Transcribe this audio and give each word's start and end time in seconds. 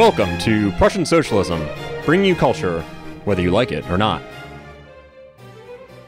Welcome 0.00 0.38
to 0.38 0.72
Prussian 0.78 1.04
Socialism, 1.04 1.62
bringing 2.06 2.24
you 2.24 2.34
culture, 2.34 2.80
whether 3.26 3.42
you 3.42 3.50
like 3.50 3.70
it 3.70 3.86
or 3.90 3.98
not. 3.98 4.22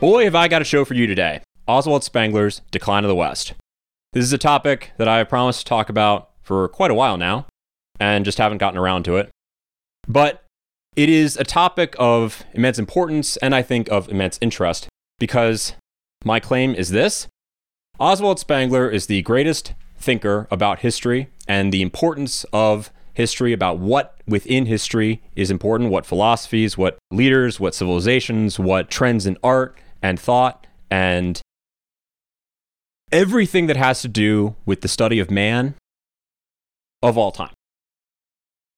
Boy, 0.00 0.25
have 0.25 0.34
I 0.34 0.48
got 0.48 0.62
a 0.62 0.64
show 0.64 0.86
for 0.86 0.95
you 0.95 1.07
today 1.07 1.43
Oswald 1.68 2.02
Spengler's 2.02 2.62
Decline 2.70 3.04
of 3.04 3.08
the 3.08 3.14
West. 3.14 3.52
This 4.14 4.25
is 4.25 4.32
a 4.32 4.39
topic 4.39 4.93
that 4.96 5.08
I 5.08 5.18
have 5.18 5.29
promised 5.29 5.58
to 5.61 5.66
talk 5.66 5.90
about 5.90 6.30
for 6.40 6.68
quite 6.68 6.90
a 6.90 6.94
while 6.94 7.18
now, 7.18 7.44
and 8.00 8.25
just 8.25 8.39
haven't 8.39 8.57
gotten 8.57 8.79
around 8.79 9.02
to 9.02 9.18
it. 9.18 9.29
But 10.09 10.43
it 10.96 11.11
is 11.11 11.36
a 11.36 11.45
topic 11.45 11.95
of 11.98 12.45
immense 12.54 12.79
importance 12.79 13.36
and 13.36 13.54
I 13.54 13.61
think 13.61 13.90
of 13.90 14.09
immense 14.09 14.38
interest 14.40 14.88
because 15.18 15.74
my 16.25 16.40
claim 16.40 16.75
is 16.75 16.89
this 16.89 17.29
Oswald 18.00 18.39
Spengler 18.39 18.89
is 18.89 19.04
the 19.04 19.20
greatest 19.20 19.75
thinker 19.98 20.48
about 20.50 20.79
history 20.79 21.29
and 21.46 21.75
the 21.75 21.82
importance 21.82 22.46
of 22.54 22.90
history, 23.14 23.52
about 23.52 23.79
what 23.79 24.21
within 24.26 24.66
history 24.66 25.22
is 25.36 25.50
important, 25.50 25.90
what 25.90 26.07
philosophies, 26.07 26.79
what 26.79 26.98
leaders, 27.11 27.61
what 27.61 27.75
civilizations, 27.75 28.58
what 28.58 28.90
trends 28.90 29.26
in 29.26 29.36
art 29.43 29.79
and 30.03 30.18
thought, 30.18 30.66
and 30.90 31.40
everything 33.11 33.67
that 33.67 33.77
has 33.77 34.03
to 34.03 34.08
do 34.08 34.56
with 34.64 34.80
the 34.80 34.89
study 34.89 35.19
of 35.19 35.30
man 35.30 35.75
of 37.03 37.19
all 37.19 37.33
time. 37.33 37.53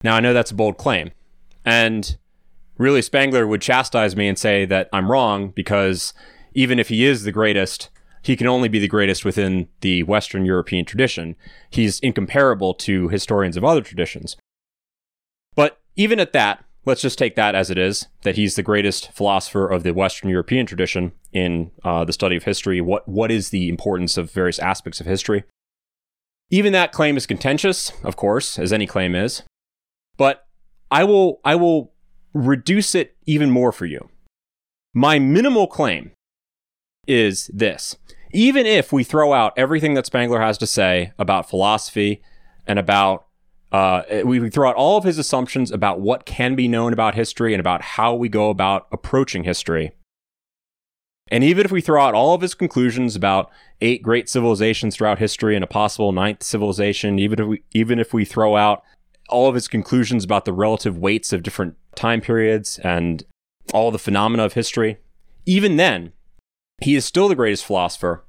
Now, 0.02 0.16
I 0.16 0.20
know 0.20 0.34
that's 0.34 0.50
a 0.50 0.54
bold 0.54 0.76
claim. 0.76 1.12
And 1.64 2.16
really, 2.76 3.02
Spengler 3.02 3.46
would 3.46 3.62
chastise 3.62 4.16
me 4.16 4.28
and 4.28 4.38
say 4.38 4.64
that 4.66 4.88
I'm 4.92 5.10
wrong 5.10 5.48
because 5.48 6.12
even 6.52 6.78
if 6.78 6.88
he 6.88 7.04
is 7.04 7.24
the 7.24 7.32
greatest, 7.32 7.90
he 8.24 8.36
can 8.36 8.46
only 8.46 8.68
be 8.68 8.78
the 8.78 8.88
greatest 8.88 9.24
within 9.24 9.68
the 9.82 10.02
Western 10.02 10.46
European 10.46 10.86
tradition. 10.86 11.36
He's 11.70 12.00
incomparable 12.00 12.72
to 12.74 13.08
historians 13.08 13.56
of 13.56 13.64
other 13.64 13.82
traditions. 13.82 14.36
But 15.54 15.78
even 15.94 16.18
at 16.18 16.32
that, 16.32 16.64
let's 16.86 17.02
just 17.02 17.18
take 17.18 17.36
that 17.36 17.54
as 17.54 17.70
it 17.70 17.76
is 17.76 18.06
that 18.22 18.36
he's 18.36 18.56
the 18.56 18.62
greatest 18.62 19.12
philosopher 19.12 19.68
of 19.68 19.82
the 19.82 19.92
Western 19.92 20.30
European 20.30 20.64
tradition 20.64 21.12
in 21.34 21.70
uh, 21.84 22.04
the 22.04 22.14
study 22.14 22.34
of 22.34 22.44
history. 22.44 22.80
What, 22.80 23.06
what 23.06 23.30
is 23.30 23.50
the 23.50 23.68
importance 23.68 24.16
of 24.16 24.30
various 24.30 24.58
aspects 24.58 25.00
of 25.00 25.06
history? 25.06 25.44
Even 26.50 26.72
that 26.72 26.92
claim 26.92 27.18
is 27.18 27.26
contentious, 27.26 27.92
of 28.02 28.16
course, 28.16 28.58
as 28.58 28.72
any 28.72 28.86
claim 28.86 29.14
is. 29.14 29.42
But 30.16 30.46
I 30.90 31.04
will, 31.04 31.40
I 31.44 31.56
will 31.56 31.92
reduce 32.32 32.94
it 32.94 33.16
even 33.26 33.50
more 33.50 33.70
for 33.70 33.84
you. 33.84 34.08
My 34.94 35.18
minimal 35.18 35.66
claim 35.66 36.12
is 37.06 37.50
this. 37.52 37.96
Even 38.34 38.66
if 38.66 38.92
we 38.92 39.04
throw 39.04 39.32
out 39.32 39.52
everything 39.56 39.94
that 39.94 40.06
Spengler 40.06 40.40
has 40.40 40.58
to 40.58 40.66
say 40.66 41.12
about 41.20 41.48
philosophy 41.48 42.20
and 42.66 42.80
about, 42.80 43.26
uh, 43.70 44.02
we 44.24 44.50
throw 44.50 44.68
out 44.68 44.74
all 44.74 44.98
of 44.98 45.04
his 45.04 45.18
assumptions 45.18 45.70
about 45.70 46.00
what 46.00 46.26
can 46.26 46.56
be 46.56 46.66
known 46.66 46.92
about 46.92 47.14
history 47.14 47.54
and 47.54 47.60
about 47.60 47.80
how 47.80 48.12
we 48.12 48.28
go 48.28 48.50
about 48.50 48.88
approaching 48.90 49.44
history. 49.44 49.92
And 51.28 51.44
even 51.44 51.64
if 51.64 51.70
we 51.70 51.80
throw 51.80 52.04
out 52.04 52.14
all 52.14 52.34
of 52.34 52.40
his 52.40 52.54
conclusions 52.56 53.14
about 53.14 53.50
eight 53.80 54.02
great 54.02 54.28
civilizations 54.28 54.96
throughout 54.96 55.20
history 55.20 55.54
and 55.54 55.62
a 55.62 55.68
possible 55.68 56.10
ninth 56.10 56.42
civilization, 56.42 57.20
even 57.20 57.38
if 57.38 57.46
we, 57.46 57.62
even 57.70 58.00
if 58.00 58.12
we 58.12 58.24
throw 58.24 58.56
out 58.56 58.82
all 59.28 59.48
of 59.48 59.54
his 59.54 59.68
conclusions 59.68 60.24
about 60.24 60.44
the 60.44 60.52
relative 60.52 60.98
weights 60.98 61.32
of 61.32 61.44
different 61.44 61.76
time 61.94 62.20
periods 62.20 62.80
and 62.80 63.22
all 63.72 63.92
the 63.92 63.98
phenomena 63.98 64.44
of 64.44 64.54
history, 64.54 64.98
even 65.46 65.76
then, 65.76 66.12
he 66.82 66.96
is 66.96 67.04
still 67.04 67.28
the 67.28 67.36
greatest 67.36 67.64
philosopher 67.64 68.23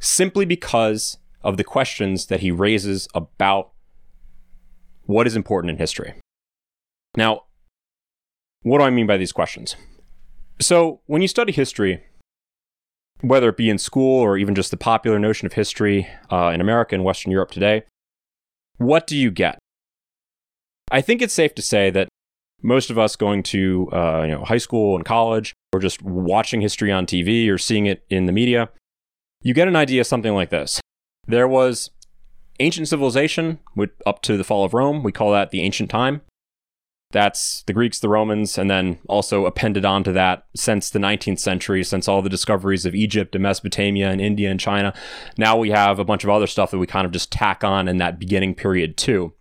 simply 0.00 0.44
because 0.44 1.18
of 1.42 1.56
the 1.56 1.64
questions 1.64 2.26
that 2.26 2.40
he 2.40 2.50
raises 2.50 3.08
about 3.14 3.70
what 5.06 5.26
is 5.26 5.36
important 5.36 5.70
in 5.70 5.76
history. 5.76 6.14
Now, 7.16 7.44
what 8.62 8.78
do 8.78 8.84
I 8.84 8.90
mean 8.90 9.06
by 9.06 9.16
these 9.16 9.32
questions? 9.32 9.76
So, 10.60 11.00
when 11.06 11.22
you 11.22 11.28
study 11.28 11.52
history, 11.52 12.02
whether 13.20 13.48
it 13.48 13.56
be 13.56 13.70
in 13.70 13.78
school 13.78 14.20
or 14.20 14.36
even 14.36 14.54
just 14.54 14.70
the 14.70 14.76
popular 14.76 15.18
notion 15.18 15.46
of 15.46 15.52
history 15.52 16.08
uh, 16.30 16.50
in 16.54 16.60
America 16.60 16.94
and 16.94 17.04
Western 17.04 17.32
Europe 17.32 17.50
today, 17.50 17.84
what 18.76 19.06
do 19.06 19.16
you 19.16 19.30
get? 19.30 19.58
I 20.90 21.00
think 21.00 21.22
it's 21.22 21.34
safe 21.34 21.54
to 21.56 21.62
say 21.62 21.90
that 21.90 22.08
most 22.62 22.90
of 22.90 22.98
us 22.98 23.16
going 23.16 23.42
to 23.44 23.88
uh, 23.92 24.22
you 24.22 24.32
know 24.32 24.44
high 24.44 24.58
school 24.58 24.96
and 24.96 25.04
college 25.04 25.54
or 25.72 25.80
just 25.80 26.02
watching 26.02 26.60
history 26.60 26.90
on 26.90 27.06
TV 27.06 27.48
or 27.48 27.58
seeing 27.58 27.86
it 27.86 28.04
in 28.08 28.26
the 28.26 28.32
media, 28.32 28.68
you 29.42 29.54
get 29.54 29.68
an 29.68 29.76
idea 29.76 30.04
something 30.04 30.34
like 30.34 30.50
this. 30.50 30.80
There 31.26 31.48
was 31.48 31.90
ancient 32.60 32.88
civilization 32.88 33.58
up 34.06 34.22
to 34.22 34.36
the 34.36 34.44
fall 34.44 34.64
of 34.64 34.74
Rome. 34.74 35.02
We 35.02 35.12
call 35.12 35.32
that 35.32 35.50
the 35.50 35.62
ancient 35.62 35.90
time. 35.90 36.22
That's 37.10 37.62
the 37.62 37.72
Greeks, 37.72 38.00
the 38.00 38.08
Romans, 38.08 38.58
and 38.58 38.70
then 38.70 38.98
also 39.08 39.46
appended 39.46 39.86
onto 39.86 40.12
that 40.12 40.46
since 40.54 40.90
the 40.90 40.98
19th 40.98 41.38
century, 41.38 41.82
since 41.82 42.06
all 42.06 42.20
the 42.20 42.28
discoveries 42.28 42.84
of 42.84 42.94
Egypt 42.94 43.34
and 43.34 43.42
Mesopotamia 43.42 44.10
and 44.10 44.20
India 44.20 44.50
and 44.50 44.60
China. 44.60 44.92
Now 45.38 45.56
we 45.56 45.70
have 45.70 45.98
a 45.98 46.04
bunch 46.04 46.22
of 46.24 46.30
other 46.30 46.46
stuff 46.46 46.70
that 46.70 46.78
we 46.78 46.86
kind 46.86 47.06
of 47.06 47.12
just 47.12 47.32
tack 47.32 47.64
on 47.64 47.88
in 47.88 47.96
that 47.96 48.18
beginning 48.18 48.54
period 48.54 48.98
too. 48.98 49.32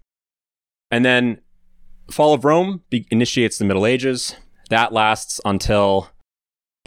And 0.91 1.03
then 1.03 1.41
fall 2.09 2.33
of 2.33 2.45
Rome 2.45 2.83
be- 2.89 3.07
initiates 3.11 3.57
the 3.57 3.65
Middle 3.65 3.85
Ages. 3.85 4.35
That 4.69 4.93
lasts 4.93 5.41
until 5.43 6.09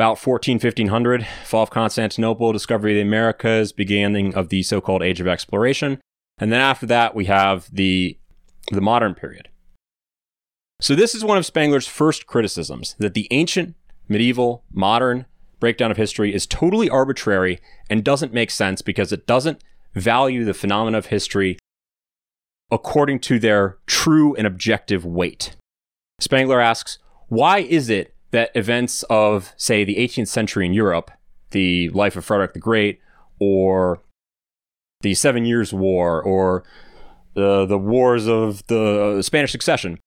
about 0.00 0.18
14, 0.18 0.54
1500. 0.54 1.26
Fall 1.44 1.62
of 1.62 1.68
Constantinople, 1.68 2.54
discovery 2.54 2.92
of 2.92 2.96
the 2.96 3.02
Americas, 3.02 3.70
beginning 3.70 4.34
of 4.34 4.48
the 4.48 4.62
so-called 4.62 5.02
Age 5.02 5.20
of 5.20 5.28
Exploration. 5.28 6.00
And 6.38 6.50
then 6.50 6.62
after 6.62 6.86
that, 6.86 7.14
we 7.14 7.26
have 7.26 7.68
the, 7.70 8.18
the 8.72 8.80
modern 8.80 9.14
period. 9.14 9.50
So 10.80 10.94
this 10.94 11.14
is 11.14 11.22
one 11.22 11.36
of 11.36 11.44
Spengler's 11.44 11.86
first 11.86 12.26
criticisms, 12.26 12.96
that 12.98 13.12
the 13.12 13.28
ancient, 13.30 13.76
medieval, 14.08 14.64
modern 14.72 15.26
breakdown 15.58 15.90
of 15.90 15.98
history 15.98 16.34
is 16.34 16.46
totally 16.46 16.88
arbitrary 16.88 17.60
and 17.90 18.02
doesn't 18.02 18.32
make 18.32 18.50
sense 18.50 18.80
because 18.80 19.12
it 19.12 19.26
doesn't 19.26 19.62
value 19.94 20.46
the 20.46 20.54
phenomena 20.54 20.96
of 20.96 21.06
history 21.06 21.58
according 22.70 23.20
to 23.20 23.38
their 23.38 23.76
true 23.84 24.34
and 24.36 24.46
objective 24.46 25.04
weight. 25.04 25.56
Spengler 26.20 26.58
asks, 26.58 26.96
why 27.28 27.58
is 27.58 27.90
it 27.90 28.14
that 28.30 28.50
events 28.54 29.02
of, 29.04 29.52
say, 29.56 29.84
the 29.84 29.96
18th 29.96 30.28
century 30.28 30.66
in 30.66 30.72
Europe, 30.72 31.10
the 31.50 31.88
life 31.90 32.16
of 32.16 32.24
Frederick 32.24 32.52
the 32.52 32.60
Great, 32.60 33.00
or 33.38 34.02
the 35.00 35.14
Seven 35.14 35.44
Years' 35.44 35.72
War, 35.72 36.22
or 36.22 36.62
the, 37.34 37.66
the 37.66 37.78
wars 37.78 38.28
of 38.28 38.66
the 38.66 39.16
uh, 39.18 39.22
Spanish 39.22 39.52
succession, 39.52 39.98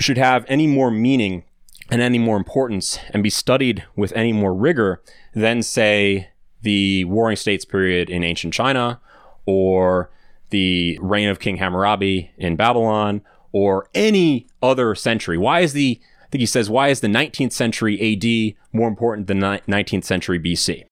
should 0.00 0.18
have 0.18 0.44
any 0.48 0.66
more 0.66 0.90
meaning 0.90 1.44
and 1.90 2.00
any 2.00 2.18
more 2.18 2.36
importance 2.36 2.98
and 3.10 3.22
be 3.22 3.30
studied 3.30 3.84
with 3.96 4.12
any 4.14 4.32
more 4.32 4.54
rigor 4.54 5.02
than, 5.34 5.62
say, 5.62 6.28
the 6.62 7.04
Warring 7.04 7.36
States 7.36 7.64
period 7.64 8.08
in 8.08 8.22
ancient 8.22 8.54
China 8.54 9.00
or 9.46 10.10
the 10.50 10.98
reign 11.00 11.28
of 11.28 11.40
King 11.40 11.56
Hammurabi 11.56 12.32
in 12.36 12.56
Babylon 12.56 13.22
or 13.52 13.88
any 13.94 14.46
other 14.62 14.94
century? 14.94 15.36
Why 15.36 15.60
is 15.60 15.72
the, 15.72 16.00
think 16.30 16.40
he 16.40 16.46
says, 16.46 16.70
why 16.70 16.88
is 16.88 17.00
the 17.00 17.08
19th 17.08 17.52
century 17.52 17.96
AD 18.00 18.56
more 18.72 18.88
important 18.88 19.26
than 19.26 19.40
19th 19.40 20.04
century 20.04 20.38
BC? 20.38 20.84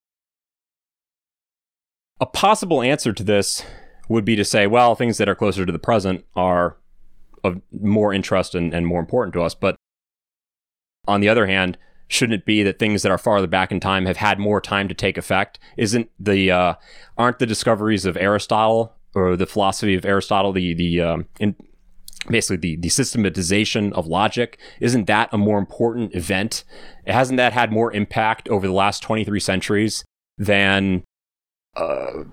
A 2.20 2.26
possible 2.26 2.82
answer 2.82 3.12
to 3.12 3.22
this 3.22 3.62
would 4.08 4.24
be 4.24 4.34
to 4.36 4.44
say, 4.44 4.66
well, 4.66 4.94
things 4.94 5.18
that 5.18 5.28
are 5.28 5.34
closer 5.34 5.64
to 5.64 5.72
the 5.72 5.78
present 5.78 6.24
are 6.34 6.76
of 7.44 7.60
more 7.70 8.12
interest 8.12 8.54
and, 8.54 8.74
and 8.74 8.86
more 8.86 9.00
important 9.00 9.32
to 9.34 9.42
us. 9.42 9.54
But 9.54 9.76
on 11.06 11.20
the 11.20 11.28
other 11.28 11.46
hand, 11.46 11.78
shouldn't 12.08 12.40
it 12.40 12.46
be 12.46 12.62
that 12.64 12.78
things 12.78 13.02
that 13.02 13.12
are 13.12 13.18
farther 13.18 13.46
back 13.46 13.70
in 13.70 13.78
time 13.78 14.06
have 14.06 14.16
had 14.16 14.38
more 14.38 14.60
time 14.60 14.88
to 14.88 14.94
take 14.94 15.16
effect? 15.16 15.60
Isn't 15.76 16.10
the 16.18 16.50
uh, 16.50 16.74
aren't 17.16 17.38
the 17.38 17.46
discoveries 17.46 18.04
of 18.04 18.16
Aristotle 18.16 18.94
or 19.14 19.36
the 19.36 19.46
philosophy 19.46 19.94
of 19.94 20.04
Aristotle, 20.04 20.52
the 20.52 20.74
the 20.74 21.00
um, 21.00 21.26
in, 21.38 21.54
basically 22.28 22.56
the 22.56 22.76
the 22.76 22.88
systematization 22.88 23.92
of 23.92 24.06
logic, 24.06 24.58
isn't 24.80 25.06
that 25.06 25.28
a 25.32 25.38
more 25.38 25.58
important 25.58 26.14
event? 26.14 26.64
it 27.06 27.12
Hasn't 27.12 27.36
that 27.36 27.52
had 27.52 27.72
more 27.72 27.92
impact 27.92 28.48
over 28.48 28.66
the 28.66 28.72
last 28.72 29.02
twenty 29.02 29.24
three 29.24 29.40
centuries 29.40 30.04
than 30.36 31.04
uh, 31.76 32.24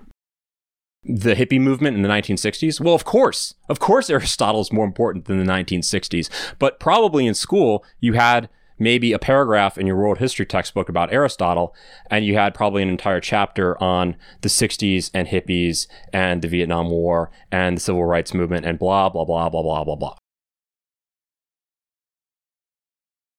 the 1.04 1.34
hippie 1.34 1.60
movement 1.60 1.96
in 1.96 2.02
the 2.02 2.08
1960s? 2.08 2.80
Well, 2.80 2.94
of 2.94 3.04
course. 3.04 3.54
Of 3.68 3.78
course 3.78 4.10
Aristotle 4.10 4.60
is 4.60 4.72
more 4.72 4.84
important 4.84 5.26
than 5.26 5.38
the 5.38 5.52
1960s. 5.52 6.28
But 6.58 6.80
probably 6.80 7.26
in 7.26 7.34
school, 7.34 7.84
you 8.00 8.14
had 8.14 8.48
maybe 8.78 9.12
a 9.12 9.18
paragraph 9.18 9.78
in 9.78 9.86
your 9.86 9.96
world 9.96 10.18
history 10.18 10.46
textbook 10.46 10.88
about 10.88 11.12
Aristotle, 11.12 11.74
and 12.10 12.24
you 12.24 12.34
had 12.34 12.54
probably 12.54 12.82
an 12.82 12.88
entire 12.88 13.20
chapter 13.20 13.80
on 13.82 14.16
the 14.42 14.48
60s 14.48 15.10
and 15.14 15.28
hippies 15.28 15.86
and 16.12 16.42
the 16.42 16.48
Vietnam 16.48 16.90
War 16.90 17.30
and 17.50 17.76
the 17.76 17.80
civil 17.80 18.04
rights 18.04 18.34
movement 18.34 18.66
and 18.66 18.78
blah, 18.78 19.08
blah, 19.08 19.24
blah, 19.24 19.48
blah, 19.48 19.62
blah, 19.62 19.84
blah, 19.84 19.96
blah. 19.96 20.16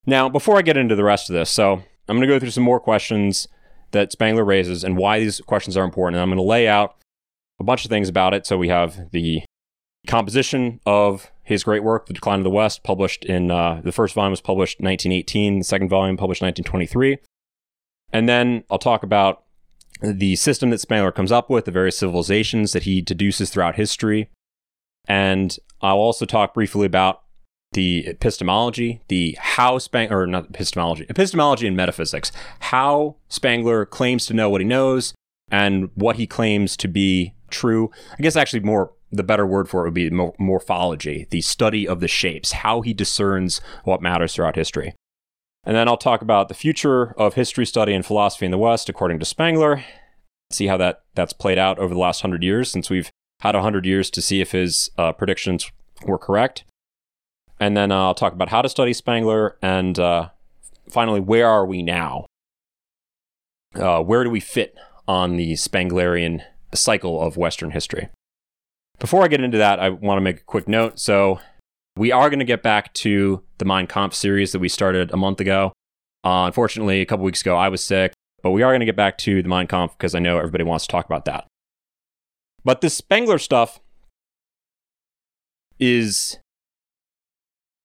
Now, 0.06 0.30
before 0.30 0.58
I 0.58 0.62
get 0.62 0.78
into 0.78 0.96
the 0.96 1.04
rest 1.04 1.30
of 1.30 1.34
this, 1.34 1.50
so 1.50 1.84
I'm 2.08 2.16
going 2.16 2.22
to 2.22 2.28
go 2.28 2.40
through 2.40 2.52
some 2.52 2.64
more 2.64 2.80
questions 2.80 3.48
that 3.92 4.12
Spengler 4.12 4.46
raises 4.46 4.84
and 4.84 4.98
why 4.98 5.20
these 5.20 5.42
questions 5.42 5.76
are 5.76 5.84
important. 5.84 6.16
And 6.16 6.24
I'm 6.24 6.30
going 6.30 6.38
to 6.38 6.44
lay 6.44 6.68
out 6.68 6.96
a 7.60 7.64
bunch 7.64 7.84
of 7.84 7.90
things 7.90 8.08
about 8.08 8.34
it. 8.34 8.46
So 8.46 8.58
we 8.58 8.70
have 8.70 9.12
the 9.12 9.44
composition 10.08 10.80
of 10.86 11.32
his 11.48 11.64
great 11.64 11.82
work, 11.82 12.08
The 12.08 12.14
Decline 12.14 12.40
of 12.40 12.44
the 12.44 12.50
West, 12.50 12.84
published 12.84 13.24
in 13.24 13.50
uh, 13.50 13.80
the 13.82 13.94
first 13.94 14.14
volume 14.14 14.32
was 14.32 14.42
published 14.42 14.82
1918, 14.82 15.60
the 15.60 15.64
second 15.64 15.88
volume 15.88 16.18
published 16.18 16.42
1923. 16.42 17.20
And 18.12 18.28
then 18.28 18.66
I'll 18.70 18.78
talk 18.78 19.02
about 19.02 19.44
the 20.02 20.36
system 20.36 20.72
that 20.72 20.82
Spengler 20.82 21.14
comes 21.14 21.32
up 21.32 21.50
with, 21.50 21.64
the 21.64 21.72
various 21.72 21.98
civilizations 21.98 22.74
that 22.74 22.84
he 22.84 23.02
deduces 23.02 23.50
throughout 23.50 23.76
history. 23.76 24.30
And 25.08 25.58
I'll 25.82 25.96
also 25.96 26.26
talk 26.26 26.54
briefly 26.54 26.86
about 26.86 27.24
the 27.72 28.06
epistemology, 28.08 29.02
the 29.08 29.38
how 29.40 29.78
Spengler, 29.78 30.24
or 30.24 30.28
not 30.28 30.50
epistemology, 30.50 31.06
epistemology 31.10 31.66
and 31.66 31.78
metaphysics, 31.78 32.30
how 32.60 33.16
Spengler 33.30 33.86
claims 33.86 34.26
to 34.26 34.34
know 34.34 34.50
what 34.50 34.60
he 34.60 34.68
knows 34.68 35.14
and 35.50 35.92
what 35.96 36.18
he 36.18 36.28
claims 36.28 36.76
to 36.76 36.90
be 36.90 37.36
true. 37.50 37.90
I 38.20 38.22
guess 38.22 38.36
actually 38.36 38.60
more 38.60 38.92
the 39.12 39.24
better 39.24 39.46
word 39.46 39.70
for 39.70 39.82
it 39.82 39.86
would 39.86 39.94
be 39.94 40.10
morphology, 40.10 41.28
the 41.30 41.42
study 41.42 41.88
of 41.88 42.00
the 42.00 42.08
shapes, 42.08 42.52
how 42.52 42.82
he 42.82 42.94
discerns 42.94 43.62
what 43.84 44.02
matters 44.02 44.34
throughout 44.34 44.56
history. 44.56 44.94
And 45.64 45.76
then 45.76 45.88
I'll 45.88 45.98
talk 45.98 46.22
about 46.22 46.48
the 46.48 46.54
future 46.54 47.14
of 47.18 47.34
history 47.34 47.66
study 47.66 47.94
and 47.94 48.06
philosophy 48.06 48.46
in 48.46 48.52
the 48.52 48.58
West, 48.58 48.90
according 48.90 49.20
to 49.20 49.26
Spengler, 49.26 49.84
see 50.50 50.68
how 50.68 50.78
that, 50.78 51.02
that's 51.14 51.34
played 51.34 51.58
out 51.58 51.78
over 51.80 51.94
the 51.94 52.00
last 52.00 52.22
hundred 52.22 52.44
years, 52.44 52.72
since 52.72 52.90
we've 52.90 53.12
had 53.42 53.56
a 53.56 53.62
hundred 53.62 53.86
years 53.86 54.10
to 54.12 54.22
see 54.22 54.42
if 54.42 54.52
his 54.52 54.90
uh, 54.98 55.12
predictions 55.12 55.70
were 56.06 56.18
correct. 56.18 56.64
And 57.60 57.76
then 57.76 57.92
uh, 57.92 58.06
I'll 58.06 58.16
talk 58.16 58.34
about 58.34 58.50
how 58.50 58.62
to 58.62 58.70
study 58.70 58.94
Spengler, 58.94 59.58
and 59.62 59.98
uh, 60.00 60.30
finally, 60.90 61.20
where 61.20 61.48
are 61.48 61.66
we 61.66 61.82
now? 61.82 62.26
Uh, 63.76 64.02
where 64.02 64.24
do 64.24 64.30
we 64.30 64.40
fit 64.40 64.76
on 65.08 65.38
the 65.38 65.54
Spenglerian 65.54 66.44
cycle 66.74 67.22
of 67.22 67.38
Western 67.38 67.72
history? 67.72 68.10
Before 69.00 69.24
I 69.24 69.28
get 69.28 69.42
into 69.42 69.58
that, 69.60 69.80
I 69.80 69.90
want 69.90 70.18
to 70.18 70.22
make 70.22 70.38
a 70.38 70.44
quick 70.44 70.68
note. 70.68 71.00
So, 71.00 71.40
we 71.96 72.12
are 72.12 72.30
going 72.30 72.40
to 72.40 72.46
get 72.46 72.62
back 72.62 72.94
to 72.96 73.44
the 73.58 73.66
Mein 73.66 73.88
Kampf 73.88 74.16
series 74.16 74.52
that 74.52 74.60
we 74.60 74.70
started 74.70 75.12
a 75.12 75.18
month 75.18 75.40
ago. 75.40 75.74
Uh, 76.24 76.46
unfortunately, 76.46 77.02
a 77.02 77.06
couple 77.06 77.26
weeks 77.26 77.42
ago, 77.42 77.56
I 77.56 77.70
was 77.70 77.84
sick, 77.84 78.14
but 78.44 78.52
we 78.52 78.62
are 78.62 78.72
going 78.72 78.82
to 78.82 78.86
get 78.86 78.96
back 78.96 79.18
to 79.20 79.42
the 79.42 79.50
Mein 79.50 79.68
Kampf 79.68 79.98
because 79.98 80.14
I 80.14 80.20
know 80.20 80.38
everybody 80.38 80.64
wants 80.64 80.86
to 80.86 80.92
talk 80.92 81.06
about 81.06 81.26
that. 81.26 81.48
But 82.64 82.82
this 82.82 82.96
Spengler 82.96 83.40
stuff 83.40 83.80
is 85.80 86.38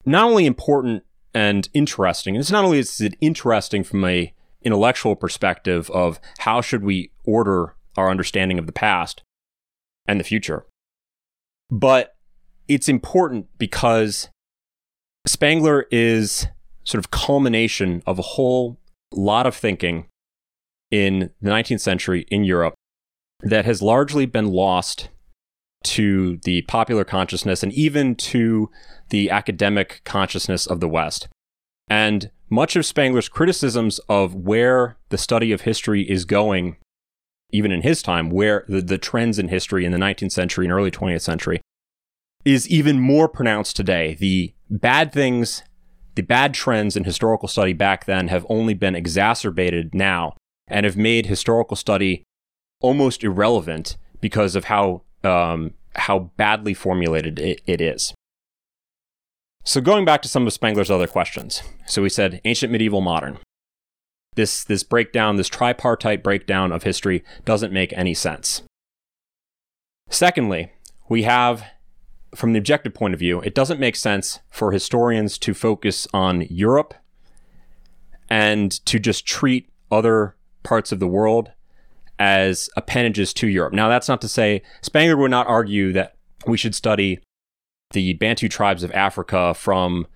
not 0.05 0.25
only 0.25 0.47
important 0.47 1.05
and 1.35 1.69
interesting, 1.73 2.37
it's 2.37 2.51
not 2.51 2.65
only 2.65 2.79
is 2.79 3.01
it 3.01 3.17
interesting 3.21 3.85
from 3.85 4.05
a 4.05 4.35
intellectual 4.63 5.17
perspective 5.17 5.91
of 5.91 6.21
how 6.39 6.61
should 6.61 6.83
we 6.83 7.11
order 7.25 7.75
our 7.97 8.11
understanding 8.11 8.59
of 8.59 8.67
the 8.67 8.73
past 8.73 9.23
and 10.07 10.19
the 10.19 10.25
future, 10.25 10.67
but 11.73 12.15
it's 12.69 12.87
important 12.87 13.47
because 13.57 14.29
Spengler 15.27 15.87
is 15.91 16.47
sort 16.85 16.99
of 16.99 17.11
culmination 17.11 18.03
of 18.07 18.19
a 18.19 18.23
whole 18.23 18.79
lot 19.11 19.47
of 19.47 19.57
thinking 19.57 20.07
in 20.91 21.31
the 21.41 21.51
19th 21.51 21.81
century 21.81 22.27
in 22.29 22.45
Europe 22.45 22.75
that 23.41 23.65
has 23.65 23.81
largely 23.81 24.27
been 24.27 24.49
lost 24.49 25.09
to 25.85 26.37
the 26.45 26.61
popular 26.63 27.05
consciousness 27.05 27.63
and 27.63 27.73
even 27.73 28.15
to 28.17 28.71
the 29.09 29.31
academic 29.31 30.03
consciousness 30.05 30.67
of 30.67 30.81
the 30.81 30.89
West. 30.89 31.27
And 31.89 32.31
much 32.51 32.77
of 32.77 32.85
Spengler's 32.85 33.31
criticisms 33.31 33.99
of 34.11 34.35
where 34.35 34.99
the 35.09 35.19
study 35.19 35.53
of 35.53 35.63
history 35.63 36.03
is 36.03 36.27
going, 36.27 36.77
even 37.53 37.71
in 37.71 37.83
his 37.83 38.03
time, 38.03 38.31
where 38.31 38.65
the, 38.69 38.81
the 38.81 38.99
trends 38.99 39.39
in 39.39 39.49
history 39.49 39.85
in 39.85 39.93
the 39.93 39.99
19th 39.99 40.33
century 40.33 40.67
and 40.67 40.73
early 40.73 40.91
20th 40.91 41.21
century, 41.21 41.61
is 42.45 42.69
even 42.69 42.99
more 42.99 43.29
pronounced 43.29 43.77
today. 43.77 44.15
The 44.19 44.53
bad 44.69 45.13
things, 45.13 45.63
the 46.15 46.23
bad 46.23 46.55
trends 46.55 46.97
in 46.97 47.05
historical 47.05 47.49
study 47.49 47.73
back 47.73 48.07
then 48.07 48.29
have 48.29 48.47
only 48.49 48.75
been 48.75 48.97
exacerbated 48.97 49.95
now 49.95 50.35
and 50.67 50.85
have 50.85 50.97
made 50.97 51.27
historical 51.27 51.77
study 51.77 52.25
almost 52.81 53.23
irrelevant 53.23 53.97
because 54.21 54.57
of 54.57 54.65
how 54.65 55.03
um, 55.23 55.75
how 55.95 56.31
badly 56.37 56.75
formulated 56.75 57.39
it, 57.39 57.61
it 57.67 57.81
is. 57.81 58.15
So 59.65 59.81
going 59.81 60.05
back 60.05 60.23
to 60.23 60.29
some 60.29 60.47
of 60.47 60.53
Spengler's 60.53 60.91
other 60.91 61.07
questions. 61.07 61.63
So 61.87 62.03
we 62.03 62.09
said 62.09 62.41
ancient, 62.45 62.73
medieval, 62.73 63.01
modern. 63.01 63.39
This 64.35 64.65
this 64.65 64.83
breakdown, 64.83 65.37
this 65.37 65.49
tripartite 65.49 66.23
breakdown 66.23 66.73
of 66.73 66.85
history 66.85 67.23
doesn't 67.45 67.73
make 67.73 67.93
any 67.93 68.15
sense. 68.15 68.63
Secondly, 70.09 70.73
we 71.09 71.25
have 71.25 71.65
from 72.35 72.53
the 72.53 72.59
objective 72.59 72.95
point 72.95 73.15
of 73.15 73.21
view, 73.21 73.41
it 73.41 73.55
doesn't 73.55 73.81
make 73.81 73.97
sense 73.97 74.41
for 74.49 74.73
historians 74.73 75.37
to 75.39 75.53
focus 75.53 76.09
on 76.15 76.47
Europe 76.49 76.95
and 78.31 78.73
to 78.87 78.99
just 78.99 79.27
treat 79.27 79.69
other 79.91 80.35
parts 80.63 80.93
of 80.93 81.01
the 81.01 81.07
world 81.07 81.51
as 82.19 82.71
appendages 82.77 83.35
to 83.35 83.49
Europe. 83.49 83.75
Now, 83.75 83.89
that's 83.89 84.09
not 84.09 84.21
to 84.23 84.29
say 84.29 84.63
Spengler 84.81 85.17
would 85.17 85.31
not 85.31 85.47
argue 85.47 85.93
that 85.93 86.15
we 86.47 86.57
should 86.57 86.75
study 86.75 87.19
the 87.91 88.15
Bantu 88.15 88.49
tribes 88.49 88.83
of 88.83 88.93
Africa 88.93 89.53
from 89.55 90.07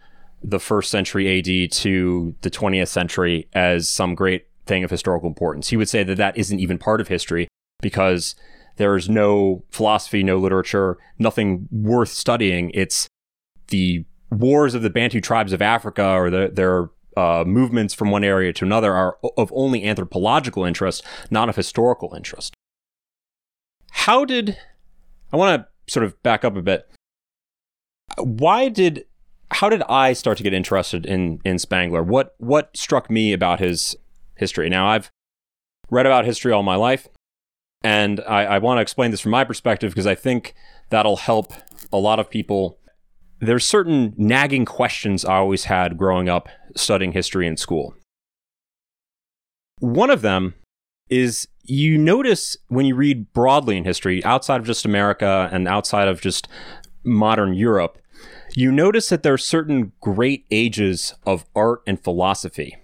the 0.43 0.61
first 0.61 0.91
century 0.91 1.39
AD 1.39 1.73
to 1.73 2.35
the 2.43 2.51
20th 2.51 2.89
century 2.89 3.49
as 3.53 3.89
some 3.89 4.15
great 4.15 4.47
thing 4.67 4.85
of 4.85 4.91
historical 4.91 5.29
importance. 5.29 5.69
He 5.69 5.77
would 5.77 5.89
say 5.89 6.03
that 6.03 6.17
that 6.17 6.37
isn't 6.37 6.61
even 6.61 6.79
part 6.79 7.01
of 7.01 7.09
history 7.09 7.49
because 7.81 8.35
there 8.77 8.97
is 8.97 9.09
no 9.09 9.65
philosophy, 9.71 10.23
no 10.23 10.39
literature, 10.39 10.99
nothing 11.19 11.69
worth 11.71 12.11
studying. 12.11 12.71
It's 12.75 13.09
the 13.69 14.05
wars 14.31 14.75
of 14.75 14.83
the 14.83 14.91
Bantu 14.91 15.21
tribes 15.21 15.53
of 15.53 15.63
Africa 15.63 16.05
or 16.05 16.31
the, 16.31 16.51
their 16.53 16.91
uh, 17.17 17.45
movements 17.47 17.95
from 17.95 18.11
one 18.11 18.25
area 18.25 18.53
to 18.53 18.65
another 18.65 18.93
are 18.93 19.17
of 19.37 19.51
only 19.55 19.85
anthropological 19.85 20.65
interest, 20.65 21.03
not 21.31 21.49
of 21.49 21.57
historical 21.57 22.15
interest. 22.15 22.55
How 23.91 24.25
did 24.25 24.59
I 25.33 25.37
want 25.37 25.63
to 25.63 25.93
sort 25.93 26.05
of 26.05 26.23
back 26.23 26.45
up 26.45 26.57
a 26.57 26.63
bit? 26.63 26.89
Why 28.19 28.69
did 28.69 29.07
how 29.53 29.69
did 29.69 29.83
I 29.89 30.13
start 30.13 30.37
to 30.39 30.45
get 30.45 30.53
interested 30.53 31.07
in 31.07 31.41
in 31.45 31.59
Spengler? 31.59 32.03
What 32.03 32.35
what 32.39 32.77
struck 32.77 33.11
me 33.11 33.33
about 33.33 33.61
his 33.61 33.97
history? 34.37 34.69
Now 34.69 34.89
I've 34.89 35.11
read 35.91 36.07
about 36.07 36.25
history 36.25 36.53
all 36.53 36.63
my 36.63 36.77
life, 36.77 37.09
and 37.83 38.21
I, 38.27 38.45
I 38.45 38.59
want 38.59 38.79
to 38.79 38.83
explain 38.83 39.11
this 39.11 39.21
from 39.21 39.31
my 39.33 39.45
perspective 39.45 39.93
because 39.93 40.07
I 40.07 40.15
think 40.15 40.55
that'll 40.91 41.17
help 41.17 41.53
a 41.93 41.99
lot 41.99 42.19
of 42.19 42.29
people 42.31 42.79
there's 43.39 43.65
certain 43.65 44.15
nagging 44.17 44.65
questions 44.65 45.25
I 45.25 45.37
always 45.37 45.65
had 45.65 45.99
growing 45.99 46.29
up 46.29 46.49
studying 46.75 47.13
history 47.13 47.47
in 47.47 47.57
school. 47.57 47.95
One 49.79 50.11
of 50.11 50.23
them 50.23 50.55
is 51.11 51.47
you 51.63 51.99
notice 51.99 52.57
when 52.69 52.87
you 52.87 52.95
read 52.95 53.33
broadly 53.33 53.77
in 53.77 53.85
history, 53.85 54.25
outside 54.25 54.61
of 54.61 54.67
just 54.67 54.85
America 54.85 55.49
and 55.53 55.69
outside 55.69 56.09
of 56.09 56.21
just 56.21 56.49
modern 57.05 57.55
Europe, 57.55 57.99
you 58.57 58.73
notice 58.73 59.11
that 59.11 59.23
there 59.23 59.35
are 59.35 59.39
certain 59.39 59.93
great 60.01 60.47
ages 60.51 61.15
of 61.27 61.45
art 61.55 61.83
and 61.87 62.03
philosophy. 62.03 62.75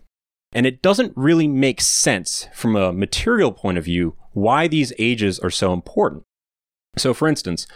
And 0.53 0.67
it 0.67 0.83
doesn't 0.83 1.15
really 1.17 1.49
make 1.49 1.81
sense 1.81 2.47
from 2.53 2.77
a 2.77 2.93
material 2.93 3.53
point 3.53 3.79
of 3.79 3.87
view 3.87 4.15
why 4.33 4.69
these 4.69 4.93
ages 4.99 5.39
are 5.39 5.49
so 5.49 5.73
important. 5.73 6.25
So, 6.99 7.15
for 7.15 7.27
instance, 7.27 7.67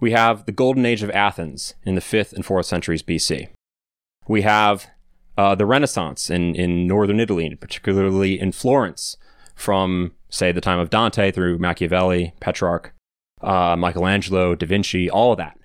we 0.00 0.12
have 0.12 0.46
the 0.46 0.52
Golden 0.52 0.86
Age 0.86 1.02
of 1.02 1.10
Athens 1.10 1.74
in 1.84 1.94
the 1.94 2.00
5th 2.00 2.32
and 2.32 2.42
4th 2.42 2.64
centuries 2.64 3.02
BC. 3.02 3.50
We 4.26 4.40
have 4.42 4.86
uh, 5.36 5.54
the 5.54 5.66
Renaissance 5.66 6.30
in, 6.30 6.54
in 6.54 6.86
northern 6.86 7.20
Italy, 7.20 7.54
particularly 7.54 8.40
in 8.40 8.52
Florence, 8.52 9.18
from, 9.54 10.12
say, 10.30 10.52
the 10.52 10.62
time 10.62 10.78
of 10.78 10.88
Dante 10.88 11.30
through 11.30 11.58
Machiavelli, 11.58 12.32
Petrarch, 12.40 12.94
uh, 13.42 13.76
Michelangelo, 13.76 14.54
Da 14.54 14.66
Vinci, 14.66 15.10
all 15.10 15.32
of 15.32 15.36
that. 15.36 15.58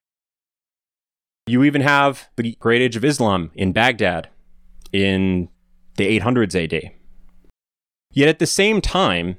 You 1.48 1.64
even 1.64 1.82
have 1.82 2.28
the 2.36 2.56
Great 2.60 2.82
Age 2.82 2.96
of 2.96 3.06
Islam 3.06 3.52
in 3.56 3.72
Baghdad 3.72 4.30
in 4.92 5.50
the 5.96 6.20
800s 6.20 6.56
AD. 6.62 6.92
Yet 8.12 8.30
at 8.30 8.40
the 8.40 8.46
same 8.46 8.82
time, 8.82 9.38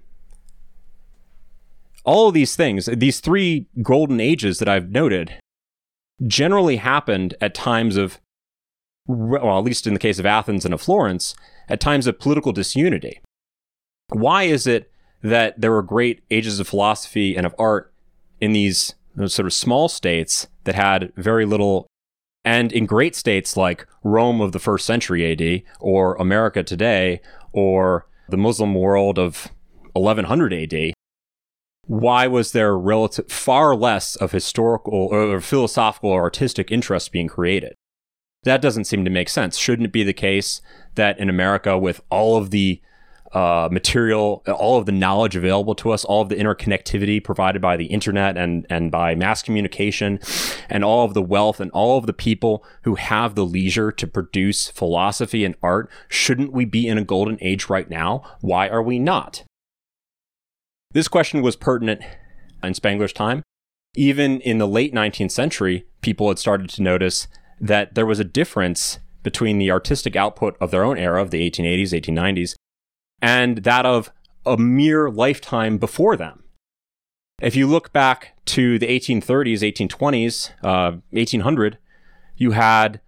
all 2.05 2.29
of 2.29 2.35
these 2.35 2.57
things, 2.57 2.87
these 2.87 3.21
three 3.21 3.67
golden 3.83 4.21
ages 4.21 4.59
that 4.59 4.69
I've 4.69 4.91
noted, 4.91 5.35
generally 6.27 6.77
happened 6.77 7.35
at 7.41 7.55
times 7.55 7.97
of, 7.97 8.19
well, 9.07 9.59
at 9.59 9.65
least 9.65 9.87
in 9.87 9.93
the 9.93 10.01
case 10.01 10.19
of 10.19 10.27
Athens 10.27 10.65
and 10.65 10.73
of 10.73 10.81
Florence, 10.81 11.35
at 11.69 11.81
times 11.81 12.07
of 12.07 12.19
political 12.19 12.53
disunity. 12.53 13.21
Why 14.09 14.45
is 14.45 14.67
it 14.67 14.91
that 15.23 15.61
there 15.61 15.73
were 15.73 15.83
great 15.83 16.23
ages 16.31 16.59
of 16.59 16.69
philosophy 16.69 17.37
and 17.37 17.45
of 17.45 17.55
art 17.59 17.93
in 18.41 18.53
these 18.53 18.95
sort 19.27 19.47
of 19.47 19.53
small 19.53 19.89
states 19.89 20.47
that 20.65 20.75
had 20.75 21.13
very 21.17 21.45
little, 21.45 21.87
and 22.45 22.73
in 22.73 22.87
great 22.87 23.15
states 23.15 23.57
like 23.57 23.87
Rome 24.03 24.41
of 24.41 24.53
the 24.53 24.59
first 24.59 24.87
century 24.87 25.31
AD, 25.31 25.63
or 25.81 26.15
America 26.17 26.63
today, 26.63 27.21
or 27.53 28.07
the 28.29 28.37
Muslim 28.37 28.75
world 28.75 29.19
of 29.19 29.49
1100 29.93 30.53
AD, 30.53 30.93
why 31.87 32.27
was 32.27 32.53
there 32.53 32.77
relative 32.77 33.31
far 33.31 33.75
less 33.75 34.15
of 34.17 34.33
historical 34.33 35.09
or 35.11 35.41
philosophical 35.41 36.11
or 36.11 36.23
artistic 36.23 36.71
interest 36.71 37.13
being 37.13 37.29
created? 37.29 37.75
That 38.45 38.63
doesn't 38.63 38.85
seem 38.85 39.05
to 39.05 39.11
make 39.11 39.29
sense. 39.29 39.57
Shouldn't 39.57 39.87
it 39.87 39.93
be 39.93 40.05
the 40.05 40.13
case 40.13 40.61
that 40.95 41.19
in 41.19 41.29
America, 41.29 41.79
with 41.79 42.01
all 42.11 42.37
of 42.37 42.51
the 42.51 42.81
uh, 43.33 43.69
material, 43.71 44.43
all 44.47 44.79
of 44.79 44.87
the 44.87 44.93
knowledge 44.93 45.37
available 45.37 45.75
to 45.77 45.91
us, 45.91 46.05
all 46.05 46.23
of 46.23 46.29
the 46.29 46.37
interconnectivity 46.37 47.23
provided 47.23 47.61
by 47.61 47.77
the 47.77 47.87
internet 47.87 48.37
and, 48.37 48.67
and 48.71 48.91
by 48.91 49.15
mass 49.15 49.43
communication, 49.43 50.19
and 50.69 50.85
all 50.85 51.05
of 51.05 51.15
the 51.15 51.23
wealth 51.23 51.61
and 51.61 51.71
all 51.73 51.99
of 51.99 52.07
the 52.07 52.13
people 52.13 52.65
who 52.83 52.95
have 52.95 53.35
the 53.35 53.45
leisure 53.45 53.93
to 53.93 54.07
produce 54.07 54.69
philosophy 54.69 55.45
and 55.45 55.55
art, 55.63 55.91
shouldn't 56.09 56.53
we 56.53 56.65
be 56.65 56.89
in 56.89 56.99
a 56.99 57.05
golden 57.05 57.39
age 57.41 57.69
right 57.69 57.91
now? 57.91 58.23
Why 58.41 58.69
are 58.69 58.83
we 58.83 58.99
not? 58.99 59.45
This 60.93 61.09
question 61.09 61.43
was 61.43 61.57
pertinent 61.57 62.03
in 62.63 62.75
Spengler's 62.75 63.13
time. 63.13 63.43
Even 63.95 64.41
in 64.41 64.59
the 64.59 64.69
late 64.69 64.95
19th 64.95 65.33
century, 65.33 65.87
people 66.01 66.29
had 66.29 66.39
started 66.39 66.71
to 66.71 66.83
notice 66.83 67.29
that 67.61 67.95
there 67.95 68.07
was 68.07 68.21
a 68.21 68.25
difference 68.25 68.99
between 69.23 69.59
the 69.59 69.71
artistic 69.71 70.17
output 70.17 70.57
of 70.61 70.71
their 70.71 70.85
own 70.85 70.97
era 70.97 71.21
of 71.21 71.31
the 71.31 71.51
1880s, 71.51 71.93
1890s, 71.93 72.55
and 73.21 73.59
that 73.59 73.87
of 73.87 74.11
a 74.47 74.57
mere 74.57 75.11
lifetime 75.11 75.79
before 75.79 76.17
them. 76.17 76.45
If 77.41 77.55
you 77.55 77.67
look 77.67 77.93
back 77.93 78.35
to 78.47 78.79
the 78.79 78.87
1830s, 78.87 79.61
1820s, 79.61 80.51
uh, 80.63 80.99
1800, 81.11 81.79
you 82.37 82.53
had 82.53 83.01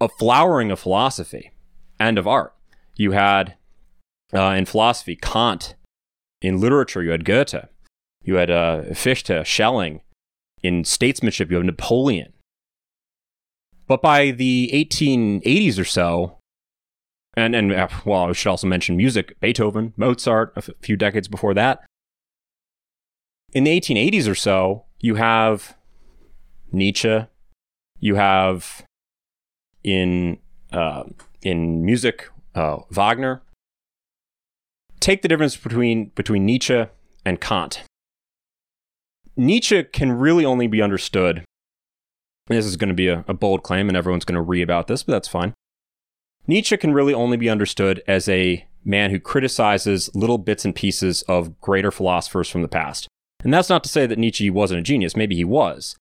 a 0.00 0.08
flowering 0.08 0.70
of 0.70 0.78
philosophy 0.80 1.52
and 1.98 2.18
of 2.18 2.26
art. 2.26 2.54
You 2.94 3.12
had 3.12 3.56
uh, 4.34 4.54
in 4.56 4.66
philosophy 4.66 5.16
Kant, 5.16 5.74
in 6.40 6.60
literature 6.60 7.02
you 7.02 7.10
had 7.10 7.24
Goethe, 7.24 7.68
you 8.24 8.36
had 8.36 8.50
uh, 8.50 8.82
Fichte, 8.94 9.44
Schelling. 9.44 10.00
In 10.62 10.84
statesmanship 10.84 11.50
you 11.50 11.56
have 11.56 11.66
Napoleon. 11.66 12.32
But 13.88 14.00
by 14.00 14.30
the 14.30 14.70
1880s 14.72 15.78
or 15.78 15.84
so, 15.84 16.38
and 17.34 17.54
and 17.54 17.72
uh, 17.72 17.88
well, 18.04 18.28
I 18.28 18.32
should 18.32 18.50
also 18.50 18.66
mention 18.66 18.96
music: 18.96 19.38
Beethoven, 19.40 19.92
Mozart, 19.96 20.52
a 20.56 20.62
few 20.80 20.96
decades 20.96 21.28
before 21.28 21.54
that. 21.54 21.82
In 23.52 23.64
the 23.64 23.80
1880s 23.80 24.28
or 24.28 24.34
so, 24.34 24.84
you 25.00 25.16
have 25.16 25.76
Nietzsche, 26.72 27.26
you 28.00 28.14
have 28.14 28.84
in 29.84 30.38
uh, 30.72 31.04
in 31.42 31.84
music 31.84 32.28
uh, 32.54 32.78
Wagner. 32.90 33.42
Take 35.00 35.22
the 35.22 35.28
difference 35.28 35.56
between 35.56 36.12
between 36.14 36.46
Nietzsche 36.46 36.86
and 37.24 37.40
Kant. 37.40 37.82
Nietzsche 39.36 39.84
can 39.84 40.12
really 40.12 40.44
only 40.44 40.66
be 40.66 40.82
understood. 40.82 41.44
This 42.48 42.66
is 42.66 42.76
going 42.76 42.88
to 42.88 42.94
be 42.94 43.08
a, 43.08 43.24
a 43.26 43.34
bold 43.34 43.62
claim, 43.62 43.88
and 43.88 43.96
everyone's 43.96 44.24
going 44.24 44.36
to 44.36 44.42
read 44.42 44.62
about 44.62 44.86
this, 44.88 45.02
but 45.02 45.12
that's 45.12 45.28
fine. 45.28 45.54
Nietzsche 46.46 46.76
can 46.76 46.92
really 46.92 47.14
only 47.14 47.36
be 47.36 47.48
understood 47.48 48.02
as 48.06 48.28
a 48.28 48.66
man 48.84 49.10
who 49.10 49.20
criticizes 49.20 50.10
little 50.14 50.38
bits 50.38 50.64
and 50.64 50.74
pieces 50.74 51.22
of 51.22 51.60
greater 51.60 51.90
philosophers 51.90 52.48
from 52.48 52.62
the 52.62 52.68
past. 52.68 53.08
And 53.44 53.52
that's 53.52 53.68
not 53.68 53.82
to 53.84 53.88
say 53.90 54.06
that 54.06 54.18
Nietzsche 54.18 54.50
wasn't 54.50 54.80
a 54.80 54.82
genius, 54.82 55.16
maybe 55.16 55.36
he 55.36 55.44
was. 55.44 55.96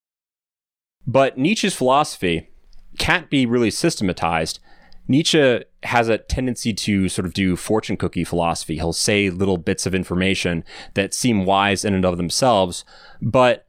But 1.05 1.38
Nietzsche's 1.38 1.75
philosophy 1.75 2.50
can't 2.98 3.29
be 3.29 3.45
really 3.45 3.71
systematized. 3.71 4.60
Nietzsche 5.07 5.63
has 5.83 6.10
a 6.10 6.19
tendency 6.19 6.74
to 6.74 7.10
sort 7.10 7.25
of 7.25 7.33
do 7.33 7.55
fortune 7.55 7.98
cookie 7.98 8.24
philosophy. 8.24 8.75
He'll 8.75 8.93
say 8.93 9.29
little 9.29 9.57
bits 9.57 9.86
of 9.86 9.95
information 9.95 10.63
that 10.93 11.13
seem 11.13 11.45
wise 11.45 11.83
in 11.83 11.93
and 11.93 12.05
of 12.05 12.17
themselves. 12.17 12.86
But 13.21 13.67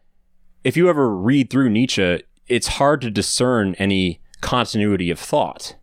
if 0.64 0.76
you 0.76 0.88
ever 0.88 1.14
read 1.14 1.50
through 1.50 1.70
Nietzsche, 1.70 2.22
it's 2.46 2.66
hard 2.68 3.00
to 3.02 3.10
discern 3.10 3.74
any 3.78 4.20
continuity 4.40 5.10
of 5.10 5.18
thought. 5.18 5.76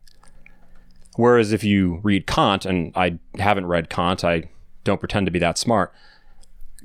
Whereas 1.16 1.52
if 1.52 1.64
you 1.64 2.00
read 2.02 2.26
Kant, 2.26 2.64
and 2.64 2.92
I 2.94 3.18
haven't 3.38 3.66
read 3.66 3.90
Kant, 3.90 4.24
I 4.24 4.50
don't 4.84 5.00
pretend 5.00 5.26
to 5.26 5.32
be 5.32 5.38
that 5.40 5.58
smart. 5.58 5.92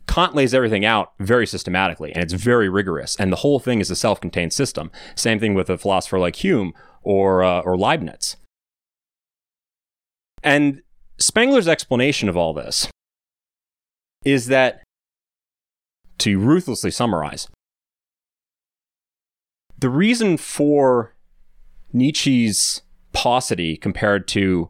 Kant 0.07 0.35
lays 0.35 0.53
everything 0.53 0.85
out 0.85 1.13
very 1.19 1.47
systematically 1.47 2.13
and 2.13 2.23
it's 2.23 2.33
very 2.33 2.69
rigorous. 2.69 3.15
And 3.15 3.31
the 3.31 3.37
whole 3.37 3.59
thing 3.59 3.79
is 3.79 3.89
a 3.89 3.95
self 3.95 4.21
contained 4.21 4.53
system. 4.53 4.91
Same 5.15 5.39
thing 5.39 5.53
with 5.53 5.69
a 5.69 5.77
philosopher 5.77 6.19
like 6.19 6.37
Hume 6.37 6.73
or, 7.01 7.43
uh, 7.43 7.61
or 7.61 7.77
Leibniz. 7.77 8.37
And 10.43 10.83
Spengler's 11.17 11.67
explanation 11.67 12.29
of 12.29 12.37
all 12.37 12.53
this 12.53 12.87
is 14.23 14.47
that, 14.47 14.83
to 16.19 16.39
ruthlessly 16.39 16.91
summarize, 16.91 17.47
the 19.77 19.89
reason 19.89 20.37
for 20.37 21.15
Nietzsche's 21.91 22.81
paucity 23.15 23.77
compared 23.77 24.27
to 24.27 24.69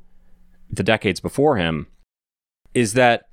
the 0.70 0.84
decades 0.84 1.20
before 1.20 1.58
him 1.58 1.88
is 2.74 2.94
that 2.94 3.26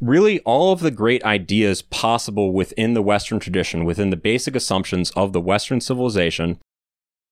really 0.00 0.40
all 0.40 0.72
of 0.72 0.80
the 0.80 0.90
great 0.90 1.22
ideas 1.24 1.82
possible 1.82 2.52
within 2.52 2.94
the 2.94 3.02
Western 3.02 3.38
tradition, 3.38 3.84
within 3.84 4.10
the 4.10 4.16
basic 4.16 4.56
assumptions 4.56 5.10
of 5.12 5.32
the 5.32 5.40
Western 5.40 5.80
civilization, 5.80 6.58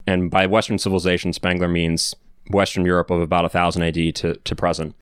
and 0.07 0.31
by 0.31 0.47
Western 0.47 0.79
civilization, 0.79 1.33
Spengler 1.33 1.69
means 1.69 2.15
Western 2.51 2.85
Europe 2.85 3.11
of 3.11 3.21
about 3.21 3.43
1000 3.43 3.83
AD 3.83 4.15
to, 4.17 4.35
to 4.35 4.57
present, 4.57 4.95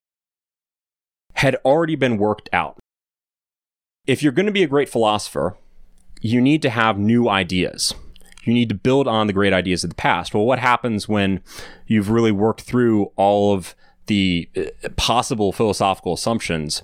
had 1.35 1.57
already 1.65 1.97
been 1.97 2.17
worked 2.17 2.49
out. 2.53 2.79
If 4.07 4.23
you're 4.23 4.33
going 4.33 4.47
to 4.47 4.53
be 4.53 4.63
a 4.63 4.69
great 4.69 4.89
philosopher, 4.89 5.57
you 6.21 6.41
need 6.41 6.63
to 6.63 6.71
have 6.71 6.99
new 6.99 7.29
ideas. 7.29 7.95
You 8.47 8.55
need 8.55 8.69
to 8.69 8.75
build 8.75 9.09
on 9.09 9.27
the 9.27 9.33
great 9.33 9.53
ideas 9.53 9.85
of 9.85 9.91
the 9.91 9.97
past. 9.97 10.33
Well, 10.33 10.45
what 10.45 10.61
happens 10.61 11.09
when 11.09 11.43
you've 11.87 12.11
really 12.11 12.33
worked 12.33 12.61
through 12.61 13.13
all 13.17 13.53
of 13.53 13.75
the 14.07 14.49
uh, 14.57 14.89
possible 14.97 15.53
philosophical 15.53 16.15
assumptions 16.15 16.81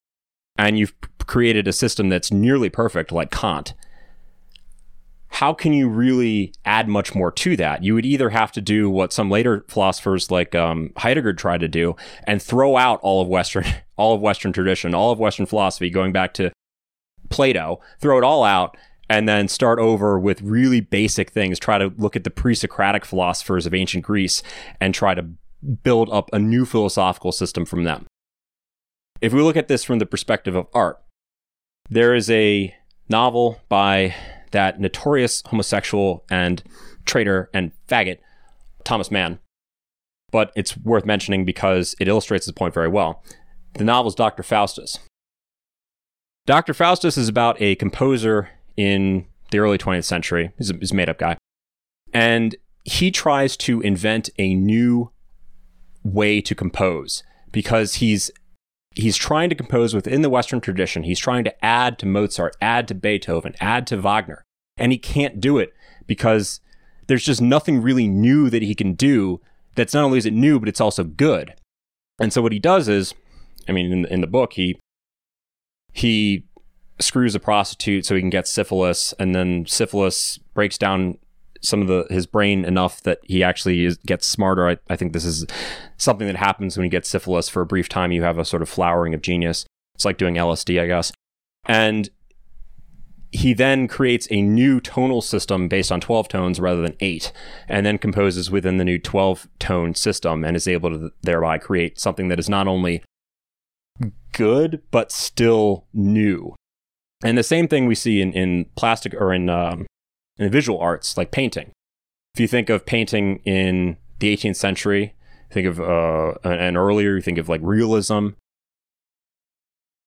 and 0.57 0.79
you've 0.79 0.95
created 1.27 1.69
a 1.69 1.73
system 1.73 2.09
that's 2.09 2.33
nearly 2.33 2.69
perfect, 2.69 3.13
like 3.13 3.31
Kant? 3.31 3.75
How 5.29 5.55
can 5.55 5.73
you 5.73 5.89
really 5.89 6.53
add 6.65 6.89
much 6.89 7.15
more 7.15 7.31
to 7.31 7.57
that? 7.57 7.83
You 7.83 7.95
would 7.95 8.05
either 8.05 8.31
have 8.31 8.53
to 8.53 8.61
do 8.61 8.91
what 8.91 9.13
some 9.13 9.31
later 9.31 9.65
philosophers 9.69 10.31
like 10.31 10.55
um, 10.55 10.91
Heidegger 10.99 11.33
tried 11.33 11.61
to 11.61 11.69
do 11.69 11.97
and 12.25 12.43
throw 12.43 12.77
out 12.77 13.01
all 13.03 13.23
of 13.23 13.29
Western, 13.29 13.65
all 13.97 14.15
of 14.15 14.21
Western 14.21 14.53
tradition, 14.53 14.95
all 14.95 15.13
of 15.13 15.19
Western 15.19 15.47
philosophy, 15.47 15.91
going 15.91 16.13
back 16.13 16.35
to 16.35 16.51
Plato, 17.31 17.81
throw 17.99 18.19
it 18.19 18.25
all 18.25 18.45
out 18.45 18.77
and 19.13 19.29
then 19.29 19.47
start 19.47 19.79
over 19.79 20.19
with 20.19 20.41
really 20.41 20.81
basic 20.81 21.31
things. 21.31 21.59
Try 21.59 21.77
to 21.77 21.93
look 21.99 22.17
at 22.17 22.25
the 22.25 22.31
pre 22.31 22.55
Socratic 22.55 23.05
philosophers 23.05 23.67
of 23.67 23.75
ancient 23.75 24.05
Greece 24.05 24.43
and 24.81 24.95
try 24.95 25.15
to 25.15 25.27
build 25.85 26.09
up 26.11 26.31
a 26.33 26.39
new 26.39 26.65
philosophical 26.65 27.31
system 27.31 27.67
from 27.67 27.85
them. 27.85 28.07
If 29.21 29.35
we 29.35 29.43
look 29.43 29.57
at 29.57 29.69
this 29.69 29.85
from 29.85 29.99
the 29.99 30.07
perspective 30.07 30.57
of 30.57 30.67
art, 30.73 30.99
there 31.91 32.15
is 32.15 32.31
a 32.31 32.75
novel 33.11 33.61
by 33.69 34.15
that 34.53 34.81
notorious 34.81 35.43
homosexual 35.47 36.25
and 36.31 36.63
traitor 37.05 37.51
and 37.53 37.73
faggot, 37.87 38.17
Thomas 38.83 39.11
Mann. 39.11 39.41
But 40.31 40.53
it's 40.57 40.75
worth 40.79 41.05
mentioning 41.05 41.45
because 41.45 41.95
it 42.01 42.09
illustrates 42.09 42.47
the 42.47 42.55
point 42.55 42.73
very 42.73 42.89
well. 42.89 43.23
The 43.75 43.85
novel 43.85 44.09
is 44.09 44.15
Dr. 44.15 44.43
Faustus. 44.43 44.99
Dr. 46.47 46.73
Faustus 46.73 47.19
is 47.19 47.29
about 47.29 47.61
a 47.61 47.75
composer 47.75 48.49
in 48.77 49.27
the 49.51 49.59
early 49.59 49.79
20th 49.79 50.05
century. 50.05 50.53
He's 50.59 50.71
a, 50.71 50.75
he's 50.75 50.93
a 50.93 50.95
made 50.95 51.09
up 51.09 51.19
guy. 51.19 51.37
And 52.13 52.57
he 52.85 53.11
tries 53.11 53.57
to 53.59 53.81
invent 53.81 54.31
a 54.39 54.55
new 54.55 55.11
way 56.03 56.41
to 56.41 56.55
compose 56.55 57.23
because 57.53 57.95
he's 57.95 58.31
he's 58.95 59.17
trying 59.17 59.49
to 59.49 59.55
compose 59.55 59.95
within 59.95 60.23
the 60.23 60.29
western 60.29 60.61
tradition 60.61 61.05
he's 61.05 61.19
trying 61.19 61.45
to 61.45 61.65
add 61.65 61.97
to 61.99 62.05
mozart 62.05 62.57
add 62.61 62.89
to 62.89 62.95
beethoven 62.95 63.55
add 63.61 63.87
to 63.87 63.97
wagner 63.97 64.43
and 64.77 64.91
he 64.91 64.99
can't 64.99 65.41
do 65.41 65.59
it 65.59 65.73
because 66.07 66.61
there's 67.07 67.25
just 67.25 67.41
nothing 67.41 67.81
really 67.81 68.09
new 68.09 68.51
that 68.51 68.63
he 68.63 68.75
can 68.75 68.95
do 68.95 69.41
that's 69.77 69.95
not 69.95 70.05
only 70.05 70.19
is 70.19 70.27
it 70.27 70.33
new 70.33 70.59
but 70.59 70.69
it's 70.69 70.81
also 70.81 71.05
good 71.05 71.55
and 72.21 72.33
so 72.33 72.43
what 72.43 72.53
he 72.53 72.59
does 72.59 72.89
is 72.89 73.15
i 73.69 73.73
mean 73.73 73.93
in, 73.93 74.05
in 74.07 74.21
the 74.21 74.27
book 74.27 74.55
he 74.55 74.79
he 75.93 76.45
screws 77.01 77.35
a 77.35 77.41
prostitute 77.41 78.07
so 78.07 78.15
he 78.15 78.21
can 78.21 78.31
get 78.31 78.47
syphilis, 78.47 79.13
and 79.19 79.35
then 79.35 79.67
syphilis 79.67 80.39
breaks 80.55 80.79
down 80.79 81.19
some 81.63 81.81
of 81.81 81.87
the 81.87 82.07
his 82.11 82.27
brain 82.27 82.65
enough 82.65 83.03
that 83.03 83.21
he 83.23 83.43
actually 83.43 83.85
is, 83.85 83.97
gets 83.99 84.27
smarter. 84.27 84.69
I, 84.69 84.77
I 84.91 84.97
think 84.97 85.13
this 85.13 85.25
is 85.25 85.47
something 85.97 86.27
that 86.27 86.37
happens 86.37 86.77
when 86.77 86.85
you 86.85 86.91
get 86.91 87.07
syphilis 87.07 87.49
for 87.49 87.63
a 87.63 87.67
brief 87.67 87.89
time. 87.89 88.13
You 88.13 88.23
have 88.23 88.39
a 88.39 88.45
sort 88.45 88.63
of 88.63 88.69
flowering 88.69 89.15
of 89.15 89.23
genius. 89.23 89.65
It's 89.95 90.05
like 90.05 90.19
doing 90.19 90.35
LSD, 90.35 90.81
I 90.81 90.87
guess. 90.87 91.13
And 91.67 92.11
he 93.31 93.55
then 93.55 93.89
creates 93.89 94.29
a 94.31 94.43
new 94.43 94.81
tonal 94.81 95.23
system 95.23 95.67
based 95.67 95.91
on 95.91 96.01
12 96.01 96.29
tones 96.29 96.61
rather 96.61 96.83
than 96.83 96.97
eight, 97.01 97.33
and 97.69 97.87
then 97.87 97.97
composes 97.97 98.51
within 98.51 98.77
the 98.77 98.85
new 98.85 98.99
12 98.99 99.49
tone 99.59 99.95
system 99.95 100.45
and 100.45 100.57
is 100.57 100.69
able 100.69 100.91
to 100.91 101.13
thereby 101.23 101.59
create 101.59 101.99
something 101.99 102.29
that 102.29 102.39
is 102.39 102.49
not 102.49 102.69
only 102.69 103.03
good, 104.33 104.83
but 104.91 105.13
still 105.13 105.87
new 105.95 106.55
And 107.23 107.39
the 107.39 107.43
same 107.43 107.69
thing 107.69 107.87
we 107.87 107.95
see 107.95 108.21
in, 108.21 108.33
in 108.33 108.67
plastic 108.77 109.15
or 109.15 109.33
in, 109.33 109.49
um, 109.49 109.87
in 110.39 110.51
visual 110.51 110.79
arts, 110.79 111.17
like 111.17 111.31
painting. 111.31 111.71
If 112.35 112.41
you 112.41 112.49
think 112.49 112.71
of 112.71 112.87
painting 112.87 113.41
in 113.45 113.97
the 114.19 114.35
18th 114.35 114.57
century, 114.57 115.15
think 115.51 115.67
of 115.67 115.81
uh, 115.81 116.33
and 116.45 116.77
earlier, 116.77 117.17
you 117.17 117.23
think 117.23 117.39
of 117.39 117.49
like 117.49 117.61
realism. 117.63 118.29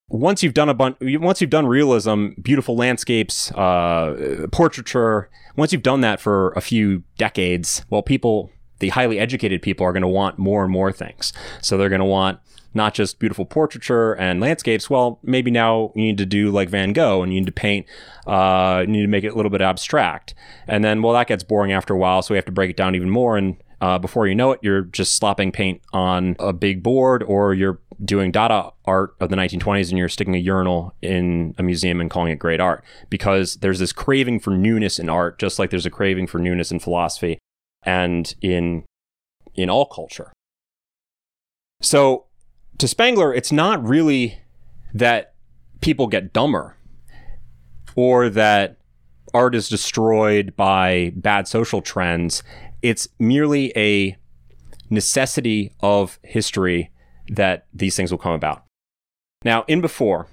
Once 0.07 0.43
you've 0.43 0.53
done 0.53 0.69
a 0.69 0.74
bunch, 0.74 0.98
once 1.01 1.41
you've 1.41 1.50
done 1.50 1.65
realism, 1.65 2.29
beautiful 2.41 2.75
landscapes, 2.75 3.51
uh, 3.51 4.48
portraiture. 4.51 5.29
Once 5.55 5.72
you've 5.72 5.84
done 5.84 6.01
that 6.01 6.19
for 6.19 6.51
a 6.51 6.62
few 6.62 7.03
decades, 7.17 7.86
well, 7.89 8.03
people, 8.03 8.51
the 8.79 8.89
highly 8.89 9.19
educated 9.19 9.62
people, 9.62 9.86
are 9.86 9.93
going 9.93 10.01
to 10.01 10.07
want 10.07 10.38
more 10.38 10.63
and 10.63 10.72
more 10.72 10.91
things. 10.91 11.31
So 11.62 11.77
they're 11.77 11.89
going 11.89 12.00
to 12.00 12.05
want 12.05 12.39
not 12.75 12.94
just 12.94 13.20
beautiful 13.20 13.46
portraiture 13.46 14.13
and 14.13 14.39
landscapes. 14.39 14.89
Well, 14.89 15.20
maybe 15.24 15.50
now 15.50 15.91
you 15.96 16.03
need 16.03 16.17
to 16.17 16.25
do 16.25 16.51
like 16.51 16.70
Van 16.70 16.94
Gogh 16.94 17.24
and 17.24 17.34
you 17.34 17.39
need 17.39 17.48
to 17.48 17.51
paint, 17.51 17.86
uh, 18.27 18.84
you 18.86 18.91
need 18.91 19.01
to 19.01 19.08
make 19.08 19.24
it 19.24 19.29
a 19.29 19.36
little 19.36 19.50
bit 19.50 19.62
abstract. 19.62 20.36
And 20.67 20.84
then, 20.84 21.01
well, 21.01 21.13
that 21.13 21.27
gets 21.27 21.44
boring 21.44 21.72
after 21.72 21.94
a 21.94 21.98
while. 21.98 22.22
So 22.22 22.34
we 22.34 22.38
have 22.38 22.46
to 22.46 22.51
break 22.51 22.70
it 22.70 22.77
down 22.77 22.96
even 22.96 23.10
more. 23.10 23.38
And 23.38 23.58
uh, 23.82 24.00
before 24.00 24.27
you 24.27 24.36
know 24.36 24.51
it, 24.51 24.60
you're 24.62 24.82
just 24.82 25.15
slopping 25.15 25.51
paint 25.51 25.82
on 25.94 26.36
a 26.39 26.53
big 26.53 26.84
board 26.84 27.24
or 27.24 27.53
you're 27.53 27.79
doing 28.03 28.32
Dada 28.32 28.72
art 28.86 29.15
of 29.20 29.29
the 29.29 29.36
1920s 29.36 29.89
and 29.89 29.98
you're 29.98 30.10
sticking 30.10 30.36
a 30.36 30.39
urinal 30.39 30.94
in 31.01 31.55
a 31.58 31.63
museum 31.63 32.01
and 32.01 32.10
calling 32.10 32.32
it 32.32 32.39
great 32.39 32.60
art 32.60 32.84
because 33.10 33.55
there's 33.58 33.79
this 33.79 33.94
craving 33.94 34.39
for 34.39 34.51
newness 34.51 35.00
in 35.00 35.10
art, 35.10 35.39
just 35.39 35.60
like 35.60 35.70
there's 35.70 35.86
a 35.86 35.91
craving 35.91 36.27
for 36.27 36.39
newness 36.39 36.72
in 36.72 36.79
philosophy 36.79 37.39
and 37.84 38.36
in 38.41 38.84
in 39.53 39.70
all 39.70 39.86
culture. 39.86 40.34
So 41.82 42.25
to 42.77 42.88
Spengler, 42.88 43.34
it's 43.34 43.51
not 43.51 43.84
really 43.86 44.39
that 44.94 45.34
people 45.82 46.08
get 46.08 46.34
dumber 46.34 46.77
or 47.96 48.29
that 48.29 48.77
art 49.34 49.55
is 49.55 49.70
destroyed 49.70 50.55
by 50.55 51.12
bad 51.15 51.48
social 51.48 51.82
trends. 51.82 52.44
It's 52.82 53.08
merely 53.20 53.72
a 53.75 54.17
necessity 54.89 55.74
of 55.82 56.20
history 56.24 56.91
that 57.29 57.65
these 57.74 57.96
things 57.96 58.12
will 58.12 58.20
come 58.20 58.34
about. 58.34 58.63
Now, 59.44 59.63
in 59.67 59.82
before, 59.82 60.27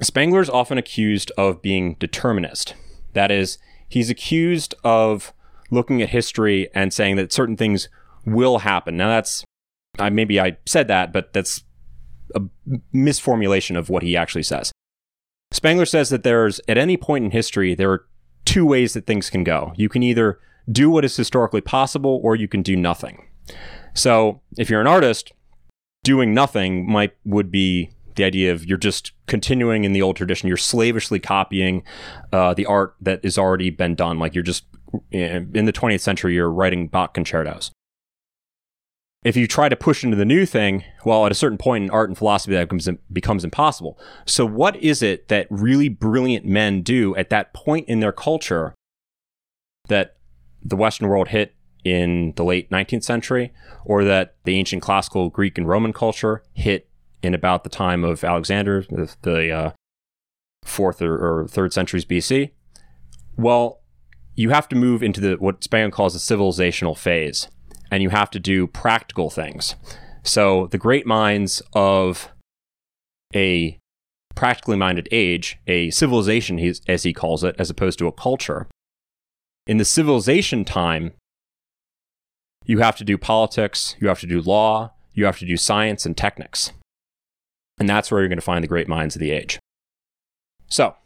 Spengler 0.00 0.40
is 0.40 0.50
often 0.50 0.78
accused 0.78 1.30
of 1.36 1.62
being 1.62 1.94
determinist. 1.94 2.74
That 3.12 3.30
is, 3.30 3.58
he's 3.88 4.10
accused 4.10 4.74
of 4.82 5.32
looking 5.70 6.02
at 6.02 6.10
history 6.10 6.68
and 6.74 6.92
saying 6.92 7.16
that 7.16 7.32
certain 7.32 7.56
things 7.56 7.88
will 8.24 8.58
happen. 8.58 8.96
Now, 8.96 9.08
that's 9.08 9.44
I 9.98 10.10
maybe 10.10 10.40
I 10.40 10.56
said 10.66 10.88
that, 10.88 11.12
but 11.12 11.32
that's 11.32 11.64
a 12.34 12.42
misformulation 12.92 13.76
of 13.76 13.88
what 13.88 14.02
he 14.02 14.16
actually 14.16 14.42
says. 14.42 14.72
Spengler 15.50 15.86
says 15.86 16.08
that 16.10 16.22
there's, 16.22 16.60
at 16.66 16.78
any 16.78 16.96
point 16.96 17.24
in 17.24 17.30
history, 17.30 17.74
there 17.74 17.90
are 17.90 18.06
two 18.44 18.64
ways 18.64 18.94
that 18.94 19.06
things 19.06 19.30
can 19.30 19.44
go. 19.44 19.72
You 19.76 19.88
can 19.88 20.02
either 20.02 20.38
do 20.70 20.90
what 20.90 21.04
is 21.04 21.16
historically 21.16 21.60
possible 21.60 22.20
or 22.22 22.36
you 22.36 22.48
can 22.48 22.62
do 22.62 22.76
nothing. 22.76 23.26
So 23.94 24.40
if 24.56 24.70
you're 24.70 24.80
an 24.80 24.86
artist, 24.86 25.32
doing 26.04 26.32
nothing 26.32 26.90
might 26.90 27.12
would 27.24 27.50
be 27.50 27.90
the 28.14 28.24
idea 28.24 28.52
of 28.52 28.66
you're 28.66 28.78
just 28.78 29.12
continuing 29.26 29.84
in 29.84 29.92
the 29.92 30.02
old 30.02 30.16
tradition. 30.16 30.48
You're 30.48 30.56
slavishly 30.56 31.18
copying 31.18 31.82
uh, 32.32 32.54
the 32.54 32.66
art 32.66 32.94
that 33.00 33.24
has 33.24 33.38
already 33.38 33.70
been 33.70 33.94
done. 33.94 34.18
Like 34.18 34.34
you're 34.34 34.42
just 34.42 34.64
in 35.10 35.64
the 35.64 35.72
20th 35.72 36.00
century, 36.00 36.34
you're 36.34 36.50
writing 36.50 36.88
Bach 36.88 37.14
concertos 37.14 37.70
if 39.24 39.36
you 39.36 39.46
try 39.46 39.68
to 39.68 39.76
push 39.76 40.02
into 40.02 40.16
the 40.16 40.24
new 40.24 40.44
thing, 40.44 40.84
well, 41.04 41.26
at 41.26 41.32
a 41.32 41.36
certain 41.36 41.58
point 41.58 41.84
in 41.84 41.90
art 41.90 42.08
and 42.08 42.18
philosophy, 42.18 42.54
that 42.54 42.68
becomes, 42.68 42.88
becomes 43.12 43.44
impossible. 43.44 43.98
So, 44.26 44.44
what 44.44 44.76
is 44.76 45.02
it 45.02 45.28
that 45.28 45.46
really 45.50 45.88
brilliant 45.88 46.44
men 46.44 46.82
do 46.82 47.14
at 47.16 47.30
that 47.30 47.54
point 47.54 47.88
in 47.88 48.00
their 48.00 48.12
culture 48.12 48.74
that 49.88 50.16
the 50.64 50.76
Western 50.76 51.08
world 51.08 51.28
hit 51.28 51.54
in 51.84 52.32
the 52.36 52.44
late 52.44 52.70
19th 52.70 53.04
century, 53.04 53.52
or 53.84 54.04
that 54.04 54.36
the 54.44 54.56
ancient 54.56 54.82
classical 54.82 55.30
Greek 55.30 55.58
and 55.58 55.68
Roman 55.68 55.92
culture 55.92 56.42
hit 56.54 56.88
in 57.22 57.34
about 57.34 57.64
the 57.64 57.70
time 57.70 58.04
of 58.04 58.22
Alexander, 58.24 58.84
the, 58.88 59.14
the 59.22 59.50
uh, 59.50 59.70
fourth 60.64 61.02
or, 61.02 61.42
or 61.42 61.48
third 61.48 61.72
centuries 61.72 62.04
BC? 62.04 62.50
Well, 63.36 63.80
you 64.34 64.50
have 64.50 64.68
to 64.68 64.76
move 64.76 65.02
into 65.02 65.20
the 65.20 65.34
what 65.36 65.62
Spengler 65.62 65.90
calls 65.90 66.12
the 66.14 66.34
civilizational 66.34 66.96
phase 66.96 67.48
and 67.92 68.02
you 68.02 68.08
have 68.08 68.30
to 68.30 68.40
do 68.40 68.66
practical 68.66 69.28
things. 69.28 69.76
So 70.24 70.66
the 70.68 70.78
great 70.78 71.06
minds 71.06 71.60
of 71.74 72.30
a 73.34 73.78
practically 74.34 74.78
minded 74.78 75.08
age, 75.12 75.58
a 75.66 75.90
civilization, 75.90 76.58
as 76.88 77.02
he 77.02 77.12
calls 77.12 77.44
it, 77.44 77.54
as 77.58 77.68
opposed 77.68 77.98
to 77.98 78.06
a 78.06 78.12
culture. 78.12 78.66
In 79.66 79.76
the 79.76 79.84
civilization 79.84 80.64
time, 80.64 81.12
you 82.64 82.78
have 82.78 82.96
to 82.96 83.04
do 83.04 83.18
politics, 83.18 83.94
you 84.00 84.08
have 84.08 84.20
to 84.20 84.26
do 84.26 84.40
law, 84.40 84.94
you 85.12 85.26
have 85.26 85.38
to 85.40 85.46
do 85.46 85.58
science 85.58 86.06
and 86.06 86.16
technics. 86.16 86.72
And 87.78 87.88
that's 87.88 88.10
where 88.10 88.22
you're 88.22 88.28
going 88.28 88.38
to 88.38 88.42
find 88.42 88.64
the 88.64 88.68
great 88.68 88.88
minds 88.88 89.16
of 89.16 89.20
the 89.20 89.32
age. 89.32 89.58
So, 90.66 90.96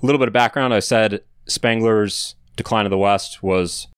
a 0.00 0.06
little 0.06 0.20
bit 0.20 0.28
of 0.28 0.34
background. 0.34 0.72
I 0.72 0.78
said 0.78 1.22
Spengler's 1.48 2.36
Decline 2.54 2.86
of 2.86 2.90
the 2.90 2.98
West 2.98 3.42
was 3.42 3.88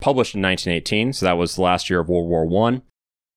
published 0.00 0.34
in 0.34 0.42
1918, 0.42 1.12
so 1.12 1.26
that 1.26 1.38
was 1.38 1.56
the 1.56 1.62
last 1.62 1.88
year 1.90 2.00
of 2.00 2.08
World 2.08 2.28
War 2.28 2.44
One. 2.44 2.82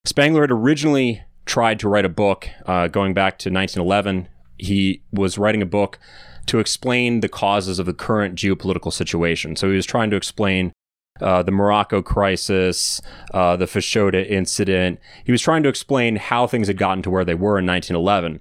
Spengler 0.06 0.41
had 0.41 0.52
originally 0.52 1.24
tried 1.45 1.80
to 1.80 1.89
write 1.89 2.06
a 2.06 2.10
book 2.10 2.50
uh, 2.65 2.88
going 2.88 3.13
back 3.13 3.38
to 3.39 3.50
1911. 3.50 4.28
He 4.58 5.02
was 5.12 5.38
writing 5.38 5.62
a 5.62 5.65
book 5.65 6.00
to 6.45 6.60
explain 6.60 7.19
the 7.19 7.30
causes 7.30 7.80
of 7.80 7.86
the 7.86 7.93
current 7.93 8.36
geopolitical 8.36 8.91
situation. 8.91 9.56
So 9.56 9.69
he 9.69 9.76
was 9.76 9.86
trying 9.86 10.10
to 10.10 10.15
explain 10.15 10.74
uh, 11.22 11.43
the 11.43 11.52
Morocco 11.52 12.02
crisis, 12.02 13.02
uh, 13.34 13.56
the 13.56 13.65
Fashoda 13.65 14.28
incident. 14.30 15.00
He 15.24 15.32
was 15.32 15.41
trying 15.41 15.63
to 15.63 15.69
explain 15.69 16.15
how 16.15 16.48
things 16.48 16.67
had 16.67 16.78
gotten 16.78 17.04
to 17.04 17.10
where 17.10 17.26
they 17.26 17.36
were 17.36 17.60
in 17.60 17.65
1911. 17.65 18.39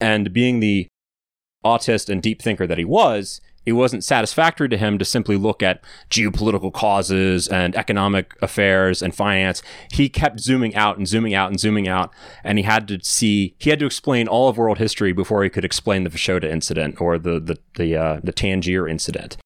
And 0.00 0.32
being 0.32 0.60
the 0.60 0.88
autist 1.64 2.08
and 2.08 2.22
deep 2.22 2.40
thinker 2.42 2.66
that 2.66 2.78
he 2.78 2.84
was, 2.84 3.40
it 3.68 3.72
wasn't 3.72 4.02
satisfactory 4.02 4.66
to 4.70 4.78
him 4.78 4.98
to 4.98 5.04
simply 5.04 5.36
look 5.36 5.62
at 5.62 5.84
geopolitical 6.08 6.72
causes 6.72 7.46
and 7.48 7.76
economic 7.76 8.34
affairs 8.40 9.02
and 9.02 9.14
finance. 9.14 9.62
He 9.92 10.08
kept 10.08 10.40
zooming 10.40 10.74
out 10.74 10.96
and 10.96 11.06
zooming 11.06 11.34
out 11.34 11.50
and 11.50 11.60
zooming 11.60 11.86
out, 11.86 12.10
and 12.42 12.56
he 12.56 12.64
had 12.64 12.88
to 12.88 12.98
see 13.02 13.54
he 13.58 13.68
had 13.68 13.78
to 13.80 13.86
explain 13.86 14.26
all 14.26 14.48
of 14.48 14.56
world 14.56 14.78
history 14.78 15.12
before 15.12 15.44
he 15.44 15.50
could 15.50 15.66
explain 15.66 16.04
the 16.04 16.10
Fashoda 16.10 16.44
incident 16.44 16.98
or 16.98 17.18
the 17.18 17.38
the 17.38 17.58
the, 17.74 17.96
uh, 17.96 18.20
the 18.24 18.32
Tangier 18.32 18.88
incident. 18.88 19.36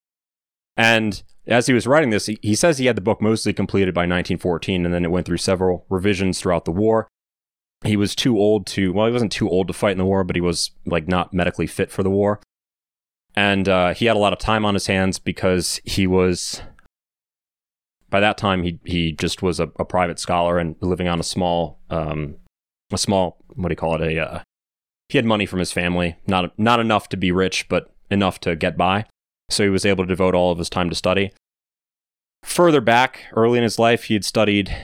And 0.76 1.20
as 1.48 1.66
he 1.66 1.72
was 1.72 1.88
writing 1.88 2.10
this, 2.10 2.26
he, 2.26 2.38
he 2.42 2.54
says 2.54 2.78
he 2.78 2.86
had 2.86 2.96
the 2.96 3.02
book 3.02 3.20
mostly 3.20 3.52
completed 3.52 3.92
by 3.92 4.02
1914, 4.02 4.84
and 4.84 4.94
then 4.94 5.04
it 5.04 5.10
went 5.10 5.26
through 5.26 5.38
several 5.38 5.84
revisions 5.88 6.40
throughout 6.40 6.64
the 6.64 6.70
war. 6.70 7.08
He 7.84 7.96
was 7.96 8.14
too 8.14 8.38
old 8.38 8.68
to 8.68 8.92
well, 8.92 9.06
he 9.06 9.12
wasn't 9.12 9.32
too 9.32 9.50
old 9.50 9.66
to 9.66 9.74
fight 9.74 9.92
in 9.92 9.98
the 9.98 10.04
war, 10.04 10.22
but 10.22 10.36
he 10.36 10.40
was 10.40 10.70
like 10.86 11.08
not 11.08 11.34
medically 11.34 11.66
fit 11.66 11.90
for 11.90 12.04
the 12.04 12.10
war 12.10 12.40
and 13.34 13.68
uh, 13.68 13.94
he 13.94 14.06
had 14.06 14.16
a 14.16 14.20
lot 14.20 14.32
of 14.32 14.38
time 14.38 14.64
on 14.64 14.74
his 14.74 14.86
hands 14.86 15.18
because 15.18 15.80
he 15.84 16.06
was 16.06 16.62
by 18.10 18.20
that 18.20 18.36
time 18.36 18.62
he 18.62 18.78
he 18.84 19.12
just 19.12 19.42
was 19.42 19.58
a, 19.58 19.70
a 19.76 19.84
private 19.84 20.18
scholar 20.18 20.58
and 20.58 20.76
living 20.80 21.08
on 21.08 21.18
a 21.18 21.24
small 21.24 21.78
um, 21.90 22.36
a 22.92 22.98
small 22.98 23.38
what 23.54 23.68
do 23.68 23.72
you 23.72 23.76
call 23.76 23.94
it 23.94 24.02
a 24.02 24.20
uh, 24.20 24.40
he 25.08 25.18
had 25.18 25.24
money 25.24 25.46
from 25.46 25.58
his 25.58 25.72
family 25.72 26.16
not 26.26 26.56
not 26.58 26.80
enough 26.80 27.08
to 27.08 27.16
be 27.16 27.32
rich 27.32 27.68
but 27.68 27.92
enough 28.10 28.38
to 28.40 28.54
get 28.54 28.76
by. 28.76 29.06
So 29.48 29.64
he 29.64 29.70
was 29.70 29.86
able 29.86 30.04
to 30.04 30.08
devote 30.08 30.34
all 30.34 30.52
of 30.52 30.58
his 30.58 30.70
time 30.70 30.88
to 30.90 30.94
study. 30.94 31.32
Further 32.44 32.80
back 32.80 33.24
early 33.32 33.58
in 33.58 33.64
his 33.64 33.78
life 33.78 34.04
he 34.04 34.14
had 34.14 34.24
studied 34.24 34.74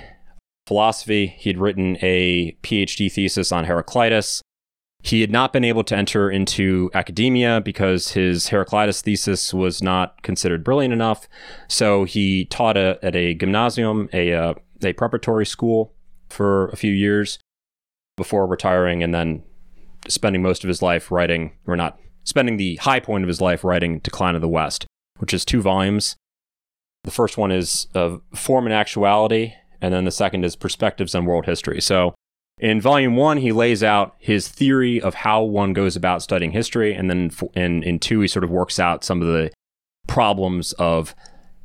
philosophy. 0.66 1.26
He 1.26 1.50
had 1.50 1.58
written 1.58 1.96
a 2.00 2.56
phd 2.62 3.12
thesis 3.12 3.52
on 3.52 3.64
heraclitus 3.64 4.42
he 5.02 5.20
had 5.20 5.30
not 5.30 5.52
been 5.52 5.64
able 5.64 5.84
to 5.84 5.96
enter 5.96 6.30
into 6.30 6.90
academia 6.92 7.60
because 7.60 8.12
his 8.12 8.48
Heraclitus 8.48 9.00
thesis 9.00 9.54
was 9.54 9.82
not 9.82 10.22
considered 10.22 10.64
brilliant 10.64 10.92
enough. 10.92 11.28
So 11.68 12.04
he 12.04 12.46
taught 12.46 12.76
a, 12.76 12.98
at 13.02 13.14
a 13.14 13.34
gymnasium, 13.34 14.08
a, 14.12 14.32
uh, 14.32 14.54
a 14.82 14.92
preparatory 14.92 15.46
school, 15.46 15.94
for 16.28 16.68
a 16.68 16.76
few 16.76 16.92
years 16.92 17.38
before 18.16 18.46
retiring 18.46 19.02
and 19.02 19.14
then 19.14 19.42
spending 20.08 20.42
most 20.42 20.64
of 20.64 20.68
his 20.68 20.82
life 20.82 21.10
writing, 21.10 21.52
or 21.66 21.76
not 21.76 21.98
spending 22.24 22.56
the 22.56 22.76
high 22.76 23.00
point 23.00 23.24
of 23.24 23.28
his 23.28 23.40
life 23.40 23.64
writing 23.64 23.98
Decline 24.00 24.34
of 24.34 24.40
the 24.40 24.48
West, 24.48 24.86
which 25.18 25.32
is 25.32 25.44
two 25.44 25.62
volumes. 25.62 26.16
The 27.04 27.10
first 27.10 27.38
one 27.38 27.50
is 27.50 27.86
of 27.94 28.20
Form 28.34 28.66
and 28.66 28.74
Actuality, 28.74 29.54
and 29.80 29.94
then 29.94 30.04
the 30.04 30.10
second 30.10 30.44
is 30.44 30.56
Perspectives 30.56 31.14
on 31.14 31.24
World 31.24 31.46
History. 31.46 31.80
So 31.80 32.14
in 32.60 32.80
volume 32.80 33.16
one, 33.16 33.38
he 33.38 33.52
lays 33.52 33.82
out 33.82 34.16
his 34.18 34.48
theory 34.48 35.00
of 35.00 35.14
how 35.14 35.42
one 35.42 35.72
goes 35.72 35.96
about 35.96 36.22
studying 36.22 36.52
history. 36.52 36.94
And 36.94 37.08
then 37.08 37.30
in, 37.54 37.82
in 37.82 37.98
two, 37.98 38.20
he 38.20 38.28
sort 38.28 38.44
of 38.44 38.50
works 38.50 38.80
out 38.80 39.04
some 39.04 39.22
of 39.22 39.28
the 39.28 39.50
problems 40.06 40.72
of 40.74 41.14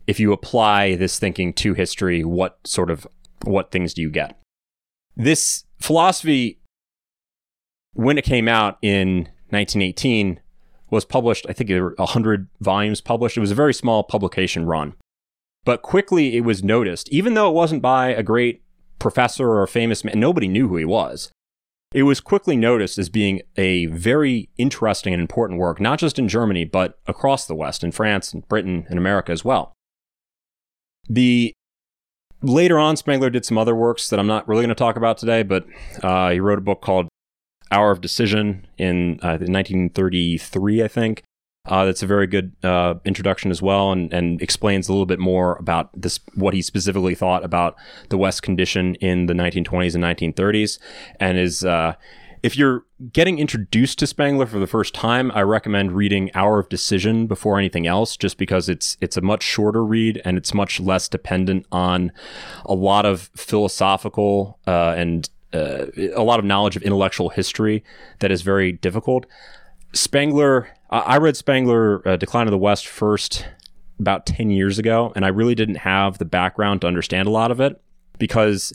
if 0.05 0.19
you 0.19 0.33
apply 0.33 0.95
this 0.95 1.17
thinking 1.17 1.53
to 1.53 1.73
history, 1.73 2.23
what 2.23 2.59
sort 2.65 2.91
of 2.91 3.07
what 3.43 3.71
things 3.71 3.93
do 3.93 4.01
you 4.01 4.09
get? 4.09 4.39
This 5.15 5.63
philosophy, 5.79 6.59
when 7.93 8.17
it 8.17 8.23
came 8.23 8.47
out 8.47 8.77
in 8.81 9.29
1918, 9.49 10.39
was 10.89 11.05
published. 11.05 11.45
I 11.49 11.53
think 11.53 11.69
there 11.69 11.83
were 11.83 11.95
100 11.97 12.47
volumes 12.59 13.01
published. 13.01 13.37
It 13.37 13.41
was 13.41 13.51
a 13.51 13.55
very 13.55 13.73
small 13.73 14.03
publication 14.03 14.65
run. 14.65 14.93
But 15.65 15.81
quickly 15.81 16.35
it 16.35 16.41
was 16.41 16.63
noticed, 16.63 17.09
even 17.09 17.33
though 17.33 17.49
it 17.49 17.53
wasn't 17.53 17.81
by 17.81 18.09
a 18.09 18.23
great 18.23 18.62
professor 19.03 19.47
or 19.49 19.61
a 19.61 19.67
famous 19.67 20.03
man, 20.03 20.19
nobody 20.19 20.47
knew 20.47 20.67
who 20.69 20.77
he 20.77 20.85
was. 20.85 21.29
It 21.93 22.03
was 22.03 22.19
quickly 22.19 22.57
noticed 22.57 22.97
as 22.97 23.09
being 23.09 23.43
a 23.55 23.85
very 23.87 24.49
interesting 24.57 25.13
and 25.13 25.21
important 25.21 25.59
work, 25.59 25.79
not 25.79 25.99
just 25.99 26.17
in 26.17 26.27
Germany, 26.27 26.65
but 26.65 26.97
across 27.05 27.45
the 27.45 27.53
West, 27.53 27.83
in 27.83 27.91
France 27.91 28.33
and 28.33 28.47
Britain 28.47 28.87
and 28.89 28.97
America 28.97 29.31
as 29.31 29.45
well. 29.45 29.73
The 31.07 31.53
later 32.41 32.79
on, 32.79 32.97
Spengler 32.97 33.29
did 33.29 33.45
some 33.45 33.59
other 33.59 33.75
works 33.75 34.09
that 34.09 34.19
I'm 34.19 34.25
not 34.25 34.47
really 34.47 34.61
going 34.61 34.69
to 34.69 34.75
talk 34.75 34.95
about 34.95 35.19
today, 35.19 35.43
but 35.43 35.67
uh, 36.01 36.31
he 36.31 36.39
wrote 36.39 36.57
a 36.57 36.61
book 36.61 36.81
called 36.81 37.09
Hour 37.69 37.91
of 37.91 38.01
Decision 38.01 38.65
in 38.79 39.19
uh, 39.21 39.37
1933, 39.37 40.81
I 40.81 40.87
think. 40.87 41.23
Uh, 41.65 41.85
that's 41.85 42.03
a 42.03 42.07
very 42.07 42.27
good 42.27 42.53
uh, 42.63 42.95
introduction 43.05 43.49
as 43.49 43.61
well, 43.61 43.93
and, 43.93 44.11
and 44.13 44.41
explains 44.41 44.89
a 44.89 44.91
little 44.91 45.05
bit 45.05 45.19
more 45.19 45.55
about 45.55 45.89
this, 45.93 46.19
what 46.35 46.53
he 46.53 46.61
specifically 46.61 47.15
thought 47.15 47.43
about 47.45 47.75
the 48.09 48.17
West 48.17 48.43
condition 48.43 48.95
in 48.95 49.27
the 49.27 49.33
1920s 49.33 49.95
and 49.95 50.03
1930s, 50.03 50.77
and 51.21 51.37
is 51.37 51.63
uh, 51.63 51.93
if 52.43 52.57
you're 52.57 52.83
getting 53.13 53.39
introduced 53.39 53.97
to 53.99 54.07
Spengler 54.07 54.45
for 54.45 54.59
the 54.59 54.67
first 54.67 54.93
time, 54.93 55.31
I 55.31 55.43
recommend 55.43 55.93
reading 55.93 56.29
Hour 56.35 56.59
of 56.59 56.67
Decision 56.67 57.27
before 57.27 57.57
anything 57.57 57.87
else, 57.87 58.17
just 58.17 58.37
because 58.37 58.67
it's 58.67 58.97
it's 58.99 59.15
a 59.15 59.21
much 59.21 59.41
shorter 59.41 59.85
read 59.85 60.21
and 60.25 60.37
it's 60.37 60.53
much 60.53 60.81
less 60.81 61.07
dependent 61.07 61.65
on 61.71 62.11
a 62.65 62.73
lot 62.73 63.05
of 63.05 63.31
philosophical 63.37 64.59
uh, 64.67 64.93
and 64.97 65.29
uh, 65.53 65.85
a 66.13 66.23
lot 66.23 66.39
of 66.39 66.45
knowledge 66.45 66.75
of 66.75 66.83
intellectual 66.83 67.29
history 67.29 67.85
that 68.19 68.31
is 68.31 68.41
very 68.41 68.73
difficult. 68.73 69.25
Spengler, 69.93 70.69
I 70.89 71.17
read 71.17 71.37
Spengler 71.37 72.07
uh, 72.07 72.17
Decline 72.17 72.47
of 72.47 72.51
the 72.51 72.57
West 72.57 72.87
first 72.87 73.45
about 73.99 74.25
10 74.25 74.49
years 74.49 74.79
ago, 74.79 75.13
and 75.15 75.23
I 75.23 75.29
really 75.29 75.55
didn't 75.55 75.75
have 75.75 76.17
the 76.17 76.25
background 76.25 76.81
to 76.81 76.87
understand 76.87 77.27
a 77.27 77.31
lot 77.31 77.51
of 77.51 77.59
it 77.59 77.79
because 78.17 78.73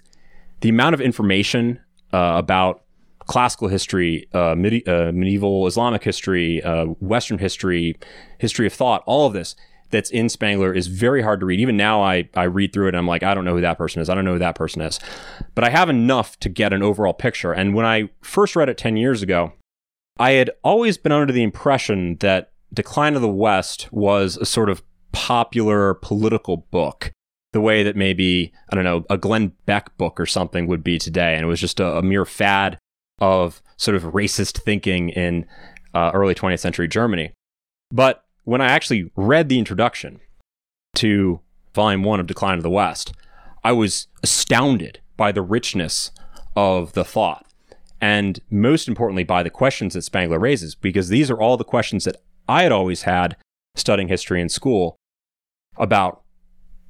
the 0.61 0.69
amount 0.69 0.95
of 0.95 1.01
information 1.01 1.81
uh, 2.13 2.35
about 2.37 2.83
classical 3.27 3.69
history, 3.69 4.29
uh, 4.33 4.55
medi- 4.57 4.87
uh, 4.87 5.13
medieval 5.13 5.67
Islamic 5.67 6.03
history, 6.03 6.63
uh, 6.63 6.87
Western 7.01 7.39
history, 7.39 7.97
history 8.39 8.67
of 8.67 8.73
thought, 8.73 9.03
all 9.07 9.27
of 9.27 9.33
this 9.33 9.55
that's 9.91 10.11
in 10.11 10.29
Spengler 10.29 10.73
is 10.73 10.87
very 10.87 11.23
hard 11.23 11.41
to 11.41 11.47
read. 11.47 11.61
Even 11.61 11.77
now, 11.77 12.03
I, 12.03 12.29
I 12.35 12.45
read 12.45 12.73
through 12.73 12.87
it 12.87 12.91
and 12.91 12.99
I'm 12.99 13.07
like, 13.07 13.23
I 13.23 13.35
don't 13.35 13.45
know 13.45 13.55
who 13.55 13.61
that 13.61 13.79
person 13.79 14.03
is. 14.03 14.09
I 14.09 14.15
don't 14.15 14.25
know 14.25 14.35
who 14.35 14.39
that 14.39 14.55
person 14.55 14.83
is. 14.83 15.01
But 15.55 15.65
I 15.65 15.71
have 15.71 15.89
enough 15.89 16.39
to 16.41 16.49
get 16.49 16.73
an 16.73 16.83
overall 16.83 17.15
picture. 17.15 17.53
And 17.53 17.75
when 17.75 17.87
I 17.87 18.11
first 18.21 18.55
read 18.55 18.69
it 18.69 18.77
10 18.77 18.97
years 18.97 19.23
ago, 19.23 19.53
I 20.19 20.33
had 20.33 20.51
always 20.65 20.99
been 20.99 21.13
under 21.13 21.33
the 21.33 21.43
impression 21.43 22.17
that 22.17 22.51
Decline 22.73 23.15
of 23.15 23.23
the 23.23 23.29
West 23.29 23.89
was 23.93 24.37
a 24.37 24.45
sort 24.45 24.69
of 24.69 24.83
popular 25.13 25.95
political 25.95 26.59
book, 26.71 27.13
the 27.53 27.61
way 27.61 27.83
that 27.83 27.97
maybe, 27.97 28.53
I 28.71 28.75
don't 28.75 28.85
know, 28.85 29.05
a 29.09 29.17
Glenn 29.17 29.53
Beck 29.65 29.97
book 29.97 30.21
or 30.21 30.27
something 30.27 30.67
would 30.67 30.85
be 30.85 30.99
today. 30.99 31.35
And 31.35 31.45
it 31.45 31.49
was 31.49 31.61
just 31.61 31.81
a, 31.81 31.99
a 31.99 32.03
mere 32.03 32.25
fad 32.25 32.79
of 33.21 33.63
sort 33.77 33.97
of 33.97 34.05
racist 34.13 34.61
thinking 34.63 35.11
in 35.11 35.47
uh, 35.95 36.11
early 36.15 36.35
20th 36.35 36.61
century 36.61 36.89
Germany. 36.89 37.33
But 37.91 38.25
when 38.45 38.61
I 38.61 38.67
actually 38.67 39.11
read 39.17 39.49
the 39.49 39.59
introduction 39.59 40.21
to 40.97 41.41
Volume 41.75 42.03
1 42.03 42.21
of 42.21 42.27
Decline 42.27 42.59
of 42.59 42.63
the 42.63 42.71
West, 42.71 43.13
I 43.65 43.73
was 43.73 44.09
astounded 44.23 45.01
by 45.17 45.33
the 45.33 45.43
richness 45.43 46.11
of 46.57 46.93
the 46.93 47.05
thought 47.05 47.48
and 48.01 48.41
most 48.51 48.89
importantly 48.89 49.25
by 49.25 49.43
the 49.43 49.51
questions 49.51 49.95
that 49.95 50.03
Spengler 50.03 50.39
raises, 50.39 50.75
because 50.75 51.09
these 51.09 51.31
are 51.31 51.41
all 51.41 51.57
the 51.57 51.65
questions 51.65 52.05
that 52.05 52.17
I 52.49 52.63
had 52.63 52.73
always 52.73 53.03
had 53.03 53.37
studying 53.75 54.09
history 54.09 54.41
in 54.41 54.49
school 54.49 54.97
about 55.77 56.23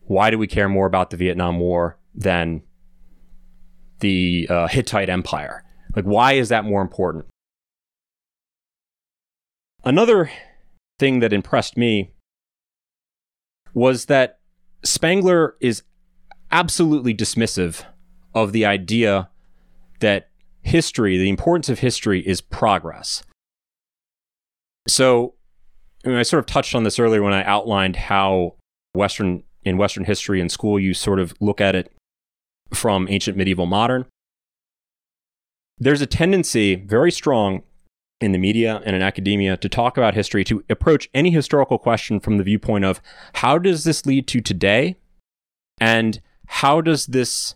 why 0.02 0.30
do 0.30 0.38
we 0.38 0.46
care 0.46 0.68
more 0.68 0.86
about 0.86 1.10
the 1.10 1.16
Vietnam 1.16 1.58
War 1.58 1.98
than 2.14 2.62
the 4.00 4.46
uh, 4.48 4.68
Hittite 4.68 5.08
Empire? 5.08 5.64
Like, 5.94 6.04
why 6.04 6.32
is 6.32 6.48
that 6.48 6.64
more 6.64 6.82
important? 6.82 7.26
Another 9.84 10.30
thing 10.98 11.20
that 11.20 11.32
impressed 11.32 11.76
me 11.76 12.12
was 13.74 14.06
that 14.06 14.38
Spengler 14.82 15.56
is 15.60 15.82
absolutely 16.50 17.14
dismissive 17.14 17.84
of 18.34 18.52
the 18.52 18.64
idea 18.64 19.28
that 20.00 20.27
history, 20.68 21.18
the 21.18 21.28
importance 21.28 21.68
of 21.68 21.80
history 21.80 22.26
is 22.26 22.40
progress. 22.40 23.22
So, 24.86 25.34
I, 26.04 26.08
mean, 26.08 26.18
I 26.18 26.22
sort 26.22 26.40
of 26.40 26.46
touched 26.46 26.74
on 26.74 26.84
this 26.84 26.98
earlier 26.98 27.22
when 27.22 27.34
I 27.34 27.42
outlined 27.44 27.96
how 27.96 28.54
Western 28.94 29.42
in 29.64 29.76
Western 29.76 30.04
history 30.04 30.40
in 30.40 30.48
school 30.48 30.78
you 30.78 30.94
sort 30.94 31.18
of 31.18 31.34
look 31.40 31.60
at 31.60 31.74
it 31.74 31.92
from 32.72 33.06
ancient, 33.10 33.36
medieval, 33.36 33.66
modern. 33.66 34.06
There's 35.78 36.00
a 36.00 36.06
tendency, 36.06 36.74
very 36.74 37.10
strong, 37.10 37.62
in 38.20 38.32
the 38.32 38.38
media 38.38 38.82
and 38.84 38.96
in 38.96 39.02
academia 39.02 39.56
to 39.56 39.68
talk 39.68 39.96
about 39.96 40.14
history, 40.14 40.44
to 40.44 40.64
approach 40.68 41.08
any 41.14 41.30
historical 41.30 41.78
question 41.78 42.18
from 42.18 42.36
the 42.36 42.44
viewpoint 42.44 42.84
of 42.84 43.00
how 43.34 43.58
does 43.58 43.84
this 43.84 44.06
lead 44.06 44.26
to 44.28 44.40
today? 44.40 44.96
And 45.80 46.20
how 46.46 46.80
does 46.80 47.06
this, 47.06 47.54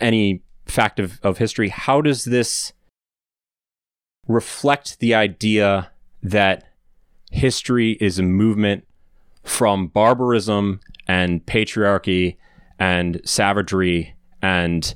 any 0.00 0.42
fact 0.66 0.98
of, 0.98 1.20
of 1.22 1.38
history, 1.38 1.68
how 1.68 2.00
does 2.00 2.24
this 2.24 2.72
reflect 4.26 4.98
the 5.00 5.14
idea 5.14 5.90
that 6.22 6.64
history 7.30 7.92
is 8.00 8.18
a 8.18 8.22
movement 8.22 8.86
from 9.42 9.88
barbarism 9.88 10.80
and 11.06 11.44
patriarchy 11.44 12.36
and 12.78 13.20
savagery 13.24 14.14
and 14.40 14.94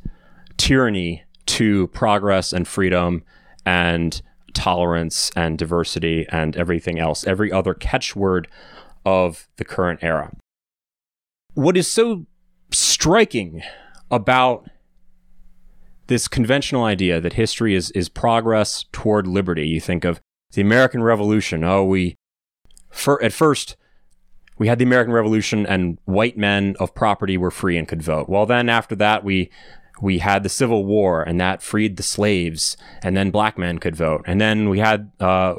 tyranny 0.57 1.25
to 1.47 1.87
progress 1.89 2.53
and 2.53 2.67
freedom 2.67 3.23
and 3.65 4.23
tolerance 4.55 5.31
and 5.37 5.59
diversity 5.59 6.27
and 6.31 6.57
everything 6.57 6.99
else, 6.99 7.27
every 7.27 7.53
other 7.53 7.75
catchword 7.75 8.47
of 9.05 9.49
the 9.57 9.65
current 9.65 10.01
era. 10.03 10.33
What 11.55 11.77
is 11.77 11.91
so 11.91 12.27
striking 12.73 13.63
about 14.11 14.69
this 16.09 16.27
conventional 16.27 16.85
idea 16.85 17.21
that 17.21 17.35
history 17.35 17.75
is 17.75 17.91
is 17.93 18.09
progress 18.09 18.85
toward 18.93 19.27
liberty. 19.27 19.69
You 19.69 19.81
think 19.81 20.05
of 20.05 20.21
the 20.53 20.63
American 20.63 21.03
Revolution. 21.03 21.63
Oh, 21.63 21.85
we 21.85 22.17
for, 22.91 23.23
at 23.23 23.33
first 23.33 23.77
we 24.59 24.67
had 24.67 24.79
the 24.79 24.85
American 24.85 25.13
Revolution 25.13 25.65
and 25.67 25.99
white 26.05 26.37
men 26.37 26.75
of 26.81 26.95
property 26.95 27.37
were 27.37 27.51
free 27.51 27.79
and 27.79 27.87
could 27.87 28.03
vote. 28.03 28.29
Well, 28.29 28.47
then 28.47 28.69
after 28.69 28.97
that 28.97 29.23
we 29.23 29.51
we 30.01 30.19
had 30.19 30.43
the 30.43 30.49
Civil 30.49 30.85
War 30.85 31.23
and 31.23 31.41
that 31.41 31.63
freed 31.63 31.97
the 31.97 32.03
slaves, 32.03 32.77
and 33.03 33.17
then 33.17 33.31
black 33.31 33.59
men 33.59 33.79
could 33.79 33.97
vote. 33.97 34.23
And 34.27 34.41
then 34.41 34.69
we 34.69 34.79
had 34.79 35.13
uh, 35.21 35.55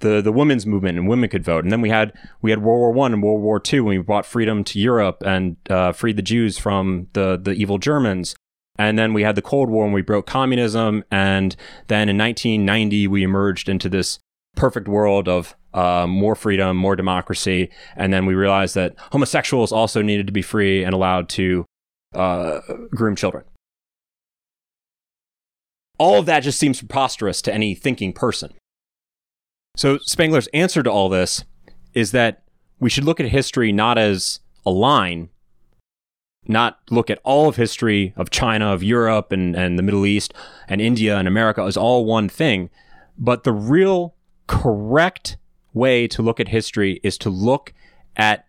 the 0.00 0.20
the 0.20 0.32
women's 0.32 0.66
movement 0.66 0.98
and 0.98 1.08
women 1.08 1.28
could 1.28 1.44
vote. 1.44 1.64
And 1.64 1.72
then 1.72 1.80
we 1.80 1.90
had 1.90 2.12
we 2.40 2.50
had 2.50 2.62
World 2.62 2.78
War 2.78 2.92
One 2.92 3.12
and 3.12 3.22
World 3.22 3.42
War 3.42 3.58
Two 3.58 3.84
when 3.84 3.98
we 3.98 4.02
brought 4.04 4.26
freedom 4.26 4.62
to 4.64 4.78
Europe 4.78 5.22
and 5.26 5.56
uh, 5.68 5.92
freed 5.92 6.16
the 6.16 6.22
Jews 6.22 6.58
from 6.58 7.08
the 7.14 7.36
the 7.36 7.52
evil 7.52 7.78
Germans. 7.78 8.36
And 8.76 8.98
then 8.98 9.12
we 9.12 9.22
had 9.22 9.34
the 9.34 9.42
Cold 9.42 9.68
War 9.68 9.84
and 9.84 9.94
we 9.94 10.02
broke 10.02 10.26
communism. 10.26 11.04
And 11.10 11.54
then 11.88 12.08
in 12.08 12.18
1990, 12.18 13.06
we 13.08 13.22
emerged 13.22 13.68
into 13.68 13.88
this 13.88 14.18
perfect 14.56 14.88
world 14.88 15.28
of 15.28 15.54
uh, 15.74 16.06
more 16.06 16.34
freedom, 16.34 16.76
more 16.76 16.96
democracy. 16.96 17.70
And 17.96 18.12
then 18.12 18.26
we 18.26 18.34
realized 18.34 18.74
that 18.74 18.94
homosexuals 19.12 19.72
also 19.72 20.02
needed 20.02 20.26
to 20.26 20.32
be 20.32 20.42
free 20.42 20.84
and 20.84 20.94
allowed 20.94 21.28
to 21.30 21.64
uh, 22.14 22.60
groom 22.90 23.16
children. 23.16 23.44
All 25.98 26.18
of 26.18 26.26
that 26.26 26.40
just 26.40 26.58
seems 26.58 26.78
preposterous 26.78 27.42
to 27.42 27.54
any 27.54 27.74
thinking 27.74 28.12
person. 28.12 28.52
So 29.76 29.98
Spengler's 29.98 30.48
answer 30.48 30.82
to 30.82 30.90
all 30.90 31.08
this 31.08 31.44
is 31.94 32.12
that 32.12 32.42
we 32.80 32.90
should 32.90 33.04
look 33.04 33.20
at 33.20 33.28
history 33.28 33.72
not 33.72 33.98
as 33.98 34.40
a 34.66 34.70
line, 34.70 35.30
not 36.46 36.80
look 36.90 37.10
at 37.10 37.20
all 37.22 37.48
of 37.48 37.56
history 37.56 38.12
of 38.16 38.30
China, 38.30 38.72
of 38.72 38.82
Europe, 38.82 39.32
and, 39.32 39.54
and 39.54 39.78
the 39.78 39.82
Middle 39.82 40.06
East, 40.06 40.34
and 40.68 40.80
India 40.80 41.16
and 41.16 41.28
America 41.28 41.62
as 41.62 41.76
all 41.76 42.04
one 42.04 42.28
thing. 42.28 42.70
But 43.16 43.44
the 43.44 43.52
real 43.52 44.14
correct 44.46 45.36
way 45.72 46.06
to 46.08 46.22
look 46.22 46.40
at 46.40 46.48
history 46.48 47.00
is 47.02 47.16
to 47.18 47.30
look 47.30 47.72
at 48.16 48.46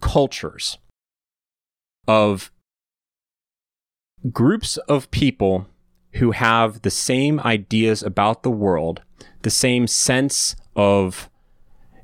cultures 0.00 0.78
of 2.08 2.50
groups 4.32 4.76
of 4.88 5.10
people 5.10 5.66
who 6.14 6.30
have 6.32 6.82
the 6.82 6.90
same 6.90 7.38
ideas 7.40 8.02
about 8.02 8.42
the 8.42 8.50
world, 8.50 9.02
the 9.42 9.50
same 9.50 9.86
sense 9.86 10.56
of 10.74 11.30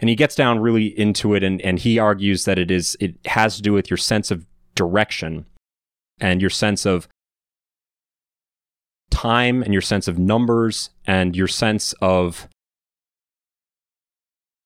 and 0.01 0.09
he 0.09 0.17
gets 0.17 0.35
down 0.35 0.59
really 0.59 0.87
into 0.99 1.33
it 1.35 1.45
and, 1.45 1.61
and 1.63 1.79
he 1.79 1.97
argues 1.97 2.45
that 2.45 2.59
it 2.59 2.71
is 2.73 2.97
it 2.99 3.15
has 3.27 3.57
to 3.57 3.63
do 3.63 3.73
with 3.73 3.89
your 3.89 3.97
sense 3.97 4.31
of 4.31 4.45
direction 4.75 5.47
and 6.21 6.41
your 6.41 6.51
sense 6.51 6.87
of 6.87 7.09
time 9.11 9.63
and 9.63 9.73
your 9.73 9.83
sense 9.83 10.09
of 10.09 10.19
numbers 10.19 10.91
and 11.07 11.37
your 11.37 11.49
sense 11.49 11.93
of 12.01 12.49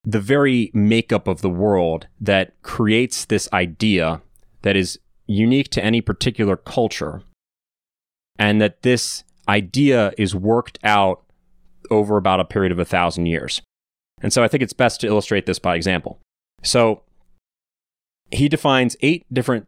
the 0.05 0.21
very 0.21 0.71
makeup 0.73 1.27
of 1.27 1.41
the 1.41 1.51
world 1.51 2.07
that 2.21 2.61
creates 2.63 3.25
this 3.25 3.49
idea 3.53 4.23
that 4.63 4.77
is 4.77 5.01
unique 5.27 5.69
to 5.71 5.85
any 5.85 6.01
particular 6.01 6.57
culture, 6.57 7.23
and 8.39 8.61
that 8.61 8.83
this 8.83 9.25
idea 9.49 10.13
is 10.17 10.35
worked 10.35 10.79
out 10.85 11.25
over 11.91 12.17
about 12.17 12.39
a 12.39 12.45
period 12.45 12.71
of 12.71 12.79
a 12.79 12.85
thousand 12.85 13.27
years. 13.27 13.63
And 14.23 14.33
so 14.33 14.45
I 14.45 14.49
think 14.49 14.63
it's 14.63 14.73
best 14.73 15.01
to 15.01 15.09
illustrate 15.09 15.47
this 15.47 15.59
by 15.59 15.75
example. 15.75 16.21
So 16.63 17.03
he 18.31 18.49
defines 18.49 18.97
eight 19.01 19.27
different 19.33 19.67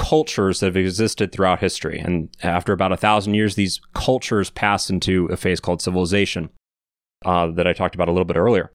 cultures 0.00 0.60
that 0.60 0.66
have 0.66 0.78
existed 0.78 1.30
throughout 1.30 1.60
history. 1.60 1.98
And 1.98 2.30
after 2.42 2.72
about 2.72 2.90
a 2.90 2.96
thousand 2.96 3.34
years, 3.34 3.54
these 3.54 3.82
cultures 3.92 4.48
pass 4.48 4.88
into 4.88 5.26
a 5.26 5.36
phase 5.36 5.60
called 5.60 5.82
civilization 5.82 6.48
uh, 7.26 7.48
that 7.48 7.66
I 7.66 7.74
talked 7.74 7.94
about 7.94 8.08
a 8.08 8.10
little 8.10 8.24
bit 8.24 8.38
earlier. 8.38 8.72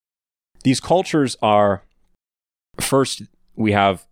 These 0.64 0.80
cultures 0.80 1.36
are 1.42 1.84
first, 2.80 3.24
we 3.56 3.72
have 3.72 4.06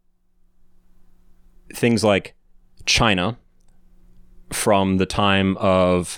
things 1.71 2.04
like 2.04 2.34
China 2.88 3.38
from 4.52 4.97
the 4.97 5.06
time 5.06 5.56
of 5.58 6.17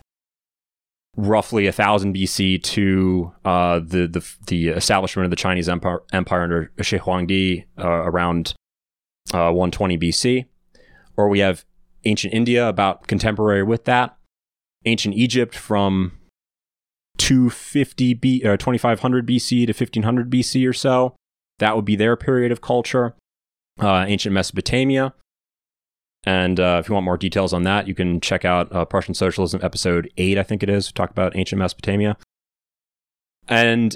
roughly 1.18 1.66
1000 1.66 2.16
BC 2.16 2.64
to 2.64 3.34
uh, 3.44 3.80
the, 3.80 4.08
the, 4.08 4.26
the 4.48 4.68
establishment 4.70 5.26
of 5.26 5.30
the 5.30 5.36
Chinese 5.36 5.68
Empire, 5.68 6.04
empire 6.14 6.44
under 6.44 6.72
Shi 6.82 7.00
Huangdi 7.00 7.66
uh, 7.78 7.86
around 7.86 8.54
uh, 9.34 9.52
120 9.52 9.98
BC. 9.98 10.46
Or 11.18 11.30
we 11.30 11.40
have 11.40 11.66
ancient 12.06 12.34
India 12.34 12.68
about 12.68 13.08
contemporary 13.08 13.64
with 13.64 13.86
that. 13.86 14.18
Ancient 14.86 15.16
Egypt 15.16 15.56
from 15.56 16.12
250 17.18 18.14
B, 18.16 18.42
or 18.46 18.54
uh, 18.54 18.58
2500 18.58 19.28
BC 19.28 19.66
to 19.66 19.74
1500 19.74 20.30
BC 20.30 20.68
or 20.68 20.74
so. 20.74 21.16
That 21.60 21.76
would 21.76 21.86
be 21.86 21.96
their 21.96 22.16
period 22.16 22.52
of 22.52 22.62
culture. 22.62 23.16
Uh, 23.80 24.06
ancient 24.08 24.34
Mesopotamia 24.34 25.14
and 26.26 26.60
uh, 26.60 26.78
if 26.80 26.90
you 26.90 26.96
want 26.96 27.06
more 27.06 27.18
details 27.18 27.54
on 27.54 27.64
that, 27.64 27.88
you 27.88 27.94
can 27.94 28.20
check 28.20 28.44
out 28.44 28.74
uh, 28.74 28.84
Prussian 28.84 29.14
Socialism, 29.14 29.60
episode 29.64 30.12
eight, 30.18 30.38
I 30.38 30.44
think 30.44 30.64
it 30.64 30.70
is. 30.70 30.90
We 30.90 30.94
talk 30.94 31.12
about 31.12 31.36
ancient 31.36 31.60
Mesopotamia. 31.60 32.18
And 33.48 33.96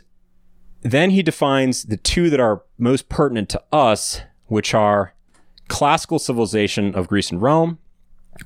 then 0.81 1.09
he 1.09 1.23
defines 1.23 1.85
the 1.85 1.97
two 1.97 2.29
that 2.29 2.39
are 2.39 2.63
most 2.77 3.09
pertinent 3.09 3.49
to 3.49 3.63
us, 3.73 4.21
which 4.45 4.75
are 4.75 5.15
classical 5.69 6.19
civilization 6.19 6.93
of 6.95 7.07
Greece 7.07 7.31
and 7.31 7.41
Rome 7.41 7.79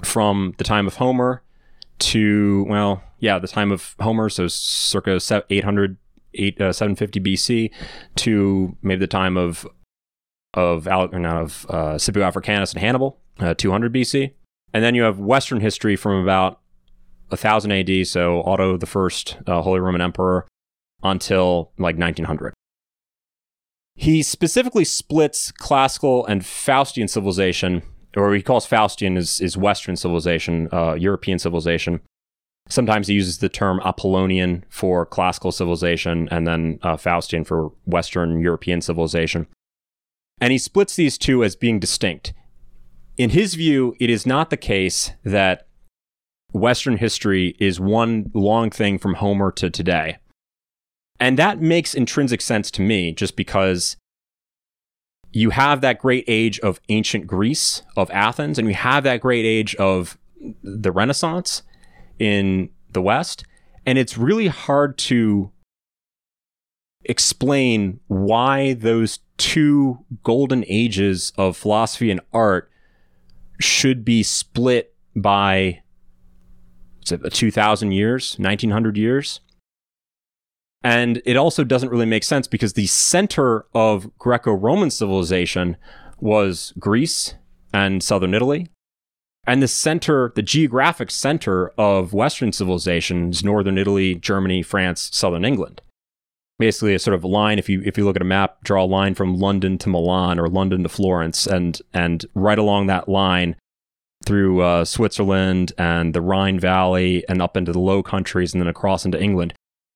from 0.04 0.54
the 0.58 0.64
time 0.64 0.86
of 0.86 0.96
Homer 0.96 1.42
to, 2.00 2.66
well, 2.70 3.04
yeah, 3.20 3.40
the 3.40 3.48
time 3.48 3.72
of 3.72 3.96
Homer, 4.00 4.30
so 4.30 4.48
circa 4.48 5.20
800, 5.50 5.98
8, 6.36 6.62
uh, 6.62 6.74
750 6.74 7.20
BC 7.20 7.72
to 8.18 8.78
maybe 8.82 9.00
the 9.00 9.08
time 9.08 9.38
of 9.38 9.66
of, 10.56 10.88
or 10.88 11.20
not, 11.20 11.42
of 11.42 11.66
uh, 11.70 11.98
Scipio 11.98 12.24
Africanus 12.24 12.74
and 12.74 12.82
Hannibal, 12.82 13.20
uh, 13.40 13.56
200 13.56 13.92
BC. 13.92 14.34
And 14.72 14.84
then 14.84 14.94
you 14.94 15.02
have 15.04 15.20
Western 15.20 15.62
history 15.62 15.96
from 15.96 16.22
about 16.22 16.60
1000 17.30 17.72
AD, 17.72 18.08
so 18.08 18.44
Otto 18.44 18.78
the 18.78 18.86
First, 18.86 19.38
uh, 19.48 19.62
Holy 19.62 19.80
Roman 19.80 20.02
Emperor, 20.02 20.48
until 21.02 21.72
like 21.80 21.98
1900. 21.98 22.53
He 23.96 24.24
specifically 24.24 24.86
splits 24.86 25.52
classical 25.52 26.26
and 26.26 26.42
Faustian 26.42 27.10
civilization, 27.10 27.84
or 28.18 28.34
he 28.34 28.42
calls 28.42 28.68
Faustian 28.68 29.18
is, 29.18 29.40
is 29.40 29.56
Western 29.56 29.96
civilization, 29.96 30.68
uh, 30.72 30.94
European 30.94 31.40
civilization. 31.40 32.02
Sometimes 32.70 33.08
he 33.08 33.14
uses 33.14 33.40
the 33.40 33.50
term 33.50 33.80
Apollonian 33.84 34.66
for 34.70 35.06
classical 35.06 35.52
civilization, 35.52 36.28
and 36.32 36.48
then 36.48 36.80
uh, 36.82 36.96
Faustian 36.96 37.46
for 37.46 37.72
Western 37.86 38.40
European 38.40 38.82
civilization. 38.82 39.48
And 40.42 40.52
he 40.52 40.58
splits 40.58 40.96
these 40.96 41.18
two 41.18 41.44
as 41.44 41.56
being 41.56 41.80
distinct 41.80 42.34
in 43.18 43.32
his 43.32 43.56
view, 43.56 43.96
it 44.00 44.10
is 44.10 44.26
not 44.26 44.50
the 44.50 44.58
case 44.58 45.12
that 45.24 45.68
Western 46.52 46.98
history 46.98 47.56
is 47.60 47.80
one 47.80 48.32
long 48.34 48.70
thing 48.70 48.98
from 48.98 49.16
Homer 49.16 49.52
to 49.54 49.70
today. 49.70 50.18
And 51.24 51.40
that 51.40 51.62
makes 51.62 51.94
intrinsic 51.94 52.42
sense 52.42 52.70
to 52.72 52.82
me 52.82 53.14
just 53.14 53.38
because 53.38 53.96
you 55.32 55.52
have 55.52 55.80
that 55.80 56.00
great 56.00 56.26
age 56.28 56.60
of 56.60 56.82
ancient 56.90 57.28
Greece, 57.28 57.82
of 57.96 58.12
Athens, 58.12 58.60
and 58.60 58.68
you 58.68 58.74
have 58.74 59.06
that 59.06 59.22
great 59.22 59.46
age 59.46 59.74
of 59.76 60.18
the 60.62 60.92
Renaissance 60.92 61.64
in 62.20 62.72
the 62.92 63.02
West. 63.02 63.46
And 63.86 63.98
it's 63.98 64.18
really 64.18 64.48
hard 64.48 64.98
to 64.98 65.50
explain 67.06 68.02
why 68.08 68.74
those 68.74 69.20
two 69.38 70.00
golden 70.24 70.66
ages 70.68 71.32
of 71.38 71.56
philosophy 71.56 72.12
and 72.12 72.20
art 72.34 72.70
should 73.62 74.04
be 74.04 74.24
split 74.24 74.94
by 75.16 75.84
it, 77.10 77.34
2000 77.34 77.94
years, 77.94 78.36
1900 78.40 78.98
years. 78.98 79.40
And 80.84 81.22
it 81.26 81.38
also 81.38 81.64
doesn't 81.64 81.90
really 81.90 82.06
make 82.06 82.24
sense 82.24 82.48
because 82.48 82.74
the 82.74 82.88
center 82.88 83.66
of 83.74 84.16
Greco 84.18 84.52
Roman 84.52 84.92
civilization 84.92 85.78
was 86.20 86.74
Greece 86.78 87.36
and 87.74 88.04
southern 88.04 88.34
Italy. 88.34 88.70
And 89.46 89.62
the 89.62 89.68
center, 89.68 90.32
the 90.36 90.42
geographic 90.42 91.12
center 91.12 91.70
of 91.78 92.14
Western 92.14 92.52
civilization 92.52 93.30
is 93.30 93.44
northern 93.44 93.78
Italy, 93.78 94.16
Germany, 94.16 94.62
France, 94.62 95.10
southern 95.14 95.44
England. 95.44 95.82
Basically, 96.60 96.94
a 96.94 97.00
sort 97.00 97.16
of 97.16 97.26
line. 97.26 97.60
If 97.60 97.68
you 97.68 97.82
if 97.84 97.98
you 97.98 98.06
look 98.06 98.16
at 98.16 98.22
a 98.22 98.26
map, 98.26 98.64
draw 98.64 98.84
a 98.84 98.86
line 98.86 99.16
from 99.16 99.36
London 99.36 99.78
to 99.80 99.90
Milan 99.90 100.40
or 100.40 100.48
London 100.48 100.84
to 100.84 100.90
Florence, 100.90 101.46
and 101.46 101.82
and 101.94 102.26
right 102.36 102.60
along 102.60 102.88
that 102.88 103.10
line, 103.10 103.56
through 104.26 104.62
uh, 104.62 104.86
Switzerland 104.86 105.74
and 105.78 106.14
the 106.14 106.22
Rhine 106.22 106.60
Valley 106.60 107.24
and 107.28 107.42
up 107.42 107.58
into 107.58 107.72
the 107.72 107.80
Low 107.80 108.02
Countries 108.02 108.54
and 108.54 108.62
then 108.62 108.68
across 108.68 109.06
into 109.06 109.22
England. 109.22 109.54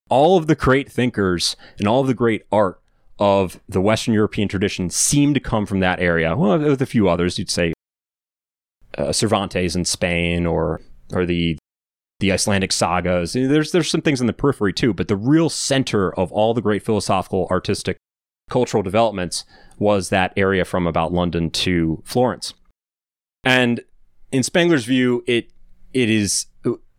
All 0.08 0.36
of 0.36 0.46
the 0.46 0.54
great 0.54 0.90
thinkers 0.90 1.56
and 1.78 1.86
all 1.86 2.00
of 2.00 2.06
the 2.06 2.14
great 2.14 2.44
art 2.50 2.80
of 3.18 3.60
the 3.68 3.80
Western 3.80 4.14
European 4.14 4.48
tradition 4.48 4.90
seem 4.90 5.34
to 5.34 5.40
come 5.40 5.66
from 5.66 5.80
that 5.80 6.00
area. 6.00 6.36
Well, 6.36 6.58
with 6.58 6.82
a 6.82 6.86
few 6.86 7.08
others, 7.08 7.38
you'd 7.38 7.50
say 7.50 7.72
uh, 8.96 9.12
Cervantes 9.12 9.76
in 9.76 9.84
Spain 9.84 10.46
or 10.46 10.80
or 11.12 11.26
the 11.26 11.58
the 12.20 12.32
Icelandic 12.32 12.72
sagas. 12.72 13.32
There's 13.32 13.72
there's 13.72 13.90
some 13.90 14.02
things 14.02 14.20
in 14.20 14.26
the 14.26 14.32
periphery 14.32 14.72
too, 14.72 14.92
but 14.92 15.08
the 15.08 15.16
real 15.16 15.48
center 15.48 16.14
of 16.14 16.32
all 16.32 16.54
the 16.54 16.62
great 16.62 16.82
philosophical, 16.82 17.46
artistic, 17.50 17.96
cultural 18.50 18.82
developments 18.82 19.44
was 19.78 20.08
that 20.08 20.32
area 20.36 20.64
from 20.64 20.86
about 20.86 21.12
London 21.12 21.50
to 21.50 22.02
Florence. 22.04 22.54
And 23.44 23.82
in 24.32 24.42
Spengler's 24.42 24.84
view, 24.84 25.22
it 25.26 25.50
it 25.92 26.10
is 26.10 26.46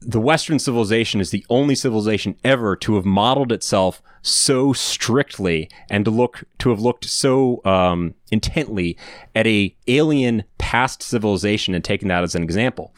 the 0.02 0.20
Western 0.20 0.60
civilization 0.60 1.20
is 1.20 1.32
the 1.32 1.46
only 1.50 1.76
civilization 1.76 2.36
ever 2.44 2.76
to 2.78 2.96
have 2.96 3.06
modeled 3.06 3.52
itself 3.52 4.02
so 4.22 4.74
strictly 4.74 5.70
and 5.90 6.06
to 6.06 6.12
look 6.12 6.44
to 6.60 6.70
have 6.70 6.80
looked 6.80 7.06
so 7.06 7.62
um, 7.66 8.14
intently 8.32 8.98
at 9.36 9.48
a 9.48 9.76
alien 9.88 10.44
past 10.58 11.02
civilization 11.02 11.74
and 11.74 11.84
taken 11.84 12.08
that 12.10 12.24
as 12.24 12.36
an 12.36 12.44
example. 12.44 12.94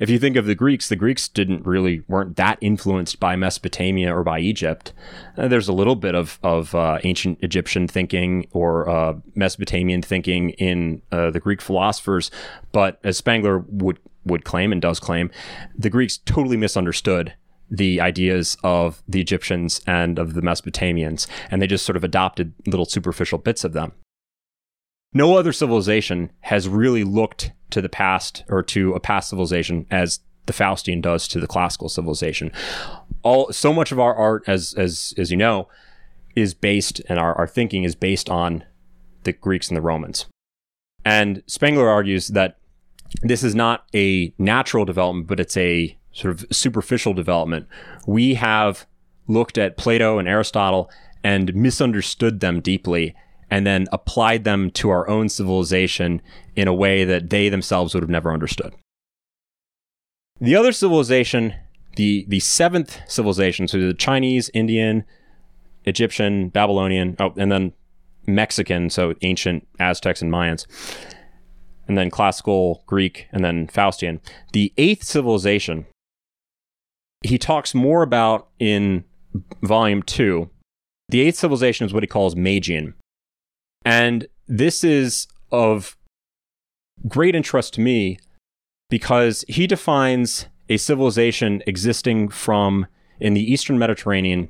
If 0.00 0.08
you 0.08 0.18
think 0.18 0.36
of 0.36 0.46
the 0.46 0.54
Greeks, 0.54 0.88
the 0.88 0.96
Greeks 0.96 1.28
didn't 1.28 1.66
really 1.66 2.02
weren't 2.08 2.36
that 2.36 2.58
influenced 2.60 3.20
by 3.20 3.36
Mesopotamia 3.36 4.14
or 4.14 4.22
by 4.22 4.40
Egypt. 4.40 4.92
Uh, 5.36 5.48
there's 5.48 5.68
a 5.68 5.72
little 5.72 5.96
bit 5.96 6.14
of 6.14 6.38
of 6.42 6.74
uh, 6.74 6.98
ancient 7.04 7.38
Egyptian 7.42 7.88
thinking 7.88 8.46
or 8.52 8.88
uh, 8.88 9.14
Mesopotamian 9.34 10.02
thinking 10.02 10.50
in 10.50 11.02
uh, 11.12 11.30
the 11.30 11.40
Greek 11.40 11.60
philosophers, 11.60 12.30
but 12.72 12.98
as 13.04 13.16
Spengler 13.16 13.58
would 13.68 13.98
would 14.24 14.44
claim 14.44 14.70
and 14.70 14.82
does 14.82 15.00
claim, 15.00 15.30
the 15.76 15.90
Greeks 15.90 16.18
totally 16.18 16.56
misunderstood 16.56 17.34
the 17.70 18.00
ideas 18.00 18.56
of 18.64 19.02
the 19.08 19.20
Egyptians 19.20 19.80
and 19.86 20.18
of 20.18 20.34
the 20.34 20.42
Mesopotamians, 20.42 21.26
and 21.50 21.62
they 21.62 21.66
just 21.66 21.86
sort 21.86 21.96
of 21.96 22.04
adopted 22.04 22.52
little 22.66 22.84
superficial 22.84 23.38
bits 23.38 23.64
of 23.64 23.72
them. 23.72 23.92
No 25.12 25.36
other 25.36 25.52
civilization 25.52 26.30
has 26.40 26.68
really 26.68 27.04
looked 27.04 27.52
to 27.70 27.80
the 27.80 27.88
past 27.88 28.44
or 28.48 28.62
to 28.64 28.94
a 28.94 29.00
past 29.00 29.30
civilization 29.30 29.86
as 29.90 30.20
the 30.46 30.52
Faustian 30.52 31.00
does 31.00 31.28
to 31.28 31.40
the 31.40 31.46
classical 31.46 31.88
civilization. 31.88 32.52
All 33.22 33.52
so 33.52 33.72
much 33.72 33.92
of 33.92 34.00
our 34.00 34.14
art, 34.14 34.44
as 34.46 34.74
as 34.74 35.14
as 35.16 35.30
you 35.30 35.36
know, 35.36 35.68
is 36.34 36.54
based 36.54 37.00
and 37.08 37.18
our, 37.18 37.34
our 37.36 37.46
thinking 37.46 37.84
is 37.84 37.94
based 37.94 38.28
on 38.28 38.64
the 39.24 39.32
Greeks 39.32 39.68
and 39.68 39.76
the 39.76 39.82
Romans. 39.82 40.26
And 41.04 41.42
Spengler 41.46 41.88
argues 41.88 42.28
that 42.28 42.58
this 43.22 43.42
is 43.42 43.54
not 43.54 43.84
a 43.94 44.32
natural 44.38 44.84
development, 44.84 45.26
but 45.26 45.40
it's 45.40 45.56
a 45.56 45.96
sort 46.12 46.32
of 46.32 46.46
superficial 46.50 47.14
development. 47.14 47.66
We 48.06 48.34
have 48.34 48.86
looked 49.26 49.58
at 49.58 49.76
Plato 49.76 50.18
and 50.18 50.28
Aristotle 50.28 50.90
and 51.22 51.54
misunderstood 51.54 52.40
them 52.40 52.60
deeply 52.60 53.14
and 53.50 53.66
then 53.66 53.86
applied 53.92 54.44
them 54.44 54.70
to 54.70 54.90
our 54.90 55.08
own 55.08 55.28
civilization 55.28 56.22
in 56.54 56.68
a 56.68 56.74
way 56.74 57.04
that 57.04 57.30
they 57.30 57.48
themselves 57.48 57.94
would 57.94 58.02
have 58.02 58.10
never 58.10 58.32
understood. 58.32 58.74
The 60.40 60.56
other 60.56 60.72
civilization, 60.72 61.54
the, 61.96 62.24
the 62.28 62.40
seventh 62.40 63.00
civilization, 63.08 63.68
so 63.68 63.78
the 63.78 63.92
Chinese, 63.92 64.50
Indian, 64.54 65.04
Egyptian, 65.84 66.48
Babylonian, 66.48 67.16
oh, 67.18 67.34
and 67.36 67.50
then 67.50 67.72
Mexican, 68.26 68.88
so 68.88 69.14
ancient 69.22 69.66
Aztecs 69.78 70.22
and 70.22 70.32
Mayans, 70.32 70.66
and 71.88 71.98
then 71.98 72.10
classical 72.10 72.84
Greek, 72.86 73.26
and 73.32 73.44
then 73.44 73.66
Faustian. 73.66 74.20
The 74.52 74.72
eighth 74.78 75.04
civilization, 75.04 75.86
he 77.22 77.38
talks 77.38 77.74
more 77.74 78.02
about 78.02 78.48
in 78.58 79.04
volume 79.62 80.02
two. 80.02 80.50
The 81.08 81.20
eighth 81.20 81.36
civilization 81.36 81.86
is 81.86 81.92
what 81.92 82.02
he 82.02 82.06
calls 82.06 82.36
Magian. 82.36 82.94
And 83.84 84.26
this 84.46 84.84
is 84.84 85.26
of 85.50 85.96
great 87.08 87.34
interest 87.34 87.74
to 87.74 87.80
me 87.80 88.18
because 88.88 89.44
he 89.48 89.66
defines 89.66 90.46
a 90.68 90.76
civilization 90.76 91.62
existing 91.66 92.28
from 92.28 92.86
in 93.18 93.34
the 93.34 93.52
eastern 93.52 93.78
Mediterranean 93.78 94.48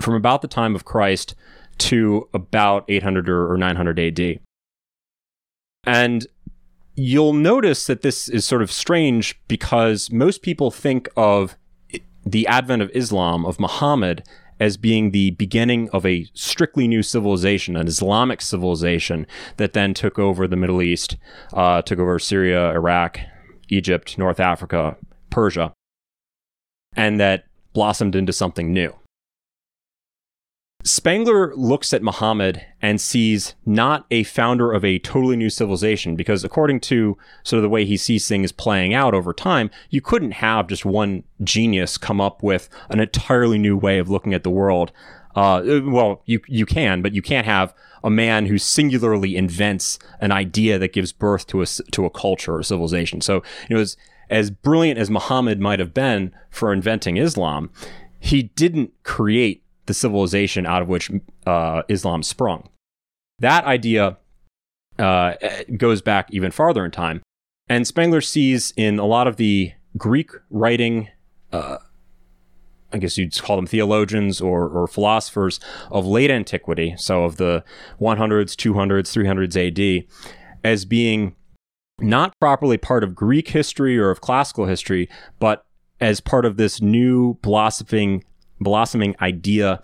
from 0.00 0.14
about 0.14 0.42
the 0.42 0.48
time 0.48 0.74
of 0.74 0.84
Christ 0.84 1.34
to 1.78 2.28
about 2.32 2.84
800 2.88 3.28
or 3.28 3.56
900 3.56 3.98
AD. 3.98 4.40
And 5.86 6.26
you'll 6.94 7.32
notice 7.32 7.86
that 7.86 8.02
this 8.02 8.28
is 8.28 8.44
sort 8.44 8.62
of 8.62 8.70
strange 8.70 9.40
because 9.48 10.10
most 10.10 10.42
people 10.42 10.70
think 10.70 11.08
of 11.16 11.56
the 12.24 12.46
advent 12.46 12.82
of 12.82 12.90
Islam, 12.94 13.44
of 13.44 13.60
Muhammad, 13.60 14.24
as 14.60 14.76
being 14.76 15.10
the 15.10 15.32
beginning 15.32 15.88
of 15.90 16.06
a 16.06 16.26
strictly 16.32 16.86
new 16.86 17.02
civilization, 17.02 17.76
an 17.76 17.88
Islamic 17.88 18.40
civilization 18.40 19.26
that 19.56 19.72
then 19.72 19.94
took 19.94 20.18
over 20.18 20.46
the 20.46 20.56
Middle 20.56 20.80
East, 20.80 21.16
uh, 21.52 21.82
took 21.82 21.98
over 21.98 22.18
Syria, 22.18 22.70
Iraq, 22.70 23.18
Egypt, 23.68 24.16
North 24.16 24.40
Africa, 24.40 24.96
Persia, 25.30 25.72
and 26.94 27.18
that 27.18 27.44
blossomed 27.72 28.14
into 28.14 28.32
something 28.32 28.72
new. 28.72 28.94
Spengler 30.86 31.56
looks 31.56 31.94
at 31.94 32.02
Muhammad 32.02 32.64
and 32.82 33.00
sees 33.00 33.54
not 33.64 34.04
a 34.10 34.22
founder 34.24 34.70
of 34.70 34.84
a 34.84 34.98
totally 34.98 35.34
new 35.34 35.48
civilization, 35.48 36.14
because 36.14 36.44
according 36.44 36.80
to 36.80 37.16
sort 37.42 37.56
of 37.56 37.62
the 37.62 37.70
way 37.70 37.86
he 37.86 37.96
sees 37.96 38.28
things 38.28 38.52
playing 38.52 38.92
out 38.92 39.14
over 39.14 39.32
time, 39.32 39.70
you 39.88 40.02
couldn't 40.02 40.32
have 40.32 40.66
just 40.66 40.84
one 40.84 41.24
genius 41.42 41.96
come 41.96 42.20
up 42.20 42.42
with 42.42 42.68
an 42.90 43.00
entirely 43.00 43.56
new 43.56 43.78
way 43.78 43.98
of 43.98 44.10
looking 44.10 44.34
at 44.34 44.44
the 44.44 44.50
world. 44.50 44.92
Uh, 45.34 45.80
well, 45.84 46.22
you 46.26 46.40
you 46.46 46.66
can, 46.66 47.00
but 47.00 47.14
you 47.14 47.22
can't 47.22 47.46
have 47.46 47.74
a 48.04 48.10
man 48.10 48.44
who 48.44 48.58
singularly 48.58 49.36
invents 49.36 49.98
an 50.20 50.32
idea 50.32 50.78
that 50.78 50.92
gives 50.92 51.12
birth 51.12 51.46
to 51.46 51.62
a 51.62 51.66
to 51.66 52.04
a 52.04 52.10
culture 52.10 52.56
or 52.56 52.62
civilization. 52.62 53.22
So 53.22 53.42
you 53.68 53.76
know, 53.76 53.80
as 53.80 53.96
as 54.28 54.50
brilliant 54.50 55.00
as 55.00 55.08
Muhammad 55.08 55.60
might 55.60 55.80
have 55.80 55.94
been 55.94 56.34
for 56.50 56.74
inventing 56.74 57.16
Islam, 57.16 57.70
he 58.20 58.44
didn't 58.44 58.92
create 59.02 59.63
the 59.86 59.94
civilization 59.94 60.66
out 60.66 60.82
of 60.82 60.88
which 60.88 61.10
uh, 61.46 61.82
Islam 61.88 62.22
sprung. 62.22 62.68
That 63.38 63.64
idea 63.64 64.18
uh, 64.98 65.34
goes 65.76 66.02
back 66.02 66.28
even 66.30 66.50
farther 66.50 66.84
in 66.84 66.90
time. 66.90 67.22
And 67.68 67.86
Spengler 67.86 68.20
sees 68.20 68.72
in 68.76 68.98
a 68.98 69.06
lot 69.06 69.26
of 69.26 69.36
the 69.36 69.72
Greek 69.96 70.30
writing, 70.50 71.08
uh, 71.52 71.78
I 72.92 72.98
guess 72.98 73.16
you'd 73.16 73.36
call 73.40 73.56
them 73.56 73.66
theologians 73.66 74.40
or, 74.40 74.68
or, 74.68 74.86
philosophers 74.86 75.60
of 75.90 76.06
late 76.06 76.30
antiquity, 76.30 76.94
so 76.96 77.24
of 77.24 77.36
the 77.36 77.64
100s, 78.00 78.54
200s, 78.54 79.10
300s 79.10 80.02
AD, 80.02 80.06
as 80.62 80.84
being 80.84 81.34
not 82.00 82.34
properly 82.38 82.76
part 82.76 83.02
of 83.02 83.14
Greek 83.14 83.48
history 83.48 83.98
or 83.98 84.10
of 84.10 84.20
classical 84.20 84.66
history, 84.66 85.08
but 85.38 85.64
as 86.00 86.20
part 86.20 86.44
of 86.44 86.56
this 86.56 86.82
new 86.82 87.34
blossoming 87.34 88.24
blossoming 88.60 89.14
idea 89.20 89.82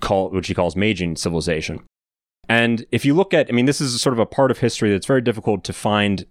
called 0.00 0.34
which 0.34 0.48
he 0.48 0.54
calls 0.54 0.76
Magian 0.76 1.16
civilization. 1.16 1.80
And 2.48 2.84
if 2.90 3.04
you 3.04 3.14
look 3.14 3.32
at, 3.32 3.48
I 3.48 3.52
mean, 3.52 3.66
this 3.66 3.80
is 3.80 4.00
sort 4.00 4.12
of 4.12 4.18
a 4.18 4.26
part 4.26 4.50
of 4.50 4.58
history 4.58 4.90
that's 4.90 5.06
very 5.06 5.20
difficult 5.20 5.64
to 5.64 5.72
find 5.72 6.26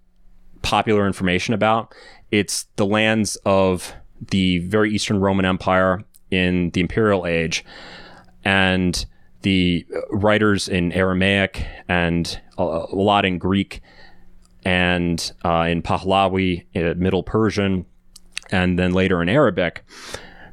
popular 0.61 1.07
information 1.07 1.53
about. 1.53 1.93
It's 2.31 2.67
the 2.75 2.85
lands 2.85 3.37
of 3.45 3.93
the 4.29 4.59
very 4.59 4.93
Eastern 4.93 5.19
Roman 5.19 5.45
Empire 5.45 6.03
in 6.29 6.69
the 6.71 6.81
Imperial 6.81 7.25
Age, 7.25 7.65
and 8.43 9.05
the 9.41 9.85
writers 10.11 10.67
in 10.67 10.91
Aramaic 10.91 11.65
and 11.87 12.39
a, 12.57 12.63
a 12.63 12.95
lot 12.95 13.25
in 13.25 13.37
Greek 13.37 13.81
and 14.63 15.31
uh, 15.43 15.65
in 15.69 15.81
Pahlavi, 15.81 16.65
uh, 16.75 16.93
Middle 16.95 17.23
Persian, 17.23 17.85
and 18.51 18.77
then 18.77 18.93
later 18.93 19.21
in 19.21 19.29
Arabic, 19.29 19.83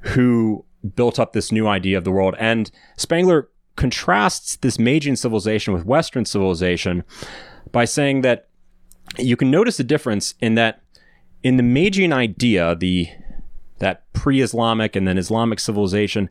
who 0.00 0.64
built 0.94 1.18
up 1.18 1.32
this 1.32 1.50
new 1.52 1.66
idea 1.66 1.98
of 1.98 2.04
the 2.04 2.10
world. 2.10 2.34
And 2.38 2.70
Spengler 2.96 3.48
contrasts 3.76 4.56
this 4.56 4.78
Magian 4.78 5.16
civilization 5.16 5.72
with 5.72 5.84
Western 5.84 6.24
civilization 6.24 7.04
by 7.72 7.84
saying 7.84 8.22
that 8.22 8.48
you 9.18 9.36
can 9.36 9.50
notice 9.50 9.78
a 9.80 9.84
difference 9.84 10.34
in 10.40 10.54
that 10.54 10.82
in 11.42 11.56
the 11.56 11.62
Magian 11.62 12.12
idea, 12.12 12.74
the 12.74 13.08
that 13.78 14.12
pre-Islamic 14.12 14.96
and 14.96 15.06
then 15.06 15.16
Islamic 15.16 15.60
civilization, 15.60 16.28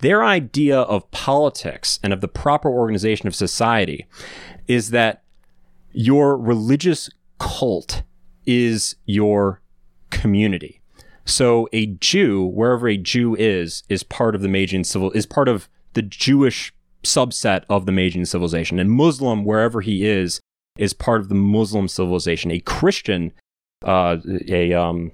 their 0.00 0.22
idea 0.22 0.78
of 0.80 1.10
politics 1.10 1.98
and 2.02 2.12
of 2.12 2.20
the 2.20 2.28
proper 2.28 2.68
organization 2.68 3.26
of 3.26 3.34
society 3.34 4.06
is 4.66 4.90
that 4.90 5.22
your 5.92 6.36
religious 6.36 7.08
cult 7.38 8.02
is 8.46 8.96
your 9.06 9.62
community. 10.10 10.79
So 11.24 11.68
a 11.72 11.86
Jew, 11.86 12.44
wherever 12.44 12.88
a 12.88 12.96
Jew 12.96 13.34
is, 13.36 13.82
is 13.88 14.02
part 14.02 14.34
of 14.34 14.42
the 14.42 14.48
Magian 14.48 14.84
civil 14.84 15.10
is 15.12 15.26
part 15.26 15.48
of 15.48 15.68
the 15.92 16.02
Jewish 16.02 16.72
subset 17.02 17.64
of 17.68 17.86
the 17.86 17.92
Magian 17.92 18.26
civilization. 18.26 18.78
And 18.78 18.90
Muslim, 18.90 19.44
wherever 19.44 19.80
he 19.80 20.06
is, 20.06 20.40
is 20.78 20.92
part 20.92 21.20
of 21.20 21.28
the 21.28 21.34
Muslim 21.34 21.88
civilization. 21.88 22.50
A 22.50 22.60
Christian, 22.60 23.32
uh, 23.84 24.16
a 24.48 24.72
um, 24.72 25.12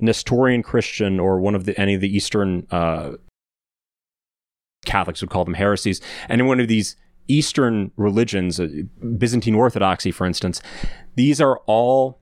Nestorian 0.00 0.62
Christian, 0.62 1.18
or 1.18 1.40
one 1.40 1.54
of 1.54 1.64
the 1.64 1.78
any 1.80 1.94
of 1.94 2.00
the 2.00 2.14
Eastern 2.14 2.66
uh, 2.70 3.12
Catholics 4.84 5.20
would 5.20 5.30
call 5.30 5.44
them 5.44 5.54
heresies, 5.54 6.00
and 6.28 6.46
one 6.46 6.60
of 6.60 6.68
these 6.68 6.96
Eastern 7.26 7.90
religions, 7.96 8.60
uh, 8.60 8.68
Byzantine 9.16 9.54
Orthodoxy, 9.54 10.10
for 10.10 10.26
instance, 10.26 10.60
these 11.14 11.40
are 11.40 11.58
all 11.66 12.20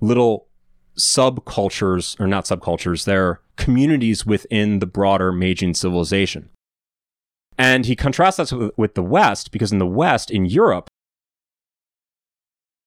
little 0.00 0.48
subcultures, 0.96 2.18
or 2.20 2.26
not 2.26 2.44
subcultures, 2.44 3.04
they're 3.04 3.40
communities 3.56 4.24
within 4.24 4.78
the 4.78 4.86
broader 4.86 5.32
Magian 5.32 5.74
civilization. 5.74 6.48
And 7.58 7.86
he 7.86 7.94
contrasts 7.94 8.38
that 8.38 8.52
with, 8.52 8.72
with 8.76 8.94
the 8.94 9.02
West, 9.02 9.52
because 9.52 9.70
in 9.70 9.78
the 9.78 9.86
West, 9.86 10.30
in 10.30 10.46
Europe, 10.46 10.88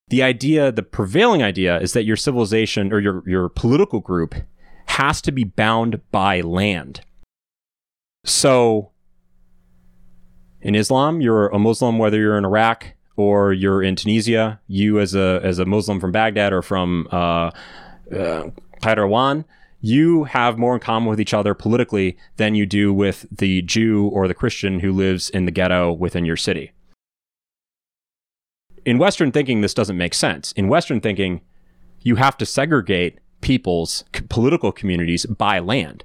the 0.07 0.23
idea, 0.23 0.71
the 0.71 0.83
prevailing 0.83 1.43
idea, 1.43 1.79
is 1.79 1.93
that 1.93 2.03
your 2.03 2.15
civilization 2.15 2.91
or 2.91 2.99
your, 2.99 3.23
your 3.27 3.49
political 3.49 3.99
group 3.99 4.35
has 4.87 5.21
to 5.21 5.31
be 5.31 5.43
bound 5.43 6.01
by 6.11 6.41
land. 6.41 7.01
So, 8.25 8.91
in 10.61 10.75
Islam, 10.75 11.21
you're 11.21 11.47
a 11.47 11.59
Muslim 11.59 11.97
whether 11.97 12.17
you're 12.17 12.37
in 12.37 12.45
Iraq 12.45 12.93
or 13.15 13.53
you're 13.53 13.83
in 13.83 13.95
Tunisia. 13.95 14.59
You, 14.67 14.99
as 14.99 15.13
a 15.13 15.41
as 15.43 15.59
a 15.59 15.65
Muslim 15.65 15.99
from 15.99 16.11
Baghdad 16.11 16.53
or 16.53 16.61
from 16.61 17.07
uh, 17.11 17.51
uh, 18.13 18.49
you 19.81 20.23
have 20.23 20.57
more 20.57 20.73
in 20.75 20.79
common 20.79 21.09
with 21.09 21.19
each 21.19 21.33
other 21.33 21.53
politically 21.53 22.17
than 22.37 22.55
you 22.55 22.65
do 22.65 22.93
with 22.93 23.25
the 23.29 23.61
Jew 23.63 24.07
or 24.07 24.27
the 24.27 24.33
Christian 24.33 24.79
who 24.79 24.93
lives 24.93 25.29
in 25.29 25.45
the 25.45 25.51
ghetto 25.51 25.91
within 25.91 26.23
your 26.23 26.37
city. 26.37 26.71
In 28.85 28.97
Western 28.97 29.31
thinking, 29.31 29.59
this 29.59 29.73
doesn't 29.73 29.97
make 29.97 30.13
sense. 30.13 30.53
In 30.53 30.69
Western 30.69 31.01
thinking, 31.01 31.41
you 32.01 32.15
have 32.15 32.37
to 32.37 32.45
segregate 32.45 33.19
people's 33.41 34.05
political 34.29 34.71
communities 34.71 35.25
by 35.25 35.59
land. 35.59 36.03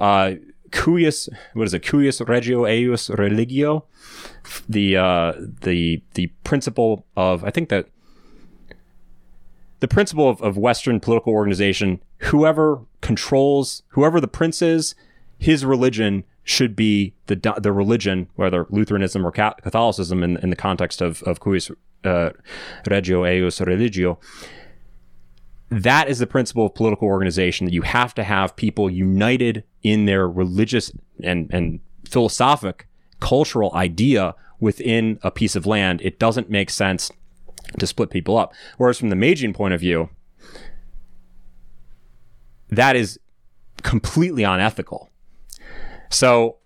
Uh, 0.00 0.34
cuius, 0.70 1.28
what 1.54 1.66
is 1.66 1.74
it? 1.74 1.82
Cuius 1.82 2.26
regio 2.28 2.62
eius 2.62 3.10
religio, 3.16 3.84
the 4.68 4.96
uh, 4.96 5.32
the 5.62 6.02
the 6.14 6.28
principle 6.44 7.06
of 7.16 7.44
I 7.44 7.50
think 7.50 7.70
that 7.70 7.88
the 9.86 9.94
principle 9.94 10.28
of, 10.28 10.42
of 10.42 10.58
Western 10.58 10.98
political 10.98 11.32
organization 11.32 12.00
whoever 12.18 12.80
controls, 13.02 13.84
whoever 13.90 14.20
the 14.20 14.26
prince 14.26 14.60
is, 14.60 14.96
his 15.38 15.64
religion 15.64 16.24
should 16.42 16.74
be 16.74 17.14
the 17.26 17.36
the 17.60 17.72
religion, 17.72 18.28
whether 18.34 18.66
Lutheranism 18.68 19.24
or 19.24 19.30
Catholicism, 19.30 20.24
in, 20.24 20.38
in 20.38 20.50
the 20.50 20.56
context 20.56 21.00
of 21.00 21.22
of 21.22 21.38
cuius 21.38 21.70
uh, 22.04 22.30
regio 22.90 23.22
eius 23.22 23.64
religio. 23.64 24.18
That 25.68 26.08
is 26.08 26.18
the 26.18 26.26
principle 26.26 26.66
of 26.66 26.74
political 26.74 27.06
organization 27.06 27.66
that 27.66 27.72
you 27.72 27.82
have 27.82 28.12
to 28.14 28.24
have 28.24 28.56
people 28.56 28.90
united 28.90 29.62
in 29.84 30.06
their 30.06 30.28
religious 30.28 30.90
and 31.22 31.48
and 31.52 31.78
philosophic 32.04 32.88
cultural 33.20 33.72
idea 33.74 34.34
within 34.58 35.20
a 35.22 35.30
piece 35.30 35.54
of 35.54 35.64
land. 35.64 36.00
It 36.02 36.18
doesn't 36.18 36.50
make 36.50 36.70
sense 36.70 37.12
to 37.78 37.86
split 37.86 38.10
people 38.10 38.36
up. 38.36 38.52
Whereas 38.78 38.98
from 38.98 39.10
the 39.10 39.16
Magian 39.16 39.52
point 39.52 39.74
of 39.74 39.80
view, 39.80 40.08
that 42.70 42.96
is 42.96 43.18
completely 43.82 44.42
unethical. 44.42 45.10
So 46.10 46.56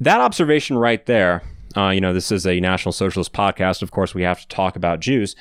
that 0.00 0.20
observation 0.20 0.78
right 0.78 1.04
there, 1.06 1.42
uh, 1.76 1.90
you 1.90 2.00
know, 2.00 2.14
this 2.14 2.32
is 2.32 2.46
a 2.46 2.60
National 2.60 2.92
Socialist 2.92 3.32
podcast. 3.32 3.82
Of 3.82 3.90
course, 3.90 4.14
we 4.14 4.22
have 4.22 4.40
to 4.40 4.48
talk 4.48 4.76
about 4.76 5.00
Jews. 5.00 5.36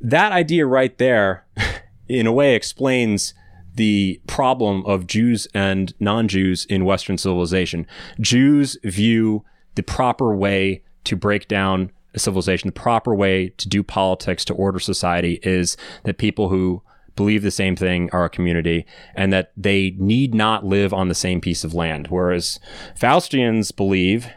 That 0.00 0.32
idea 0.32 0.66
right 0.66 0.96
there, 0.98 1.46
in 2.08 2.26
a 2.26 2.32
way, 2.32 2.54
explains 2.54 3.34
the 3.74 4.20
problem 4.26 4.84
of 4.86 5.06
Jews 5.06 5.46
and 5.54 5.94
non 6.00 6.28
Jews 6.28 6.64
in 6.66 6.84
Western 6.84 7.18
civilization. 7.18 7.86
Jews 8.20 8.76
view 8.84 9.44
the 9.74 9.82
proper 9.82 10.34
way 10.34 10.82
to 11.04 11.16
break 11.16 11.48
down 11.48 11.90
a 12.14 12.18
civilization, 12.18 12.68
the 12.68 12.72
proper 12.72 13.14
way 13.14 13.50
to 13.50 13.68
do 13.68 13.82
politics, 13.82 14.44
to 14.46 14.54
order 14.54 14.78
society, 14.78 15.40
is 15.42 15.76
that 16.04 16.18
people 16.18 16.48
who 16.48 16.82
believe 17.16 17.42
the 17.42 17.50
same 17.50 17.76
thing 17.76 18.08
are 18.12 18.24
a 18.24 18.30
community 18.30 18.86
and 19.14 19.32
that 19.32 19.52
they 19.56 19.94
need 19.98 20.34
not 20.34 20.64
live 20.64 20.92
on 20.94 21.08
the 21.08 21.14
same 21.14 21.40
piece 21.40 21.64
of 21.64 21.74
land. 21.74 22.06
Whereas 22.08 22.58
Faustians 22.98 23.74
believe 23.74 24.28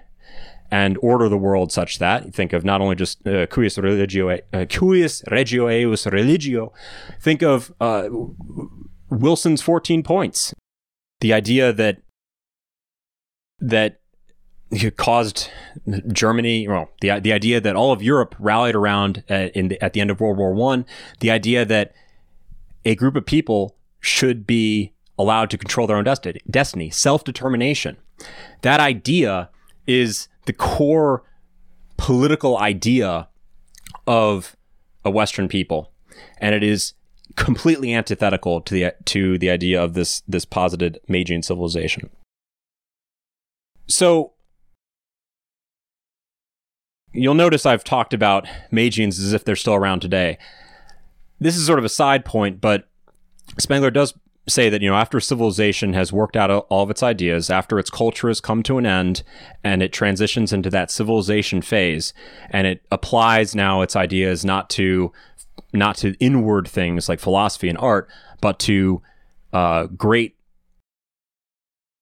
and 0.71 0.97
order 1.01 1.29
the 1.29 1.37
world 1.37 1.71
such 1.71 1.99
that 1.99 2.25
you 2.25 2.31
think 2.31 2.51
of 2.51 2.65
not 2.65 2.81
only 2.81 2.95
just 2.95 3.25
uh, 3.27 3.45
cuius 3.45 3.81
religio, 3.81 4.31
uh, 4.31 4.65
cuius 4.65 5.23
regio 5.31 5.67
eius 5.67 6.11
religio, 6.11 6.73
think 7.21 7.43
of 7.43 7.71
uh, 7.79 8.09
Wilson's 9.09 9.61
14 9.61 10.01
points. 10.03 10.53
The 11.21 11.31
idea 11.31 11.71
that 11.71 12.01
that 13.59 14.01
caused 14.97 15.49
Germany, 16.11 16.67
well, 16.67 16.89
the 17.01 17.19
the 17.19 17.33
idea 17.33 17.59
that 17.61 17.75
all 17.75 17.91
of 17.91 18.01
Europe 18.01 18.35
rallied 18.39 18.75
around 18.75 19.23
uh, 19.29 19.49
at, 19.55 19.69
the, 19.69 19.81
at 19.81 19.93
the 19.93 20.01
end 20.01 20.11
of 20.11 20.19
World 20.19 20.37
War 20.37 20.53
One, 20.53 20.85
the 21.19 21.31
idea 21.31 21.65
that 21.65 21.93
a 22.85 22.95
group 22.95 23.15
of 23.15 23.25
people 23.25 23.75
should 23.99 24.45
be 24.45 24.93
allowed 25.17 25.49
to 25.49 25.57
control 25.57 25.87
their 25.87 25.97
own 25.97 26.03
destiny, 26.03 26.41
destiny 26.49 26.89
self 26.89 27.23
determination. 27.23 27.97
That 28.61 28.79
idea 28.79 29.49
is 29.87 30.27
the 30.45 30.53
core 30.53 31.23
political 31.97 32.57
idea 32.57 33.29
of 34.07 34.55
a 35.05 35.11
Western 35.11 35.47
people, 35.47 35.91
and 36.37 36.55
it 36.55 36.63
is 36.63 36.93
completely 37.35 37.93
antithetical 37.93 38.61
to 38.61 38.73
the 38.73 38.93
to 39.05 39.37
the 39.37 39.49
idea 39.49 39.81
of 39.81 39.93
this 39.93 40.21
this 40.27 40.45
posited 40.45 40.99
Magian 41.07 41.43
civilization. 41.43 42.09
So 43.87 44.33
you'll 47.13 47.33
notice 47.33 47.65
I've 47.65 47.83
talked 47.83 48.13
about 48.13 48.47
Magians 48.71 49.19
as 49.19 49.33
if 49.33 49.45
they're 49.45 49.55
still 49.55 49.75
around 49.75 50.01
today. 50.01 50.37
This 51.39 51.55
is 51.55 51.65
sort 51.65 51.79
of 51.79 51.85
a 51.85 51.89
side 51.89 52.25
point, 52.25 52.61
but 52.61 52.87
Spengler 53.59 53.91
does 53.91 54.13
say 54.47 54.69
that 54.69 54.81
you 54.81 54.89
know 54.89 54.95
after 54.95 55.21
civilization 55.21 55.93
has 55.93 56.11
worked 56.11 56.35
out 56.35 56.51
all 56.51 56.83
of 56.83 56.89
its 56.89 57.01
ideas 57.01 57.49
after 57.49 57.79
its 57.79 57.89
culture 57.89 58.27
has 58.27 58.41
come 58.41 58.61
to 58.61 58.77
an 58.77 58.85
end 58.85 59.23
and 59.63 59.81
it 59.81 59.93
transitions 59.93 60.51
into 60.51 60.69
that 60.69 60.91
civilization 60.91 61.61
phase 61.61 62.13
and 62.49 62.67
it 62.67 62.81
applies 62.91 63.55
now 63.55 63.81
its 63.81 63.95
ideas 63.95 64.43
not 64.43 64.69
to 64.69 65.13
not 65.73 65.97
to 65.97 66.15
inward 66.19 66.67
things 66.67 67.09
like 67.09 67.19
philosophy 67.19 67.67
and 67.67 67.77
art, 67.79 68.07
but 68.41 68.59
to 68.59 69.01
uh, 69.51 69.85
great 69.87 70.35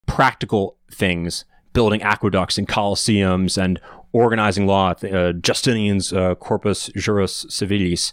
practical 0.06 0.76
things, 0.90 1.44
building 1.72 2.02
aqueducts 2.02 2.58
and 2.58 2.68
coliseums 2.68 3.60
and 3.62 3.80
organizing 4.12 4.66
law, 4.66 4.90
uh, 4.90 5.32
Justinian's 5.32 6.12
uh, 6.12 6.34
Corpus 6.34 6.90
Juris 6.96 7.46
Civilis. 7.46 8.12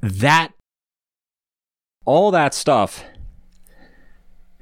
That, 0.00 0.52
all 2.04 2.30
that 2.30 2.54
stuff 2.54 3.04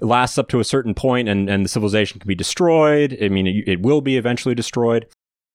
lasts 0.00 0.38
up 0.38 0.48
to 0.48 0.60
a 0.60 0.64
certain 0.64 0.94
point 0.94 1.28
and, 1.28 1.48
and 1.48 1.64
the 1.64 1.68
civilization 1.68 2.20
can 2.20 2.28
be 2.28 2.34
destroyed. 2.34 3.16
I 3.22 3.28
mean, 3.28 3.46
it, 3.46 3.66
it 3.66 3.80
will 3.80 4.00
be 4.00 4.16
eventually 4.16 4.54
destroyed. 4.54 5.06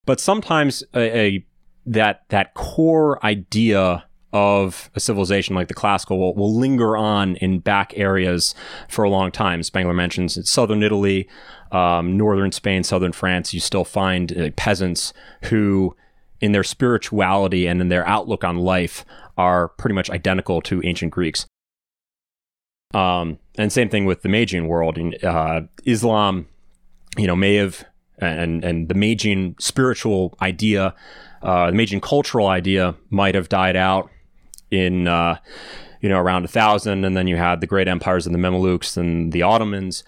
But 0.06 0.20
sometimes 0.20 0.84
a, 0.96 1.20
a 1.20 1.46
that 1.86 2.24
that 2.30 2.54
core 2.56 3.24
idea 3.26 4.06
of 4.32 4.92
a 4.94 5.00
civilization 5.00 5.56
like 5.56 5.68
the 5.68 5.74
classical 5.74 6.20
will, 6.20 6.36
will 6.36 6.56
linger 6.56 6.96
on 6.96 7.36
in 7.38 7.60
back 7.60 7.94
areas 7.96 8.54
for 8.88 9.04
a 9.04 9.10
long 9.10 9.32
time. 9.32 9.64
Spengler 9.64 9.94
mentions 9.94 10.38
in 10.38 10.44
southern 10.44 10.84
Italy, 10.84 11.28
um, 11.72 12.18
northern 12.18 12.52
Spain, 12.52 12.84
southern 12.84 13.12
France, 13.12 13.54
you 13.54 13.60
still 13.60 13.86
find 13.86 14.36
uh, 14.38 14.50
peasants 14.56 15.14
who, 15.46 15.96
in 16.42 16.52
their 16.52 16.64
spirituality 16.64 17.68
and 17.68 17.82
in 17.82 17.90
their 17.90 18.08
outlook 18.08 18.44
on 18.44 18.58
life, 18.58 19.06
are 19.38 19.70
pretty 19.70 19.94
much 19.94 20.10
identical 20.10 20.62
to 20.62 20.82
ancient 20.84 21.12
Greeks. 21.12 21.46
Um, 22.94 23.38
and 23.58 23.72
same 23.72 23.90
thing 23.90 24.06
with 24.06 24.24
the 24.24 24.30
Magian 24.30 24.68
world. 24.68 24.98
In, 24.98 25.14
uh, 25.24 25.62
Islam, 25.86 26.48
you 27.18 27.28
know, 27.28 27.36
may 27.36 27.56
have 27.56 27.86
and 28.22 28.64
and 28.64 28.90
the 28.90 28.96
Magian 28.96 29.56
spiritual 29.60 30.36
idea, 30.42 30.94
uh, 31.42 31.68
the 31.68 31.78
Magian 31.78 32.02
cultural 32.02 32.48
idea 32.48 32.96
might 33.10 33.36
have 33.36 33.50
died 33.50 33.76
out 33.76 34.10
in 34.72 35.08
uh, 35.08 35.38
you 36.02 36.10
know 36.10 36.20
around 36.20 36.46
a 36.46 36.50
thousand, 36.50 37.06
and 37.06 37.16
then 37.16 37.28
you 37.28 37.38
had 37.38 37.62
the 37.62 37.68
great 37.68 37.88
empires 37.88 38.26
of 38.26 38.34
the 38.34 38.40
Mamelukes 38.40 38.98
and 38.98 39.32
the 39.32 39.42
Ottomans. 39.42 40.04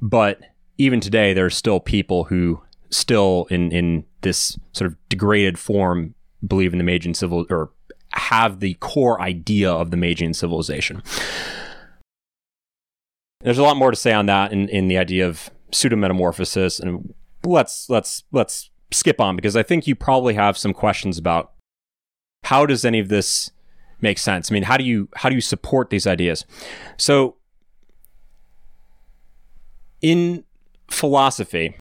But 0.00 0.40
even 0.82 1.00
today, 1.00 1.32
there 1.32 1.46
are 1.46 1.50
still 1.50 1.78
people 1.78 2.24
who 2.24 2.60
still 2.90 3.46
in 3.50 3.70
in 3.70 4.04
this 4.22 4.58
sort 4.72 4.90
of 4.90 4.96
degraded 5.08 5.58
form 5.58 6.14
believe 6.46 6.72
in 6.72 6.78
the 6.78 6.84
Magian 6.84 7.14
civil 7.14 7.46
or 7.50 7.70
have 8.14 8.58
the 8.58 8.74
core 8.74 9.20
idea 9.20 9.70
of 9.70 9.90
the 9.92 9.96
Magian 9.96 10.34
civilization. 10.34 11.02
There's 13.40 13.58
a 13.58 13.62
lot 13.62 13.76
more 13.76 13.90
to 13.90 13.96
say 13.96 14.12
on 14.12 14.26
that 14.26 14.52
in, 14.52 14.68
in 14.68 14.88
the 14.88 14.98
idea 14.98 15.26
of 15.26 15.50
pseudometamorphosis, 15.70 16.80
and 16.80 17.14
let's 17.44 17.88
let's 17.88 18.24
let's 18.32 18.70
skip 18.90 19.20
on 19.20 19.36
because 19.36 19.56
I 19.56 19.62
think 19.62 19.86
you 19.86 19.94
probably 19.94 20.34
have 20.34 20.58
some 20.58 20.74
questions 20.74 21.16
about 21.16 21.52
how 22.42 22.66
does 22.66 22.84
any 22.84 22.98
of 22.98 23.08
this 23.08 23.52
make 24.00 24.18
sense. 24.18 24.50
I 24.50 24.54
mean, 24.54 24.64
how 24.64 24.76
do 24.76 24.84
you 24.84 25.08
how 25.14 25.28
do 25.28 25.36
you 25.36 25.40
support 25.40 25.90
these 25.90 26.08
ideas? 26.08 26.44
So 26.96 27.36
in 30.00 30.44
philosophy, 30.92 31.76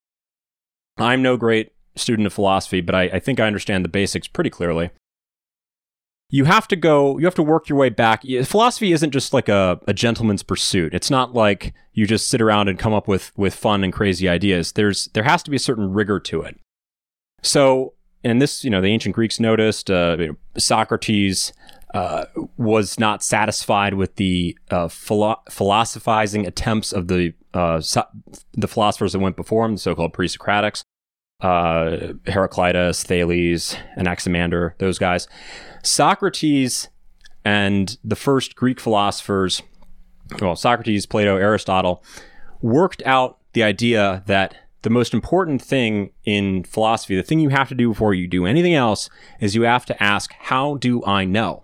I'm 0.98 1.22
no 1.22 1.38
great 1.38 1.72
student 1.96 2.26
of 2.26 2.34
philosophy, 2.34 2.82
but 2.82 2.96
I, 2.96 3.04
I 3.04 3.20
think 3.20 3.40
I 3.40 3.48
understand 3.48 3.84
the 3.86 3.90
basics 3.90 4.28
pretty 4.28 4.50
clearly. 4.50 4.92
You 6.30 6.46
have 6.46 6.68
to 6.70 6.78
go, 6.78 7.18
you 7.18 7.26
have 7.26 7.36
to 7.36 7.44
work 7.44 7.68
your 7.68 7.78
way 7.78 7.90
back. 7.90 8.24
Philosophy 8.46 8.94
isn't 8.94 9.12
just 9.12 9.34
like 9.34 9.50
a, 9.50 9.82
a 9.86 9.94
gentleman's 9.94 10.44
pursuit. 10.44 10.94
It's 10.94 11.12
not 11.12 11.34
like 11.34 11.74
you 11.92 12.08
just 12.08 12.30
sit 12.30 12.42
around 12.42 12.70
and 12.70 12.80
come 12.80 12.94
up 12.94 13.08
with, 13.08 13.34
with 13.36 13.54
fun 13.54 13.84
and 13.84 13.92
crazy 13.92 14.30
ideas. 14.30 14.72
There's, 14.72 15.08
there 15.08 15.24
has 15.24 15.44
to 15.44 15.52
be 15.52 15.58
a 15.58 15.60
certain 15.60 15.92
rigor 15.92 16.22
to 16.22 16.42
it. 16.44 16.58
So, 17.42 17.96
and 18.24 18.42
this, 18.42 18.64
you 18.64 18.70
know, 18.70 18.82
the 18.82 18.88
ancient 18.88 19.16
Greeks 19.16 19.40
noticed, 19.40 19.90
uh, 19.90 20.18
Socrates 20.58 21.54
uh, 21.94 22.26
was 22.58 23.00
not 23.00 23.24
satisfied 23.24 23.96
with 23.96 24.16
the 24.16 24.58
uh, 24.70 24.88
philo- 24.88 25.42
philosophizing 25.50 26.46
attempts 26.46 26.94
of 26.94 27.08
the 27.08 27.34
uh, 27.54 27.82
so- 27.82 28.08
the 28.54 28.68
philosophers 28.68 29.12
that 29.12 29.20
went 29.20 29.36
before 29.36 29.66
him, 29.66 29.74
the 29.74 29.80
so-called 29.80 30.14
pre-Socratics, 30.14 30.84
uh, 31.42 32.14
Heraclitus, 32.28 33.04
Thales, 33.04 33.76
Anaximander, 33.98 34.76
those 34.78 34.98
guys. 34.98 35.28
Socrates 35.84 36.88
and 37.44 37.98
the 38.04 38.16
first 38.16 38.56
Greek 38.56 38.80
philosophers, 38.80 39.62
well, 40.40 40.56
Socrates, 40.56 41.06
Plato, 41.06 41.36
Aristotle, 41.36 42.04
worked 42.62 43.02
out 43.06 43.40
the 43.54 43.64
idea 43.64 44.24
that 44.28 44.56
the 44.82 44.90
most 44.90 45.14
important 45.14 45.62
thing 45.62 46.12
in 46.24 46.64
philosophy, 46.64 47.16
the 47.16 47.24
thing 47.24 47.40
you 47.40 47.50
have 47.50 47.70
to 47.70 47.76
do 47.76 47.90
before 47.90 48.14
you 48.14 48.28
do 48.28 48.46
anything 48.46 48.74
else, 48.74 49.10
is 49.40 49.56
you 49.56 49.64
have 49.64 49.86
to 49.86 50.04
ask, 50.04 50.34
How 50.34 50.76
do 50.76 51.04
I 51.06 51.26
know? 51.26 51.64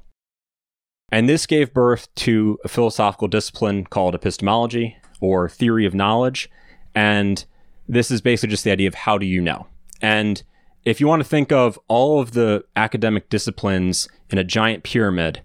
And 1.11 1.28
this 1.28 1.45
gave 1.45 1.74
birth 1.74 2.13
to 2.15 2.59
a 2.63 2.68
philosophical 2.68 3.28
discipline 3.28 3.86
called 3.86 4.13
epistemology 4.13 4.97
or 5.22 5.47
theory 5.47 5.86
of 5.86 5.95
knowledge. 5.95 6.49
And 6.93 7.43
this 7.88 8.11
is 8.11 8.22
basically 8.22 8.51
just 8.51 8.65
the 8.65 8.72
idea 8.72 8.88
of 8.88 8.93
how 8.93 9.18
do 9.18 9.26
you 9.26 9.41
know? 9.41 9.68
And 10.01 10.43
if 10.84 10.99
you 10.99 11.07
want 11.07 11.22
to 11.22 11.28
think 11.28 11.51
of 11.51 11.80
all 11.88 12.20
of 12.20 12.32
the 12.32 12.65
academic 12.76 13.30
disciplines 13.30 14.07
in 14.30 14.38
a 14.38 14.43
giant 14.43 14.84
pyramid, 14.84 15.41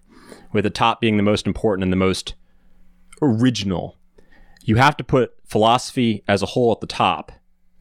with 0.52 0.64
the 0.64 0.70
top 0.70 1.00
being 1.00 1.16
the 1.16 1.22
most 1.22 1.46
important 1.46 1.84
and 1.84 1.92
the 1.92 1.96
most 1.96 2.34
original, 3.22 3.96
you 4.62 4.76
have 4.76 4.96
to 4.96 5.04
put 5.04 5.32
philosophy 5.46 6.22
as 6.28 6.42
a 6.42 6.46
whole 6.46 6.72
at 6.72 6.80
the 6.80 6.86
top 6.86 7.32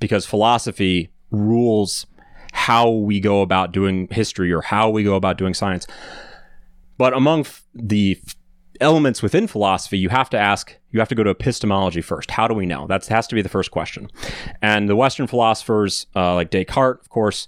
because 0.01 0.25
philosophy 0.25 1.09
rules 1.31 2.05
how 2.51 2.89
we 2.89 3.21
go 3.21 3.41
about 3.41 3.71
doing 3.71 4.09
history 4.11 4.51
or 4.51 4.61
how 4.61 4.89
we 4.89 5.03
go 5.03 5.15
about 5.15 5.37
doing 5.37 5.53
science. 5.53 5.87
But 6.97 7.13
among 7.13 7.41
f- 7.41 7.63
the 7.73 8.19
f- 8.27 8.35
elements 8.81 9.23
within 9.23 9.47
philosophy, 9.47 9.97
you 9.97 10.09
have 10.09 10.29
to 10.31 10.37
ask, 10.37 10.75
you 10.91 10.99
have 10.99 11.07
to 11.07 11.15
go 11.15 11.23
to 11.23 11.29
epistemology 11.29 12.01
first. 12.01 12.31
How 12.31 12.49
do 12.49 12.53
we 12.53 12.65
know? 12.65 12.87
That 12.87 13.05
has 13.07 13.27
to 13.27 13.35
be 13.35 13.41
the 13.41 13.47
first 13.47 13.71
question. 13.71 14.11
And 14.61 14.89
the 14.89 14.97
Western 14.97 15.27
philosophers, 15.27 16.07
uh, 16.13 16.35
like 16.35 16.49
Descartes, 16.49 16.99
of 17.01 17.09
course, 17.09 17.47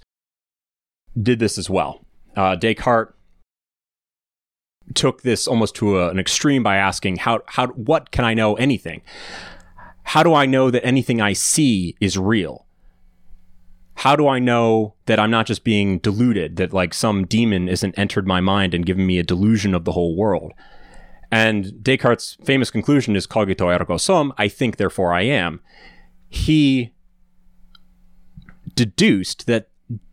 did 1.20 1.38
this 1.38 1.58
as 1.58 1.68
well. 1.68 2.06
Uh, 2.34 2.56
Descartes 2.56 3.12
took 4.94 5.22
this 5.22 5.46
almost 5.46 5.74
to 5.76 5.98
a, 5.98 6.08
an 6.08 6.18
extreme 6.18 6.62
by 6.62 6.76
asking, 6.76 7.16
how, 7.16 7.42
how, 7.46 7.66
what 7.68 8.10
can 8.10 8.24
I 8.24 8.32
know 8.32 8.54
anything? 8.54 9.02
How 10.04 10.22
do 10.22 10.34
I 10.34 10.46
know 10.46 10.70
that 10.70 10.84
anything 10.84 11.20
I 11.20 11.32
see 11.32 11.96
is 12.00 12.16
real? 12.16 12.64
how 14.04 14.16
do 14.16 14.28
I 14.28 14.38
know 14.38 14.94
that 15.06 15.18
I'm 15.18 15.30
not 15.30 15.46
just 15.46 15.64
being 15.64 15.98
deluded, 15.98 16.56
that 16.56 16.72
like 16.72 16.92
some 16.92 17.26
demon 17.26 17.68
isn't 17.68 17.98
entered 17.98 18.26
my 18.26 18.40
mind 18.40 18.74
and 18.74 18.84
given 18.84 19.06
me 19.06 19.18
a 19.18 19.22
delusion 19.22 19.74
of 19.74 19.84
the 19.84 19.92
whole 19.92 20.16
world? 20.16 20.52
And 21.30 21.82
Descartes' 21.82 22.36
famous 22.44 22.70
conclusion 22.70 23.16
is 23.16 23.26
cogito 23.26 23.68
ergo 23.68 23.96
sum, 23.96 24.32
I 24.36 24.48
think, 24.48 24.76
therefore 24.76 25.14
I 25.14 25.22
am. 25.22 25.60
He 26.28 26.92
deduced 28.74 29.46
that 29.46 29.68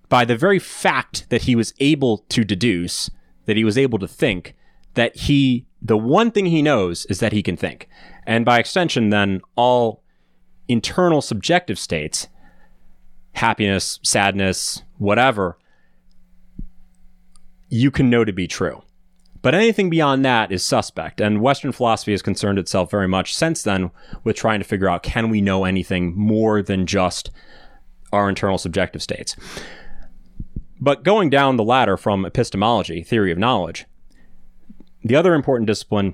by 0.10 0.26
the 0.26 0.38
very 0.38 0.60
fact 0.60 1.30
that 1.30 1.44
he 1.44 1.56
was 1.56 1.74
able 1.80 2.20
to 2.30 2.44
deduce, 2.44 3.10
that 3.46 3.58
he 3.58 3.64
was 3.64 3.78
able 3.78 4.00
to 4.00 4.08
think, 4.08 4.56
that 4.94 5.16
he, 5.16 5.66
the 5.82 5.98
one 5.98 6.32
thing 6.32 6.46
he 6.46 6.62
knows 6.62 7.06
is 7.08 7.20
that 7.20 7.34
he 7.34 7.44
can 7.44 7.58
think. 7.58 7.90
And 8.26 8.46
by 8.46 8.60
extension, 8.60 9.10
then 9.10 9.42
all 9.56 10.04
internal 10.68 11.22
subjective 11.22 11.80
states, 11.80 12.28
happiness, 13.34 14.00
sadness, 14.04 14.84
whatever, 14.98 15.58
you 17.70 17.90
can 17.92 18.10
know 18.10 18.26
to 18.26 18.34
be 18.34 18.48
true. 18.48 18.84
But 19.42 19.56
anything 19.56 19.90
beyond 19.90 20.24
that 20.24 20.52
is 20.52 20.64
suspect. 20.64 21.20
And 21.20 21.42
Western 21.42 21.72
philosophy 21.72 22.12
has 22.12 22.22
concerned 22.22 22.60
itself 22.60 22.92
very 22.92 23.08
much 23.08 23.34
since 23.36 23.64
then 23.64 23.90
with 24.24 24.36
trying 24.36 24.60
to 24.60 24.68
figure 24.68 24.90
out 24.90 25.04
can 25.04 25.30
we 25.30 25.42
know 25.42 25.66
anything 25.66 26.16
more 26.16 26.62
than 26.62 26.86
just 26.86 27.32
our 28.14 28.30
internal 28.30 28.58
subjective 28.58 29.02
states. 29.02 29.36
But 30.80 31.04
going 31.04 31.30
down 31.30 31.58
the 31.58 31.64
ladder 31.64 31.98
from 31.98 32.26
epistemology, 32.26 33.04
theory 33.04 33.32
of 33.32 33.38
knowledge, 33.38 33.86
the 35.04 35.16
other 35.16 35.34
important 35.34 35.68
discipline, 35.68 36.14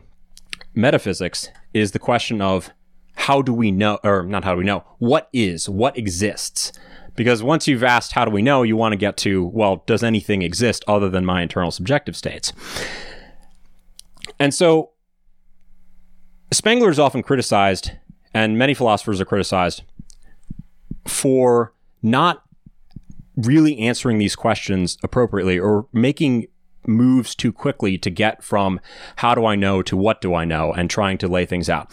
metaphysics, 0.74 1.50
is 1.74 1.92
the 1.92 2.00
question 2.00 2.42
of 2.42 2.72
how 3.16 3.42
do 3.42 3.54
we 3.54 3.72
know, 3.72 4.00
or 4.04 4.24
not 4.24 4.44
how 4.44 4.54
do 4.54 4.60
we 4.60 4.64
know, 4.64 4.84
what 5.00 5.30
is, 5.34 5.68
what 5.68 5.98
exists? 5.98 6.72
Because 7.16 7.42
once 7.42 7.68
you've 7.68 7.84
asked 7.84 8.12
how 8.12 8.26
do 8.26 8.32
we 8.32 8.42
know, 8.42 8.64
you 8.64 8.78
want 8.78 8.94
to 8.94 8.98
get 8.98 9.18
to, 9.18 9.46
well, 9.48 9.84
does 9.88 10.04
anything 10.04 10.44
exist 10.44 10.84
other 10.88 11.10
than 11.10 11.26
my 11.26 11.42
internal 11.42 11.72
subjective 11.72 12.16
states? 12.16 12.54
And 14.40 14.54
so 14.54 14.92
Spengler 16.52 16.90
is 16.90 17.00
often 17.00 17.24
criticized, 17.24 17.92
and 18.34 18.58
many 18.58 18.74
philosophers 18.74 19.20
are 19.20 19.26
criticized 19.26 19.84
for 21.06 21.74
not 22.02 22.44
really 23.36 23.80
answering 23.80 24.18
these 24.18 24.36
questions 24.36 24.98
appropriately 25.04 25.60
or 25.60 25.88
making 25.92 26.48
moves 26.88 27.36
too 27.36 27.52
quickly 27.52 27.98
to 27.98 28.10
get 28.10 28.44
from 28.44 28.80
how 29.18 29.36
do 29.36 29.46
I 29.46 29.56
know 29.56 29.82
to 29.84 29.98
what 29.98 30.22
do 30.22 30.34
I 30.34 30.46
know 30.46 30.74
and 30.74 30.90
trying 30.90 31.18
to 31.20 31.28
lay 31.28 31.46
things 31.46 31.70
out. 31.70 31.92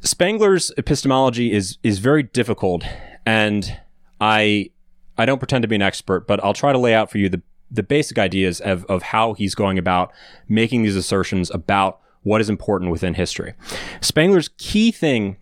Spengler's 0.00 0.72
epistemology 0.76 1.52
is 1.52 1.78
is 1.82 1.98
very 1.98 2.22
difficult 2.22 2.84
and 3.26 3.78
I 4.20 4.70
I 5.16 5.26
don't 5.26 5.38
pretend 5.38 5.62
to 5.62 5.68
be 5.68 5.74
an 5.74 5.82
expert, 5.82 6.26
but 6.26 6.42
I'll 6.44 6.54
try 6.54 6.72
to 6.72 6.78
lay 6.78 6.94
out 6.94 7.10
for 7.10 7.18
you 7.18 7.28
the 7.28 7.42
the 7.70 7.82
basic 7.82 8.18
ideas 8.18 8.60
of, 8.60 8.84
of 8.86 9.02
how 9.02 9.34
he's 9.34 9.54
going 9.54 9.78
about 9.78 10.12
making 10.48 10.82
these 10.82 10.96
assertions 10.96 11.50
about 11.50 12.00
what 12.22 12.40
is 12.40 12.48
important 12.48 12.90
within 12.90 13.14
history. 13.14 13.54
Spengler's 14.00 14.48
key 14.56 14.90
thing 14.90 15.36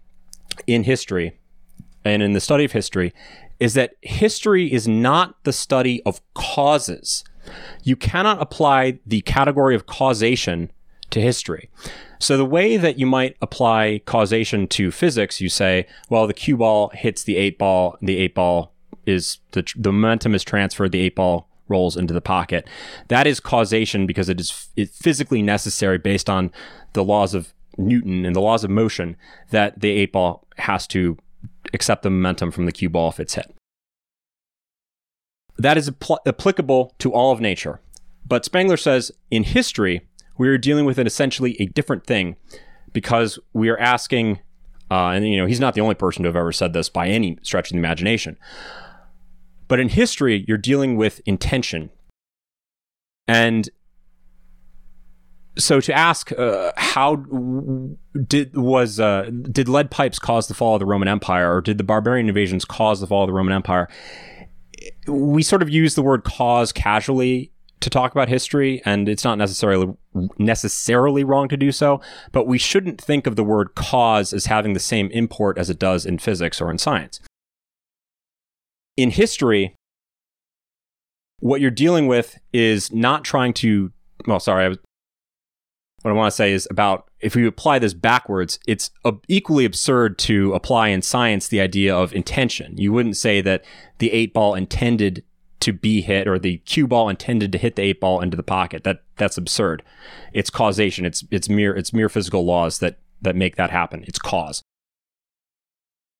in 0.66 0.84
history 0.84 1.38
and 2.04 2.22
in 2.22 2.32
the 2.32 2.40
study 2.40 2.64
of 2.64 2.72
history 2.72 3.12
is 3.58 3.74
that 3.74 3.94
history 4.02 4.72
is 4.72 4.86
not 4.86 5.42
the 5.44 5.52
study 5.52 6.02
of 6.04 6.20
causes. 6.34 7.24
You 7.82 7.96
cannot 7.96 8.40
apply 8.40 8.98
the 9.06 9.20
category 9.22 9.74
of 9.74 9.86
causation 9.86 10.70
to 11.10 11.20
history. 11.20 11.70
So 12.18 12.36
the 12.36 12.44
way 12.44 12.76
that 12.76 12.98
you 12.98 13.06
might 13.06 13.36
apply 13.40 14.00
causation 14.06 14.66
to 14.68 14.90
physics, 14.90 15.40
you 15.40 15.48
say, 15.48 15.86
well, 16.08 16.26
the 16.26 16.34
cue 16.34 16.56
ball 16.56 16.90
hits 16.90 17.22
the 17.22 17.36
eight 17.36 17.58
ball, 17.58 17.96
the 18.00 18.16
eight 18.18 18.34
ball 18.34 18.72
is 19.04 19.38
the, 19.52 19.64
the 19.76 19.92
momentum 19.92 20.34
is 20.34 20.42
transferred, 20.42 20.92
the 20.92 21.00
eight 21.00 21.14
ball 21.14 21.48
rolls 21.68 21.96
into 21.96 22.14
the 22.14 22.20
pocket. 22.20 22.66
That 23.08 23.26
is 23.26 23.40
causation 23.40 24.06
because 24.06 24.28
it 24.28 24.40
is 24.40 24.68
physically 24.92 25.42
necessary 25.42 25.98
based 25.98 26.30
on 26.30 26.52
the 26.92 27.04
laws 27.04 27.34
of 27.34 27.52
Newton 27.76 28.24
and 28.24 28.34
the 28.34 28.40
laws 28.40 28.64
of 28.64 28.70
motion 28.70 29.16
that 29.50 29.80
the 29.80 29.90
eight 29.90 30.12
ball 30.12 30.46
has 30.58 30.86
to 30.88 31.18
accept 31.74 32.02
the 32.02 32.10
momentum 32.10 32.50
from 32.50 32.66
the 32.66 32.72
cue 32.72 32.88
ball 32.88 33.10
if 33.10 33.20
it's 33.20 33.34
hit. 33.34 33.55
That 35.58 35.76
is 35.76 35.90
apl- 35.90 36.18
applicable 36.26 36.94
to 36.98 37.12
all 37.12 37.32
of 37.32 37.40
nature. 37.40 37.80
But 38.26 38.44
Spengler 38.44 38.76
says 38.76 39.12
in 39.30 39.44
history, 39.44 40.06
we 40.38 40.48
are 40.48 40.58
dealing 40.58 40.84
with 40.84 40.98
an 40.98 41.06
essentially 41.06 41.56
a 41.60 41.66
different 41.66 42.06
thing 42.06 42.36
because 42.92 43.38
we 43.52 43.68
are 43.68 43.78
asking, 43.78 44.40
uh, 44.90 45.08
and 45.08 45.28
you 45.28 45.36
know, 45.36 45.46
he's 45.46 45.60
not 45.60 45.74
the 45.74 45.80
only 45.80 45.94
person 45.94 46.22
to 46.22 46.28
have 46.28 46.36
ever 46.36 46.52
said 46.52 46.72
this 46.72 46.88
by 46.88 47.08
any 47.08 47.38
stretch 47.42 47.70
of 47.70 47.72
the 47.72 47.78
imagination. 47.78 48.36
But 49.68 49.80
in 49.80 49.88
history, 49.88 50.44
you're 50.46 50.58
dealing 50.58 50.96
with 50.96 51.20
intention. 51.26 51.90
And 53.28 53.68
so 55.58 55.80
to 55.80 55.92
ask 55.92 56.32
uh, 56.32 56.72
how 56.76 57.16
did 58.26 58.56
was 58.56 59.00
uh, 59.00 59.30
did 59.50 59.68
lead 59.68 59.90
pipes 59.90 60.18
cause 60.18 60.48
the 60.48 60.54
fall 60.54 60.74
of 60.74 60.80
the 60.80 60.86
Roman 60.86 61.08
Empire, 61.08 61.56
or 61.56 61.60
did 61.60 61.78
the 61.78 61.84
barbarian 61.84 62.28
invasions 62.28 62.64
cause 62.64 63.00
the 63.00 63.06
fall 63.06 63.24
of 63.24 63.28
the 63.28 63.32
Roman 63.32 63.54
Empire? 63.54 63.88
We 65.06 65.42
sort 65.42 65.62
of 65.62 65.70
use 65.70 65.94
the 65.94 66.02
word 66.02 66.24
cause 66.24 66.72
casually 66.72 67.52
to 67.80 67.90
talk 67.90 68.12
about 68.12 68.28
history, 68.28 68.82
and 68.84 69.08
it's 69.08 69.24
not 69.24 69.38
necessarily 69.38 69.94
necessarily 70.38 71.24
wrong 71.24 71.48
to 71.48 71.56
do 71.56 71.70
so. 71.70 72.00
But 72.32 72.46
we 72.46 72.58
shouldn't 72.58 73.00
think 73.00 73.26
of 73.26 73.36
the 73.36 73.44
word 73.44 73.74
cause 73.74 74.32
as 74.32 74.46
having 74.46 74.72
the 74.72 74.80
same 74.80 75.08
import 75.10 75.58
as 75.58 75.70
it 75.70 75.78
does 75.78 76.06
in 76.06 76.18
physics 76.18 76.60
or 76.60 76.70
in 76.70 76.78
science. 76.78 77.20
In 78.96 79.10
history, 79.10 79.74
what 81.40 81.60
you're 81.60 81.70
dealing 81.70 82.06
with 82.06 82.38
is 82.52 82.92
not 82.92 83.24
trying 83.24 83.52
to. 83.54 83.92
Well, 84.26 84.40
sorry, 84.40 84.64
I 84.64 84.68
was 84.68 84.78
what 86.02 86.10
I 86.12 86.14
want 86.14 86.30
to 86.30 86.36
say 86.36 86.52
is 86.52 86.68
about 86.70 87.05
if 87.20 87.34
we 87.34 87.46
apply 87.46 87.78
this 87.78 87.94
backwards, 87.94 88.58
it's 88.66 88.90
equally 89.28 89.64
absurd 89.64 90.18
to 90.18 90.52
apply 90.54 90.88
in 90.88 91.02
science 91.02 91.48
the 91.48 91.60
idea 91.60 91.94
of 91.96 92.14
intention. 92.14 92.76
You 92.76 92.92
wouldn't 92.92 93.16
say 93.16 93.40
that 93.40 93.64
the 93.98 94.12
eight 94.12 94.34
ball 94.34 94.54
intended 94.54 95.24
to 95.60 95.72
be 95.72 96.02
hit 96.02 96.28
or 96.28 96.38
the 96.38 96.58
cue 96.58 96.86
ball 96.86 97.08
intended 97.08 97.50
to 97.52 97.58
hit 97.58 97.76
the 97.76 97.82
eight 97.82 98.00
ball 98.00 98.20
into 98.20 98.36
the 98.36 98.42
pocket. 98.42 98.84
That 98.84 99.02
that's 99.16 99.38
absurd. 99.38 99.82
It's 100.32 100.50
causation. 100.50 101.06
It's 101.06 101.24
it's 101.30 101.48
mere 101.48 101.74
it's 101.74 101.92
mere 101.92 102.08
physical 102.08 102.44
laws 102.44 102.78
that 102.80 102.98
that 103.22 103.34
make 103.34 103.56
that 103.56 103.70
happen. 103.70 104.04
It's 104.06 104.18
cause. 104.18 104.62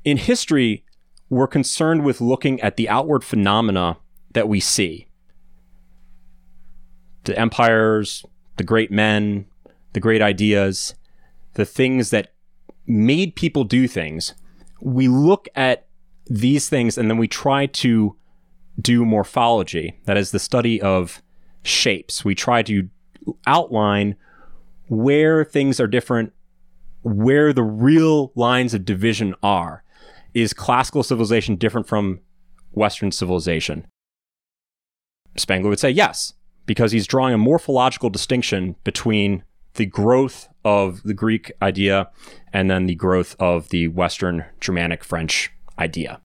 In 0.05 0.17
history, 0.17 0.85
we're 1.29 1.47
concerned 1.47 2.05
with 2.05 2.21
looking 2.21 2.61
at 2.61 2.77
the 2.77 2.89
outward 2.89 3.25
phenomena 3.25 3.99
that 4.33 4.49
we 4.49 4.61
see. 4.61 5.09
The 7.25 7.39
empires, 7.39 8.25
the 8.57 8.65
great 8.65 8.91
men, 8.91 9.47
the 9.97 10.01
great 10.01 10.21
ideas, 10.21 10.95
the 11.55 11.65
things 11.65 12.11
that 12.11 12.35
made 12.87 13.35
people 13.35 13.65
do 13.65 13.89
things, 13.89 14.35
we 14.79 15.09
look 15.09 15.49
at 15.55 15.87
these 16.27 16.69
things 16.69 16.99
and 16.99 17.09
then 17.09 17.17
we 17.17 17.27
try 17.27 17.65
to 17.65 18.15
do 18.79 19.07
morphology, 19.07 19.99
that 20.05 20.19
is 20.19 20.33
the 20.33 20.39
study 20.39 20.83
of 20.83 21.23
shapes. 21.63 22.27
We 22.27 22.35
try 22.35 22.63
to 22.65 22.91
outline 23.47 24.17
where 24.89 25.47
things 25.47 25.81
are 25.81 25.87
different, 25.87 26.35
where 27.03 27.55
the 27.55 27.63
real 27.63 28.33
lines 28.35 28.75
of 28.75 28.85
division 28.85 29.35
are. 29.43 29.83
Is 30.35 30.53
classical 30.53 31.05
civilization 31.05 31.57
different 31.57 31.89
from 31.89 32.21
Western 32.73 33.13
civilization? 33.13 33.87
Spengler 35.39 35.71
would 35.71 35.81
say 35.81 35.89
yes, 35.89 36.35
because 36.67 36.93
he's 36.93 37.07
drawing 37.07 37.33
a 37.33 37.39
morphological 37.39 38.11
distinction 38.11 38.77
between 38.85 39.43
the 39.77 39.87
growth 39.87 40.49
of 40.65 41.03
the 41.03 41.15
Greek 41.15 41.53
idea 41.63 42.11
and 42.53 42.71
then 42.71 42.87
the 42.87 42.95
growth 42.95 43.37
of 43.39 43.69
the 43.69 43.89
Western 43.89 44.45
Germanic 44.61 45.05
French 45.05 45.53
idea. 45.79 46.21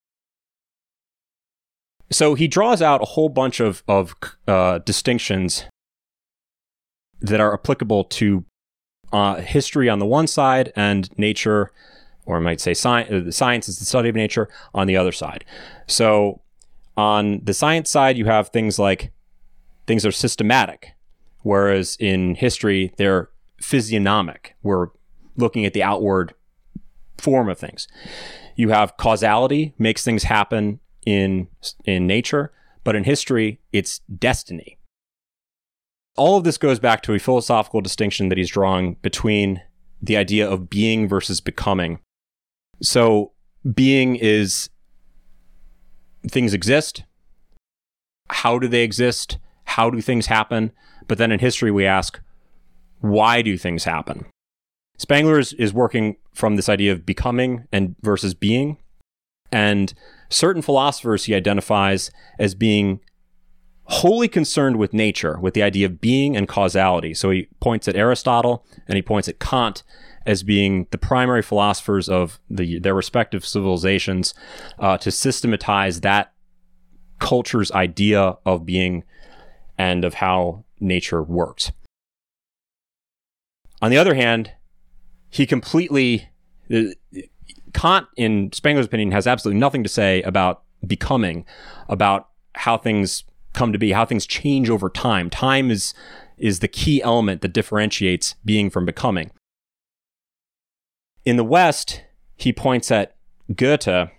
So 2.10 2.36
he 2.36 2.48
draws 2.48 2.82
out 2.82 3.02
a 3.02 3.06
whole 3.06 3.30
bunch 3.30 3.60
of, 3.60 3.84
of 3.88 4.16
uh, 4.48 4.80
distinctions 4.80 5.66
that 7.22 7.40
are 7.40 7.54
applicable 7.54 8.06
to 8.06 8.46
uh, 9.14 9.36
history 9.36 9.90
on 9.90 10.00
the 10.00 10.06
one 10.06 10.28
side 10.28 10.74
and 10.76 11.10
nature, 11.18 11.72
or 12.26 12.38
I 12.38 12.40
might 12.40 12.60
say 12.60 12.74
science, 12.74 13.12
uh, 13.12 13.32
science 13.32 13.70
is 13.70 13.80
the 13.80 13.86
study 13.86 14.10
of 14.10 14.16
nature, 14.16 14.50
on 14.74 14.88
the 14.88 14.98
other 14.98 15.12
side. 15.12 15.46
So 15.88 16.42
on 16.98 17.42
the 17.44 17.54
science 17.54 17.90
side, 17.90 18.18
you 18.18 18.26
have 18.26 18.50
things 18.50 18.80
like 18.80 19.12
things 19.88 20.06
are 20.06 20.12
systematic, 20.12 20.94
whereas 21.44 21.98
in 22.00 22.36
history, 22.36 22.94
they're 22.98 23.30
physiognomic. 23.62 24.56
We're 24.64 24.88
looking 25.38 25.66
at 25.66 25.74
the 25.74 25.84
outward 25.84 26.34
form 27.18 27.50
of 27.50 27.58
things. 27.58 27.88
You 28.56 28.70
have 28.70 28.98
causality, 28.98 29.74
makes 29.78 30.04
things 30.04 30.24
happen 30.24 30.80
in 31.06 31.48
in 31.86 32.08
nature, 32.08 32.52
but 32.84 32.96
in 32.96 33.04
history, 33.04 33.60
it's 33.72 34.00
destiny. 34.00 34.78
All 36.18 36.38
of 36.38 36.44
this 36.44 36.58
goes 36.58 36.80
back 36.80 37.02
to 37.04 37.14
a 37.14 37.20
philosophical 37.20 37.82
distinction 37.82 38.30
that 38.30 38.38
he's 38.38 38.50
drawing 38.50 38.96
between 39.02 39.62
the 40.02 40.18
idea 40.18 40.50
of 40.50 40.70
being 40.70 41.08
versus 41.08 41.40
becoming. 41.40 42.00
So, 42.82 43.32
being 43.74 44.16
is 44.16 44.70
things 46.28 46.54
exist. 46.54 47.04
How 48.30 48.60
do 48.60 48.68
they 48.68 48.84
exist? 48.84 49.38
How 49.66 49.90
do 49.90 50.02
things 50.02 50.26
happen? 50.26 50.72
But 51.08 51.18
then 51.18 51.32
in 51.32 51.40
history, 51.40 51.72
we 51.72 51.86
ask, 51.86 52.20
why 53.02 53.42
do 53.42 53.58
things 53.58 53.84
happen? 53.84 54.26
Spengler 54.98 55.40
is, 55.40 55.54
is 55.54 55.74
working 55.74 56.18
from 56.34 56.56
this 56.56 56.70
idea 56.70 56.92
of 56.92 57.06
becoming 57.06 57.68
and 57.72 57.96
versus 58.02 58.34
being. 58.34 58.78
And 59.52 59.94
certain 60.30 60.62
philosophers 60.62 61.26
he 61.26 61.36
identifies 61.36 62.12
as 62.40 62.56
being 62.56 63.02
wholly 63.86 64.28
concerned 64.28 64.78
with 64.78 64.94
nature, 64.94 65.38
with 65.40 65.54
the 65.54 65.64
idea 65.64 65.86
of 65.86 66.00
being 66.00 66.38
and 66.38 66.48
causality. 66.48 67.14
So 67.14 67.30
he 67.32 67.48
points 67.60 67.88
at 67.88 67.96
Aristotle 67.96 68.66
and 68.88 68.96
he 68.96 69.02
points 69.02 69.28
at 69.28 69.40
Kant 69.40 69.84
as 70.26 70.44
being 70.44 70.88
the 70.92 70.98
primary 70.98 71.42
philosophers 71.42 72.08
of 72.08 72.40
the, 72.50 72.80
their 72.80 72.94
respective 72.94 73.46
civilizations 73.46 74.34
uh, 74.80 74.98
to 75.00 75.12
systematize 75.12 76.02
that 76.02 76.32
culture's 77.20 77.72
idea 77.72 78.38
of 78.46 78.66
being 78.66 79.04
and 79.78 80.06
of 80.06 80.16
how 80.16 80.64
nature 80.80 81.24
works. 81.24 81.72
On 83.82 83.90
the 83.90 83.98
other 83.98 84.14
hand, 84.14 84.52
he 85.30 85.46
completely 85.46 86.30
Kant, 87.74 88.08
in 88.18 88.52
Spengler's 88.54 88.86
opinion, 88.86 89.12
has 89.12 89.28
absolutely 89.28 89.60
nothing 89.60 89.84
to 89.84 89.90
say 89.90 90.22
about 90.24 90.64
becoming, 90.86 91.46
about 91.88 92.30
how 92.56 92.78
things 92.78 93.24
come 93.54 93.72
to 93.72 93.80
be, 93.80 93.92
how 93.92 94.06
things 94.06 94.26
change 94.26 94.70
over 94.70 94.90
time. 94.90 95.30
Time 95.30 95.72
is 95.72 95.94
is 96.38 96.60
the 96.60 96.68
key 96.68 97.04
element 97.04 97.42
that 97.42 97.54
differentiates 97.54 98.36
being 98.44 98.70
from 98.70 98.86
becoming. 98.86 99.32
In 101.24 101.38
the 101.38 101.44
West, 101.44 102.02
he 102.36 102.52
points 102.52 102.90
at 102.90 103.16
Goethe, 103.56 104.10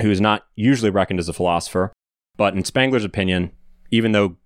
who 0.00 0.10
is 0.10 0.20
not 0.20 0.46
usually 0.56 0.90
reckoned 0.90 1.20
as 1.20 1.28
a 1.28 1.34
philosopher, 1.34 1.92
but 2.38 2.54
in 2.54 2.64
Spengler's 2.64 3.04
opinion, 3.04 3.52
even 3.90 4.12
though 4.12 4.36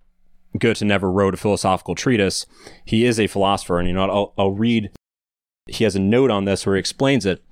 Goethe 0.59 0.81
never 0.81 1.11
wrote 1.11 1.33
a 1.33 1.37
philosophical 1.37 1.95
treatise, 1.95 2.45
he 2.85 3.05
is 3.05 3.19
a 3.19 3.27
philosopher. 3.27 3.79
And 3.79 3.87
you 3.87 3.93
know, 3.93 4.09
I'll, 4.09 4.33
I'll 4.37 4.51
read. 4.51 4.91
He 5.67 5.83
has 5.83 5.95
a 5.95 5.99
note 5.99 6.31
on 6.31 6.45
this 6.45 6.65
where 6.65 6.75
he 6.75 6.79
explains 6.79 7.25
it. 7.25 7.43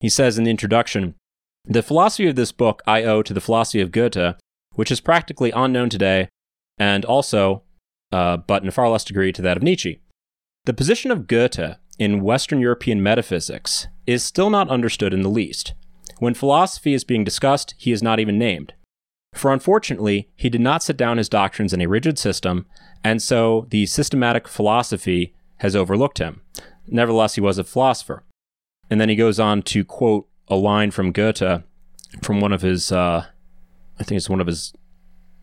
He 0.00 0.08
says 0.08 0.38
in 0.38 0.44
the 0.44 0.50
introduction, 0.50 1.14
"The 1.64 1.82
philosophy 1.82 2.28
of 2.28 2.36
this 2.36 2.52
book 2.52 2.82
I 2.86 3.02
owe 3.04 3.22
to 3.22 3.34
the 3.34 3.40
philosophy 3.40 3.80
of 3.80 3.92
Goethe, 3.92 4.36
which 4.74 4.90
is 4.90 5.00
practically 5.00 5.50
unknown 5.50 5.88
today, 5.88 6.28
and 6.78 7.04
also, 7.04 7.62
uh, 8.12 8.36
but 8.36 8.62
in 8.62 8.68
a 8.68 8.72
far 8.72 8.88
less 8.88 9.04
degree, 9.04 9.32
to 9.32 9.42
that 9.42 9.56
of 9.56 9.62
Nietzsche. 9.62 10.00
The 10.64 10.74
position 10.74 11.10
of 11.10 11.26
Goethe 11.26 11.76
in 11.98 12.22
Western 12.22 12.60
European 12.60 13.02
metaphysics 13.02 13.88
is 14.06 14.22
still 14.22 14.50
not 14.50 14.68
understood 14.68 15.12
in 15.12 15.22
the 15.22 15.28
least. 15.28 15.74
When 16.18 16.34
philosophy 16.34 16.94
is 16.94 17.04
being 17.04 17.24
discussed, 17.24 17.74
he 17.78 17.92
is 17.92 18.02
not 18.02 18.20
even 18.20 18.38
named. 18.38 18.72
For 19.38 19.52
unfortunately, 19.52 20.28
he 20.34 20.50
did 20.50 20.60
not 20.60 20.82
set 20.82 20.96
down 20.96 21.16
his 21.16 21.28
doctrines 21.28 21.72
in 21.72 21.80
a 21.80 21.86
rigid 21.86 22.18
system, 22.18 22.66
and 23.04 23.22
so 23.22 23.66
the 23.70 23.86
systematic 23.86 24.48
philosophy 24.48 25.32
has 25.58 25.76
overlooked 25.76 26.18
him. 26.18 26.40
Nevertheless, 26.88 27.36
he 27.36 27.40
was 27.40 27.56
a 27.56 27.64
philosopher. 27.64 28.24
And 28.90 29.00
then 29.00 29.08
he 29.08 29.14
goes 29.14 29.38
on 29.38 29.62
to 29.62 29.84
quote 29.84 30.26
a 30.48 30.56
line 30.56 30.90
from 30.90 31.12
Goethe 31.12 31.62
from 32.22 32.40
one 32.40 32.52
of 32.52 32.62
his, 32.62 32.90
uh, 32.90 33.26
I 34.00 34.02
think 34.02 34.16
it's 34.16 34.30
one 34.30 34.40
of 34.40 34.46
his, 34.46 34.72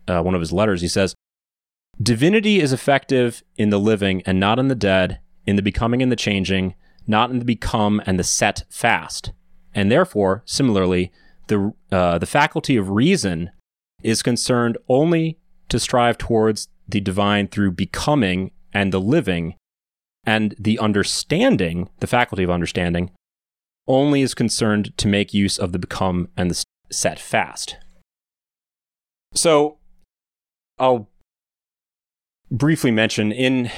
uh, 0.07 0.21
one 0.21 0.35
of 0.35 0.41
his 0.41 0.51
letters. 0.51 0.81
He 0.81 0.87
says, 0.87 1.15
"Divinity 2.01 2.59
is 2.59 2.73
effective 2.73 3.43
in 3.55 3.69
the 3.69 3.79
living 3.79 4.23
and 4.25 4.39
not 4.39 4.59
in 4.59 4.67
the 4.67 4.75
dead, 4.75 5.19
in 5.45 5.55
the 5.55 5.61
becoming 5.61 6.01
and 6.01 6.11
the 6.11 6.15
changing, 6.17 6.75
not 7.07 7.29
in 7.29 7.39
the 7.39 7.45
become 7.45 8.01
and 8.05 8.19
the 8.19 8.23
set 8.23 8.65
fast. 8.69 9.31
And 9.73 9.91
therefore, 9.91 10.43
similarly, 10.45 11.11
the 11.47 11.73
uh, 11.91 12.17
the 12.17 12.25
faculty 12.25 12.75
of 12.75 12.89
reason 12.89 13.51
is 14.05 14.21
concerned 14.21 14.77
only 14.87 15.39
to 15.67 15.79
strive 15.79 16.17
towards 16.17 16.69
the 16.87 17.01
divine 17.01 17.47
through 17.47 17.71
becoming 17.71 18.51
and 18.71 18.93
the 18.93 19.01
living, 19.01 19.55
and 20.25 20.55
the 20.59 20.77
understanding, 20.79 21.89
the 21.99 22.07
faculty 22.07 22.43
of 22.43 22.51
understanding, 22.51 23.11
only 23.87 24.21
is 24.21 24.33
concerned 24.33 24.95
to 24.97 25.07
make 25.07 25.33
use 25.33 25.57
of 25.57 25.71
the 25.71 25.79
become 25.79 26.27
and 26.37 26.51
the 26.51 26.63
set 26.91 27.19
fast. 27.19 27.77
So, 29.33 29.77
I'll 30.77 31.09
briefly 32.51 32.91
mention 32.91 33.31
in 33.31 33.71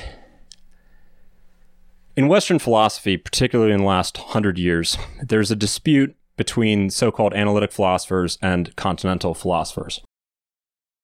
in 2.15 2.27
Western 2.27 2.57
philosophy, 2.57 3.15
particularly 3.15 3.71
in 3.71 3.79
the 3.79 3.85
last 3.85 4.17
hundred 4.17 4.57
years, 4.57 4.97
there's 5.21 5.51
a 5.51 5.55
dispute 5.55 6.15
between 6.35 6.89
so 6.89 7.11
called 7.11 7.33
analytic 7.33 7.71
philosophers 7.71 8.37
and 8.41 8.75
continental 8.75 9.33
philosophers. 9.33 10.01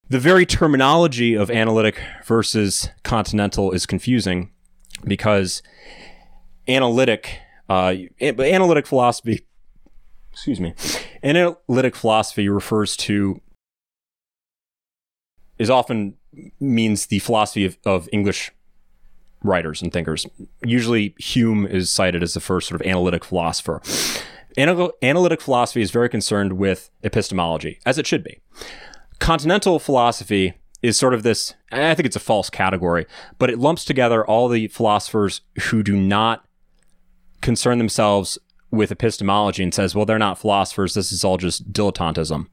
The 0.09 0.19
very 0.19 0.45
terminology 0.45 1.33
of 1.33 1.49
analytic 1.49 1.99
versus 2.25 2.89
continental 3.03 3.71
is 3.71 3.85
confusing 3.85 4.51
because 5.05 5.63
analytic, 6.67 7.39
uh, 7.69 7.95
analytic 8.21 8.85
philosophy, 8.85 9.45
excuse 10.31 10.59
me, 10.59 10.73
analytic 11.23 11.95
philosophy 11.95 12.49
refers 12.49 12.97
to, 12.97 13.41
is 15.57 15.69
often 15.69 16.15
means 16.59 17.05
the 17.05 17.19
philosophy 17.19 17.65
of, 17.65 17.77
of 17.85 18.09
English 18.11 18.51
writers 19.41 19.81
and 19.81 19.93
thinkers. 19.93 20.25
Usually, 20.63 21.15
Hume 21.17 21.65
is 21.65 21.89
cited 21.89 22.23
as 22.23 22.33
the 22.33 22.39
first 22.39 22.67
sort 22.67 22.81
of 22.81 22.87
analytic 22.87 23.23
philosopher. 23.23 23.81
Anal- 24.57 24.93
analytic 25.01 25.41
philosophy 25.41 25.81
is 25.81 25.91
very 25.91 26.09
concerned 26.09 26.53
with 26.53 26.89
epistemology, 27.03 27.79
as 27.85 27.97
it 27.97 28.05
should 28.05 28.23
be. 28.23 28.39
Continental 29.23 29.79
philosophy 29.79 30.53
is 30.81 30.97
sort 30.97 31.13
of 31.13 31.23
this, 31.23 31.53
I 31.71 31.95
think 31.95 32.05
it's 32.05 32.17
a 32.17 32.19
false 32.19 32.49
category, 32.49 33.05
but 33.39 33.49
it 33.49 33.57
lumps 33.57 33.85
together 33.85 34.25
all 34.25 34.49
the 34.49 34.67
philosophers 34.67 35.39
who 35.69 35.81
do 35.81 35.95
not 35.95 36.45
concern 37.39 37.77
themselves 37.77 38.37
with 38.69 38.91
epistemology 38.91 39.63
and 39.63 39.73
says, 39.73 39.95
well, 39.95 40.05
they're 40.05 40.19
not 40.19 40.37
philosophers. 40.37 40.93
This 40.93 41.13
is 41.13 41.23
all 41.23 41.37
just 41.37 41.71
dilettantism. 41.71 42.47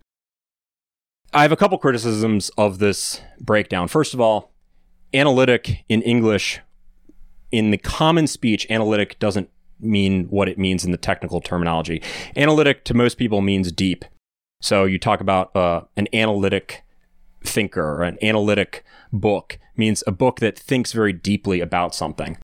I 1.34 1.42
have 1.42 1.50
a 1.50 1.56
couple 1.56 1.76
criticisms 1.76 2.50
of 2.56 2.78
this 2.78 3.20
breakdown. 3.40 3.88
First 3.88 4.14
of 4.14 4.20
all, 4.20 4.52
analytic 5.12 5.84
in 5.88 6.02
English 6.02 6.60
in 7.50 7.72
the 7.72 7.78
common 7.78 8.28
speech, 8.28 8.64
analytic 8.70 9.18
doesn't 9.18 9.50
mean 9.80 10.26
what 10.26 10.48
it 10.48 10.56
means 10.56 10.84
in 10.84 10.92
the 10.92 10.98
technical 10.98 11.40
terminology. 11.40 12.00
Analytic 12.36 12.84
to 12.84 12.94
most 12.94 13.18
people 13.18 13.40
means 13.40 13.72
deep. 13.72 14.04
So 14.60 14.84
you 14.84 14.98
talk 14.98 15.20
about 15.20 15.54
uh, 15.56 15.82
an 15.96 16.08
analytic 16.12 16.84
thinker 17.44 17.82
or 17.82 18.02
an 18.02 18.18
analytic 18.22 18.84
book 19.12 19.58
means 19.76 20.04
a 20.06 20.12
book 20.12 20.40
that 20.40 20.58
thinks 20.58 20.92
very 20.92 21.12
deeply 21.12 21.60
about 21.60 21.94
something. 21.94 22.36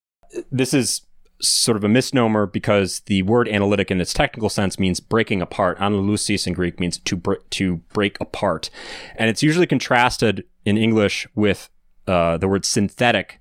This 0.51 0.73
is 0.75 1.03
sort 1.41 1.77
of 1.77 1.85
a 1.85 1.89
misnomer 1.89 2.47
because 2.47 3.01
the 3.01 3.23
word 3.23 3.49
analytic 3.49 3.91
in 3.91 4.01
its 4.01 4.15
technical 4.15 4.49
sense 4.49 4.79
means 4.79 5.01
breaking 5.01 5.43
apart. 5.43 5.77
Analusis 5.79 6.47
in 6.47 6.55
Greek 6.55 6.81
means 6.81 6.99
to 6.99 7.17
br- 7.17 7.35
to 7.51 7.77
break 7.93 8.19
apart, 8.21 8.71
and 9.17 9.29
it's 9.29 9.43
usually 9.43 9.67
contrasted 9.67 10.45
in 10.65 10.79
English 10.79 11.29
with 11.35 11.69
uh, 12.07 12.39
the 12.39 12.49
word 12.49 12.65
synthetic, 12.65 13.39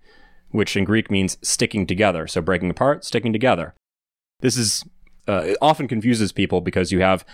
which 0.50 0.76
in 0.76 0.84
Greek 0.84 1.10
means 1.10 1.38
sticking 1.42 1.88
together. 1.88 2.28
So 2.28 2.42
breaking 2.42 2.70
apart, 2.70 3.06
sticking 3.06 3.32
together. 3.32 3.74
This 4.42 4.58
is 4.58 4.84
uh, 5.28 5.54
often 5.62 5.88
confuses 5.88 6.32
people 6.32 6.62
because 6.62 6.92
you 6.92 7.02
have 7.02 7.26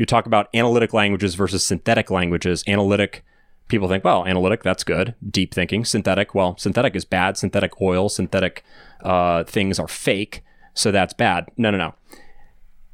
you 0.00 0.06
talk 0.06 0.24
about 0.24 0.48
analytic 0.54 0.94
languages 0.94 1.34
versus 1.34 1.62
synthetic 1.62 2.10
languages. 2.10 2.64
Analytic 2.66 3.22
people 3.68 3.86
think, 3.86 4.02
well, 4.02 4.26
analytic 4.26 4.62
that's 4.62 4.82
good. 4.82 5.14
Deep 5.28 5.52
thinking, 5.52 5.84
synthetic, 5.84 6.34
well, 6.34 6.56
synthetic 6.56 6.96
is 6.96 7.04
bad. 7.04 7.36
Synthetic 7.36 7.78
oil, 7.82 8.08
synthetic 8.08 8.64
uh, 9.04 9.44
things 9.44 9.78
are 9.78 9.86
fake, 9.86 10.42
so 10.72 10.90
that's 10.90 11.12
bad. 11.12 11.50
No, 11.58 11.70
no, 11.70 11.76
no. 11.76 11.94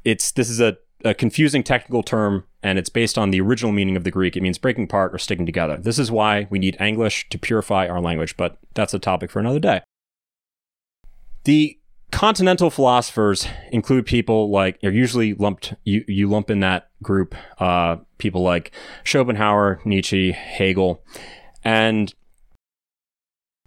It's 0.03 0.33
this 0.33 0.49
is 0.49 0.59
a 0.59 0.79
a 1.05 1.13
confusing 1.13 1.63
technical 1.63 2.03
term 2.03 2.43
and 2.61 2.77
it's 2.77 2.89
based 2.89 3.17
on 3.17 3.31
the 3.31 3.39
original 3.39 3.71
meaning 3.71 3.95
of 3.95 4.03
the 4.03 4.11
Greek. 4.11 4.35
It 4.35 4.41
means 4.41 4.57
breaking 4.57 4.85
apart 4.85 5.13
or 5.13 5.17
sticking 5.17 5.45
together. 5.45 5.77
This 5.77 5.97
is 5.97 6.11
why 6.11 6.47
we 6.49 6.59
need 6.59 6.75
English 6.81 7.29
to 7.29 7.39
purify 7.39 7.87
our 7.87 8.01
language, 8.01 8.35
but 8.35 8.57
that's 8.73 8.93
a 8.93 8.99
topic 8.99 9.31
for 9.31 9.39
another 9.39 9.59
day. 9.59 9.79
The 11.45 11.79
continental 12.11 12.69
philosophers 12.69 13.47
include 13.71 14.05
people 14.05 14.49
like 14.49 14.79
are 14.83 14.91
usually 14.91 15.33
lumped 15.33 15.73
you, 15.83 16.03
you 16.07 16.29
lump 16.29 16.49
in 16.49 16.59
that 16.61 16.89
group 17.03 17.35
uh, 17.59 17.97
people 18.17 18.41
like 18.41 18.71
Schopenhauer, 19.03 19.81
Nietzsche, 19.85 20.31
Hegel, 20.31 21.03
and 21.63 22.13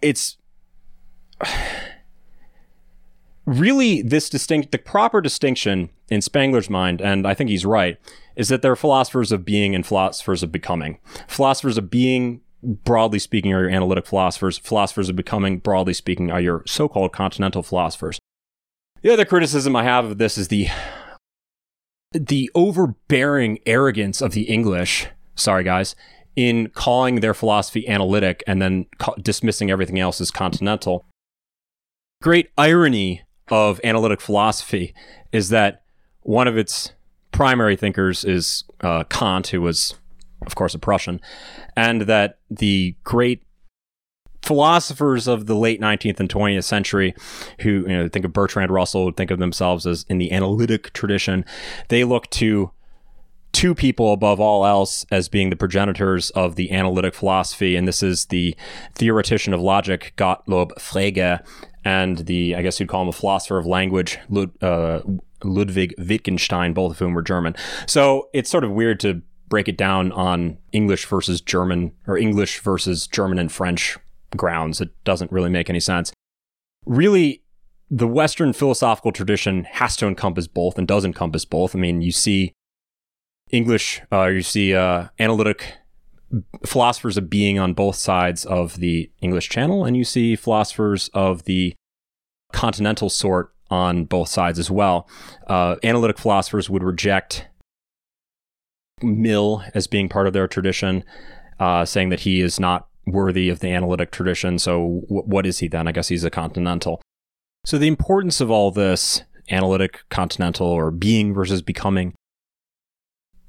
it's 0.03 0.39
really 3.47 4.03
this 4.03 4.31
distinct 4.31 4.73
the 4.73 4.79
proper 4.79 5.21
distinction 5.21 5.91
in 6.09 6.21
Spengler's 6.21 6.69
mind, 6.69 7.01
and 7.01 7.27
I 7.27 7.35
think 7.35 7.51
he's 7.51 7.65
right, 7.65 7.99
is 8.37 8.49
that 8.49 8.63
there 8.63 8.73
are 8.73 8.77
philosophers 8.77 9.33
of 9.33 9.45
being 9.45 9.75
and 9.75 9.87
philosophers 9.87 10.43
of 10.43 10.51
becoming. 10.51 10.99
Philosophers 11.29 11.79
of 11.79 11.91
being, 11.91 12.41
broadly 12.63 13.19
speaking, 13.19 13.53
are 13.53 13.63
your 13.63 13.71
analytic 13.71 14.07
philosophers. 14.07 14.59
Philosophers 14.59 15.09
of 15.09 15.17
becoming, 15.17 15.59
broadly 15.59 15.95
speaking, 15.95 16.31
are 16.31 16.41
your 16.41 16.65
so-called 16.67 17.13
continental 17.13 17.63
philosophers. 17.63 18.19
The 19.03 19.13
other 19.13 19.25
criticism 19.25 19.75
I 19.75 19.85
have 19.85 20.05
of 20.05 20.19
this 20.19 20.37
is 20.37 20.49
the 20.49 20.69
the 22.13 22.51
overbearing 22.55 23.61
arrogance 23.65 24.21
of 24.21 24.33
the 24.33 24.43
English 24.43 25.07
sorry 25.41 25.65
guys, 25.65 25.97
in 26.37 26.69
calling 26.69 27.17
their 27.17 27.35
philosophy 27.35 27.89
analytic 27.89 28.45
and 28.47 28.63
then 28.63 28.87
ca- 28.99 29.15
dismissing 29.15 29.71
everything 29.71 29.99
else 29.99 30.21
as 30.21 30.31
continental. 30.31 31.07
Great 32.23 32.51
irony 32.57 33.23
of 33.49 33.81
analytic 33.83 34.21
philosophy 34.21 34.95
is 35.33 35.49
that 35.49 35.83
one 36.23 36.47
of 36.47 36.57
its 36.57 36.93
primary 37.33 37.77
thinkers 37.77 38.25
is 38.25 38.65
uh, 38.83 39.05
Kant, 39.05 39.49
who 39.49 39.61
was, 39.61 39.95
of 40.47 40.55
course, 40.55 40.75
a 40.75 40.79
Prussian, 40.79 41.21
and 41.77 42.03
that 42.03 42.39
the 42.51 42.95
great 43.03 43.43
philosophers 44.43 45.29
of 45.29 45.47
the 45.47 45.55
late 45.55 45.81
19th 45.81 46.21
and 46.21 46.29
20th 46.29 46.65
century 46.65 47.15
who 47.61 47.83
you 47.83 47.89
know 47.89 48.09
think 48.09 48.25
of 48.25 48.33
Bertrand 48.33 48.71
Russell 48.71 49.05
would 49.05 49.17
think 49.17 49.31
of 49.31 49.39
themselves 49.39 49.87
as 49.87 50.05
in 50.09 50.19
the 50.19 50.33
analytic 50.33 50.93
tradition 50.93 51.45
they 51.89 52.05
look 52.05 52.29
to 52.31 52.71
two 53.53 53.75
people 53.75 54.13
above 54.13 54.41
all 54.41 54.65
else 54.65 55.05
as 55.11 55.29
being 55.29 55.51
the 55.51 55.57
progenitors 55.57 56.31
of 56.31 56.57
the 56.57 56.71
analytic 56.71 57.15
philosophy 57.15 57.77
and 57.77 57.87
this 57.87 58.03
is 58.03 58.27
the 58.27 58.57
theoretician 58.95 59.53
of 59.53 59.61
logic 59.61 60.15
Gottlob 60.17 60.73
Frege 60.79 61.45
and 61.85 62.19
the 62.19 62.55
I 62.55 62.63
guess 62.63 62.81
you'd 62.81 62.89
call 62.89 63.03
him 63.03 63.09
a 63.09 63.13
philosopher 63.13 63.59
of 63.59 63.67
language 63.67 64.19
Lud, 64.29 64.51
uh, 64.63 65.01
Ludwig 65.45 65.95
Wittgenstein 65.99 66.73
both 66.73 66.93
of 66.93 66.99
whom 66.99 67.15
were 67.15 67.23
German. 67.23 67.55
So 67.87 68.29
it's 68.33 68.51
sort 68.51 68.65
of 68.65 68.71
weird 68.71 69.01
to 69.01 69.23
break 69.49 69.69
it 69.69 69.77
down 69.77 70.13
on 70.13 70.59
English 70.73 71.07
versus 71.07 71.41
German 71.41 71.93
or 72.07 72.17
English 72.17 72.61
versus 72.61 73.07
German 73.07 73.39
and 73.39 73.51
French 73.51 73.99
grounds. 74.37 74.81
It 74.81 74.91
doesn't 75.05 75.33
really 75.33 75.51
make 75.51 75.71
any 75.71 75.81
sense. 75.81 76.13
Really, 76.87 77.43
the 77.91 78.07
Western 78.07 78.53
philosophical 78.53 79.13
tradition 79.13 79.65
has 79.65 79.97
to 79.97 80.07
encompass 80.07 80.47
both 80.47 80.79
and 80.79 80.87
does 80.87 81.05
encompass 81.05 81.45
both. 81.45 81.75
I 81.75 81.79
mean, 81.79 82.01
you 82.01 82.13
see 82.13 82.53
English, 83.51 84.01
uh, 84.13 84.27
you 84.27 84.43
see 84.43 84.75
uh, 84.75 85.09
analytic 85.19 85.75
philosophers 86.65 87.17
of 87.17 87.29
being 87.29 87.59
on 87.59 87.75
both 87.75 87.97
sides 87.97 88.45
of 88.45 88.77
the 88.77 89.11
English 89.21 89.49
Channel, 89.49 89.85
and 89.85 89.97
you 89.97 90.05
see 90.05 90.37
philosophers 90.37 91.11
of 91.13 91.45
the 91.45 91.75
continental 92.53 93.11
sort 93.11 93.53
on 93.71 94.05
both 94.05 94.29
sides 94.29 94.59
as 94.59 94.71
well. 94.71 95.09
Uh, 95.49 95.77
analytic 95.83 96.19
philosophers 96.19 96.71
would 96.71 96.83
reject 96.83 97.49
Mill 99.03 99.65
as 99.75 99.87
being 99.87 100.09
part 100.09 100.27
of 100.27 100.33
their 100.33 100.47
tradition, 100.47 101.05
uh, 101.59 101.85
saying 101.85 102.11
that 102.11 102.21
he 102.21 102.41
is 102.41 102.61
not 102.61 102.89
worthy 103.07 103.49
of 103.49 103.61
the 103.61 103.71
analytic 103.71 104.11
tradition. 104.11 104.59
So, 104.59 105.03
w- 105.09 105.23
what 105.23 105.47
is 105.47 105.59
he 105.59 105.69
then? 105.69 105.89
I 105.89 105.93
guess 105.93 106.09
he's 106.09 106.25
a 106.25 106.31
continental. 106.31 107.01
So, 107.65 107.79
the 107.79 107.89
importance 107.89 108.41
of 108.41 108.51
all 108.51 108.71
this 108.71 109.23
analytic, 109.51 110.03
continental, 110.11 110.67
or 110.67 110.91
being 110.91 111.35
versus 111.35 111.63
becoming, 111.63 112.15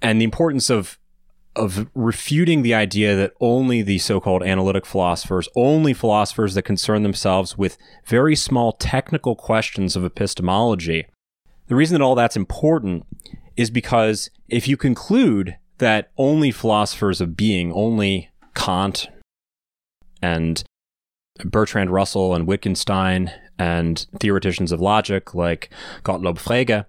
and 0.02 0.20
the 0.20 0.26
importance 0.26 0.70
of 0.70 0.97
of 1.56 1.89
refuting 1.93 2.62
the 2.62 2.74
idea 2.74 3.14
that 3.16 3.34
only 3.41 3.82
the 3.82 3.97
so-called 3.97 4.41
analytic 4.41 4.86
philosophers, 4.86 5.49
only 5.56 5.93
philosophers 5.93 6.54
that 6.54 6.62
concern 6.62 7.04
themselves 7.04 7.58
with 7.58 7.78
very 8.06 8.38
small 8.38 8.72
technical 8.72 9.36
questions 9.36 9.97
of 9.97 10.06
epistemology. 10.06 11.06
The 11.68 11.76
reason 11.76 11.97
that 11.97 12.04
all 12.04 12.16
that's 12.16 12.38
important 12.38 13.06
is 13.58 13.70
because 13.70 14.30
if 14.47 14.68
you 14.68 14.78
conclude 14.78 15.58
that 15.80 16.12
only 16.18 16.52
philosophers 16.52 17.20
of 17.20 17.36
being, 17.36 17.74
only 17.74 18.30
Kant, 18.56 19.10
and 20.22 20.63
Bertrand 21.43 21.91
Russell 21.91 22.36
and 22.36 22.47
Wittgenstein 22.47 23.32
and 23.57 24.05
theoreticians 24.19 24.72
of 24.72 24.82
logic 24.82 25.34
like 25.34 25.69
Gottlob 26.03 26.38
Frege, 26.38 26.86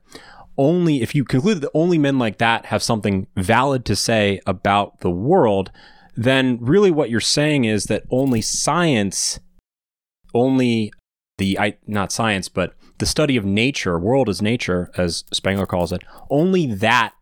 only 0.59 1.03
if 1.03 1.14
you 1.14 1.24
conclude 1.24 1.61
that 1.61 1.70
only 1.74 1.99
men 1.99 2.18
like 2.18 2.39
that 2.39 2.66
have 2.66 2.83
something 2.83 3.26
valid 3.37 3.85
to 3.87 3.97
say 3.97 4.41
about 4.47 5.01
the 5.01 5.11
world, 5.11 5.70
then 6.14 6.59
really 6.61 6.91
what 6.91 7.11
you're 7.11 7.20
saying 7.20 7.64
is 7.64 7.85
that 7.85 8.05
only 8.11 8.41
science, 8.43 9.41
only 10.35 10.93
the 11.39 11.59
not 11.87 12.12
science, 12.12 12.49
but 12.49 12.74
the 12.99 13.07
study 13.07 13.37
of 13.37 13.45
nature, 13.45 13.99
world 13.99 14.28
as 14.28 14.43
nature, 14.43 14.91
as 14.97 15.24
Spengler 15.33 15.66
calls 15.66 15.93
it, 15.93 16.03
only 16.30 16.66
that 16.66 17.14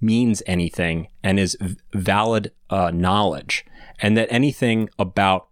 means 0.00 0.42
anything 0.46 1.08
and 1.22 1.38
is 1.38 1.56
valid 1.92 2.52
uh, 2.70 2.90
knowledge, 2.90 3.64
and 4.00 4.16
that 4.16 4.28
anything 4.30 4.88
about 4.98 5.49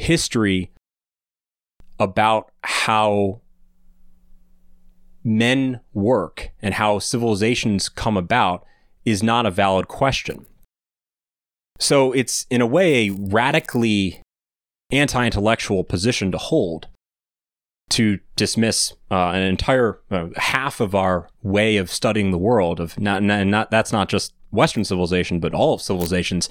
history 0.00 0.70
about 1.98 2.50
how 2.64 3.40
men 5.22 5.80
work 5.92 6.50
and 6.62 6.74
how 6.74 6.98
civilizations 6.98 7.90
come 7.90 8.16
about 8.16 8.64
is 9.04 9.22
not 9.22 9.44
a 9.44 9.50
valid 9.50 9.88
question. 9.88 10.46
So 11.78 12.12
it's, 12.12 12.46
in 12.50 12.62
a 12.62 12.66
way, 12.66 13.08
a 13.08 13.10
radically 13.10 14.22
anti 14.90 15.26
intellectual 15.26 15.84
position 15.84 16.32
to 16.32 16.38
hold 16.38 16.88
to 17.90 18.20
dismiss 18.36 18.94
uh, 19.10 19.30
an 19.30 19.42
entire 19.42 20.00
uh, 20.10 20.28
half 20.36 20.80
of 20.80 20.94
our 20.94 21.28
way 21.42 21.76
of 21.76 21.90
studying 21.90 22.30
the 22.30 22.38
world 22.38 22.80
of 22.80 22.98
not, 22.98 23.22
not, 23.22 23.46
not 23.46 23.70
that's 23.70 23.92
not 23.92 24.08
just 24.08 24.32
western 24.52 24.84
civilization 24.84 25.40
but 25.40 25.54
all 25.54 25.74
of 25.74 25.82
civilizations 25.82 26.48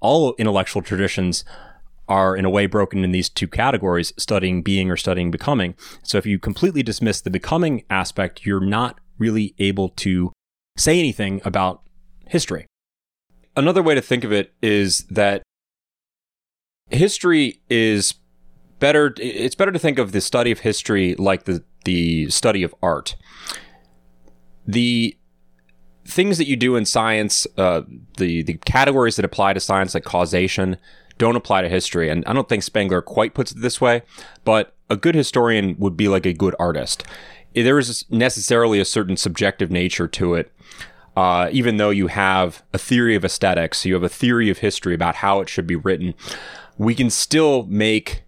all 0.00 0.34
intellectual 0.38 0.82
traditions 0.82 1.44
are 2.10 2.36
in 2.36 2.44
a 2.44 2.50
way 2.50 2.66
broken 2.66 3.04
in 3.04 3.12
these 3.12 3.28
two 3.28 3.46
categories 3.46 4.12
studying 4.18 4.62
being 4.62 4.90
or 4.90 4.96
studying 4.96 5.30
becoming. 5.30 5.74
So 6.02 6.18
if 6.18 6.26
you 6.26 6.38
completely 6.38 6.82
dismiss 6.82 7.20
the 7.20 7.30
becoming 7.30 7.84
aspect, 7.88 8.44
you're 8.44 8.60
not 8.60 9.00
really 9.18 9.54
able 9.58 9.88
to 9.90 10.32
say 10.76 10.98
anything 10.98 11.40
about 11.44 11.82
history. 12.26 12.66
Another 13.56 13.82
way 13.82 13.94
to 13.94 14.02
think 14.02 14.24
of 14.24 14.32
it 14.32 14.52
is 14.60 15.04
that 15.04 15.42
history 16.90 17.60
is 17.70 18.14
better 18.80 19.14
it's 19.18 19.54
better 19.54 19.70
to 19.70 19.78
think 19.78 19.98
of 19.98 20.12
the 20.12 20.20
study 20.20 20.50
of 20.50 20.60
history 20.60 21.14
like 21.14 21.44
the 21.44 21.62
the 21.84 22.28
study 22.30 22.62
of 22.62 22.74
art. 22.82 23.16
The 24.66 25.16
things 26.06 26.38
that 26.38 26.46
you 26.46 26.56
do 26.56 26.76
in 26.76 26.84
science, 26.84 27.46
uh, 27.56 27.82
the 28.18 28.42
the 28.42 28.54
categories 28.54 29.16
that 29.16 29.24
apply 29.24 29.52
to 29.52 29.60
science, 29.60 29.94
like 29.94 30.04
causation, 30.04 30.76
don't 31.20 31.36
apply 31.36 31.62
to 31.62 31.68
history. 31.68 32.08
And 32.08 32.24
I 32.26 32.32
don't 32.32 32.48
think 32.48 32.64
Spengler 32.64 33.02
quite 33.02 33.34
puts 33.34 33.52
it 33.52 33.60
this 33.60 33.80
way, 33.80 34.02
but 34.42 34.74
a 34.88 34.96
good 34.96 35.14
historian 35.14 35.76
would 35.78 35.96
be 35.96 36.08
like 36.08 36.26
a 36.26 36.32
good 36.32 36.56
artist. 36.58 37.04
There 37.54 37.78
is 37.78 38.06
necessarily 38.10 38.80
a 38.80 38.84
certain 38.84 39.16
subjective 39.16 39.70
nature 39.70 40.08
to 40.08 40.34
it. 40.34 40.50
Uh, 41.16 41.50
even 41.52 41.76
though 41.76 41.90
you 41.90 42.06
have 42.06 42.62
a 42.72 42.78
theory 42.78 43.14
of 43.14 43.24
aesthetics, 43.24 43.84
you 43.84 43.94
have 43.94 44.02
a 44.02 44.08
theory 44.08 44.48
of 44.48 44.58
history 44.58 44.94
about 44.94 45.16
how 45.16 45.40
it 45.40 45.48
should 45.48 45.66
be 45.66 45.76
written, 45.76 46.14
we 46.78 46.94
can 46.94 47.10
still 47.10 47.64
make 47.66 48.22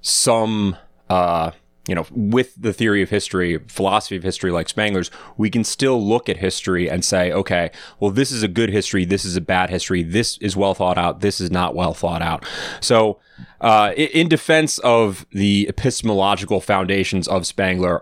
some 0.00 0.76
uh, 1.08 1.52
you 1.88 1.96
know, 1.96 2.06
with 2.12 2.54
the 2.56 2.72
theory 2.72 3.02
of 3.02 3.10
history, 3.10 3.58
philosophy 3.66 4.16
of 4.16 4.22
history 4.22 4.52
like 4.52 4.68
Spengler's, 4.68 5.10
we 5.36 5.50
can 5.50 5.64
still 5.64 6.00
look 6.02 6.28
at 6.28 6.36
history 6.36 6.88
and 6.88 7.04
say, 7.04 7.32
okay, 7.32 7.70
well, 7.98 8.12
this 8.12 8.30
is 8.30 8.44
a 8.44 8.48
good 8.48 8.70
history, 8.70 9.04
this 9.04 9.24
is 9.24 9.36
a 9.36 9.40
bad 9.40 9.68
history, 9.68 10.02
this 10.02 10.38
is 10.38 10.56
well 10.56 10.74
thought 10.74 10.96
out, 10.96 11.20
this 11.20 11.40
is 11.40 11.50
not 11.50 11.74
well 11.74 11.92
thought 11.92 12.22
out. 12.22 12.46
So, 12.80 13.18
uh, 13.60 13.92
in 13.96 14.28
defense 14.28 14.78
of 14.78 15.26
the 15.32 15.66
epistemological 15.68 16.60
foundations 16.60 17.26
of 17.26 17.46
Spengler, 17.46 18.00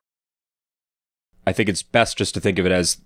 I 1.46 1.52
think 1.52 1.68
it's 1.70 1.82
best 1.82 2.18
just 2.18 2.34
to 2.34 2.40
think 2.40 2.58
of 2.58 2.66
it 2.66 2.72
as 2.72 2.98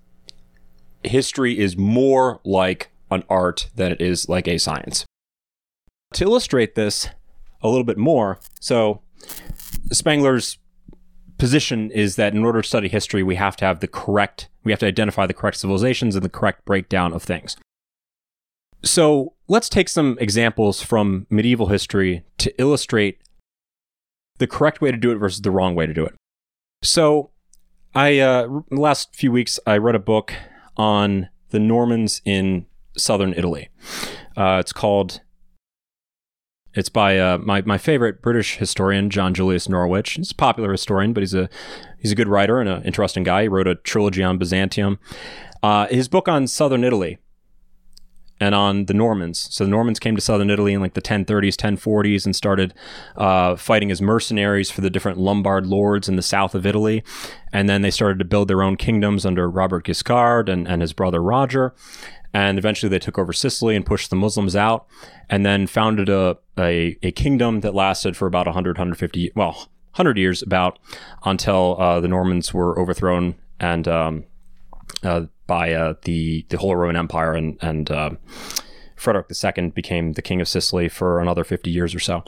history 1.05 1.59
is 1.59 1.77
more 1.77 2.41
like 2.45 2.91
an 3.11 3.23
art 3.29 3.71
than 3.77 3.93
it 3.93 4.01
is 4.01 4.29
like 4.29 4.49
a 4.49 4.59
science. 4.59 5.05
To 6.15 6.25
illustrate 6.25 6.75
this 6.75 7.09
a 7.63 7.69
little 7.69 7.85
bit 7.85 7.99
more, 7.99 8.41
so 8.61 9.03
Spengler's 9.93 10.59
position 11.39 11.91
is 11.91 12.17
that 12.17 12.35
in 12.35 12.45
order 12.45 12.63
to 12.63 12.69
study 12.69 12.89
history, 12.89 13.23
we 13.23 13.37
have 13.37 13.57
to 13.57 13.65
have 13.65 13.81
the 13.81 13.89
correct, 13.89 14.49
we 14.63 14.73
have 14.73 14.81
to 14.81 14.87
identify 14.87 15.27
the 15.27 15.35
correct 15.35 15.59
civilizations 15.59 16.15
and 16.15 16.25
the 16.25 16.29
correct 16.29 16.65
breakdown 16.65 17.13
of 17.13 17.23
things. 17.23 17.57
So 18.83 19.33
let's 19.49 19.69
take 19.69 19.89
some 19.89 20.17
examples 20.21 20.83
from 20.83 21.27
medieval 21.31 21.67
history 21.67 22.25
to 22.39 22.61
illustrate 22.61 23.19
the 24.39 24.47
correct 24.47 24.81
way 24.81 24.91
to 24.91 24.97
do 24.97 25.11
it 25.11 25.17
versus 25.17 25.41
the 25.41 25.51
wrong 25.51 25.75
way 25.75 25.87
to 25.87 25.95
do 25.95 26.05
it. 26.05 26.15
So, 26.83 27.31
I 27.95 28.19
uh, 28.19 28.49
last 28.71 29.15
few 29.15 29.31
weeks 29.31 29.61
I 29.67 29.79
read 29.79 29.95
a 29.95 30.01
book 30.01 30.35
on 30.77 31.29
the 31.51 31.61
Normans 31.61 32.21
in 32.25 32.67
southern 32.97 33.33
Italy. 33.35 33.69
Uh, 34.37 34.59
it's 34.61 34.73
called 34.73 35.21
it's 36.75 36.89
by 36.89 37.19
uh, 37.19 37.39
my 37.39 37.63
my 37.63 37.79
favorite 37.79 38.23
British 38.23 38.57
historian, 38.57 39.11
John 39.11 39.35
Julius 39.35 39.69
Norwich. 39.69 40.13
He's 40.13 40.33
a 40.33 40.35
popular 40.35 40.73
historian, 40.73 41.13
but 41.13 41.23
he's 41.23 41.35
a 41.35 41.49
he's 41.99 42.13
a 42.13 42.17
good 42.17 42.29
writer 42.29 42.61
and 42.61 42.69
an 42.69 42.83
interesting 42.83 43.23
guy. 43.23 43.43
He 43.43 43.49
wrote 43.49 43.69
a 43.69 43.77
trilogy 43.77 44.23
on 44.23 44.39
Byzantium. 44.39 44.99
Uh, 45.63 45.87
his 45.87 46.09
book 46.09 46.29
on 46.29 46.47
southern 46.47 46.85
Italy 46.85 47.19
and 48.41 48.55
on 48.55 48.87
the 48.87 48.95
Normans. 48.95 49.49
So 49.51 49.65
the 49.65 49.71
Normans 49.71 49.99
came 49.99 50.17
to 50.17 50.21
southern 50.21 50.51
Italy 50.51 50.73
in 50.73 50.81
like 50.81 50.95
the 50.95 51.01
1030s, 51.01 51.55
1040s, 51.55 52.27
and 52.27 52.35
started 52.35 52.75
uh, 53.17 53.57
fighting 53.57 53.91
as 53.91 54.03
mercenaries 54.03 54.71
for 54.71 54.81
the 54.81 54.91
different 54.91 55.19
Lombard 55.19 55.67
lords 55.67 56.09
in 56.09 56.17
the 56.17 56.23
south 56.23 56.55
of 56.55 56.67
Italy. 56.67 57.03
And 57.53 57.69
then 57.69 57.83
they 57.83 57.91
started 57.91 58.19
to 58.19 58.25
build 58.25 58.49
their 58.49 58.63
own 58.63 58.77
kingdoms 58.77 59.25
under 59.25 59.49
Robert 59.49 59.87
Guiscard 59.87 60.49
and, 60.49 60.67
and 60.67 60.83
his 60.83 60.93
brother 60.93 61.23
Roger. 61.23 61.75
And 62.35 62.59
eventually 62.59 62.91
they 62.91 62.99
took 62.99 63.19
over 63.19 63.33
Sicily 63.33 63.77
and 63.77 63.87
pushed 63.87 64.11
the 64.11 64.17
Muslims 64.17 64.55
out, 64.57 64.87
and 65.31 65.47
then 65.47 65.67
founded 65.67 66.09
a 66.11 66.37
a, 66.59 66.99
a 67.03 67.13
kingdom 67.13 67.61
that 67.61 67.75
lasted 67.75 68.17
for 68.17 68.27
about 68.27 68.47
100, 68.47 68.77
150, 68.77 69.33
well, 69.35 69.53
100 69.95 70.19
years 70.19 70.43
about 70.43 70.79
until 71.25 71.81
uh, 71.81 72.01
the 72.01 72.09
Normans 72.09 72.53
were 72.53 72.79
overthrown 72.79 73.37
and 73.61 73.89
um, 73.89 74.25
uh, 75.03 75.23
by 75.47 75.73
uh, 75.73 75.95
the 76.03 76.45
the 76.49 76.59
Holy 76.59 76.75
Roman 76.75 76.97
Empire 76.97 77.33
and 77.33 77.57
and 77.63 77.91
uh, 77.91 78.11
Frederick 78.97 79.27
II 79.31 79.71
became 79.71 80.13
the 80.13 80.23
king 80.23 80.41
of 80.41 80.49
Sicily 80.49 80.89
for 80.89 81.21
another 81.21 81.45
50 81.45 81.71
years 81.71 81.95
or 81.95 82.01
so. 82.01 82.25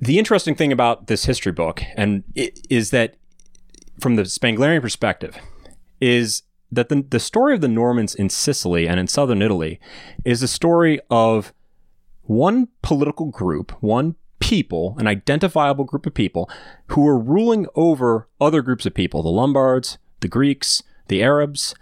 The 0.00 0.18
interesting 0.18 0.54
thing 0.54 0.72
about 0.72 1.06
this 1.06 1.24
history 1.24 1.52
book 1.52 1.82
and 1.96 2.22
is 2.34 2.90
that 2.90 3.16
from 4.00 4.16
the 4.16 4.22
Spenglerian 4.22 4.82
perspective 4.82 5.36
is 6.00 6.42
that 6.70 6.88
the, 6.88 7.04
the 7.08 7.20
story 7.20 7.54
of 7.54 7.60
the 7.60 7.68
Normans 7.68 8.14
in 8.14 8.28
Sicily 8.28 8.88
and 8.88 8.98
in 8.98 9.06
southern 9.06 9.42
Italy 9.42 9.80
is 10.24 10.42
a 10.42 10.48
story 10.48 11.00
of 11.10 11.52
one 12.22 12.68
political 12.82 13.26
group, 13.26 13.72
one 13.80 14.16
people, 14.40 14.96
an 14.98 15.06
identifiable 15.06 15.84
group 15.84 16.06
of 16.06 16.14
people 16.14 16.50
who 16.88 17.02
were 17.02 17.18
ruling 17.18 17.66
over 17.74 18.28
other 18.40 18.62
groups 18.62 18.86
of 18.86 18.94
people, 18.94 19.22
the 19.22 19.28
Lombards, 19.28 19.98
the 20.20 20.28
Greeks, 20.28 20.82
the 21.08 21.22
Arabs. 21.22 21.74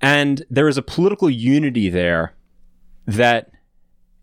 And 0.00 0.44
there 0.50 0.68
is 0.68 0.78
a 0.78 0.82
political 0.82 1.30
unity 1.30 1.88
there 1.88 2.34
that 3.06 3.50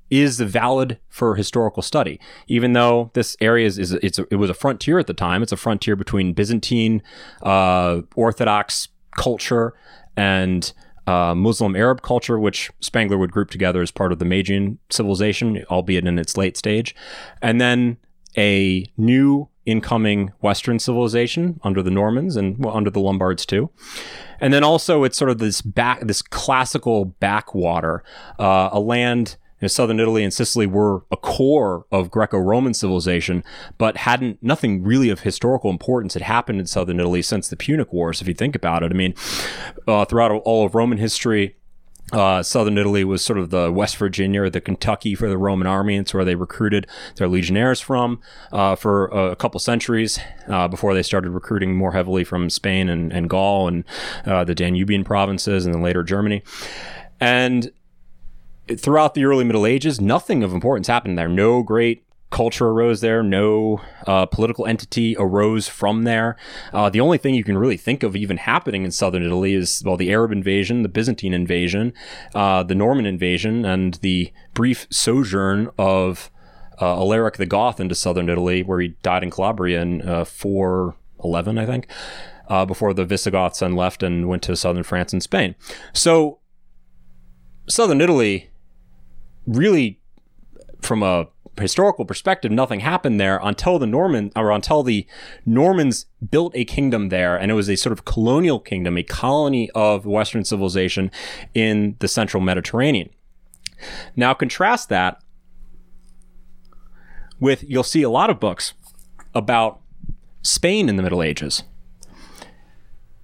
is 0.10 0.40
valid 0.40 1.00
for 1.10 1.36
historical 1.36 1.82
study. 1.82 2.20
Even 2.48 2.74
though 2.74 3.10
this 3.14 3.36
area 3.42 3.66
is, 3.66 3.80
is 3.80 3.94
it's 3.94 4.20
a, 4.20 4.26
it 4.30 4.36
was 4.36 4.50
a 4.50 4.54
frontier 4.54 5.00
at 5.00 5.08
the 5.08 5.14
time, 5.14 5.42
it's 5.42 5.52
a 5.52 5.58
frontier 5.58 5.96
between 5.96 6.34
Byzantine, 6.34 7.02
uh, 7.42 8.02
Orthodox 8.16 8.90
culture 9.16 9.74
and 10.16 10.74
uh, 11.08 11.36
Muslim 11.36 11.76
Arab 11.76 12.02
culture, 12.02 12.40
which 12.40 12.72
Spengler 12.80 13.18
would 13.18 13.32
group 13.32 13.50
together 13.50 13.82
as 13.82 13.92
part 13.92 14.12
of 14.12 14.20
the 14.20 14.26
Magian 14.26 14.80
civilization, 14.90 15.64
albeit 15.70 16.06
in 16.06 16.18
its 16.18 16.38
late 16.38 16.58
stage, 16.58 16.96
and 17.42 17.60
then 17.60 17.98
a 18.38 18.86
new 18.98 19.50
incoming 19.66 20.32
Western 20.42 20.80
civilization 20.80 21.60
under 21.64 21.82
the 21.82 21.92
Normans 21.92 22.36
and 22.36 22.58
well, 22.58 22.76
under 22.76 22.90
the 22.90 23.00
Lombards 23.00 23.46
too. 23.46 23.70
And 24.40 24.54
then 24.54 24.64
also 24.64 25.04
it's 25.04 25.18
sort 25.18 25.32
of 25.32 25.38
this 25.38 25.62
back, 25.62 26.02
this 26.02 26.22
classical 26.22 27.06
backwater, 27.06 28.04
uh, 28.40 28.70
a 28.72 28.80
land 28.80 29.38
know, 29.64 29.68
southern 29.68 30.00
Italy 30.00 30.24
and 30.24 30.34
Sicily 30.34 30.68
were 30.68 31.04
a 31.12 31.18
core 31.18 31.86
of 31.92 32.12
Greco-Roman 32.12 32.74
civilization, 32.74 33.44
but 33.78 33.98
hadn't 33.98 34.42
nothing 34.42 34.84
really 34.84 35.10
of 35.10 35.22
historical 35.22 35.70
importance 35.72 36.14
had 36.14 36.24
happened 36.24 36.60
in 36.60 36.68
southern 36.68 37.00
Italy 37.00 37.22
since 37.22 37.48
the 37.48 37.56
Punic 37.56 37.92
Wars. 37.92 38.22
If 38.22 38.28
you 38.28 38.34
think 38.34 38.56
about 38.56 38.84
it, 38.84 38.92
I 38.92 38.96
mean, 38.96 39.16
uh, 39.88 40.06
throughout 40.06 40.32
all 40.32 40.66
of 40.66 40.76
Roman 40.76 40.98
history. 40.98 41.56
Uh, 42.12 42.44
southern 42.44 42.78
Italy 42.78 43.04
was 43.04 43.24
sort 43.24 43.40
of 43.40 43.50
the 43.50 43.72
West 43.72 43.96
Virginia 43.98 44.44
or 44.44 44.50
the 44.50 44.62
Kentucky 44.62 45.16
for 45.16 45.30
the 45.30 45.38
Roman 45.38 45.66
army. 45.66 45.96
It's 45.96 46.14
where 46.14 46.26
they 46.26 46.36
recruited 46.36 46.86
their 47.16 47.30
legionnaires 47.30 47.80
from 47.80 48.20
uh, 48.52 48.76
for 48.76 49.06
a 49.08 49.36
couple 49.36 49.60
centuries 49.60 50.20
uh, 50.48 50.68
before 50.68 50.94
they 50.94 51.02
started 51.02 51.32
recruiting 51.32 51.76
more 51.76 51.94
heavily 51.94 52.24
from 52.24 52.50
Spain 52.50 52.90
and, 52.90 53.12
and 53.12 53.30
Gaul 53.30 53.68
and 53.68 53.84
uh, 54.26 54.44
the 54.44 54.54
Danubian 54.54 55.06
provinces 55.06 55.66
and 55.66 55.74
then 55.74 55.82
later 55.82 56.04
Germany. 56.04 56.44
And 57.20 57.72
throughout 58.68 59.14
the 59.14 59.26
early 59.26 59.44
Middle 59.44 59.66
Ages, 59.66 60.00
nothing 60.00 60.44
of 60.44 60.54
importance 60.54 60.88
happened 60.88 61.18
there. 61.18 61.30
No 61.30 61.64
great 61.64 62.06
culture 62.34 62.68
arose 62.68 63.02
there. 63.02 63.22
No 63.22 63.80
uh, 64.08 64.26
political 64.26 64.66
entity 64.66 65.16
arose 65.18 65.68
from 65.68 66.04
there. 66.04 66.36
Uh, 66.74 66.90
the 66.90 67.00
only 67.00 67.20
thing 67.20 67.36
you 67.36 67.44
can 67.44 67.58
really 67.58 67.78
think 67.78 68.02
of 68.02 68.16
even 68.16 68.38
happening 68.38 68.84
in 68.84 68.92
southern 68.92 69.24
Italy 69.24 69.54
is, 69.54 69.84
well, 69.86 69.98
the 69.98 70.12
Arab 70.12 70.32
invasion, 70.32 70.82
the 70.82 70.90
Byzantine 70.90 71.34
invasion, 71.34 71.94
uh, 72.34 72.64
the 72.64 72.76
Norman 72.76 73.06
invasion, 73.06 73.64
and 73.66 73.96
the 73.96 74.34
brief 74.56 74.88
sojourn 74.90 75.70
of 75.78 76.32
uh, 76.82 76.96
Alaric 76.96 77.38
the 77.38 77.46
Goth 77.46 77.80
into 77.80 77.94
southern 77.94 78.30
Italy, 78.30 78.64
where 78.64 78.80
he 78.80 78.96
died 79.04 79.22
in 79.22 79.30
Calabria 79.30 79.82
in 79.82 80.02
uh, 80.02 80.26
411, 80.26 81.60
I 81.60 81.66
think, 81.68 81.88
uh, 82.48 82.66
before 82.66 82.96
the 82.96 83.06
Visigoths 83.06 83.60
then 83.60 83.76
left 83.76 84.02
and 84.02 84.28
went 84.28 84.42
to 84.44 84.56
southern 84.56 84.84
France 84.84 85.14
and 85.14 85.22
Spain. 85.22 85.54
So, 85.94 86.40
southern 87.68 88.02
Italy 88.02 88.50
really, 89.46 90.00
from 90.82 91.04
a 91.04 91.28
historical 91.60 92.06
perspective, 92.06 92.52
nothing 92.52 92.80
happened 92.80 93.20
there 93.20 93.40
until 93.44 93.78
the 93.78 93.86
Norman 93.86 94.32
or 94.36 94.52
until 94.52 94.84
the 94.84 95.06
Normans 95.46 96.06
built 96.32 96.54
a 96.56 96.66
kingdom 96.66 97.10
there, 97.10 97.36
and 97.36 97.52
it 97.52 97.54
was 97.54 97.70
a 97.70 97.76
sort 97.76 97.94
of 97.94 98.06
colonial 98.06 98.60
kingdom, 98.60 98.98
a 98.98 99.04
colony 99.04 99.70
of 99.76 100.06
Western 100.06 100.44
civilization 100.44 101.12
in 101.54 101.96
the 102.00 102.08
central 102.08 102.42
Mediterranean. 102.42 103.10
Now, 104.16 104.34
contrast 104.34 104.90
that 104.90 105.22
with 107.40 107.64
you'll 107.68 107.84
see 107.84 108.02
a 108.02 108.10
lot 108.10 108.30
of 108.30 108.40
books 108.40 108.74
about 109.36 109.82
Spain 110.42 110.90
in 110.90 110.96
the 110.96 111.04
Middle 111.04 111.22
Ages. 111.22 111.64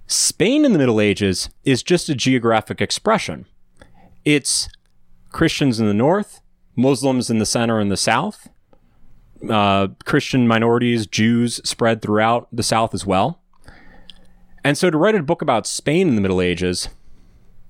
Spain 0.06 0.64
in 0.64 0.72
the 0.72 0.78
Middle 0.78 1.00
Ages 1.00 1.50
is 1.64 1.82
just 1.82 2.08
a 2.08 2.14
geographic 2.14 2.80
expression. 2.80 3.46
It's 4.24 4.68
Christians 5.30 5.80
in 5.80 5.86
the 5.86 5.94
north, 5.94 6.40
Muslims 6.76 7.30
in 7.30 7.38
the 7.38 7.46
center 7.46 7.78
and 7.78 7.90
the 7.90 7.96
south, 7.96 8.48
uh, 9.48 9.88
Christian 10.04 10.46
minorities, 10.46 11.06
Jews 11.06 11.60
spread 11.64 12.02
throughout 12.02 12.48
the 12.52 12.62
south 12.62 12.94
as 12.94 13.06
well. 13.06 13.40
And 14.64 14.76
so 14.76 14.90
to 14.90 14.98
write 14.98 15.14
a 15.14 15.22
book 15.22 15.40
about 15.40 15.66
Spain 15.66 16.08
in 16.08 16.14
the 16.14 16.20
Middle 16.20 16.40
Ages, 16.40 16.88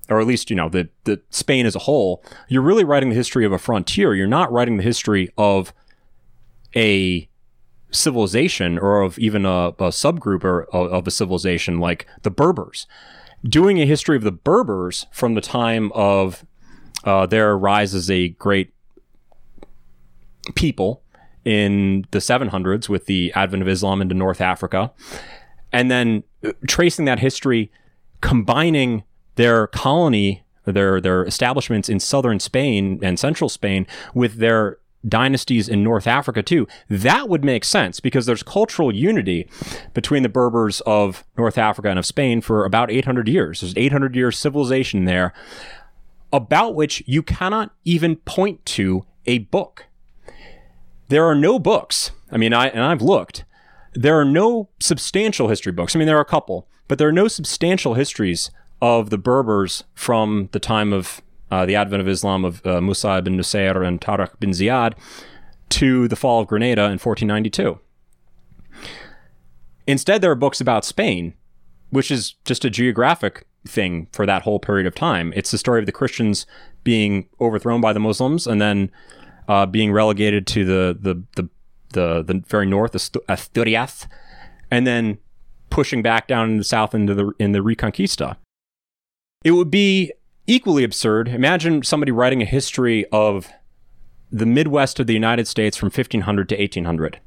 or 0.09 0.19
at 0.19 0.27
least, 0.27 0.49
you 0.49 0.55
know, 0.55 0.67
the, 0.67 0.89
the 1.05 1.21
Spain 1.29 1.65
as 1.65 1.75
a 1.75 1.79
whole, 1.79 2.23
you're 2.49 2.61
really 2.61 2.83
writing 2.83 3.09
the 3.09 3.15
history 3.15 3.45
of 3.45 3.53
a 3.53 3.57
frontier. 3.57 4.13
You're 4.13 4.27
not 4.27 4.51
writing 4.51 4.77
the 4.77 4.83
history 4.83 5.31
of 5.37 5.73
a 6.75 7.29
civilization 7.91 8.77
or 8.77 9.01
of 9.01 9.17
even 9.19 9.45
a, 9.45 9.67
a 9.69 9.91
subgroup 9.91 10.43
or, 10.43 10.63
of 10.73 11.07
a 11.07 11.11
civilization 11.11 11.79
like 11.79 12.05
the 12.23 12.31
Berbers. 12.31 12.87
Doing 13.43 13.81
a 13.81 13.85
history 13.85 14.17
of 14.17 14.23
the 14.23 14.31
Berbers 14.31 15.07
from 15.11 15.33
the 15.33 15.41
time 15.41 15.91
of 15.93 16.45
uh, 17.03 17.25
their 17.25 17.57
rise 17.57 17.93
as 17.93 18.09
a 18.09 18.29
great 18.29 18.73
people 20.55 21.01
in 21.43 22.05
the 22.11 22.19
700s 22.19 22.87
with 22.89 23.05
the 23.05 23.31
advent 23.33 23.63
of 23.63 23.69
Islam 23.69 24.01
into 24.01 24.15
North 24.15 24.41
Africa, 24.41 24.91
and 25.71 25.89
then 25.89 26.23
uh, 26.45 26.51
tracing 26.67 27.05
that 27.05 27.19
history, 27.19 27.71
combining 28.21 29.03
their 29.35 29.67
colony, 29.67 30.43
their 30.65 31.01
their 31.01 31.25
establishments 31.25 31.89
in 31.89 31.99
southern 31.99 32.39
Spain 32.39 32.99
and 33.01 33.17
central 33.17 33.49
Spain 33.49 33.87
with 34.13 34.35
their 34.35 34.77
dynasties 35.07 35.67
in 35.67 35.83
North 35.83 36.05
Africa 36.05 36.43
too. 36.43 36.67
That 36.87 37.27
would 37.27 37.43
make 37.43 37.63
sense 37.63 37.99
because 37.99 38.27
there's 38.27 38.43
cultural 38.43 38.93
unity 38.93 39.49
between 39.95 40.21
the 40.21 40.29
Berbers 40.29 40.81
of 40.81 41.23
North 41.37 41.57
Africa 41.57 41.89
and 41.89 41.97
of 41.97 42.05
Spain 42.05 42.39
for 42.41 42.65
about 42.65 42.91
800 42.91 43.27
years. 43.27 43.61
There's 43.61 43.73
800 43.75 44.15
years 44.15 44.37
civilization 44.37 45.05
there 45.05 45.33
about 46.33 46.75
which 46.75 47.03
you 47.05 47.23
cannot 47.23 47.73
even 47.85 48.15
point 48.17 48.65
to 48.65 49.05
a 49.25 49.39
book. 49.39 49.87
There 51.09 51.25
are 51.25 51.35
no 51.35 51.59
books. 51.59 52.11
I 52.31 52.37
mean, 52.37 52.53
I 52.53 52.67
and 52.67 52.83
I've 52.83 53.01
looked. 53.01 53.43
There 53.93 54.19
are 54.19 54.25
no 54.25 54.69
substantial 54.79 55.49
history 55.49 55.71
books. 55.71 55.95
I 55.95 55.99
mean, 55.99 56.07
there 56.07 56.17
are 56.17 56.21
a 56.21 56.25
couple, 56.25 56.67
but 56.87 56.97
there 56.97 57.09
are 57.09 57.13
no 57.13 57.27
substantial 57.27 57.95
histories 57.95 58.49
of 58.81 59.09
the 59.09 59.17
Berbers 59.17 59.83
from 59.93 60.49
the 60.53 60.59
time 60.59 60.93
of 60.93 61.21
uh, 61.51 61.65
the 61.65 61.75
advent 61.75 62.01
of 62.01 62.07
Islam 62.07 62.45
of 62.45 62.65
uh, 62.65 62.79
Musa 62.79 63.17
ibn 63.17 63.37
Nusayr 63.37 63.85
and 63.85 63.99
Tariq 63.99 64.39
bin 64.39 64.51
Ziyad 64.51 64.93
to 65.69 66.07
the 66.07 66.15
fall 66.15 66.41
of 66.41 66.47
Granada 66.47 66.83
in 66.83 66.97
1492. 66.97 67.79
Instead, 69.87 70.21
there 70.21 70.31
are 70.31 70.35
books 70.35 70.61
about 70.61 70.85
Spain, 70.85 71.33
which 71.91 72.09
is 72.09 72.35
just 72.45 72.65
a 72.65 72.69
geographic 72.69 73.45
thing 73.67 74.07
for 74.11 74.25
that 74.25 74.41
whole 74.41 74.59
period 74.59 74.87
of 74.87 74.95
time. 74.95 75.31
It's 75.35 75.51
the 75.51 75.57
story 75.57 75.79
of 75.79 75.85
the 75.85 75.91
Christians 75.91 76.45
being 76.83 77.29
overthrown 77.39 77.79
by 77.79 77.93
the 77.93 77.99
Muslims 77.99 78.47
and 78.47 78.59
then 78.59 78.91
uh, 79.47 79.65
being 79.65 79.91
relegated 79.91 80.47
to 80.47 80.65
the 80.65 80.97
the 80.99 81.23
the 81.35 81.49
the, 81.93 82.23
the 82.23 82.43
very 82.47 82.65
north, 82.65 82.95
Asturias, 83.27 84.07
and 84.71 84.87
then 84.87 85.17
pushing 85.69 86.01
back 86.01 86.25
down 86.25 86.51
in 86.51 86.57
the 86.57 86.63
south 86.63 86.95
into 86.95 87.13
the 87.13 87.31
in 87.37 87.51
the 87.51 87.59
Reconquista. 87.59 88.37
It 89.43 89.51
would 89.51 89.71
be 89.71 90.13
equally 90.47 90.83
absurd. 90.83 91.27
Imagine 91.27 91.83
somebody 91.83 92.11
writing 92.11 92.41
a 92.41 92.45
history 92.45 93.05
of 93.11 93.51
the 94.31 94.45
Midwest 94.45 94.99
of 94.99 95.07
the 95.07 95.13
United 95.13 95.47
States 95.47 95.75
from 95.75 95.87
1500 95.87 96.47
to 96.49 96.55
1800. 96.55 97.19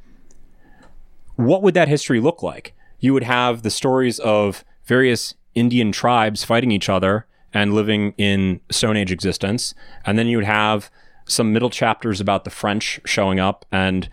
What 1.37 1.63
would 1.63 1.75
that 1.75 1.89
history 1.89 2.21
look 2.21 2.43
like? 2.43 2.75
You 3.05 3.13
would 3.13 3.25
have 3.25 3.61
the 3.61 3.71
stories 3.71 4.19
of 4.21 4.65
various 4.87 5.35
Indian 5.55 5.93
tribes 5.93 6.43
fighting 6.43 6.73
each 6.73 6.89
other 6.89 7.27
and 7.53 7.75
living 7.75 8.15
in 8.17 8.61
Stone 8.71 8.97
Age 8.97 9.13
existence. 9.13 9.75
And 10.07 10.19
then 10.19 10.27
you 10.27 10.39
would 10.39 10.47
have 10.47 10.91
some 11.27 11.53
middle 11.53 11.69
chapters 11.69 12.19
about 12.19 12.45
the 12.45 12.51
French 12.51 13.03
showing 13.05 13.39
up 13.39 13.67
and 13.71 14.09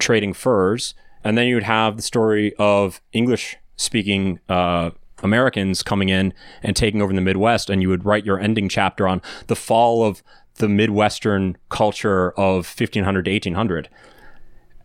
trading 0.00 0.32
furs. 0.32 0.94
And 1.22 1.38
then 1.38 1.46
you 1.46 1.54
would 1.54 1.62
have 1.62 1.94
the 1.94 2.02
story 2.02 2.52
of 2.58 3.00
English 3.12 3.58
speaking 3.76 4.40
uh, 4.48 4.90
Americans 5.22 5.84
coming 5.84 6.08
in 6.08 6.34
and 6.64 6.74
taking 6.74 7.00
over 7.00 7.12
the 7.12 7.20
Midwest, 7.20 7.70
and 7.70 7.80
you 7.80 7.90
would 7.90 8.04
write 8.04 8.26
your 8.26 8.40
ending 8.40 8.68
chapter 8.68 9.06
on 9.06 9.22
the 9.46 9.54
fall 9.54 10.04
of 10.04 10.20
the 10.56 10.68
Midwestern 10.68 11.56
culture 11.68 12.32
of 12.32 12.66
1500 12.66 13.24
to 13.24 13.30
1800. 13.30 13.88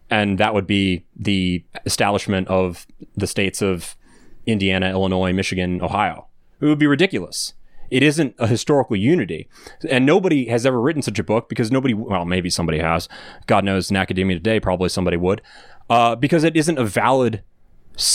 And 0.10 0.38
that 0.38 0.54
would 0.54 0.68
be 0.68 1.06
the 1.16 1.64
establishment 1.86 2.48
of 2.48 2.88
the 3.16 3.28
states 3.28 3.62
of 3.62 3.96
Indiana, 4.46 4.90
Illinois, 4.90 5.34
Michigan, 5.34 5.82
Ohio. 5.82 6.28
It 6.62 6.66
would 6.66 6.80
be 6.80 6.88
ridiculous. 6.88 7.54
It 7.90 8.04
isn't 8.04 8.36
a 8.38 8.48
historical 8.48 8.96
unity. 8.96 9.48
And 9.90 10.06
nobody 10.06 10.48
has 10.48 10.66
ever 10.66 10.80
written 10.80 11.02
such 11.02 11.20
a 11.20 11.24
book 11.24 11.50
because 11.50 11.72
nobody, 11.72 11.94
well, 11.94 12.26
maybe 12.26 12.50
somebody 12.50 12.80
has. 12.80 13.08
God 13.46 13.64
knows 13.64 13.90
in 13.90 13.98
academia 13.98 14.38
today, 14.38 14.60
probably 14.60 14.90
somebody 14.90 15.18
would. 15.18 15.42
Uh, 15.90 16.16
because 16.16 16.44
it 16.44 16.56
isn't 16.56 16.78
a 16.78 16.86
valid 16.86 17.44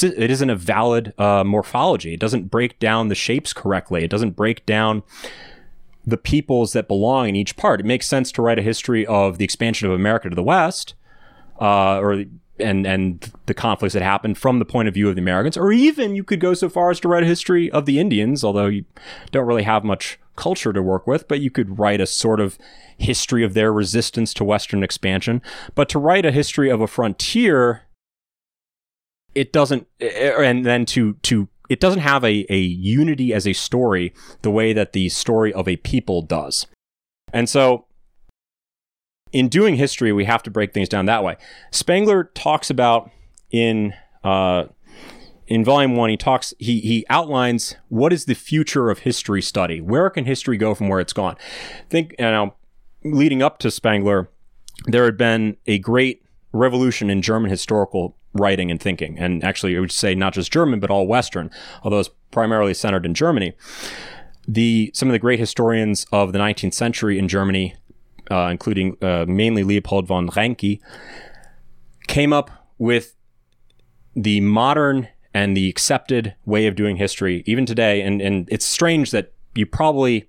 it 0.02 0.30
isn't 0.30 0.50
a 0.50 0.54
valid 0.54 1.12
uh, 1.18 1.42
morphology. 1.42 2.14
It 2.14 2.20
doesn't 2.20 2.52
break 2.52 2.78
down 2.78 3.08
the 3.08 3.16
shapes 3.16 3.52
correctly. 3.52 4.04
It 4.04 4.10
doesn't 4.10 4.36
break 4.36 4.64
down 4.64 5.02
the 6.06 6.16
peoples 6.16 6.72
that 6.72 6.86
belong 6.86 7.28
in 7.28 7.36
each 7.36 7.56
part. 7.56 7.80
It 7.80 7.86
makes 7.86 8.06
sense 8.06 8.30
to 8.32 8.42
write 8.42 8.58
a 8.58 8.62
history 8.62 9.04
of 9.06 9.38
the 9.38 9.44
expansion 9.44 9.88
of 9.88 9.94
America 9.94 10.28
to 10.30 10.36
the 10.36 10.42
West, 10.42 10.94
uh, 11.60 11.98
or 11.98 12.24
and 12.58 12.86
and 12.86 13.32
the 13.46 13.54
conflicts 13.54 13.94
that 13.94 14.02
happened 14.02 14.38
from 14.38 14.58
the 14.58 14.64
point 14.64 14.88
of 14.88 14.94
view 14.94 15.08
of 15.08 15.16
the 15.16 15.20
Americans, 15.20 15.56
or 15.56 15.72
even 15.72 16.14
you 16.14 16.24
could 16.24 16.40
go 16.40 16.54
so 16.54 16.68
far 16.68 16.90
as 16.90 17.00
to 17.00 17.08
write 17.08 17.22
a 17.22 17.26
history 17.26 17.70
of 17.70 17.86
the 17.86 17.98
Indians, 17.98 18.44
although 18.44 18.66
you 18.66 18.84
don't 19.30 19.46
really 19.46 19.64
have 19.64 19.84
much 19.84 20.18
culture 20.36 20.72
to 20.72 20.82
work 20.82 21.06
with, 21.06 21.28
but 21.28 21.40
you 21.40 21.50
could 21.50 21.78
write 21.78 22.00
a 22.00 22.06
sort 22.06 22.40
of 22.40 22.58
history 22.96 23.44
of 23.44 23.54
their 23.54 23.72
resistance 23.72 24.32
to 24.34 24.44
Western 24.44 24.82
expansion. 24.82 25.42
But 25.74 25.88
to 25.90 25.98
write 25.98 26.24
a 26.24 26.32
history 26.32 26.70
of 26.70 26.80
a 26.80 26.86
frontier, 26.86 27.82
it 29.34 29.52
doesn't, 29.52 29.86
and 30.00 30.64
then 30.64 30.86
to 30.86 31.14
to 31.22 31.48
it 31.68 31.80
doesn't 31.80 32.00
have 32.00 32.24
a, 32.24 32.46
a 32.52 32.58
unity 32.58 33.32
as 33.32 33.46
a 33.46 33.52
story 33.52 34.12
the 34.42 34.50
way 34.50 34.72
that 34.72 34.92
the 34.92 35.08
story 35.08 35.52
of 35.52 35.68
a 35.68 35.76
people 35.76 36.22
does. 36.22 36.66
And 37.32 37.48
so 37.48 37.86
in 39.32 39.48
doing 39.48 39.76
history, 39.76 40.12
we 40.12 40.24
have 40.24 40.42
to 40.44 40.50
break 40.50 40.72
things 40.72 40.88
down 40.88 41.06
that 41.06 41.24
way. 41.24 41.36
Spengler 41.70 42.24
talks 42.34 42.70
about 42.70 43.10
in 43.50 43.94
uh, 44.24 44.64
in 45.46 45.64
volume 45.64 45.96
one, 45.96 46.10
he 46.10 46.16
talks 46.16 46.54
he 46.58 46.80
he 46.80 47.04
outlines 47.10 47.76
what 47.88 48.12
is 48.12 48.24
the 48.24 48.34
future 48.34 48.90
of 48.90 49.00
history 49.00 49.42
study. 49.42 49.80
Where 49.80 50.08
can 50.10 50.24
history 50.24 50.56
go 50.56 50.74
from 50.74 50.88
where 50.88 51.00
it's 51.00 51.12
gone? 51.12 51.36
Think 51.90 52.14
you 52.18 52.24
know, 52.24 52.54
leading 53.04 53.42
up 53.42 53.58
to 53.58 53.70
Spengler, 53.70 54.30
there 54.86 55.04
had 55.04 55.16
been 55.16 55.56
a 55.66 55.78
great 55.78 56.24
revolution 56.52 57.10
in 57.10 57.22
German 57.22 57.50
historical 57.50 58.16
writing 58.34 58.70
and 58.70 58.80
thinking, 58.80 59.18
and 59.18 59.44
actually, 59.44 59.76
I 59.76 59.80
would 59.80 59.92
say 59.92 60.14
not 60.14 60.32
just 60.32 60.52
German 60.52 60.80
but 60.80 60.90
all 60.90 61.06
Western, 61.06 61.50
although 61.82 62.00
it's 62.00 62.10
primarily 62.30 62.74
centered 62.74 63.04
in 63.04 63.14
Germany. 63.14 63.52
The 64.48 64.90
some 64.94 65.08
of 65.08 65.12
the 65.12 65.18
great 65.18 65.38
historians 65.38 66.06
of 66.12 66.32
the 66.32 66.38
19th 66.38 66.74
century 66.74 67.18
in 67.18 67.28
Germany 67.28 67.76
uh, 68.32 68.48
including 68.48 68.96
uh, 69.02 69.26
mainly 69.28 69.62
Leopold 69.62 70.06
von 70.06 70.28
Ranke, 70.28 70.80
came 72.08 72.32
up 72.32 72.50
with 72.78 73.14
the 74.14 74.40
modern 74.40 75.08
and 75.34 75.56
the 75.56 75.68
accepted 75.68 76.34
way 76.44 76.66
of 76.66 76.74
doing 76.74 76.96
history 76.96 77.42
even 77.46 77.66
today. 77.66 78.02
And, 78.02 78.20
and 78.20 78.48
it's 78.50 78.66
strange 78.66 79.10
that 79.10 79.32
you 79.54 79.66
probably 79.66 80.28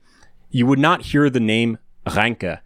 you 0.51 0.65
would 0.65 0.79
not 0.79 1.01
hear 1.01 1.29
the 1.29 1.39
name 1.39 1.77
Ranke 2.05 2.59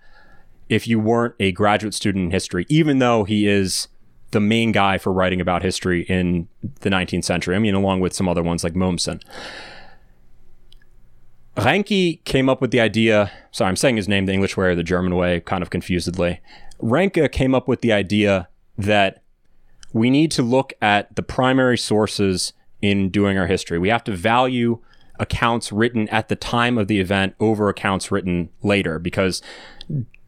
if 0.69 0.87
you 0.87 0.99
weren't 0.99 1.35
a 1.39 1.51
graduate 1.53 1.93
student 1.93 2.25
in 2.25 2.31
history, 2.31 2.65
even 2.67 2.99
though 2.99 3.23
he 3.23 3.47
is 3.47 3.87
the 4.31 4.39
main 4.39 4.71
guy 4.73 4.97
for 4.97 5.13
writing 5.13 5.39
about 5.39 5.61
history 5.61 6.01
in 6.03 6.47
the 6.81 6.89
19th 6.89 7.23
century. 7.23 7.55
I 7.55 7.59
mean, 7.59 7.75
along 7.75 8.01
with 8.01 8.13
some 8.13 8.27
other 8.27 8.43
ones 8.43 8.63
like 8.63 8.73
Mommsen. 8.73 9.21
Ranke 11.57 12.23
came 12.23 12.49
up 12.49 12.61
with 12.61 12.71
the 12.71 12.79
idea. 12.79 13.31
Sorry, 13.51 13.67
I'm 13.67 13.75
saying 13.75 13.97
his 13.97 14.07
name 14.07 14.25
the 14.25 14.33
English 14.33 14.55
way 14.55 14.67
or 14.67 14.75
the 14.75 14.83
German 14.83 15.15
way, 15.15 15.39
kind 15.41 15.63
of 15.63 15.69
confusedly. 15.69 16.39
Ranke 16.79 17.31
came 17.31 17.55
up 17.55 17.67
with 17.67 17.81
the 17.81 17.91
idea 17.91 18.47
that 18.77 19.23
we 19.91 20.09
need 20.09 20.29
to 20.31 20.43
look 20.43 20.73
at 20.81 21.15
the 21.15 21.23
primary 21.23 21.77
sources 21.77 22.53
in 22.81 23.09
doing 23.09 23.37
our 23.37 23.47
history. 23.47 23.79
We 23.79 23.89
have 23.89 24.03
to 24.03 24.15
value 24.15 24.79
accounts 25.19 25.71
written 25.71 26.07
at 26.09 26.27
the 26.27 26.35
time 26.35 26.77
of 26.77 26.87
the 26.87 26.99
event 26.99 27.35
over 27.39 27.69
accounts 27.69 28.11
written 28.11 28.49
later 28.61 28.99
because 28.99 29.41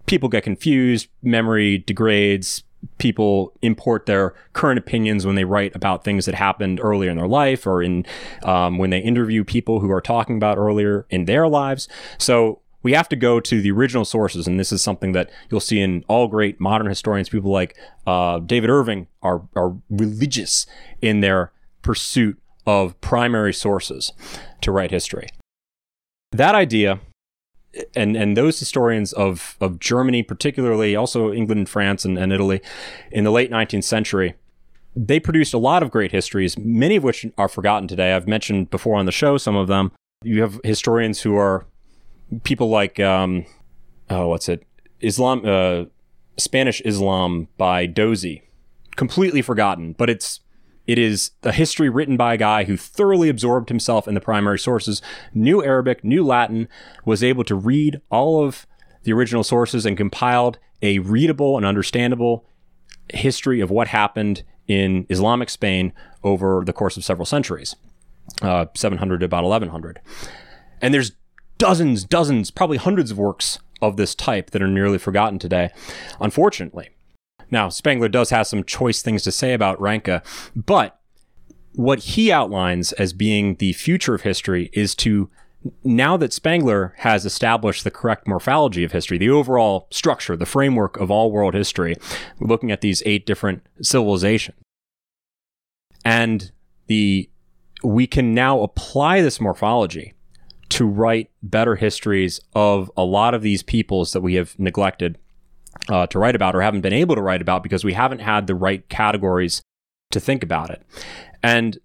people 0.08 0.30
get 0.30 0.44
confused, 0.44 1.08
memory 1.22 1.78
degrades, 1.78 2.64
people 2.98 3.54
import 3.62 4.06
their 4.06 4.34
current 4.54 4.78
opinions 4.78 5.26
when 5.26 5.36
they 5.36 5.44
write 5.44 5.76
about 5.76 6.04
things 6.04 6.26
that 6.26 6.36
happened 6.36 6.80
earlier 6.82 7.10
in 7.10 7.18
their 7.18 7.28
life 7.28 7.66
or 7.66 7.82
in 7.82 8.06
um, 8.44 8.78
when 8.78 8.90
they 8.90 9.00
interview 9.00 9.44
people 9.44 9.80
who 9.80 9.92
are 9.92 10.02
talking 10.02 10.38
about 10.38 10.58
earlier 10.58 11.06
in 11.10 11.26
their 11.26 11.48
lives. 11.48 11.88
So 12.18 12.62
we 12.82 12.94
have 12.94 13.10
to 13.10 13.16
go 13.16 13.40
to 13.40 13.62
the 13.62 13.72
original 13.72 14.06
sources, 14.06 14.48
and 14.48 14.60
this 14.60 14.72
is 14.72 14.82
something 14.82 15.12
that 15.12 15.30
you'll 15.50 15.60
see 15.60 15.82
in 15.82 16.04
all 16.08 16.28
great 16.28 16.60
modern 16.60 16.88
historians. 16.88 17.30
People 17.30 17.52
like 17.52 17.78
uh, 18.08 18.40
David 18.40 18.70
Irving 18.70 19.08
are 19.22 19.42
are 19.56 19.76
religious 19.90 20.66
in 21.02 21.20
their 21.20 21.52
pursuit 21.82 22.40
of 22.66 23.00
primary 23.02 23.54
sources 23.54 24.14
to 24.62 24.72
write 24.72 24.92
history. 24.92 25.28
That 26.32 26.56
idea 26.56 27.00
and 27.96 28.16
and 28.16 28.36
those 28.36 28.60
historians 28.60 29.14
of 29.14 29.56
of 29.62 29.80
Germany, 29.80 30.24
particularly 30.24 30.96
also 30.96 31.32
England, 31.32 31.60
and 31.60 31.70
France, 31.70 32.06
and, 32.06 32.18
and 32.18 32.34
Italy, 32.34 32.62
in 33.12 33.24
the 33.24 33.32
late 33.32 33.52
19th 33.52 33.84
century, 33.84 34.36
they 34.96 35.20
produced 35.20 35.54
a 35.54 35.58
lot 35.58 35.84
of 35.84 35.92
great 35.92 36.12
histories, 36.12 36.58
many 36.58 36.96
of 36.96 37.04
which 37.04 37.26
are 37.38 37.48
forgotten 37.48 37.88
today. 37.88 38.14
I've 38.14 38.28
mentioned 38.28 38.70
before 38.70 38.98
on 38.98 39.06
the 39.06 39.12
show 39.12 39.38
some 39.38 39.56
of 39.56 39.68
them. 39.68 39.92
You 40.24 40.42
have 40.42 40.60
historians 40.64 41.22
who 41.22 41.38
are 41.38 41.66
people 42.44 42.70
like 42.70 43.00
um, 43.00 43.46
oh, 44.10 44.28
what's 44.28 44.50
it? 44.50 44.66
Islam, 45.02 45.44
uh, 45.46 45.86
Spanish 46.38 46.82
Islam 46.82 47.48
by 47.58 47.86
Dozy, 47.86 48.44
completely 48.96 49.42
forgotten, 49.42 49.94
but 49.94 50.10
it's 50.10 50.42
it 50.90 50.98
is 50.98 51.30
a 51.44 51.52
history 51.52 51.88
written 51.88 52.18
by 52.18 52.34
a 52.34 52.38
guy 52.38 52.64
who 52.64 52.76
thoroughly 52.76 53.30
absorbed 53.30 53.70
himself 53.70 54.08
in 54.08 54.16
the 54.16 54.20
primary 54.20 54.58
sources, 54.58 55.04
knew 55.36 55.64
Arabic, 55.64 56.04
knew 56.04 56.26
Latin, 56.26 56.68
was 57.06 57.24
able 57.24 57.44
to 57.44 57.54
read 57.54 58.02
all 58.10 58.44
of 58.44 58.66
the 59.04 59.14
original 59.14 59.44
sources 59.44 59.86
and 59.86 59.96
compiled 59.96 60.58
a 60.82 60.98
readable 60.98 61.58
and 61.58 61.66
understandable 61.66 62.44
history 63.14 63.62
of 63.62 63.70
what 63.70 63.90
happened 63.90 64.42
in 64.68 65.06
Islamic 65.10 65.52
Spain 65.52 65.94
over 66.24 66.64
the 66.66 66.74
course 66.74 66.98
of 66.98 67.06
several 67.06 67.28
centuries, 67.28 67.76
uh, 68.42 68.66
700 68.76 69.20
to 69.20 69.26
about 69.28 69.44
1100. 69.44 70.00
And 70.82 70.92
there's 70.92 71.12
dozens, 71.60 72.04
dozens, 72.04 72.50
probably 72.50 72.78
hundreds 72.78 73.12
of 73.12 73.20
works 73.20 73.60
of 73.80 73.96
this 73.96 74.16
type 74.16 74.50
that 74.50 74.62
are 74.64 74.68
nearly 74.68 74.98
forgotten 74.98 75.38
today, 75.38 75.70
unfortunately. 76.20 76.90
Now, 77.52 77.70
Spengler 77.70 78.10
does 78.10 78.30
have 78.30 78.48
some 78.48 78.64
choice 78.64 79.02
things 79.02 79.24
to 79.24 79.32
say 79.32 79.54
about 79.54 79.80
Ranke, 79.82 80.22
but 80.56 81.00
what 81.74 82.00
he 82.00 82.32
outlines 82.32 82.92
as 82.94 83.14
being 83.14 83.56
the 83.56 83.74
future 83.74 84.16
of 84.16 84.22
history 84.22 84.70
is 84.74 84.96
to 84.96 85.30
now 85.84 86.16
that 86.18 86.34
Spengler 86.34 86.94
has 87.00 87.26
established 87.26 87.84
the 87.84 87.92
correct 87.92 88.28
morphology 88.28 88.84
of 88.84 88.92
history, 88.92 89.18
the 89.18 89.30
overall 89.30 89.88
structure, 89.92 90.36
the 90.36 90.46
framework 90.46 90.98
of 90.98 91.12
all 91.12 91.32
world 91.32 91.54
history, 91.54 91.96
looking 92.40 92.72
at 92.72 92.82
these 92.82 93.04
eight 93.06 93.26
different 93.26 93.66
civilizations. 93.82 94.58
And 96.06 96.52
the 96.88 97.30
we 97.84 98.08
can 98.08 98.34
now 98.34 98.62
apply 98.62 99.22
this 99.22 99.40
morphology 99.40 100.14
to 100.70 100.86
write 100.86 101.30
better 101.42 101.76
histories 101.76 102.40
of 102.54 102.92
a 102.96 103.04
lot 103.04 103.34
of 103.34 103.42
these 103.42 103.64
peoples 103.64 104.14
that 104.14 104.22
we 104.22 104.36
have 104.36 104.58
neglected 104.60 105.18
uh, 105.88 106.08
to 106.08 106.20
write 106.20 106.36
about 106.36 106.56
or 106.56 106.62
haven't 106.62 106.82
been 106.82 106.94
able 106.94 107.16
to 107.16 107.22
write 107.22 107.42
about 107.42 107.64
because 107.64 107.84
we 107.84 107.94
haven't 107.94 108.20
had 108.20 108.48
the 108.48 108.56
right 108.56 108.88
categories 108.90 109.62
to 110.12 110.20
think 110.20 110.44
about 110.44 110.70
it. 110.70 110.82
And 111.42 111.78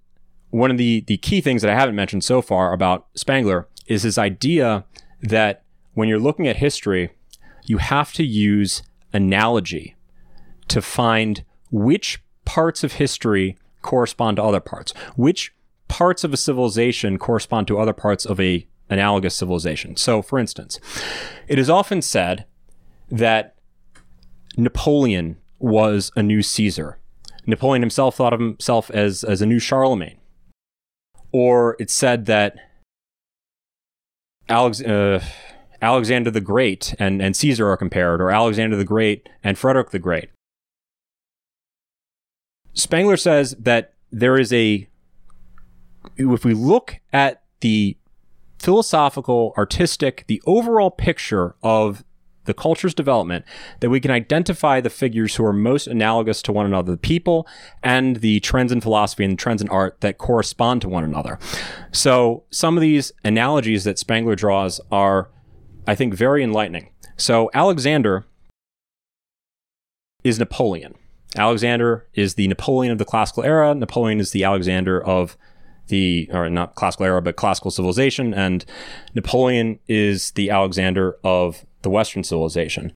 one 0.50 0.70
of 0.70 0.78
the, 0.78 1.00
the 1.06 1.18
key 1.18 1.40
things 1.40 1.62
that 1.62 1.70
I 1.70 1.74
haven't 1.74 1.94
mentioned 1.94 2.24
so 2.24 2.40
far 2.40 2.72
about 2.72 3.06
Spengler 3.14 3.68
is 3.86 4.02
his 4.02 4.18
idea 4.18 4.84
that 5.20 5.62
when 5.94 6.08
you're 6.08 6.18
looking 6.18 6.48
at 6.48 6.56
history, 6.56 7.10
you 7.64 7.78
have 7.78 8.12
to 8.14 8.24
use 8.24 8.82
analogy 9.12 9.96
to 10.68 10.82
find 10.82 11.44
which 11.70 12.22
parts 12.44 12.84
of 12.84 12.94
history 12.94 13.56
correspond 13.82 14.36
to 14.36 14.42
other 14.42 14.60
parts, 14.60 14.92
which 15.16 15.54
parts 15.88 16.24
of 16.24 16.32
a 16.32 16.36
civilization 16.36 17.18
correspond 17.18 17.66
to 17.68 17.78
other 17.78 17.92
parts 17.92 18.24
of 18.24 18.40
a 18.40 18.66
analogous 18.90 19.34
civilization. 19.34 19.96
So, 19.96 20.22
for 20.22 20.38
instance, 20.38 20.78
it 21.48 21.58
is 21.58 21.70
often 21.70 22.02
said 22.02 22.44
that 23.10 23.53
Napoleon 24.56 25.36
was 25.58 26.10
a 26.16 26.22
new 26.22 26.42
Caesar. 26.42 26.98
Napoleon 27.46 27.82
himself 27.82 28.16
thought 28.16 28.32
of 28.32 28.40
himself 28.40 28.90
as, 28.90 29.24
as 29.24 29.42
a 29.42 29.46
new 29.46 29.58
Charlemagne. 29.58 30.18
Or 31.32 31.76
it's 31.78 31.92
said 31.92 32.26
that 32.26 32.56
Alex, 34.48 34.80
uh, 34.80 35.22
Alexander 35.82 36.30
the 36.30 36.40
Great 36.40 36.94
and, 36.98 37.20
and 37.20 37.36
Caesar 37.36 37.68
are 37.68 37.76
compared, 37.76 38.20
or 38.20 38.30
Alexander 38.30 38.76
the 38.76 38.84
Great 38.84 39.28
and 39.42 39.58
Frederick 39.58 39.90
the 39.90 39.98
Great. 39.98 40.30
Spengler 42.72 43.16
says 43.16 43.54
that 43.58 43.94
there 44.10 44.38
is 44.38 44.52
a 44.52 44.88
if 46.16 46.44
we 46.44 46.54
look 46.54 47.00
at 47.12 47.42
the 47.60 47.96
philosophical, 48.58 49.54
artistic, 49.56 50.24
the 50.26 50.42
overall 50.46 50.90
picture 50.90 51.54
of 51.62 52.04
the 52.44 52.54
culture's 52.54 52.94
development, 52.94 53.44
that 53.80 53.90
we 53.90 54.00
can 54.00 54.10
identify 54.10 54.80
the 54.80 54.90
figures 54.90 55.36
who 55.36 55.44
are 55.44 55.52
most 55.52 55.86
analogous 55.86 56.42
to 56.42 56.52
one 56.52 56.66
another, 56.66 56.92
the 56.92 56.98
people 56.98 57.46
and 57.82 58.16
the 58.16 58.40
trends 58.40 58.72
in 58.72 58.80
philosophy 58.80 59.24
and 59.24 59.38
trends 59.38 59.62
in 59.62 59.68
art 59.68 60.00
that 60.00 60.18
correspond 60.18 60.82
to 60.82 60.88
one 60.88 61.04
another. 61.04 61.38
So 61.92 62.44
some 62.50 62.76
of 62.76 62.80
these 62.80 63.12
analogies 63.24 63.84
that 63.84 63.98
Spengler 63.98 64.36
draws 64.36 64.80
are, 64.90 65.30
I 65.86 65.94
think, 65.94 66.14
very 66.14 66.42
enlightening. 66.42 66.90
So 67.16 67.50
Alexander 67.54 68.24
is 70.22 70.38
Napoleon. 70.38 70.94
Alexander 71.36 72.06
is 72.14 72.34
the 72.34 72.48
Napoleon 72.48 72.92
of 72.92 72.98
the 72.98 73.04
classical 73.04 73.44
era. 73.44 73.74
Napoleon 73.74 74.20
is 74.20 74.30
the 74.30 74.44
Alexander 74.44 75.02
of 75.02 75.36
the, 75.88 76.28
or 76.32 76.48
not 76.48 76.76
classical 76.76 77.06
era, 77.06 77.20
but 77.20 77.36
classical 77.36 77.70
civilization. 77.70 78.32
And 78.32 78.64
Napoleon 79.14 79.78
is 79.86 80.30
the 80.32 80.50
Alexander 80.50 81.16
of 81.22 81.66
the 81.84 81.90
Western 81.90 82.24
civilization. 82.24 82.92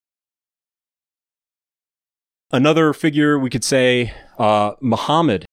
Another 2.51 2.93
figure 2.93 3.39
we 3.39 3.51
could 3.51 3.63
say, 3.63 4.13
uh, 4.39 4.73
Muhammad. 4.81 5.45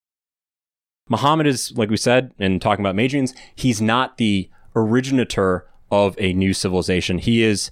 Muhammad 1.10 1.46
is, 1.46 1.72
like 1.76 1.90
we 1.90 1.98
said, 1.98 2.34
in 2.40 2.60
talking 2.60 2.84
about 2.84 2.96
Magians, 2.96 3.36
he's 3.54 3.82
not 3.82 4.18
the 4.18 4.50
originator 4.76 5.68
of 5.92 6.16
a 6.18 6.34
new 6.34 6.54
civilization. 6.54 7.20
He 7.20 7.44
is 7.44 7.70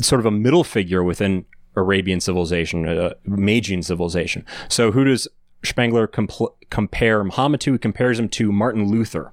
sort 0.00 0.20
of 0.20 0.26
a 0.26 0.30
middle 0.30 0.64
figure 0.64 1.02
within 1.02 1.46
Arabian 1.76 2.20
civilization, 2.20 2.86
uh, 2.86 3.14
Magian 3.24 3.82
civilization. 3.82 4.44
So 4.68 4.92
who 4.92 5.04
does 5.04 5.26
Spengler 5.62 6.06
compl- 6.06 6.54
compare 6.70 7.24
Muhammad 7.24 7.60
to? 7.62 7.72
He 7.72 7.78
compares 7.78 8.18
him 8.18 8.28
to 8.30 8.52
Martin 8.52 8.90
Luther. 8.90 9.32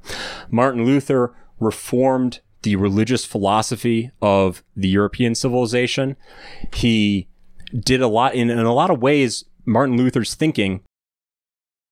Martin 0.50 0.86
Luther 0.86 1.34
reformed 1.60 2.40
the 2.64 2.76
religious 2.76 3.26
philosophy 3.26 4.12
of 4.22 4.64
the 4.76 4.88
European 4.88 5.36
civilization. 5.36 6.16
He 6.74 7.28
did 7.78 8.02
a 8.02 8.08
lot 8.08 8.36
in, 8.36 8.50
in 8.50 8.60
a 8.60 8.74
lot 8.74 8.90
of 8.90 9.02
ways. 9.02 9.46
Martin 9.66 9.98
Luther's 9.98 10.36
thinking 10.36 10.82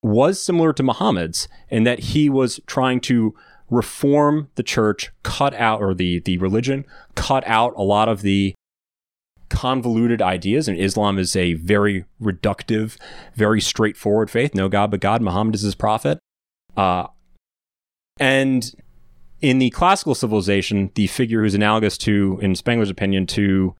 was 0.01 0.41
similar 0.41 0.73
to 0.73 0.83
Muhammad's 0.83 1.47
in 1.69 1.83
that 1.83 1.99
he 1.99 2.29
was 2.29 2.59
trying 2.67 2.99
to 3.01 3.35
reform 3.69 4.49
the 4.55 4.63
church, 4.63 5.11
cut 5.23 5.53
out 5.53 5.81
or 5.81 5.93
the 5.93 6.19
the 6.19 6.37
religion, 6.37 6.85
cut 7.15 7.45
out 7.47 7.73
a 7.75 7.83
lot 7.83 8.09
of 8.09 8.21
the 8.21 8.53
convoluted 9.49 10.21
ideas. 10.21 10.67
And 10.67 10.77
Islam 10.77 11.17
is 11.17 11.35
a 11.35 11.53
very 11.55 12.05
reductive, 12.21 12.97
very 13.35 13.61
straightforward 13.61 14.29
faith. 14.29 14.55
No 14.55 14.69
God 14.69 14.91
but 14.91 15.01
God. 15.01 15.21
Muhammad 15.21 15.55
is 15.55 15.61
his 15.61 15.75
prophet. 15.75 16.19
Uh, 16.77 17.07
and 18.19 18.73
in 19.41 19.59
the 19.59 19.69
classical 19.69 20.15
civilization, 20.15 20.91
the 20.95 21.07
figure 21.07 21.41
who's 21.41 21.53
analogous 21.53 21.97
to, 21.99 22.39
in 22.41 22.55
Spengler's 22.55 22.89
opinion, 22.89 23.25
to 23.27 23.75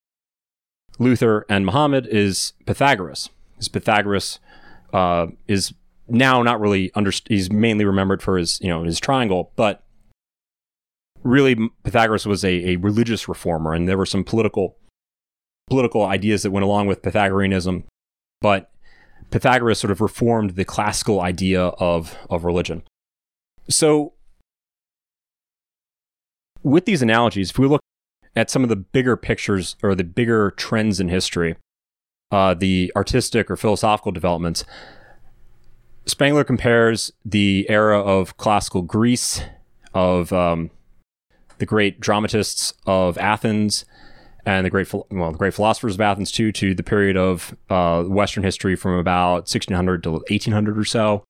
Luther 0.97 1.45
and 1.49 1.66
Muhammad 1.66 2.07
is 2.07 2.53
Pythagoras. 2.66 3.30
Is 3.57 3.68
Pythagoras 3.68 4.39
uh, 4.93 5.28
is 5.47 5.74
now 6.07 6.41
not 6.41 6.60
really 6.60 6.91
under. 6.95 7.12
He's 7.28 7.51
mainly 7.51 7.86
remembered 7.86 8.22
for 8.22 8.38
his, 8.38 8.60
you 8.62 8.70
know, 8.70 8.84
his 8.84 8.99
triangle, 8.99 9.51
but 9.55 9.84
really 11.24 11.55
Pythagoras 11.84 12.26
was 12.26 12.45
a, 12.45 12.72
a 12.72 12.76
religious 12.78 13.28
reformer, 13.28 13.74
and 13.74 13.88
there 13.88 13.97
were 13.97 14.05
some 14.05 14.24
political 14.24 14.78
political 15.70 16.05
ideas 16.05 16.43
that 16.43 16.51
went 16.51 16.64
along 16.64 16.88
with 16.88 17.01
Pythagoreanism, 17.01 17.84
but 18.41 18.72
Pythagoras 19.30 19.80
sort 19.80 19.91
of 19.91 20.01
reformed 20.01 20.51
the 20.51 20.66
classical 20.66 21.22
idea 21.22 21.62
of 21.62 22.18
of 22.30 22.45
religion. 22.45 22.84
So 23.70 24.14
with 26.64 26.86
these 26.86 27.01
analogies, 27.01 27.51
if 27.51 27.60
we 27.60 27.68
look 27.68 27.82
at 28.36 28.49
some 28.49 28.64
of 28.64 28.70
the 28.70 28.76
bigger 28.76 29.18
pictures 29.18 29.76
or 29.82 29.95
the 29.95 30.03
bigger 30.03 30.51
trends 30.51 30.99
in 30.99 31.10
history, 31.10 31.55
uh, 32.32 32.53
the 32.53 32.91
artistic 32.95 33.49
or 33.49 33.55
philosophical 33.55 34.12
developments, 34.12 34.64
Spengler 36.05 36.43
compares 36.43 37.12
the 37.24 37.66
era 37.70 37.99
of 37.99 38.38
classical 38.38 38.82
Greece, 38.82 39.41
of 39.93 40.34
um, 40.34 40.72
the 41.60 41.66
great 41.66 41.99
dramatists 41.99 42.74
of 42.86 43.18
Athens, 43.18 43.86
and 44.45 44.66
the 44.66 44.70
great 44.70 44.91
well, 44.93 45.32
the 45.32 45.38
great 45.38 45.53
philosophers 45.53 45.95
of 45.95 46.01
Athens 46.01 46.32
too, 46.32 46.51
to 46.53 46.74
the 46.74 46.84
period 46.84 47.18
of 47.18 47.55
uh, 47.70 48.03
Western 48.03 48.43
history 48.43 48.76
from 48.76 48.93
about 48.93 49.41
1600 49.41 50.03
to 50.03 50.12
1800 50.12 50.78
or 50.78 50.86
so. 50.86 51.24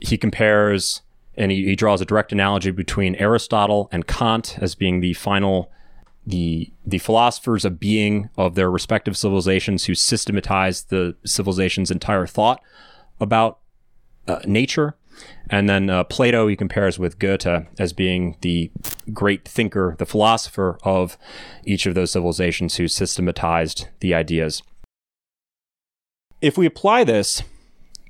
He 0.00 0.18
compares 0.18 1.02
and 1.36 1.50
he, 1.50 1.64
he 1.64 1.76
draws 1.76 2.00
a 2.00 2.04
direct 2.04 2.32
analogy 2.32 2.70
between 2.70 3.14
Aristotle 3.16 3.88
and 3.92 4.06
Kant 4.06 4.58
as 4.60 4.74
being 4.74 5.00
the 5.00 5.14
final 5.14 5.70
the 6.24 6.72
the 6.86 6.98
philosophers 6.98 7.64
of 7.64 7.80
being 7.80 8.30
of 8.36 8.54
their 8.54 8.70
respective 8.70 9.16
civilizations 9.16 9.84
who 9.84 9.94
systematized 9.94 10.88
the 10.88 11.16
civilization's 11.24 11.90
entire 11.90 12.26
thought 12.26 12.60
about 13.20 13.58
uh, 14.28 14.40
nature. 14.44 14.94
And 15.50 15.68
then 15.68 15.90
uh, 15.90 16.04
Plato 16.04 16.46
he 16.48 16.56
compares 16.56 16.98
with 16.98 17.18
Goethe 17.18 17.66
as 17.78 17.92
being 17.92 18.36
the 18.40 18.70
great 19.12 19.46
thinker, 19.46 19.94
the 19.98 20.06
philosopher 20.06 20.78
of 20.84 21.18
each 21.64 21.86
of 21.86 21.94
those 21.94 22.12
civilizations 22.12 22.76
who 22.76 22.88
systematized 22.88 23.88
the 24.00 24.14
ideas. 24.14 24.62
If 26.40 26.56
we 26.56 26.66
apply 26.66 27.04
this 27.04 27.42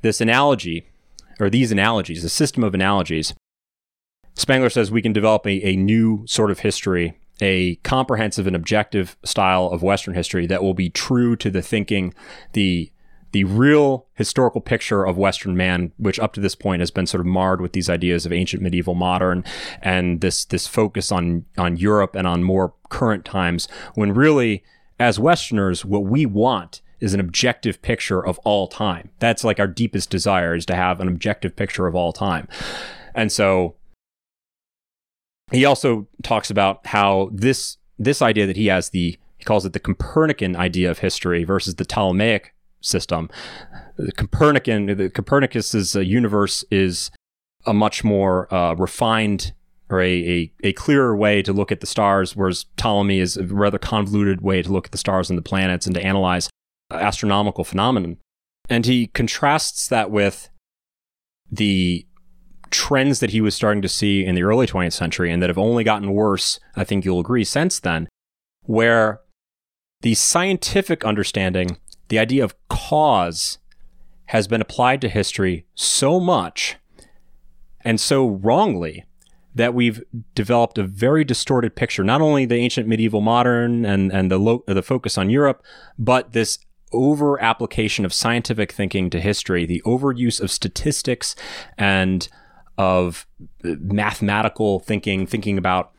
this 0.03 0.21
analogy 0.21 0.87
or 1.43 1.51
these 1.51 1.73
analogies, 1.73 2.23
a 2.23 2.29
system 2.29 2.63
of 2.63 2.73
analogies, 2.73 3.35
Spengler 4.35 4.71
says 4.71 4.91
we 4.91 5.03
can 5.03 5.13
develop 5.13 5.45
a, 5.45 5.67
a 5.67 5.77
new 5.77 6.25
sort 6.27 6.53
of 6.53 6.61
history, 6.61 7.19
a 7.41 7.75
comprehensive 7.77 8.47
and 8.47 8.55
objective 8.55 9.17
style 9.25 9.67
of 9.67 9.83
Western 9.83 10.15
history 10.15 10.47
that 10.47 10.63
will 10.63 10.73
be 10.73 10.89
true 10.89 11.35
to 11.37 11.51
the 11.51 11.61
thinking, 11.61 12.15
the 12.53 12.91
the 13.33 13.45
real 13.45 14.07
historical 14.13 14.61
picture 14.61 15.07
of 15.07 15.17
Western 15.17 15.57
man, 15.57 15.91
which 15.97 16.21
up 16.21 16.35
to 16.35 16.41
this 16.41 16.55
point 16.55 16.81
has 16.81 16.91
been 16.91 17.07
sort 17.07 17.23
of 17.23 17.27
marred 17.27 17.63
with 17.63 17.73
these 17.73 17.89
ideas 17.89 18.27
of 18.27 18.33
ancient, 18.33 18.63
medieval, 18.63 18.95
modern, 18.95 19.43
and 19.81 20.21
this 20.21 20.45
this 20.45 20.67
focus 20.67 21.11
on 21.11 21.45
on 21.59 21.77
Europe 21.77 22.15
and 22.15 22.27
on 22.27 22.45
more 22.45 22.75
current 22.91 23.25
times, 23.25 23.69
when 23.95 24.13
really, 24.13 24.63
as 25.01 25.19
Westerners, 25.19 25.85
what 25.85 26.05
we 26.05 26.25
want 26.25 26.82
is 27.03 27.13
an 27.13 27.21
objective 27.21 27.83
picture 27.83 28.25
of 28.25 28.39
all 28.45 28.69
time. 28.69 29.11
That's 29.19 29.43
like 29.43 29.59
our 29.59 29.67
deepest 29.67 30.09
desire 30.09 30.55
is 30.55 30.65
to 30.67 30.77
have 30.77 31.01
an 31.01 31.09
objective 31.09 31.55
picture 31.57 31.87
of 31.87 31.95
all 31.95 32.13
time. 32.13 32.49
And 33.15 33.31
so 33.31 33.75
he 35.51 35.65
also 35.65 36.07
talks 36.23 36.49
about 36.49 36.87
how 36.87 37.29
this 37.33 37.77
this 37.99 38.23
idea 38.23 38.47
that 38.47 38.57
he 38.57 38.69
has 38.69 38.91
the 38.91 39.19
he 39.37 39.45
calls 39.45 39.67
it 39.67 39.73
the 39.73 39.81
Copernican 39.81 40.55
idea 40.55 40.91
of 40.91 41.01
history 41.01 41.43
versus 41.43 41.75
the 41.75 41.85
Ptolemaic 41.85 42.55
system. 42.81 43.29
The 43.97 44.13
Copernican 44.13 44.87
the 44.97 45.11
Copernicus's 45.11 45.97
uh, 45.97 46.01
universe 46.01 46.65
is 46.71 47.11
a 47.67 47.75
much 47.75 48.05
more 48.05 48.53
uh, 48.55 48.75
refined 48.75 49.53
or 49.91 50.01
a, 50.01 50.11
a, 50.11 50.53
a, 50.65 50.73
clearer 50.73 51.15
way 51.15 51.43
to 51.43 51.53
look 51.53 51.71
at 51.71 51.81
the 51.81 51.87
stars, 51.87 52.35
whereas 52.35 52.65
Ptolemy 52.77 53.19
is 53.19 53.37
a 53.37 53.45
rather 53.45 53.79
convoluted 53.79 54.41
way 54.41 54.63
to 54.63 54.73
look 54.73 54.87
at 54.87 54.93
the 54.93 54.99
stars 54.99 55.29
and 55.29 55.37
the 55.37 55.43
planets 55.43 55.85
and 55.85 55.95
to 55.95 56.03
analyze 56.03 56.49
astronomical 56.95 57.65
phenomenon. 57.65 58.19
And 58.69 58.87
he 58.87 59.09
contrasts 59.09 59.89
that 59.89 60.11
with 60.11 60.49
the 61.51 62.07
trends 62.71 63.21
that 63.21 63.31
he 63.31 63.41
was 63.41 63.55
starting 63.55 63.83
to 63.83 63.89
see 63.89 64.25
in 64.25 64.35
the 64.35 64.43
early 64.43 64.67
20th 64.67 64.95
century 64.95 65.31
and 65.31 65.43
that 65.43 65.51
have 65.51 65.59
only 65.59 65.85
gotten 65.85 66.13
worse, 66.13 66.59
I 66.75 66.85
think 66.85 67.05
you'll 67.05 67.21
agree, 67.21 67.45
since 67.45 67.79
then, 67.79 68.09
where 68.63 69.21
the 70.01 70.15
scientific 70.15 71.05
understanding, 71.05 71.77
the 72.09 72.19
idea 72.19 72.43
of 72.43 72.55
cause, 72.69 73.59
has 74.27 74.49
been 74.49 74.63
applied 74.63 75.01
to 75.03 75.09
history 75.09 75.67
so 75.75 76.19
much 76.19 76.77
and 77.85 78.01
so 78.01 78.27
wrongly 78.27 79.05
that 79.55 79.75
we've 79.75 80.03
developed 80.35 80.79
a 80.79 80.85
very 80.85 81.25
distorted 81.25 81.77
picture, 81.77 82.03
not 82.03 82.23
only 82.23 82.47
the 82.47 82.55
ancient, 82.55 82.89
medieval, 82.89 83.21
modern, 83.21 83.85
and, 83.85 84.11
and 84.11 84.31
the, 84.31 84.39
lo- 84.39 84.65
the 84.67 84.83
focus 84.83 85.19
on 85.19 85.29
Europe, 85.29 85.63
but 85.99 86.33
this 86.33 86.59
over 86.93 87.41
application 87.43 88.05
of 88.05 88.13
scientific 88.13 88.73
thinking 88.73 89.11
to 89.11 89.21
history, 89.21 89.67
the 89.67 89.83
overuse 89.85 90.41
of 90.41 90.51
statistics 90.51 91.35
and 91.77 92.29
of 92.79 93.27
mathematical 93.63 94.81
thinking, 94.81 95.27
thinking 95.27 95.59
about 95.59 95.93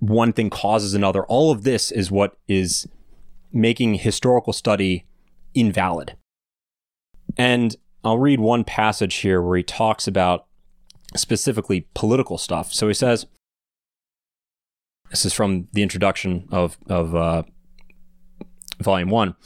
one 0.00 0.32
thing 0.32 0.50
causes 0.50 0.94
another, 0.94 1.24
all 1.26 1.52
of 1.52 1.62
this 1.62 1.90
is 1.92 2.10
what 2.10 2.36
is 2.48 2.88
making 3.52 3.94
historical 3.94 4.52
study 4.52 5.06
invalid. 5.54 6.16
And 7.36 7.76
I'll 8.02 8.18
read 8.18 8.40
one 8.40 8.64
passage 8.64 9.16
here 9.16 9.40
where 9.40 9.56
he 9.56 9.62
talks 9.62 10.08
about 10.08 10.46
specifically 11.14 11.86
political 11.94 12.38
stuff. 12.38 12.72
So 12.72 12.88
he 12.88 12.94
says, 12.94 13.26
this 15.10 15.24
is 15.24 15.32
from 15.32 15.68
the 15.72 15.82
introduction 15.82 16.48
of, 16.50 16.78
of 16.88 17.14
uh, 17.14 17.42
volume 18.80 19.10
one. 19.10 19.36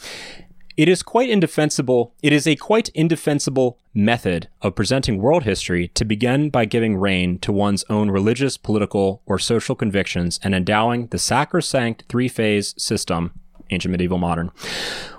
It 0.77 0.90
is 0.90 1.03
quite 1.03 1.31
indefensible. 1.31 2.12
It 2.23 2.35
is 2.35 2.47
a 2.47 2.55
quite 2.55 2.90
indefensible 2.90 3.78
method 3.94 4.48
of 4.61 4.74
presenting 4.74 5.23
world 5.23 5.44
history 5.44 5.89
to 5.89 6.05
begin 6.05 6.51
by 6.51 6.66
giving 6.66 6.98
rein 6.98 7.39
to 7.39 7.51
one's 7.53 7.82
own 7.89 8.11
religious, 8.11 8.59
political, 8.59 9.23
or 9.24 9.39
social 9.39 9.74
convictions 9.74 10.39
and 10.43 10.55
endowing 10.55 11.07
the 11.07 11.19
sacrosanct 11.19 12.05
three 12.11 12.28
phase 12.28 12.74
system, 12.77 13.32
ancient, 13.70 13.93
medieval, 13.93 14.19
modern, 14.19 14.51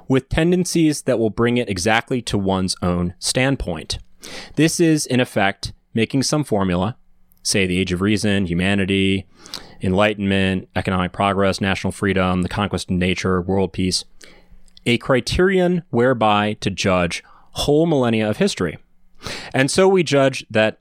with 0.07 0.29
tendencies 0.29 1.01
that 1.03 1.17
will 1.17 1.31
bring 1.31 1.57
it 1.57 1.69
exactly 1.69 2.21
to 2.21 2.37
one's 2.37 2.75
own 2.83 3.15
standpoint. 3.17 3.97
This 4.57 4.79
is, 4.79 5.07
in 5.07 5.19
effect, 5.19 5.73
making 5.91 6.21
some 6.21 6.43
formula, 6.43 6.97
say 7.41 7.65
the 7.65 7.79
age 7.79 7.91
of 7.91 8.01
reason, 8.01 8.45
humanity, 8.45 9.25
enlightenment, 9.81 10.69
economic 10.75 11.13
progress, 11.13 11.59
national 11.59 11.93
freedom, 11.93 12.43
the 12.43 12.49
conquest 12.49 12.91
of 12.91 12.97
nature, 12.97 13.41
world 13.41 13.73
peace 13.73 14.05
a 14.87 14.97
criterion 14.97 15.83
whereby 15.89 16.53
to 16.61 16.71
judge 16.71 17.23
whole 17.51 17.85
millennia 17.85 18.27
of 18.27 18.37
history. 18.37 18.77
And 19.53 19.69
so 19.69 19.87
we 19.87 20.01
judge 20.01 20.45
that 20.49 20.79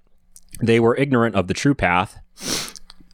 they 0.61 0.81
were 0.81 0.97
ignorant 0.97 1.35
of 1.35 1.49
the 1.49 1.55
true 1.55 1.74
path 1.74 2.19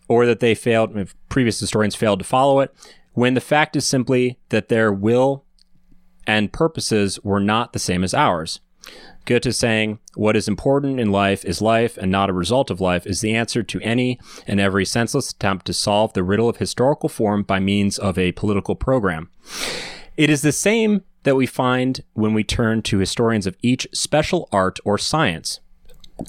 or 0.07 0.27
that 0.27 0.41
they 0.41 0.55
failed, 0.55 1.11
previous 1.29 1.59
historians 1.59 1.95
failed 1.95 2.19
to 2.19 2.25
follow 2.25 2.61
it, 2.61 2.75
when 3.15 3.35
the 3.35 3.41
fact 3.41 3.75
is 3.75 3.87
simply 3.87 4.39
that 4.51 4.69
their 4.69 4.93
will 4.93 5.45
and 6.27 6.53
purposes 6.53 7.19
were 7.25 7.41
not 7.41 7.73
the 7.73 7.79
same 7.79 8.05
as 8.05 8.15
ours. 8.15 8.61
Goethe 9.25 9.55
saying, 9.55 10.01
What 10.15 10.37
is 10.37 10.49
important 10.49 10.99
in 10.99 11.11
life 11.11 11.45
is 11.45 11.63
life 11.63 11.97
and 11.97 12.11
not 12.11 12.29
a 12.29 12.35
result 12.35 12.71
of 12.71 12.81
life, 12.81 13.07
is 13.07 13.21
the 13.21 13.35
answer 13.35 13.63
to 13.63 13.81
any 13.81 14.19
and 14.47 14.61
every 14.61 14.85
senseless 14.85 15.31
attempt 15.31 15.67
to 15.67 15.73
solve 15.73 16.13
the 16.13 16.25
riddle 16.25 16.49
of 16.49 16.57
historical 16.57 17.09
form 17.09 17.45
by 17.45 17.61
means 17.61 17.99
of 17.99 18.19
a 18.19 18.33
political 18.33 18.75
program. 18.75 19.31
It 20.17 20.29
is 20.29 20.43
the 20.43 20.53
same 20.53 21.03
that 21.23 21.37
we 21.37 21.47
find 21.47 22.03
when 22.13 22.35
we 22.35 22.45
turn 22.45 22.83
to 22.83 22.99
historians 22.99 23.47
of 23.47 23.57
each 23.63 23.87
special 23.93 24.49
art 24.53 24.79
or 24.85 24.99
science. 24.99 25.61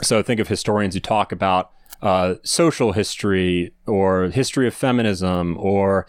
So 0.02 0.24
think 0.24 0.40
of 0.40 0.48
historians 0.48 0.94
who 0.94 1.00
talk 1.00 1.32
about 1.32 1.72
uh, 2.02 2.36
social 2.44 2.94
history 2.94 3.74
or 3.86 4.30
history 4.30 4.68
of 4.68 4.74
feminism 4.74 5.58
or 5.60 6.08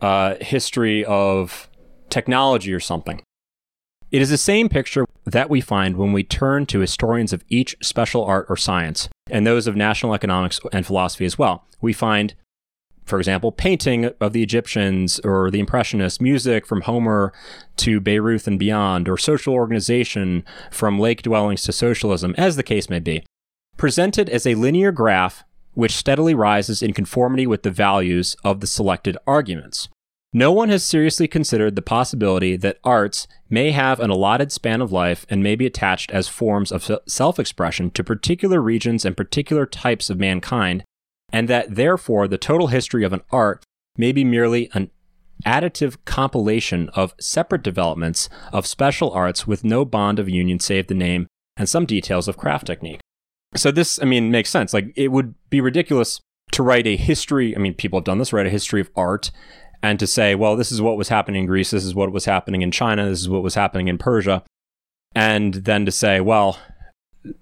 uh, 0.00 0.36
history 0.40 1.04
of 1.04 1.68
technology 2.10 2.72
or 2.72 2.80
something. 2.80 3.20
It 4.10 4.22
is 4.22 4.30
the 4.30 4.38
same 4.38 4.68
picture 4.68 5.04
that 5.26 5.50
we 5.50 5.60
find 5.60 5.96
when 5.96 6.12
we 6.12 6.24
turn 6.24 6.66
to 6.66 6.80
historians 6.80 7.32
of 7.32 7.44
each 7.48 7.76
special 7.82 8.24
art 8.24 8.46
or 8.48 8.56
science, 8.56 9.08
and 9.30 9.46
those 9.46 9.66
of 9.66 9.76
national 9.76 10.14
economics 10.14 10.60
and 10.72 10.86
philosophy 10.86 11.26
as 11.26 11.38
well. 11.38 11.66
We 11.80 11.92
find 11.92 12.34
for 13.08 13.18
example, 13.18 13.52
painting 13.52 14.10
of 14.20 14.32
the 14.32 14.42
Egyptians 14.42 15.18
or 15.20 15.50
the 15.50 15.60
Impressionists, 15.60 16.20
music 16.20 16.66
from 16.66 16.82
Homer 16.82 17.32
to 17.78 18.00
Bayreuth 18.00 18.46
and 18.46 18.58
beyond, 18.58 19.08
or 19.08 19.16
social 19.16 19.54
organization 19.54 20.44
from 20.70 20.98
lake 20.98 21.22
dwellings 21.22 21.62
to 21.62 21.72
socialism, 21.72 22.34
as 22.36 22.56
the 22.56 22.62
case 22.62 22.90
may 22.90 23.00
be. 23.00 23.24
Presented 23.76 24.28
as 24.28 24.46
a 24.46 24.54
linear 24.54 24.92
graph 24.92 25.44
which 25.74 25.94
steadily 25.94 26.34
rises 26.34 26.82
in 26.82 26.92
conformity 26.92 27.46
with 27.46 27.62
the 27.62 27.70
values 27.70 28.36
of 28.42 28.60
the 28.60 28.66
selected 28.66 29.16
arguments. 29.28 29.88
No 30.32 30.52
one 30.52 30.68
has 30.68 30.82
seriously 30.82 31.28
considered 31.28 31.76
the 31.76 31.82
possibility 31.82 32.56
that 32.56 32.80
arts 32.84 33.28
may 33.48 33.70
have 33.70 34.00
an 34.00 34.10
allotted 34.10 34.52
span 34.52 34.82
of 34.82 34.92
life 34.92 35.24
and 35.30 35.42
may 35.42 35.54
be 35.54 35.66
attached 35.66 36.10
as 36.10 36.28
forms 36.28 36.70
of 36.70 36.90
self 37.06 37.38
expression 37.38 37.90
to 37.92 38.04
particular 38.04 38.60
regions 38.60 39.04
and 39.04 39.16
particular 39.16 39.64
types 39.64 40.10
of 40.10 40.18
mankind, 40.18 40.84
and 41.32 41.48
that 41.48 41.74
therefore 41.74 42.26
the 42.26 42.38
total 42.38 42.68
history 42.68 43.04
of 43.04 43.12
an 43.12 43.22
art 43.30 43.64
may 43.96 44.12
be 44.12 44.24
merely 44.24 44.70
an 44.74 44.90
additive 45.44 45.96
compilation 46.04 46.88
of 46.90 47.14
separate 47.20 47.62
developments 47.62 48.28
of 48.52 48.66
special 48.66 49.10
arts 49.12 49.46
with 49.46 49.64
no 49.64 49.84
bond 49.84 50.18
of 50.18 50.28
union 50.28 50.58
save 50.58 50.88
the 50.88 50.94
name 50.94 51.26
and 51.56 51.68
some 51.68 51.86
details 51.86 52.28
of 52.28 52.36
craft 52.36 52.66
technique. 52.66 53.00
So 53.54 53.70
this, 53.70 54.00
I 54.00 54.04
mean, 54.04 54.30
makes 54.30 54.50
sense. 54.50 54.74
Like 54.74 54.92
it 54.96 55.08
would 55.08 55.34
be 55.50 55.60
ridiculous 55.60 56.20
to 56.52 56.62
write 56.62 56.86
a 56.86 56.96
history. 56.96 57.54
I 57.54 57.58
mean, 57.58 57.74
people 57.74 57.98
have 57.98 58.04
done 58.04 58.18
this, 58.18 58.32
write 58.32 58.46
a 58.46 58.50
history 58.50 58.80
of 58.80 58.90
art 58.96 59.30
and 59.82 59.98
to 60.00 60.06
say, 60.06 60.34
well, 60.34 60.56
this 60.56 60.72
is 60.72 60.82
what 60.82 60.96
was 60.96 61.08
happening 61.08 61.42
in 61.42 61.46
Greece, 61.46 61.70
this 61.70 61.84
is 61.84 61.94
what 61.94 62.12
was 62.12 62.24
happening 62.24 62.62
in 62.62 62.70
China, 62.70 63.08
this 63.08 63.20
is 63.20 63.28
what 63.28 63.42
was 63.42 63.54
happening 63.54 63.88
in 63.88 63.98
Persia. 63.98 64.42
And 65.14 65.54
then 65.54 65.86
to 65.86 65.92
say, 65.92 66.20
well, 66.20 66.58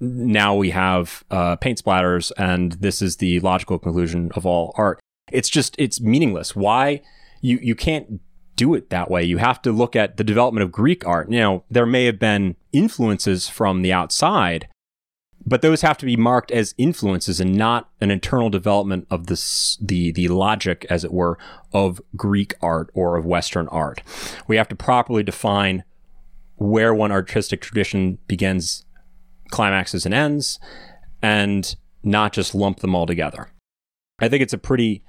now 0.00 0.54
we 0.54 0.70
have 0.70 1.24
uh, 1.30 1.56
paint 1.56 1.82
splatters, 1.82 2.32
and 2.36 2.72
this 2.72 3.02
is 3.02 3.16
the 3.16 3.40
logical 3.40 3.78
conclusion 3.78 4.30
of 4.34 4.46
all 4.46 4.72
art. 4.76 5.00
It's 5.30 5.48
just 5.48 5.74
it's 5.78 6.00
meaningless. 6.00 6.54
Why 6.54 7.02
you 7.40 7.58
you 7.62 7.74
can't 7.74 8.20
do 8.56 8.74
it 8.74 8.90
that 8.90 9.10
way. 9.10 9.22
You 9.22 9.38
have 9.38 9.60
to 9.62 9.72
look 9.72 9.94
at 9.94 10.16
the 10.16 10.24
development 10.24 10.64
of 10.64 10.72
Greek 10.72 11.06
art. 11.06 11.30
You 11.30 11.40
know, 11.40 11.64
there 11.70 11.86
may 11.86 12.06
have 12.06 12.18
been 12.18 12.56
influences 12.72 13.48
from 13.48 13.82
the 13.82 13.92
outside, 13.92 14.66
but 15.44 15.62
those 15.62 15.82
have 15.82 15.98
to 15.98 16.06
be 16.06 16.16
marked 16.16 16.50
as 16.50 16.74
influences 16.78 17.38
and 17.38 17.54
not 17.54 17.90
an 18.00 18.10
internal 18.10 18.48
development 18.48 19.06
of 19.10 19.26
this 19.26 19.76
the 19.80 20.10
the 20.10 20.28
logic, 20.28 20.86
as 20.88 21.04
it 21.04 21.12
were, 21.12 21.38
of 21.72 22.00
Greek 22.16 22.54
art 22.60 22.90
or 22.94 23.16
of 23.16 23.26
Western 23.26 23.68
art. 23.68 24.02
We 24.48 24.56
have 24.56 24.68
to 24.68 24.76
properly 24.76 25.22
define 25.22 25.84
where 26.56 26.94
one 26.94 27.12
artistic 27.12 27.60
tradition 27.60 28.16
begins 28.26 28.85
climaxes 29.50 30.04
and 30.04 30.14
ends 30.14 30.58
and 31.22 31.76
not 32.02 32.32
just 32.32 32.54
lump 32.54 32.80
them 32.80 32.94
all 32.94 33.06
together. 33.06 33.50
I 34.18 34.28
think 34.28 34.42
it's 34.42 34.52
a 34.52 34.58
pretty 34.58 35.04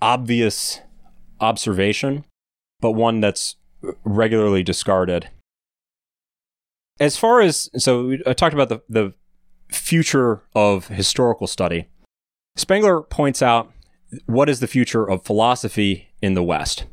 obvious 0.00 0.80
observation, 1.40 2.24
but 2.80 2.92
one 2.92 3.20
that's 3.20 3.56
regularly 4.04 4.62
discarded. 4.62 5.28
As 7.00 7.16
far 7.16 7.40
as, 7.40 7.70
so 7.76 8.16
I 8.26 8.34
talked 8.34 8.54
about 8.54 8.68
the, 8.68 8.82
the 8.88 9.14
future 9.70 10.42
of 10.54 10.88
historical 10.88 11.46
study. 11.46 11.88
Spengler 12.56 13.02
points 13.02 13.42
out 13.42 13.72
what 14.26 14.48
is 14.48 14.60
the 14.60 14.68
future 14.68 15.08
of 15.08 15.24
philosophy 15.24 16.10
in 16.22 16.34
the 16.34 16.42
West. 16.42 16.84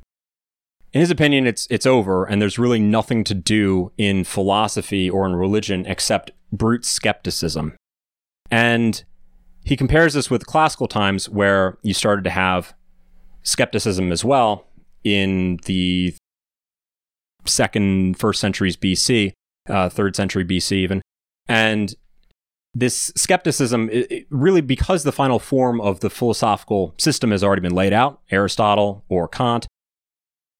In 0.93 0.99
his 0.99 1.11
opinion, 1.11 1.47
it's 1.47 1.68
it's 1.69 1.85
over, 1.85 2.26
and 2.26 2.41
there's 2.41 2.59
really 2.59 2.80
nothing 2.80 3.23
to 3.26 3.34
do 3.34 3.91
in 3.97 4.23
philosophy 4.23 5.09
or 5.09 5.26
in 5.26 5.35
religion 5.35 5.85
except 5.85 6.31
brute 6.51 6.84
skepticism. 6.84 7.76
And 8.49 9.03
he 9.63 9.77
compares 9.77 10.13
this 10.13 10.30
with 10.30 10.45
classical 10.45 10.88
times 10.88 11.30
where 11.30 11.77
you 11.81 11.93
started 11.93 12.23
to 12.26 12.30
have 12.30 12.73
skepticism 13.43 14.11
as 14.11 14.26
well 14.26 14.68
in 15.03 15.59
the 15.65 16.13
second, 17.45 18.19
first 18.19 18.41
centuries 18.41 18.76
BC, 18.76 19.31
uh, 19.69 19.89
third 19.89 20.15
century 20.15 20.43
BC 20.43 20.73
even. 20.73 21.01
And 21.47 21.95
this 22.73 23.11
skepticism, 23.15 23.89
it, 23.91 24.27
really 24.30 24.61
because 24.61 25.03
the 25.03 25.11
final 25.11 25.39
form 25.39 25.80
of 25.81 26.01
the 26.01 26.09
philosophical 26.09 26.93
system 26.97 27.31
has 27.31 27.43
already 27.43 27.61
been 27.61 27.76
laid 27.76 27.93
out, 27.93 28.22
Aristotle 28.30 29.03
or 29.09 29.27
Kant, 29.27 29.68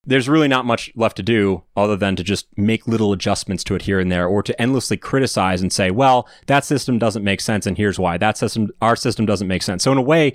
there's 0.04 0.28
really 0.28 0.48
not 0.48 0.66
much 0.66 0.92
left 0.96 1.16
to 1.18 1.24
do 1.24 1.64
other 1.76 1.96
than 1.96 2.16
to 2.16 2.24
just 2.24 2.48
make 2.58 2.88
little 2.88 3.14
adjustments 3.14 3.64
to 3.64 3.76
it 3.76 3.84
here 3.84 4.00
and 4.00 4.12
there 4.12 4.28
or 4.28 4.42
to 4.42 4.60
endlessly 4.60 4.98
criticize 4.98 5.62
and 5.62 5.72
say, 5.72 5.92
well, 5.92 6.28
that 6.48 6.66
system 6.66 6.98
doesn't 6.98 7.24
make 7.24 7.40
sense 7.40 7.68
and 7.68 7.78
here's 7.78 8.00
why. 8.00 8.18
That 8.18 8.38
system, 8.38 8.72
our 8.82 8.96
system 8.96 9.26
doesn't 9.26 9.48
make 9.48 9.62
sense. 9.62 9.84
So 9.84 9.92
in 9.92 10.00
a 10.00 10.04
way, 10.04 10.34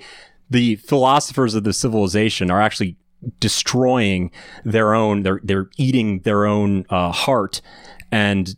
the 0.49 0.77
philosophers 0.77 1.53
of 1.53 1.65
the 1.65 1.73
civilization 1.73 2.49
are 2.49 2.61
actually 2.61 2.95
destroying 3.39 4.31
their 4.63 4.93
own, 4.93 5.23
they're, 5.23 5.41
they're 5.43 5.69
eating 5.77 6.21
their 6.21 6.45
own 6.45 6.85
uh, 6.89 7.11
heart 7.11 7.61
and, 8.09 8.55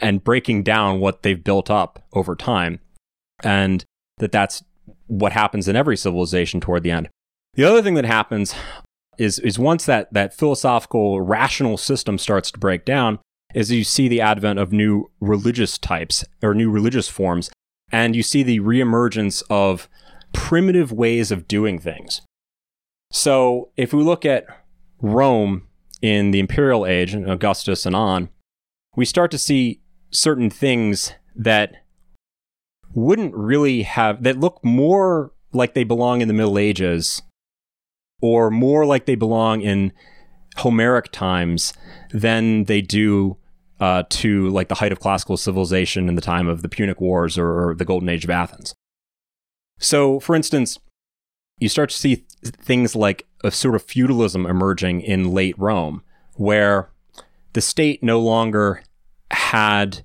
and 0.00 0.22
breaking 0.22 0.62
down 0.62 1.00
what 1.00 1.24
they've 1.24 1.42
built 1.42 1.68
up 1.68 2.04
over 2.12 2.36
time. 2.36 2.78
And 3.42 3.84
that 4.18 4.30
that's 4.30 4.62
what 5.08 5.32
happens 5.32 5.66
in 5.66 5.74
every 5.74 5.96
civilization 5.96 6.60
toward 6.60 6.84
the 6.84 6.92
end. 6.92 7.08
The 7.54 7.64
other 7.64 7.82
thing 7.82 7.94
that 7.94 8.04
happens 8.04 8.54
is 9.18 9.38
is 9.40 9.58
once 9.58 9.84
that 9.86 10.12
that 10.12 10.34
philosophical 10.34 11.20
rational 11.20 11.76
system 11.76 12.18
starts 12.18 12.50
to 12.50 12.58
break 12.58 12.84
down 12.84 13.18
is 13.54 13.70
you 13.70 13.84
see 13.84 14.08
the 14.08 14.20
advent 14.20 14.58
of 14.58 14.72
new 14.72 15.10
religious 15.20 15.76
types 15.76 16.24
or 16.42 16.54
new 16.54 16.70
religious 16.70 17.08
forms 17.08 17.50
and 17.92 18.16
you 18.16 18.22
see 18.22 18.42
the 18.42 18.60
reemergence 18.60 19.42
of 19.50 19.88
primitive 20.32 20.90
ways 20.90 21.30
of 21.30 21.46
doing 21.46 21.78
things. 21.78 22.22
So 23.10 23.70
if 23.76 23.92
we 23.92 24.02
look 24.02 24.24
at 24.24 24.46
Rome 25.00 25.68
in 26.00 26.30
the 26.30 26.40
imperial 26.40 26.86
age, 26.86 27.14
and 27.14 27.30
Augustus 27.30 27.84
and 27.84 27.94
on, 27.94 28.30
we 28.96 29.04
start 29.04 29.30
to 29.32 29.38
see 29.38 29.82
certain 30.10 30.50
things 30.50 31.12
that 31.36 31.84
wouldn't 32.94 33.34
really 33.34 33.82
have 33.82 34.22
that 34.22 34.40
look 34.40 34.62
more 34.64 35.32
like 35.52 35.74
they 35.74 35.84
belong 35.84 36.20
in 36.20 36.28
the 36.28 36.34
Middle 36.34 36.58
Ages 36.58 37.22
or 38.22 38.50
more 38.50 38.86
like 38.86 39.04
they 39.04 39.16
belong 39.16 39.60
in 39.60 39.92
Homeric 40.56 41.12
times 41.12 41.74
than 42.10 42.64
they 42.64 42.80
do 42.80 43.36
uh, 43.80 44.04
to 44.08 44.48
like 44.50 44.68
the 44.68 44.76
height 44.76 44.92
of 44.92 45.00
classical 45.00 45.36
civilization 45.36 46.08
in 46.08 46.14
the 46.14 46.22
time 46.22 46.46
of 46.46 46.62
the 46.62 46.68
Punic 46.68 47.00
Wars 47.00 47.36
or, 47.36 47.70
or 47.70 47.74
the 47.74 47.84
Golden 47.84 48.08
Age 48.08 48.24
of 48.24 48.30
Athens. 48.30 48.74
So, 49.78 50.20
for 50.20 50.36
instance, 50.36 50.78
you 51.58 51.68
start 51.68 51.90
to 51.90 51.96
see 51.96 52.16
th- 52.16 52.54
things 52.54 52.94
like 52.94 53.26
a 53.42 53.50
sort 53.50 53.74
of 53.74 53.82
feudalism 53.82 54.46
emerging 54.46 55.00
in 55.00 55.32
late 55.32 55.58
Rome, 55.58 56.02
where 56.34 56.90
the 57.54 57.60
state 57.60 58.02
no 58.02 58.20
longer 58.20 58.84
had 59.32 60.04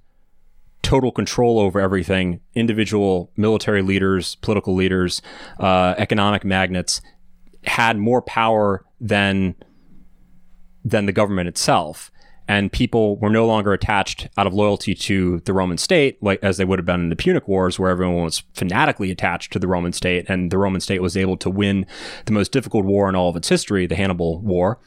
total 0.82 1.12
control 1.12 1.60
over 1.60 1.80
everything. 1.80 2.40
Individual 2.56 3.32
military 3.36 3.82
leaders, 3.82 4.36
political 4.36 4.74
leaders, 4.74 5.22
uh, 5.60 5.94
economic 5.98 6.44
magnates 6.44 7.02
had 7.68 7.98
more 7.98 8.22
power 8.22 8.86
than 9.00 9.56
than 10.84 11.06
the 11.06 11.12
government 11.12 11.48
itself. 11.48 12.12
And 12.50 12.72
people 12.72 13.18
were 13.18 13.30
no 13.30 13.46
longer 13.46 13.74
attached 13.74 14.30
out 14.38 14.48
of 14.48 14.54
loyalty 14.54 14.96
to 14.96 15.42
the 15.42 15.52
Roman 15.52 15.78
state, 15.78 16.18
like 16.24 16.42
as 16.42 16.56
they 16.56 16.64
would 16.64 16.80
have 16.80 16.86
been 16.86 17.02
in 17.02 17.10
the 17.10 17.16
Punic 17.18 17.46
Wars, 17.46 17.78
where 17.78 17.90
everyone 17.90 18.24
was 18.24 18.44
fanatically 18.54 19.12
attached 19.12 19.52
to 19.52 19.60
the 19.60 19.68
Roman 19.68 19.92
state, 19.92 20.26
and 20.30 20.50
the 20.50 20.58
Roman 20.58 20.80
state 20.80 21.02
was 21.02 21.18
able 21.18 21.36
to 21.38 21.50
win 21.50 21.86
the 22.26 22.32
most 22.32 22.54
difficult 22.54 22.86
war 22.86 23.10
in 23.10 23.16
all 23.16 23.30
of 23.30 23.36
its 23.36 23.50
history, 23.50 23.86
the 23.86 23.98
Hannibal 23.98 24.40
War. 24.40 24.80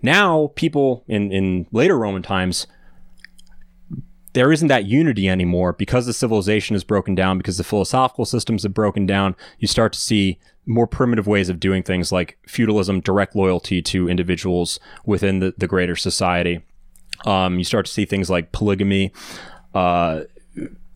Now, 0.00 0.52
people 0.54 1.04
in, 1.06 1.30
in 1.30 1.66
later 1.70 1.98
Roman 1.98 2.22
times 2.22 2.66
there 4.32 4.50
isn't 4.50 4.68
that 4.68 4.86
unity 4.86 5.28
anymore 5.28 5.74
because 5.74 6.06
the 6.06 6.12
civilization 6.14 6.76
is 6.76 6.84
broken 6.84 7.14
down, 7.14 7.36
because 7.36 7.58
the 7.58 7.64
philosophical 7.64 8.24
systems 8.24 8.62
have 8.62 8.72
broken 8.72 9.04
down. 9.04 9.36
You 9.58 9.68
start 9.68 9.92
to 9.92 10.00
see 10.00 10.38
more 10.66 10.86
primitive 10.86 11.26
ways 11.26 11.48
of 11.48 11.58
doing 11.58 11.82
things 11.82 12.12
like 12.12 12.38
feudalism, 12.46 13.00
direct 13.00 13.34
loyalty 13.34 13.82
to 13.82 14.08
individuals 14.08 14.78
within 15.04 15.40
the, 15.40 15.54
the 15.58 15.66
greater 15.66 15.96
society. 15.96 16.60
Um, 17.24 17.58
you 17.58 17.64
start 17.64 17.86
to 17.86 17.92
see 17.92 18.04
things 18.04 18.30
like 18.30 18.52
polygamy, 18.52 19.12
uh, 19.74 20.22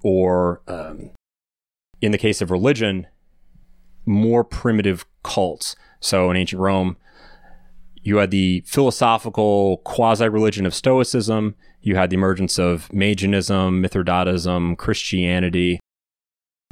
or 0.03 0.62
um, 0.69 1.11
in 2.01 2.12
the 2.12 2.19
case 2.19 2.41
of 2.41 2.51
religion, 2.51 3.07
more 4.07 4.45
primitive 4.45 5.07
cults. 5.23 5.77
So 6.01 6.31
in 6.31 6.36
ancient 6.36 6.61
Rome, 6.61 6.97
you 8.03 8.19
had 8.19 8.31
the 8.31 8.62
philosophical 8.66 9.78
quasi 9.78 10.28
religion 10.28 10.66
of 10.66 10.74
Stoicism. 10.74 11.55
You 11.81 11.97
had 11.97 12.11
the 12.11 12.16
emergence 12.16 12.59
of 12.59 12.93
Magianism, 12.93 13.82
Mithridatism, 13.82 14.77
Christianity. 14.77 15.81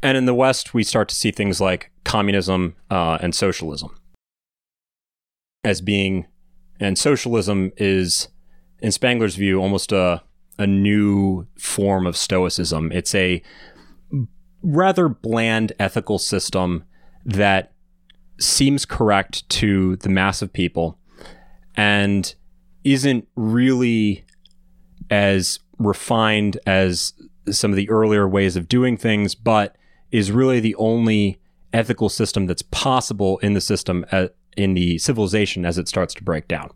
And 0.03 0.17
in 0.17 0.25
the 0.25 0.33
West, 0.33 0.73
we 0.73 0.83
start 0.83 1.07
to 1.07 1.15
see 1.15 1.31
things 1.31 1.61
like 1.61 1.89
communism 2.03 2.75
uh, 2.91 3.17
and 3.21 3.33
socialism 3.33 3.97
as 5.63 5.79
being, 5.79 6.27
and 6.77 6.97
socialism 6.97 7.71
is, 7.77 8.27
in 8.79 8.91
Spengler's 8.91 9.35
view, 9.35 9.61
almost 9.61 9.93
a, 9.93 10.21
a 10.59 10.67
new 10.67 11.47
form 11.57 12.05
of 12.05 12.17
Stoicism. 12.17 12.91
It's 12.91 13.15
a 13.15 13.41
rather 14.61 15.07
bland 15.07 15.71
ethical 15.79 16.19
system 16.19 16.83
that 17.25 17.71
seems 18.41 18.85
correct 18.85 19.47
to 19.47 19.95
the 19.97 20.09
mass 20.09 20.41
of 20.41 20.51
people 20.51 20.99
and 21.75 22.35
isn't 22.83 23.25
really 23.37 24.25
as 25.09 25.59
refined 25.77 26.57
as 26.65 27.13
some 27.49 27.71
of 27.71 27.77
the 27.77 27.89
earlier 27.89 28.27
ways 28.27 28.57
of 28.57 28.67
doing 28.67 28.97
things, 28.97 29.33
but 29.33 29.77
is 30.13 30.31
really 30.31 30.59
the 30.61 30.75
only 30.75 31.41
ethical 31.73 32.07
system 32.07 32.45
that's 32.45 32.61
possible 32.61 33.39
in 33.39 33.53
the 33.53 33.61
system 33.61 34.05
at, 34.11 34.23
uh, 34.23 34.27
in 34.55 34.75
the 34.75 34.99
civilization 34.99 35.65
as 35.65 35.79
it 35.79 35.87
starts 35.87 36.13
to 36.13 36.23
break 36.23 36.47
down. 36.47 36.69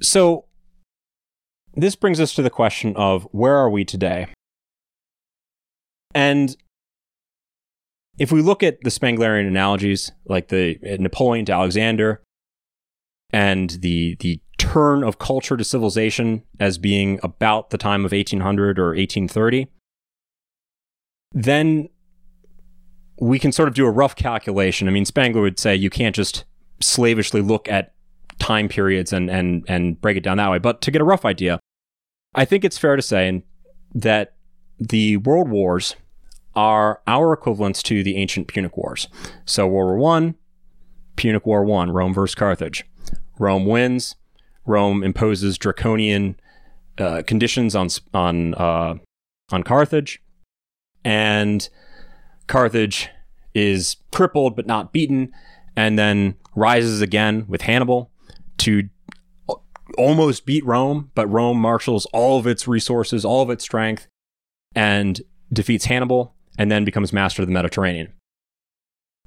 So, 0.00 0.46
this 1.74 1.94
brings 1.94 2.18
us 2.18 2.34
to 2.34 2.42
the 2.42 2.50
question 2.50 2.96
of 2.96 3.28
where 3.32 3.54
are 3.54 3.68
we 3.68 3.84
today? 3.84 4.28
And 6.14 6.56
if 8.18 8.32
we 8.32 8.40
look 8.40 8.62
at 8.62 8.80
the 8.82 8.90
Spenglerian 8.90 9.46
analogies, 9.46 10.12
like 10.24 10.48
the 10.48 10.78
Napoleon 10.98 11.44
to 11.46 11.52
Alexander, 11.52 12.22
and 13.30 13.70
the 13.70 14.16
the 14.20 14.40
turn 14.58 15.02
of 15.04 15.18
culture 15.18 15.56
to 15.56 15.64
civilization 15.64 16.42
as 16.58 16.78
being 16.78 17.20
about 17.22 17.70
the 17.70 17.78
time 17.78 18.04
of 18.04 18.12
1800 18.12 18.78
or 18.78 18.88
1830, 18.88 19.68
then 21.34 21.88
we 23.20 23.38
can 23.38 23.52
sort 23.52 23.68
of 23.68 23.74
do 23.74 23.86
a 23.86 23.90
rough 23.90 24.16
calculation. 24.16 24.88
I 24.88 24.90
mean, 24.90 25.04
Spengler 25.04 25.42
would 25.42 25.58
say 25.58 25.74
you 25.74 25.90
can't 25.90 26.14
just 26.14 26.44
slavishly 26.80 27.40
look 27.40 27.68
at 27.68 27.94
time 28.38 28.68
periods 28.68 29.12
and 29.12 29.30
and 29.30 29.64
and 29.68 30.00
break 30.00 30.16
it 30.16 30.22
down 30.22 30.38
that 30.38 30.50
way. 30.50 30.58
But 30.58 30.80
to 30.82 30.90
get 30.90 31.00
a 31.00 31.04
rough 31.04 31.24
idea, 31.24 31.60
I 32.34 32.44
think 32.44 32.64
it's 32.64 32.78
fair 32.78 32.96
to 32.96 33.02
say 33.02 33.44
that 33.94 34.34
the 34.78 35.18
world 35.18 35.48
wars 35.48 35.94
are 36.54 37.00
our 37.06 37.32
equivalents 37.32 37.82
to 37.84 38.02
the 38.02 38.16
ancient 38.16 38.48
Punic 38.48 38.76
Wars. 38.76 39.08
So 39.44 39.66
World 39.66 39.86
War 39.86 39.96
One, 39.96 40.34
Punic 41.16 41.46
War 41.46 41.64
One, 41.64 41.90
Rome 41.90 42.12
versus 42.12 42.34
Carthage. 42.34 42.84
Rome 43.38 43.66
wins. 43.66 44.16
Rome 44.64 45.02
imposes 45.02 45.58
draconian 45.58 46.38
uh, 46.98 47.22
conditions 47.26 47.74
on 47.74 47.88
on 48.12 48.54
uh, 48.54 48.94
on 49.50 49.62
Carthage, 49.62 50.22
and 51.04 51.68
Carthage 52.46 53.08
is 53.54 53.96
crippled 54.12 54.56
but 54.56 54.66
not 54.66 54.92
beaten, 54.92 55.32
and 55.76 55.98
then 55.98 56.36
rises 56.54 57.00
again 57.00 57.46
with 57.48 57.62
Hannibal 57.62 58.10
to 58.58 58.88
almost 59.98 60.46
beat 60.46 60.64
Rome, 60.64 61.10
but 61.14 61.26
Rome 61.26 61.58
marshals 61.58 62.06
all 62.12 62.38
of 62.38 62.46
its 62.46 62.66
resources, 62.66 63.24
all 63.24 63.42
of 63.42 63.50
its 63.50 63.64
strength, 63.64 64.06
and 64.74 65.20
defeats 65.52 65.86
Hannibal, 65.86 66.34
and 66.58 66.70
then 66.70 66.84
becomes 66.84 67.12
master 67.12 67.42
of 67.42 67.48
the 67.48 67.52
Mediterranean. 67.52 68.12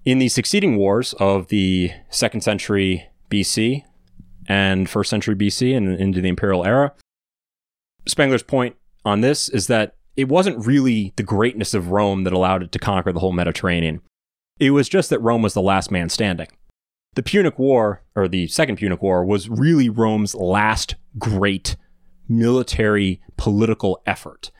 In 0.05 0.19
the 0.19 0.29
succeeding 0.29 0.77
wars 0.77 1.13
of 1.13 1.47
the 1.47 1.91
second 2.09 2.41
century 2.41 3.09
BC, 3.29 3.83
and 4.47 4.89
first 4.89 5.09
century 5.09 5.35
BC 5.35 5.75
and 5.75 5.99
into 5.99 6.21
the 6.21 6.29
imperial 6.29 6.65
era. 6.65 6.93
Spengler's 8.07 8.43
point 8.43 8.75
on 9.03 9.21
this 9.21 9.49
is 9.49 9.67
that 9.67 9.95
it 10.15 10.29
wasn't 10.29 10.65
really 10.65 11.13
the 11.15 11.23
greatness 11.23 11.73
of 11.73 11.91
Rome 11.91 12.23
that 12.23 12.33
allowed 12.33 12.63
it 12.63 12.71
to 12.71 12.79
conquer 12.79 13.11
the 13.11 13.19
whole 13.19 13.33
Mediterranean. 13.33 14.01
It 14.59 14.71
was 14.71 14.87
just 14.87 15.09
that 15.09 15.19
Rome 15.19 15.41
was 15.41 15.53
the 15.53 15.61
last 15.61 15.91
man 15.91 16.09
standing. 16.09 16.47
The 17.15 17.23
Punic 17.23 17.57
War, 17.57 18.03
or 18.15 18.27
the 18.27 18.47
Second 18.47 18.77
Punic 18.77 19.01
War, 19.01 19.25
was 19.25 19.49
really 19.49 19.89
Rome's 19.89 20.35
last 20.35 20.95
great 21.17 21.75
military 22.27 23.21
political 23.37 24.01
effort. 24.05 24.51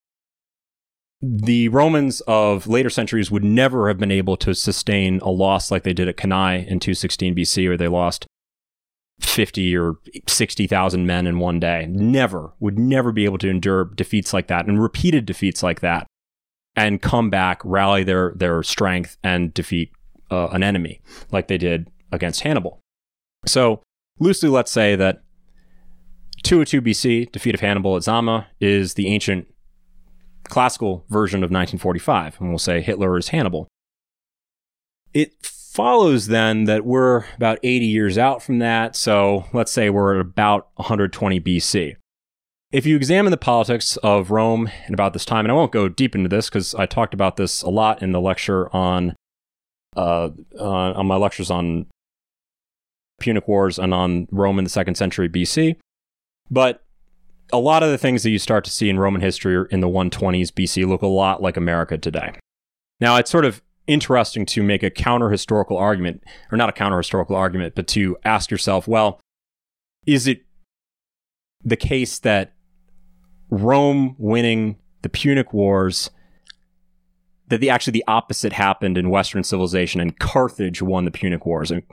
The 1.22 1.70
Romans 1.70 2.22
of 2.28 2.68
later 2.68 2.90
centuries 2.90 3.32
would 3.32 3.44
never 3.44 3.88
have 3.88 3.98
been 3.98 4.12
able 4.12 4.38
to 4.38 4.54
sustain 4.54 5.20
a 5.20 5.30
loss 5.30 5.72
like 5.72 5.84
they 5.84 5.94
did 5.94 6.08
at 6.08 6.18
Cannae 6.18 6.66
in 6.68 6.80
216 6.80 7.36
BC, 7.36 7.68
where 7.68 7.78
they 7.78 7.88
lost 7.88 8.26
50 9.20 9.78
or 9.78 9.98
60,000 10.28 11.06
men 11.06 11.28
in 11.28 11.40
one 11.40 11.60
day. 11.60 11.88
Never, 11.90 12.54
would 12.60 12.78
never 12.78 13.12
be 13.12 13.26
able 13.26 13.38
to 13.40 13.50
endure 13.50 13.86
defeats 13.86 14.34
like 14.34 14.48
that 14.48 14.68
and 14.68 14.82
repeated 14.82 15.26
defeats 15.26 15.64
like 15.64 15.82
that 15.82 16.08
and 16.76 17.02
come 17.02 17.30
back, 17.30 17.62
rally 17.64 18.04
their, 18.04 18.34
their 18.36 18.62
strength 18.64 19.18
and 19.24 19.54
defeat 19.54 19.92
uh, 20.32 20.48
an 20.48 20.64
enemy 20.64 21.02
like 21.32 21.48
they 21.48 21.58
did 21.58 21.90
against 22.12 22.42
Hannibal. 22.42 22.80
So, 23.46 23.82
loosely, 24.20 24.50
let's 24.50 24.72
say 24.72 24.96
that 24.96 25.22
202 26.44 26.82
BC, 26.82 27.32
defeat 27.32 27.56
of 27.56 27.62
Hannibal 27.62 27.96
at 27.96 28.04
Zama, 28.04 28.48
is 28.60 28.96
the 28.96 29.08
ancient 29.08 29.48
classical 30.44 31.06
version 31.10 31.40
of 31.40 31.50
1945. 31.50 32.40
And 32.40 32.50
we'll 32.50 32.60
say 32.60 32.82
Hitler 32.82 33.18
is 33.18 33.30
Hannibal. 33.30 33.68
It 35.14 35.34
follows 35.76 36.28
then 36.28 36.64
that 36.64 36.86
we're 36.86 37.26
about 37.36 37.60
80 37.62 37.86
years 37.86 38.18
out 38.18 38.42
from 38.42 38.60
that. 38.60 38.96
So 38.96 39.46
let's 39.52 39.74
say 39.74 39.90
we're 39.90 40.16
at 40.16 40.22
about 40.22 40.70
120 40.76 41.42
BC. 41.42 41.98
If 42.72 42.86
you 42.86 42.96
examine 42.96 43.32
the 43.32 43.38
politics 43.38 43.98
of 43.98 44.32
Rome 44.32 44.70
in 44.88 44.94
about 44.94 45.12
this 45.12 45.26
time, 45.26 45.44
and 45.44 45.52
I 45.52 45.56
won't 45.56 45.74
go 45.74 45.90
deep 45.90 46.16
into 46.16 46.30
this 46.30 46.50
because 46.50 46.74
I 46.76 46.86
talked 46.86 47.14
about 47.14 47.36
this 47.36 47.62
a 47.62 47.70
lot 47.70 48.02
in 48.02 48.14
the 48.14 48.22
lecture 48.22 48.74
on 48.76 49.16
uh, 49.96 50.30
on 50.60 51.08
my 51.08 51.16
lectures 51.16 51.52
on 51.52 51.88
Punic 53.20 53.48
Wars 53.48 53.78
and 53.78 53.94
on 53.94 54.28
Rome 54.32 54.58
in 54.58 54.64
the 54.64 54.70
second 54.70 54.96
century 54.96 55.30
BC. 55.30 55.76
But 56.50 56.84
a 57.54 57.60
lot 57.60 57.84
of 57.84 57.90
the 57.90 57.98
things 57.98 58.24
that 58.24 58.32
you 58.32 58.40
start 58.40 58.64
to 58.66 58.72
see 58.72 58.90
in 58.90 59.00
Roman 59.00 59.22
history 59.22 59.66
in 59.72 59.80
the 59.80 59.88
120s 59.88 60.52
BC 60.52 60.88
look 60.88 61.02
a 61.02 61.08
lot 61.08 61.42
like 61.42 61.58
America 61.58 61.98
today. 61.98 62.34
Now, 63.00 63.18
it's 63.18 63.32
sort 63.32 63.46
of 63.46 63.62
interesting 63.88 64.46
to 64.48 64.64
make 64.64 64.84
a 64.84 64.90
counter 64.90 65.30
historical 65.30 65.78
argument, 65.78 66.24
or 66.52 66.58
not 66.58 66.70
a 66.70 66.74
counter 66.74 66.98
historical 66.98 67.36
argument, 67.36 67.76
but 67.76 67.88
to 67.88 68.18
ask 68.24 68.52
yourself, 68.52 68.88
well, 68.88 69.20
is 70.06 70.28
it 70.28 70.44
the 71.64 71.76
case 71.76 72.20
that 72.20 72.54
Rome 73.50 74.16
winning 74.18 74.78
the 75.02 75.10
Punic 75.10 75.54
Wars, 75.54 76.10
that 77.48 77.60
the 77.60 77.70
actually 77.70 77.92
the 77.92 78.04
opposite 78.08 78.54
happened 78.54 78.98
in 78.98 79.10
Western 79.10 79.44
civilization 79.44 80.02
and 80.02 80.18
Carthage 80.20 80.82
won 80.82 81.06
the 81.06 81.12
Punic 81.12 81.46
Wars? 81.46 81.72
And 81.72 81.84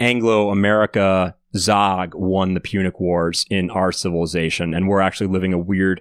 Anglo 0.00 0.50
America 0.50 1.34
Zog 1.56 2.14
won 2.14 2.54
the 2.54 2.60
Punic 2.60 3.00
Wars 3.00 3.44
in 3.50 3.70
our 3.70 3.92
civilization, 3.92 4.74
and 4.74 4.88
we're 4.88 5.00
actually 5.00 5.28
living 5.28 5.52
a 5.52 5.58
weird 5.58 6.00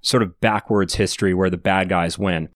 sort 0.00 0.22
of 0.22 0.40
backwards 0.40 0.94
history 0.94 1.34
where 1.34 1.50
the 1.50 1.56
bad 1.56 1.88
guys 1.88 2.18
win. 2.18 2.48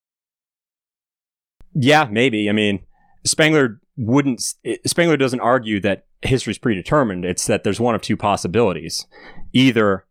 Yeah, 1.75 2.09
maybe. 2.11 2.49
I 2.49 2.53
mean, 2.53 2.81
Spengler 3.25 3.81
wouldn't. 3.97 4.55
Eh, 4.65 4.77
Spengler 4.87 5.17
doesn't 5.17 5.41
argue 5.41 5.81
that 5.81 6.07
history 6.23 6.53
is 6.53 6.59
predetermined. 6.59 7.25
It's 7.25 7.47
that 7.47 7.65
there's 7.65 7.81
one 7.81 7.95
of 7.95 8.03
two 8.03 8.17
possibilities: 8.17 9.07
either 9.53 10.05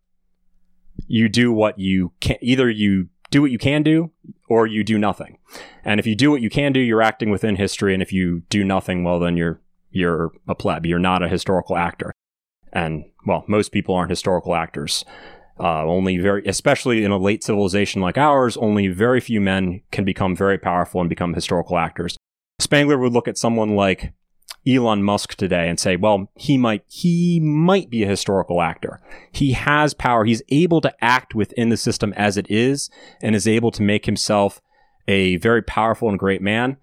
you 1.06 1.28
do 1.28 1.52
what 1.52 1.78
you 1.78 2.12
can. 2.20 2.36
Either 2.40 2.70
you 2.70 3.08
do 3.30 3.42
what 3.42 3.50
you 3.50 3.58
can 3.58 3.82
do, 3.82 4.10
or 4.48 4.66
you 4.66 4.82
do 4.82 4.98
nothing. 4.98 5.38
And 5.84 6.00
if 6.00 6.06
you 6.06 6.14
do 6.14 6.30
what 6.30 6.42
you 6.42 6.50
can 6.50 6.72
do, 6.72 6.80
you're 6.80 7.02
acting 7.02 7.30
within 7.30 7.56
history. 7.56 7.94
And 7.94 8.02
if 8.02 8.12
you 8.12 8.40
do 8.50 8.64
nothing, 8.64 9.04
well, 9.04 9.18
then 9.18 9.36
you're 9.36 9.60
you're 9.90 10.32
a 10.48 10.54
pleb. 10.54 10.86
You're 10.86 10.98
not 10.98 11.22
a 11.22 11.28
historical 11.28 11.76
actor. 11.76 12.12
And 12.72 13.04
well, 13.26 13.44
most 13.48 13.72
people 13.72 13.94
aren't 13.94 14.10
historical 14.10 14.54
actors. 14.54 15.04
Uh, 15.62 15.84
only 15.84 16.16
very, 16.16 16.42
especially 16.46 17.04
in 17.04 17.10
a 17.10 17.18
late 17.18 17.44
civilization 17.44 18.00
like 18.00 18.16
ours, 18.16 18.56
only 18.56 18.88
very 18.88 19.20
few 19.20 19.42
men 19.42 19.82
can 19.92 20.06
become 20.06 20.34
very 20.34 20.56
powerful 20.56 21.00
and 21.02 21.10
become 21.10 21.34
historical 21.34 21.76
actors. 21.76 22.16
Spengler 22.58 22.96
would 22.96 23.12
look 23.12 23.28
at 23.28 23.36
someone 23.36 23.76
like 23.76 24.14
Elon 24.66 25.02
Musk 25.02 25.34
today 25.34 25.68
and 25.68 25.78
say, 25.78 25.96
well, 25.96 26.30
he 26.34 26.56
might, 26.56 26.84
he 26.88 27.40
might 27.40 27.90
be 27.90 28.02
a 28.02 28.08
historical 28.08 28.62
actor. 28.62 29.00
He 29.32 29.52
has 29.52 29.92
power. 29.92 30.24
He's 30.24 30.42
able 30.48 30.80
to 30.80 30.94
act 31.04 31.34
within 31.34 31.68
the 31.68 31.76
system 31.76 32.14
as 32.16 32.38
it 32.38 32.50
is 32.50 32.88
and 33.20 33.34
is 33.34 33.46
able 33.46 33.70
to 33.72 33.82
make 33.82 34.06
himself 34.06 34.62
a 35.08 35.36
very 35.36 35.62
powerful 35.62 36.08
and 36.08 36.18
great 36.18 36.40
man. 36.40 36.78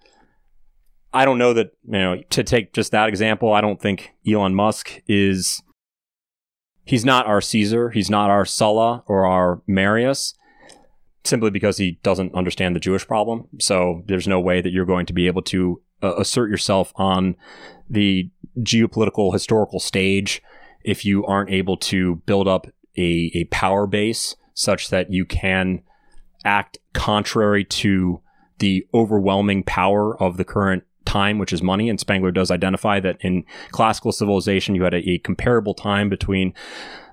I 1.14 1.26
don't 1.26 1.38
know 1.38 1.54
that, 1.54 1.72
you 1.86 2.00
know, 2.00 2.22
to 2.30 2.44
take 2.44 2.74
just 2.74 2.92
that 2.92 3.10
example, 3.10 3.54
I 3.54 3.62
don't 3.62 3.82
think 3.82 4.12
Elon 4.28 4.54
Musk 4.54 5.02
is 5.08 5.64
he's 6.88 7.06
not 7.06 7.28
our 7.28 7.42
Caesar, 7.42 7.90
he's 7.90 8.10
not 8.10 8.30
our 8.30 8.46
Sulla 8.46 9.04
or 9.08 9.26
our 9.26 9.62
Marius, 9.68 10.34
simply 11.24 11.52
because 11.52 11.78
he 11.78 12.00
doesn't 12.02 12.34
understand 12.34 12.76
the 12.76 12.80
Jewish 12.80 13.06
problem. 13.06 13.48
So 13.60 14.04
there's 14.08 14.28
no 14.28 14.40
way 14.40 14.62
that 14.62 14.72
you're 14.72 14.86
going 14.86 15.06
to 15.08 15.14
be 15.14 15.28
able 15.28 15.42
to 15.44 15.82
uh, 16.02 16.16
assert 16.16 16.50
yourself 16.50 16.94
on 16.96 17.36
the 17.90 18.30
geopolitical 18.60 19.34
historical 19.34 19.80
stage 19.80 20.42
if 20.84 21.04
you 21.04 21.26
aren't 21.26 21.50
able 21.50 21.76
to 21.78 22.16
build 22.26 22.48
up 22.48 22.68
a, 22.98 23.32
a 23.36 23.44
power 23.46 23.86
base 23.86 24.36
such 24.54 24.90
that 24.90 25.12
you 25.12 25.26
can 25.26 25.82
act 26.46 26.78
contrary 26.94 27.66
to 27.66 28.22
the 28.60 28.88
overwhelming 28.94 29.64
power 29.64 30.20
of 30.22 30.38
the 30.38 30.46
current 30.46 30.84
time, 31.08 31.38
which 31.40 31.54
is 31.54 31.64
money. 31.64 31.90
And 31.90 32.00
Spengler 32.00 32.32
does 32.32 32.52
identify 32.52 33.00
that 33.00 33.18
in 33.22 33.46
classical 33.72 34.12
civilization, 34.12 34.76
you 34.76 34.84
had 34.84 34.94
a, 34.94 35.10
a 35.10 35.18
comparable 35.20 35.74
time 35.74 36.10
between 36.10 36.54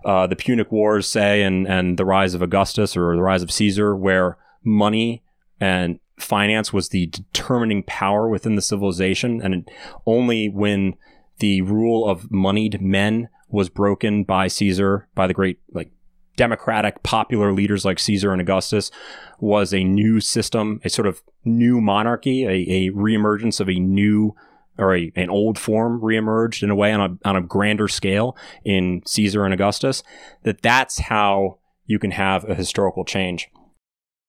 uh, 0.04 0.26
the 0.26 0.36
Punic 0.36 0.70
Wars, 0.70 1.08
say, 1.08 1.42
and, 1.42 1.66
and 1.66 1.98
the 1.98 2.04
rise 2.04 2.34
of 2.34 2.42
Augustus 2.42 2.96
or 2.96 3.14
the 3.14 3.22
rise 3.22 3.42
of 3.42 3.50
Caesar, 3.50 3.96
where 3.96 4.36
money 4.62 5.22
and 5.60 6.00
finance 6.18 6.72
was 6.72 6.88
the 6.88 7.06
determining 7.06 7.82
power 7.84 8.28
within 8.28 8.56
the 8.56 8.62
civilization. 8.62 9.40
And 9.40 9.68
only 10.04 10.48
when 10.48 10.94
the 11.38 11.62
rule 11.62 12.08
of 12.08 12.30
moneyed 12.30 12.80
men 12.82 13.28
was 13.48 13.68
broken 13.68 14.24
by 14.24 14.48
Caesar, 14.48 15.08
by 15.14 15.26
the 15.26 15.34
great 15.34 15.58
like 15.72 15.90
democratic 16.36 17.02
popular 17.02 17.52
leaders 17.52 17.85
like 17.85 17.98
Caesar 17.98 18.32
and 18.32 18.40
Augustus 18.40 18.90
was 19.39 19.73
a 19.73 19.85
new 19.85 20.20
system, 20.20 20.81
a 20.85 20.90
sort 20.90 21.06
of 21.06 21.23
new 21.44 21.81
monarchy, 21.81 22.44
a, 22.44 22.89
a 22.89 22.90
reemergence 22.90 23.61
of 23.61 23.69
a 23.69 23.78
new 23.78 24.35
or 24.77 24.97
a, 24.97 25.12
an 25.15 25.31
old 25.31 25.59
form 25.59 26.01
reemerged 26.01 26.62
in 26.62 26.70
a 26.70 26.74
way 26.74 26.93
on 26.93 27.01
a, 27.01 27.28
on 27.28 27.36
a 27.36 27.43
grander 27.43 27.86
scale 27.86 28.36
in 28.65 29.02
Caesar 29.06 29.44
and 29.44 29.55
Augustus, 29.55 30.02
that 30.43 30.62
that's 30.62 30.98
how 30.98 31.59
you 31.86 31.98
can 31.98 32.11
have 32.11 32.48
a 32.48 32.55
historical 32.55 33.05
change. 33.05 33.48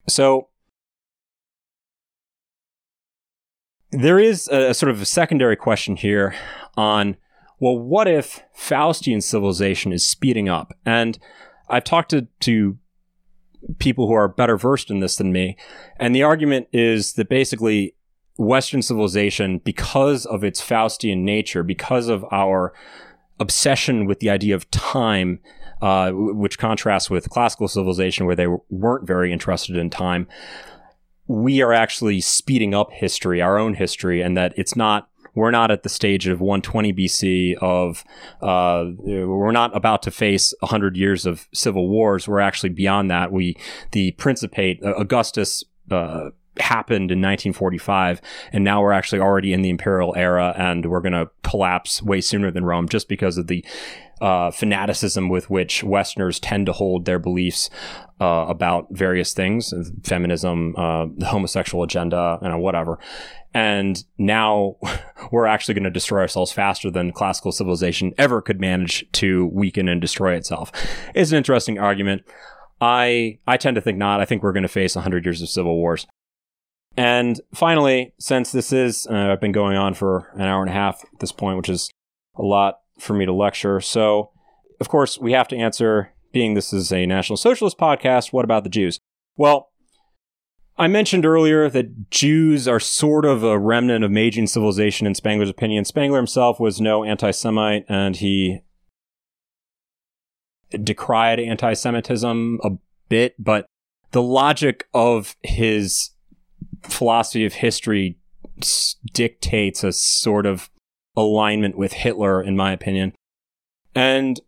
So 0.08 0.48
there 3.90 4.20
is 4.20 4.48
a, 4.48 4.70
a 4.70 4.74
sort 4.74 4.90
of 4.90 5.00
a 5.00 5.06
secondary 5.06 5.56
question 5.56 5.96
here 5.96 6.34
on, 6.76 7.16
well, 7.58 7.78
what 7.78 8.06
if 8.06 8.42
Faustian 8.56 9.22
civilization 9.22 9.92
is 9.92 10.06
speeding 10.06 10.48
up? 10.48 10.76
And 10.84 11.18
I've 11.68 11.84
talked 11.84 12.10
to, 12.10 12.26
to 12.40 12.78
people 13.78 14.06
who 14.06 14.14
are 14.14 14.28
better 14.28 14.56
versed 14.56 14.90
in 14.90 15.00
this 15.00 15.16
than 15.16 15.32
me, 15.32 15.56
and 15.98 16.14
the 16.14 16.22
argument 16.22 16.68
is 16.72 17.14
that 17.14 17.28
basically 17.28 17.94
Western 18.38 18.82
civilization, 18.82 19.58
because 19.58 20.26
of 20.26 20.44
its 20.44 20.60
Faustian 20.60 21.18
nature, 21.18 21.62
because 21.62 22.08
of 22.08 22.24
our 22.30 22.72
obsession 23.40 24.06
with 24.06 24.20
the 24.20 24.30
idea 24.30 24.54
of 24.54 24.70
time, 24.70 25.40
uh, 25.82 26.10
which 26.12 26.58
contrasts 26.58 27.10
with 27.10 27.30
classical 27.30 27.68
civilization 27.68 28.26
where 28.26 28.36
they 28.36 28.46
weren't 28.70 29.06
very 29.06 29.32
interested 29.32 29.76
in 29.76 29.90
time, 29.90 30.26
we 31.26 31.60
are 31.60 31.72
actually 31.72 32.20
speeding 32.20 32.74
up 32.74 32.92
history, 32.92 33.42
our 33.42 33.58
own 33.58 33.74
history, 33.74 34.20
and 34.20 34.36
that 34.36 34.52
it's 34.56 34.76
not 34.76 35.08
we're 35.36 35.52
not 35.52 35.70
at 35.70 35.84
the 35.84 35.88
stage 35.88 36.26
of 36.26 36.40
120 36.40 36.92
BC 36.94 37.54
of 37.58 38.02
uh, 38.42 38.86
we're 38.98 39.52
not 39.52 39.76
about 39.76 40.02
to 40.02 40.10
face 40.10 40.52
100 40.60 40.96
years 40.96 41.26
of 41.26 41.46
civil 41.52 41.88
wars. 41.88 42.26
We're 42.26 42.40
actually 42.40 42.70
beyond 42.70 43.10
that. 43.10 43.30
We 43.30 43.56
the 43.92 44.12
Principate 44.12 44.82
uh, 44.82 44.94
Augustus. 44.96 45.62
Uh, 45.88 46.30
happened 46.58 47.10
in 47.10 47.18
1945 47.18 48.20
and 48.52 48.64
now 48.64 48.80
we're 48.80 48.92
actually 48.92 49.20
already 49.20 49.52
in 49.52 49.62
the 49.62 49.70
imperial 49.70 50.14
era 50.16 50.54
and 50.56 50.86
we're 50.86 51.00
going 51.00 51.12
to 51.12 51.30
collapse 51.42 52.02
way 52.02 52.20
sooner 52.20 52.50
than 52.50 52.64
rome 52.64 52.88
just 52.88 53.08
because 53.08 53.36
of 53.36 53.46
the 53.46 53.64
uh, 54.20 54.50
fanaticism 54.50 55.28
with 55.28 55.50
which 55.50 55.84
westerners 55.84 56.40
tend 56.40 56.64
to 56.66 56.72
hold 56.72 57.04
their 57.04 57.18
beliefs 57.18 57.68
uh, 58.20 58.46
about 58.48 58.86
various 58.90 59.34
things 59.34 59.74
feminism 60.02 60.74
uh, 60.76 61.06
the 61.16 61.26
homosexual 61.26 61.84
agenda 61.84 62.38
and 62.40 62.60
whatever 62.60 62.98
and 63.56 64.04
now 64.18 64.76
we're 65.32 65.46
actually 65.46 65.72
going 65.72 65.84
to 65.84 65.90
destroy 65.90 66.20
ourselves 66.20 66.52
faster 66.52 66.90
than 66.90 67.10
classical 67.10 67.52
civilization 67.52 68.12
ever 68.18 68.42
could 68.42 68.60
manage 68.60 69.10
to 69.12 69.46
weaken 69.46 69.88
and 69.88 69.98
destroy 69.98 70.34
itself. 70.34 70.70
It's 71.14 71.30
an 71.30 71.38
interesting 71.38 71.78
argument. 71.78 72.22
I 72.82 73.38
I 73.46 73.56
tend 73.56 73.76
to 73.76 73.80
think 73.80 73.96
not. 73.96 74.20
I 74.20 74.26
think 74.26 74.42
we're 74.42 74.52
going 74.52 74.62
to 74.62 74.68
face 74.68 74.94
100 74.94 75.24
years 75.24 75.40
of 75.40 75.48
civil 75.48 75.76
wars. 75.76 76.06
And 76.96 77.40
finally, 77.54 78.14
since 78.18 78.52
this 78.52 78.72
is, 78.72 79.06
uh, 79.06 79.32
I've 79.32 79.40
been 79.40 79.52
going 79.52 79.76
on 79.76 79.94
for 79.94 80.30
an 80.34 80.42
hour 80.42 80.62
and 80.62 80.70
a 80.70 80.74
half 80.74 81.04
at 81.04 81.20
this 81.20 81.32
point, 81.32 81.58
which 81.58 81.68
is 81.68 81.90
a 82.36 82.42
lot 82.42 82.80
for 82.98 83.12
me 83.12 83.26
to 83.26 83.32
lecture. 83.32 83.80
So, 83.80 84.30
of 84.80 84.88
course, 84.88 85.18
we 85.18 85.32
have 85.32 85.48
to 85.48 85.56
answer, 85.56 86.12
being 86.32 86.54
this 86.54 86.72
is 86.72 86.92
a 86.92 87.04
National 87.06 87.36
Socialist 87.36 87.78
podcast, 87.78 88.32
what 88.32 88.44
about 88.44 88.64
the 88.64 88.70
Jews? 88.70 88.98
Well, 89.36 89.70
I 90.78 90.88
mentioned 90.88 91.24
earlier 91.24 91.70
that 91.70 92.10
Jews 92.10 92.68
are 92.68 92.80
sort 92.80 93.24
of 93.24 93.42
a 93.42 93.58
remnant 93.58 94.04
of 94.04 94.10
Magian 94.10 94.46
civilization 94.46 95.06
in 95.06 95.14
Spengler's 95.14 95.50
opinion. 95.50 95.84
Spengler 95.84 96.18
himself 96.18 96.60
was 96.60 96.80
no 96.80 97.04
anti 97.04 97.30
Semite 97.30 97.84
and 97.88 98.16
he 98.16 98.60
decried 100.82 101.40
anti 101.40 101.72
Semitism 101.72 102.60
a 102.62 102.70
bit, 103.08 103.34
but 103.38 103.66
the 104.12 104.22
logic 104.22 104.86
of 104.92 105.36
his 105.42 106.10
philosophy 106.88 107.44
of 107.44 107.54
history 107.54 108.18
dictates 109.12 109.84
a 109.84 109.92
sort 109.92 110.46
of 110.46 110.70
alignment 111.16 111.76
with 111.76 111.92
Hitler, 111.92 112.42
in 112.42 112.56
my 112.56 112.72
opinion. 112.72 113.12
And 113.94 114.40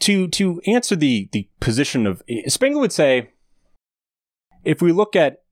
to 0.00 0.28
to 0.28 0.60
answer 0.66 0.94
the 0.96 1.28
the 1.32 1.48
position 1.60 2.06
of 2.06 2.22
Spengler 2.48 2.80
would 2.80 2.92
say 2.92 3.30
if 4.64 4.82
we 4.82 4.92
look 4.92 5.16
at 5.16 5.42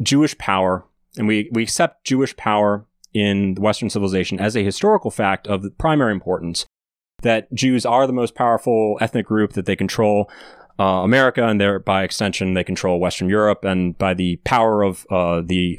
Jewish 0.00 0.38
power 0.38 0.86
and 1.16 1.26
we, 1.26 1.50
we 1.52 1.62
accept 1.62 2.06
Jewish 2.06 2.36
power 2.36 2.86
in 3.12 3.56
Western 3.56 3.90
civilization 3.90 4.38
as 4.38 4.56
a 4.56 4.64
historical 4.64 5.10
fact 5.10 5.46
of 5.48 5.66
primary 5.76 6.12
importance, 6.12 6.66
that 7.22 7.52
Jews 7.52 7.84
are 7.84 8.06
the 8.06 8.12
most 8.12 8.34
powerful 8.34 8.96
ethnic 9.00 9.26
group, 9.26 9.52
that 9.54 9.66
they 9.66 9.76
control 9.76 10.30
uh, 10.80 11.02
America, 11.02 11.46
and 11.46 11.60
there, 11.60 11.78
by 11.78 12.02
extension, 12.02 12.54
they 12.54 12.64
control 12.64 12.98
Western 12.98 13.28
Europe, 13.28 13.64
and 13.64 13.98
by 13.98 14.14
the 14.14 14.36
power 14.44 14.82
of 14.82 15.06
uh, 15.10 15.42
the 15.44 15.78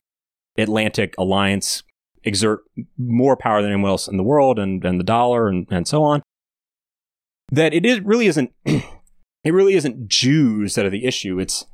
Atlantic 0.60 1.16
Alliance, 1.18 1.82
exert 2.24 2.60
more 3.00 3.36
power 3.36 3.64
than 3.64 3.72
anyone 3.72 3.90
else 3.90 4.08
in 4.08 4.18
the 4.18 4.24
world, 4.24 4.60
and, 4.60 4.86
and 4.86 5.00
the 5.00 5.04
dollar, 5.04 5.48
and, 5.48 5.66
and 5.72 5.88
so 5.88 6.04
on. 6.04 6.22
That 7.52 7.74
it 7.74 7.84
is 7.84 8.00
really 8.02 8.28
isn't. 8.28 8.52
it 8.66 9.54
really 9.54 9.74
isn't 9.74 10.08
Jews 10.08 10.76
that 10.76 10.86
are 10.86 10.92
the 10.92 11.06
issue. 11.06 11.40
It's 11.40 11.66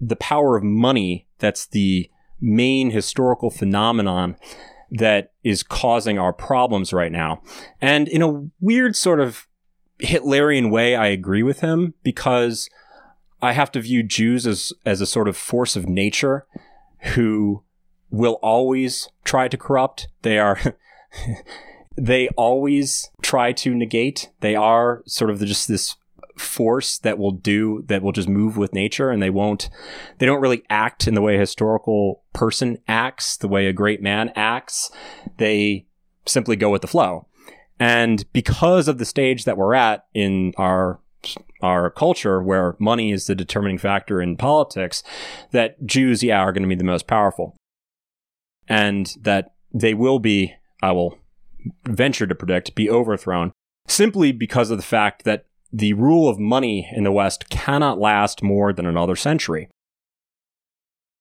the 0.00 0.16
power 0.16 0.56
of 0.56 0.62
money 0.62 1.26
that's 1.38 1.66
the 1.66 2.08
main 2.40 2.90
historical 2.90 3.50
phenomenon 3.50 4.36
that 4.90 5.32
is 5.42 5.64
causing 5.64 6.18
our 6.18 6.32
problems 6.32 6.92
right 6.92 7.10
now. 7.10 7.42
And 7.80 8.06
in 8.06 8.22
a 8.22 8.46
weird 8.60 8.94
sort 8.94 9.18
of 9.18 9.45
Hitlerian 10.00 10.70
way, 10.70 10.94
I 10.94 11.06
agree 11.06 11.42
with 11.42 11.60
him 11.60 11.94
because 12.02 12.68
I 13.40 13.52
have 13.52 13.70
to 13.72 13.80
view 13.80 14.02
Jews 14.02 14.46
as, 14.46 14.72
as 14.84 15.00
a 15.00 15.06
sort 15.06 15.28
of 15.28 15.36
force 15.36 15.76
of 15.76 15.88
nature 15.88 16.46
who 17.14 17.62
will 18.10 18.38
always 18.42 19.08
try 19.24 19.48
to 19.48 19.56
corrupt. 19.56 20.08
They 20.22 20.38
are, 20.38 20.58
they 21.96 22.28
always 22.30 23.10
try 23.22 23.52
to 23.52 23.74
negate. 23.74 24.30
They 24.40 24.54
are 24.54 25.02
sort 25.06 25.30
of 25.30 25.40
just 25.40 25.68
this 25.68 25.96
force 26.36 26.98
that 26.98 27.18
will 27.18 27.32
do 27.32 27.82
that 27.86 28.02
will 28.02 28.12
just 28.12 28.28
move 28.28 28.58
with 28.58 28.74
nature 28.74 29.10
and 29.10 29.22
they 29.22 29.30
won't 29.30 29.70
they 30.18 30.26
don't 30.26 30.42
really 30.42 30.62
act 30.68 31.08
in 31.08 31.14
the 31.14 31.22
way 31.22 31.36
a 31.36 31.40
historical 31.40 32.22
person 32.34 32.76
acts 32.86 33.38
the 33.38 33.48
way 33.48 33.66
a 33.66 33.72
great 33.72 34.02
man 34.02 34.30
acts 34.36 34.90
they 35.38 35.86
simply 36.26 36.54
go 36.54 36.68
with 36.68 36.82
the 36.82 36.88
flow 36.88 37.26
and 37.78 38.24
because 38.32 38.88
of 38.88 38.98
the 38.98 39.04
stage 39.04 39.44
that 39.44 39.56
we're 39.56 39.74
at 39.74 40.06
in 40.14 40.52
our 40.56 41.00
our 41.62 41.90
culture, 41.90 42.40
where 42.42 42.76
money 42.78 43.10
is 43.10 43.26
the 43.26 43.34
determining 43.34 43.78
factor 43.78 44.20
in 44.20 44.36
politics, 44.36 45.02
that 45.50 45.84
Jews, 45.84 46.22
yeah, 46.22 46.40
are 46.40 46.52
going 46.52 46.62
to 46.62 46.68
be 46.68 46.74
the 46.74 46.84
most 46.84 47.06
powerful, 47.06 47.56
and 48.68 49.14
that 49.22 49.54
they 49.72 49.94
will 49.94 50.18
be. 50.18 50.54
I 50.82 50.92
will 50.92 51.18
venture 51.84 52.26
to 52.26 52.34
predict 52.34 52.74
be 52.74 52.88
overthrown 52.90 53.52
simply 53.88 54.32
because 54.32 54.70
of 54.70 54.78
the 54.78 54.84
fact 54.84 55.24
that 55.24 55.46
the 55.72 55.92
rule 55.94 56.28
of 56.28 56.38
money 56.38 56.88
in 56.92 57.04
the 57.04 57.12
West 57.12 57.48
cannot 57.48 57.98
last 57.98 58.42
more 58.42 58.72
than 58.72 58.86
another 58.86 59.16
century. 59.16 59.68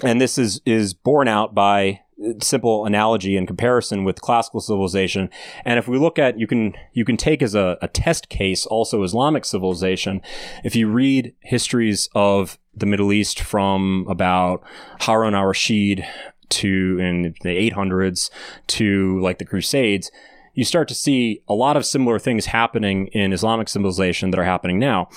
And 0.03 0.19
this 0.19 0.37
is, 0.37 0.61
is 0.65 0.93
borne 0.93 1.27
out 1.27 1.55
by 1.55 2.01
simple 2.39 2.85
analogy 2.85 3.35
and 3.35 3.47
comparison 3.47 4.03
with 4.03 4.21
classical 4.21 4.61
civilization. 4.61 5.29
And 5.65 5.77
if 5.77 5.87
we 5.87 5.97
look 5.97 6.17
at, 6.17 6.39
you 6.39 6.47
can, 6.47 6.73
you 6.93 7.05
can 7.05 7.17
take 7.17 7.41
as 7.41 7.55
a, 7.55 7.77
a 7.81 7.87
test 7.87 8.29
case 8.29 8.65
also 8.65 9.03
Islamic 9.03 9.45
civilization. 9.45 10.21
If 10.63 10.75
you 10.75 10.87
read 10.87 11.33
histories 11.41 12.09
of 12.15 12.57
the 12.73 12.85
Middle 12.85 13.11
East 13.11 13.39
from 13.39 14.05
about 14.09 14.63
Harun 15.01 15.35
al-Rashid 15.35 16.05
to 16.47 16.97
in 16.99 17.35
the 17.41 17.71
800s 17.71 18.29
to 18.67 19.19
like 19.19 19.39
the 19.39 19.45
Crusades, 19.45 20.11
you 20.53 20.63
start 20.63 20.87
to 20.87 20.95
see 20.95 21.41
a 21.47 21.53
lot 21.53 21.77
of 21.77 21.85
similar 21.85 22.17
things 22.17 22.47
happening 22.47 23.07
in 23.07 23.33
Islamic 23.33 23.67
civilization 23.67 24.31
that 24.31 24.39
are 24.39 24.45
happening 24.45 24.79
now. 24.79 25.09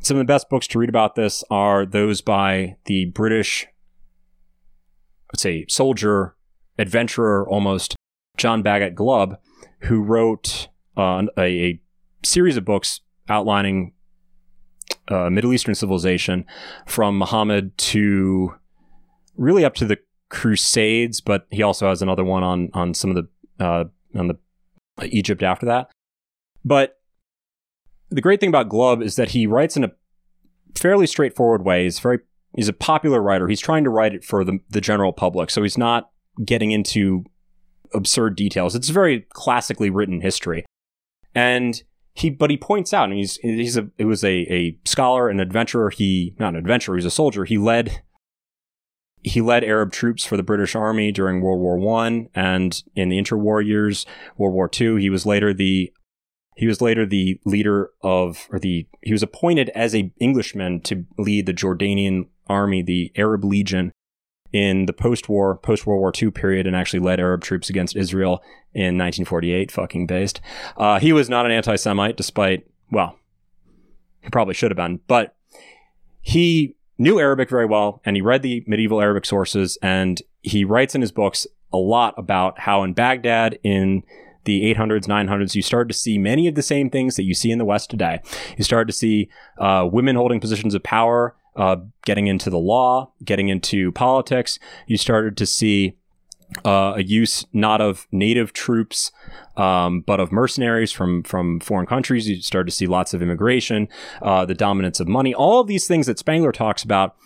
Some 0.00 0.16
of 0.16 0.20
the 0.20 0.32
best 0.32 0.48
books 0.48 0.66
to 0.68 0.78
read 0.78 0.88
about 0.88 1.14
this 1.14 1.44
are 1.50 1.86
those 1.86 2.20
by 2.20 2.76
the 2.86 3.06
British, 3.06 3.66
let's 5.32 5.42
say, 5.42 5.66
soldier, 5.68 6.36
adventurer 6.78 7.48
almost, 7.48 7.96
John 8.36 8.62
Bagot 8.62 8.94
Glubb, 8.94 9.38
who 9.80 10.02
wrote 10.02 10.68
uh, 10.96 11.22
a, 11.36 11.42
a, 11.42 11.80
series 12.24 12.56
of 12.56 12.64
books 12.64 13.00
outlining 13.28 13.94
uh, 15.08 15.28
Middle 15.28 15.52
Eastern 15.52 15.74
civilization 15.74 16.44
from 16.86 17.18
Muhammad 17.18 17.76
to 17.76 18.54
really 19.36 19.64
up 19.64 19.74
to 19.74 19.84
the 19.84 19.98
Crusades, 20.28 21.20
but 21.20 21.46
he 21.50 21.62
also 21.62 21.88
has 21.88 22.00
another 22.00 22.24
one 22.24 22.42
on 22.42 22.70
on 22.72 22.94
some 22.94 23.10
of 23.10 23.16
the 23.16 23.64
uh, 23.64 23.84
on 24.14 24.28
the 24.28 24.38
Egypt 25.04 25.42
after 25.42 25.66
that. 25.66 25.90
But 26.64 27.00
the 28.08 28.20
great 28.20 28.40
thing 28.40 28.48
about 28.48 28.68
Glubb 28.68 29.02
is 29.02 29.16
that 29.16 29.30
he 29.30 29.46
writes 29.46 29.76
in 29.76 29.84
a 29.84 29.92
fairly 30.74 31.06
straightforward 31.06 31.64
way. 31.64 31.84
He's 31.84 31.98
very 31.98 32.20
he's 32.54 32.68
a 32.68 32.72
popular 32.72 33.22
writer. 33.22 33.48
He's 33.48 33.60
trying 33.60 33.84
to 33.84 33.90
write 33.90 34.14
it 34.14 34.24
for 34.24 34.44
the, 34.44 34.58
the 34.70 34.80
general 34.80 35.12
public, 35.12 35.50
so 35.50 35.62
he's 35.62 35.78
not 35.78 36.10
getting 36.44 36.70
into 36.70 37.24
absurd 37.94 38.36
details. 38.36 38.74
It's 38.74 38.88
very 38.88 39.26
classically 39.30 39.90
written 39.90 40.20
history, 40.20 40.64
and 41.34 41.82
he 42.14 42.30
but 42.30 42.50
he 42.50 42.56
points 42.56 42.92
out, 42.92 43.08
and 43.08 43.18
he's 43.18 43.36
he's 43.36 43.76
a 43.76 43.88
it 43.98 44.04
was 44.04 44.22
a 44.24 44.46
a 44.50 44.78
scholar, 44.84 45.28
an 45.28 45.40
adventurer. 45.40 45.90
He 45.90 46.34
not 46.38 46.50
an 46.54 46.56
adventurer. 46.56 46.96
He's 46.96 47.04
a 47.04 47.10
soldier. 47.10 47.44
He 47.44 47.58
led 47.58 48.02
he 49.22 49.40
led 49.40 49.64
Arab 49.64 49.92
troops 49.92 50.24
for 50.24 50.36
the 50.36 50.42
British 50.42 50.74
Army 50.74 51.12
during 51.12 51.40
World 51.40 51.60
War 51.60 51.78
One 51.78 52.28
and 52.34 52.82
in 52.94 53.08
the 53.08 53.18
interwar 53.18 53.64
years, 53.64 54.04
World 54.36 54.54
War 54.54 54.68
Two. 54.68 54.96
He 54.96 55.10
was 55.10 55.24
later 55.24 55.54
the 55.54 55.92
he 56.56 56.66
was 56.66 56.80
later 56.80 57.06
the 57.06 57.40
leader 57.44 57.90
of 58.02 58.46
or 58.50 58.58
the 58.58 58.86
he 59.00 59.12
was 59.12 59.22
appointed 59.22 59.70
as 59.70 59.94
a 59.94 60.12
Englishman 60.18 60.80
to 60.82 61.06
lead 61.18 61.46
the 61.46 61.54
Jordanian 61.54 62.28
army, 62.52 62.82
the 62.82 63.10
Arab 63.16 63.44
Legion, 63.44 63.92
in 64.52 64.84
the 64.84 64.92
post-war, 64.92 65.56
post-World 65.56 65.98
War 65.98 66.12
II 66.20 66.30
period, 66.30 66.66
and 66.66 66.76
actually 66.76 67.00
led 67.00 67.18
Arab 67.18 67.42
troops 67.42 67.70
against 67.70 67.96
Israel 67.96 68.42
in 68.74 68.98
1948. 68.98 69.72
Fucking 69.72 70.06
based. 70.06 70.40
Uh, 70.76 70.98
he 70.98 71.12
was 71.12 71.28
not 71.28 71.46
an 71.46 71.52
anti-Semite, 71.52 72.16
despite 72.16 72.66
well, 72.90 73.18
he 74.22 74.28
probably 74.30 74.54
should 74.54 74.70
have 74.70 74.76
been, 74.76 75.00
but 75.08 75.34
he 76.20 76.76
knew 76.98 77.18
Arabic 77.18 77.48
very 77.48 77.66
well 77.66 78.00
and 78.04 78.14
he 78.16 78.22
read 78.22 78.42
the 78.42 78.62
medieval 78.66 79.00
Arabic 79.00 79.24
sources 79.24 79.76
and 79.82 80.22
he 80.42 80.64
writes 80.64 80.94
in 80.94 81.00
his 81.00 81.10
books 81.10 81.46
a 81.72 81.78
lot 81.78 82.14
about 82.16 82.60
how 82.60 82.82
in 82.82 82.92
Baghdad 82.92 83.58
in 83.64 84.04
the 84.44 84.74
800s, 84.74 85.06
900s, 85.06 85.54
you 85.54 85.62
started 85.62 85.92
to 85.92 85.98
see 85.98 86.18
many 86.18 86.46
of 86.48 86.54
the 86.54 86.62
same 86.62 86.90
things 86.90 87.16
that 87.16 87.22
you 87.22 87.34
see 87.34 87.50
in 87.50 87.58
the 87.58 87.64
West 87.64 87.90
today. 87.90 88.20
You 88.56 88.64
started 88.64 88.88
to 88.88 88.96
see 88.96 89.30
uh, 89.58 89.88
women 89.90 90.16
holding 90.16 90.40
positions 90.40 90.74
of 90.74 90.82
power, 90.82 91.36
uh, 91.56 91.76
getting 92.04 92.26
into 92.26 92.50
the 92.50 92.58
law, 92.58 93.12
getting 93.24 93.48
into 93.48 93.92
politics. 93.92 94.58
You 94.86 94.96
started 94.96 95.36
to 95.36 95.46
see 95.46 95.96
uh, 96.64 96.94
a 96.96 97.02
use 97.02 97.46
not 97.52 97.80
of 97.80 98.06
native 98.12 98.52
troops, 98.52 99.10
um, 99.56 100.00
but 100.00 100.20
of 100.20 100.32
mercenaries 100.32 100.92
from 100.92 101.22
from 101.22 101.60
foreign 101.60 101.86
countries. 101.86 102.28
You 102.28 102.40
started 102.42 102.70
to 102.70 102.76
see 102.76 102.86
lots 102.86 103.14
of 103.14 103.22
immigration, 103.22 103.88
uh, 104.20 104.44
the 104.44 104.54
dominance 104.54 105.00
of 105.00 105.08
money, 105.08 105.34
all 105.34 105.60
of 105.60 105.66
these 105.66 105.86
things 105.86 106.06
that 106.06 106.18
Spengler 106.18 106.52
talks 106.52 106.82
about. 106.82 107.16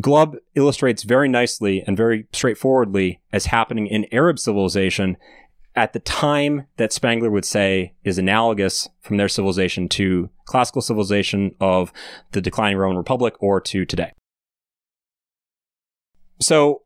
Glubb 0.00 0.36
illustrates 0.54 1.02
very 1.02 1.28
nicely 1.28 1.82
and 1.86 1.98
very 1.98 2.26
straightforwardly 2.32 3.20
as 3.30 3.46
happening 3.46 3.86
in 3.86 4.06
Arab 4.10 4.38
civilization 4.38 5.18
at 5.74 5.92
the 5.92 6.00
time 6.00 6.66
that 6.76 6.92
Spengler 6.92 7.30
would 7.30 7.44
say 7.44 7.94
is 8.04 8.18
analogous 8.18 8.88
from 9.00 9.16
their 9.16 9.28
civilization 9.28 9.88
to 9.90 10.28
classical 10.44 10.82
civilization 10.82 11.54
of 11.60 11.92
the 12.32 12.40
declining 12.40 12.76
Roman 12.76 12.98
Republic 12.98 13.34
or 13.40 13.60
to 13.60 13.84
today. 13.84 14.12
So 16.40 16.82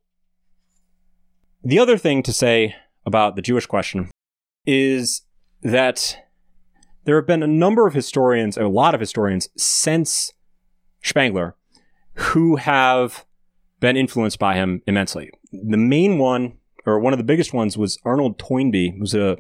the 1.65 1.79
other 1.79 1.99
thing 1.99 2.23
to 2.25 2.33
say 2.33 2.77
about 3.05 3.35
the 3.35 3.43
Jewish 3.43 3.67
question 3.67 4.11
is 4.67 5.23
that 5.63 6.19
there 7.05 7.17
have 7.17 7.27
been 7.27 7.43
a 7.43 7.49
number 7.49 7.87
of 7.87 7.95
historians, 7.95 8.57
a 8.57 8.69
lot 8.69 8.95
of 8.95 9.01
historians 9.01 9.49
since 9.57 10.33
Spengler, 11.03 11.57
who 12.15 12.57
have 12.57 13.25
been 13.81 13.97
influenced 13.97 14.39
by 14.39 14.55
him 14.55 14.83
immensely. 14.87 15.31
The 15.53 15.77
main 15.77 16.19
one, 16.19 16.56
or 16.87 16.99
one 16.99 17.13
of 17.13 17.19
the 17.19 17.25
biggest 17.25 17.53
ones, 17.53 17.77
was 17.77 17.99
Arnold 18.05 18.39
Toynbee, 18.39 18.93
who 18.95 19.01
was 19.01 19.15
a 19.15 19.39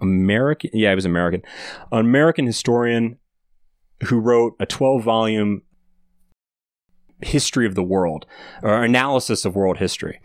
American, 0.00 0.70
yeah, 0.72 0.90
he 0.90 0.94
was 0.94 1.04
American, 1.04 1.42
an 1.90 2.00
American 2.00 2.46
historian 2.46 3.18
who 4.04 4.20
wrote 4.20 4.54
a 4.60 4.66
12 4.66 5.02
volume 5.02 5.62
history 7.20 7.66
of 7.66 7.74
the 7.74 7.82
world, 7.82 8.26
or 8.62 8.82
analysis 8.84 9.44
of 9.44 9.56
world 9.56 9.78
history. 9.78 10.20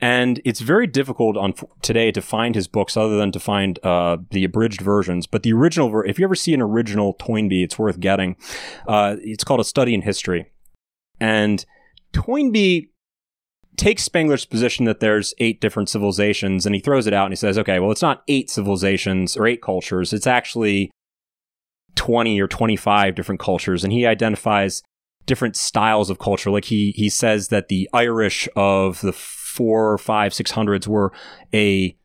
And 0.00 0.40
it's 0.44 0.60
very 0.60 0.86
difficult 0.86 1.36
on 1.36 1.54
today 1.80 2.12
to 2.12 2.20
find 2.20 2.54
his 2.54 2.68
books 2.68 2.96
other 2.96 3.16
than 3.16 3.32
to 3.32 3.40
find 3.40 3.78
uh, 3.84 4.18
the 4.30 4.44
abridged 4.44 4.80
versions. 4.80 5.26
But 5.26 5.44
the 5.44 5.52
original, 5.52 5.88
ver- 5.88 6.04
if 6.04 6.18
you 6.18 6.24
ever 6.24 6.34
see 6.34 6.52
an 6.52 6.60
original 6.60 7.14
Toynbee, 7.14 7.62
it's 7.62 7.78
worth 7.78 8.00
getting. 8.00 8.36
Uh, 8.86 9.16
it's 9.20 9.44
called 9.44 9.60
A 9.60 9.64
Study 9.64 9.94
in 9.94 10.02
History. 10.02 10.52
And 11.20 11.64
Toynbee 12.12 12.90
takes 13.76 14.04
Spengler's 14.04 14.44
position 14.44 14.84
that 14.84 15.00
there's 15.00 15.34
eight 15.38 15.60
different 15.60 15.88
civilizations 15.88 16.66
and 16.66 16.74
he 16.74 16.80
throws 16.80 17.06
it 17.06 17.14
out 17.14 17.26
and 17.26 17.32
he 17.32 17.36
says, 17.36 17.58
okay, 17.58 17.78
well, 17.78 17.90
it's 17.90 18.02
not 18.02 18.22
eight 18.28 18.50
civilizations 18.50 19.36
or 19.36 19.46
eight 19.46 19.62
cultures. 19.62 20.12
It's 20.12 20.26
actually 20.26 20.90
20 21.96 22.40
or 22.40 22.48
25 22.48 23.14
different 23.14 23.40
cultures. 23.40 23.84
And 23.84 23.92
he 23.92 24.06
identifies 24.06 24.82
different 25.26 25.56
styles 25.56 26.10
of 26.10 26.18
culture. 26.18 26.50
Like 26.50 26.66
he, 26.66 26.92
he 26.92 27.08
says 27.08 27.48
that 27.48 27.68
the 27.68 27.88
Irish 27.92 28.48
of 28.56 29.00
the 29.00 29.12
four, 29.12 29.96
five, 29.98 30.34
six 30.34 30.50
hundreds 30.50 30.88
were 30.88 31.12
a 31.52 31.96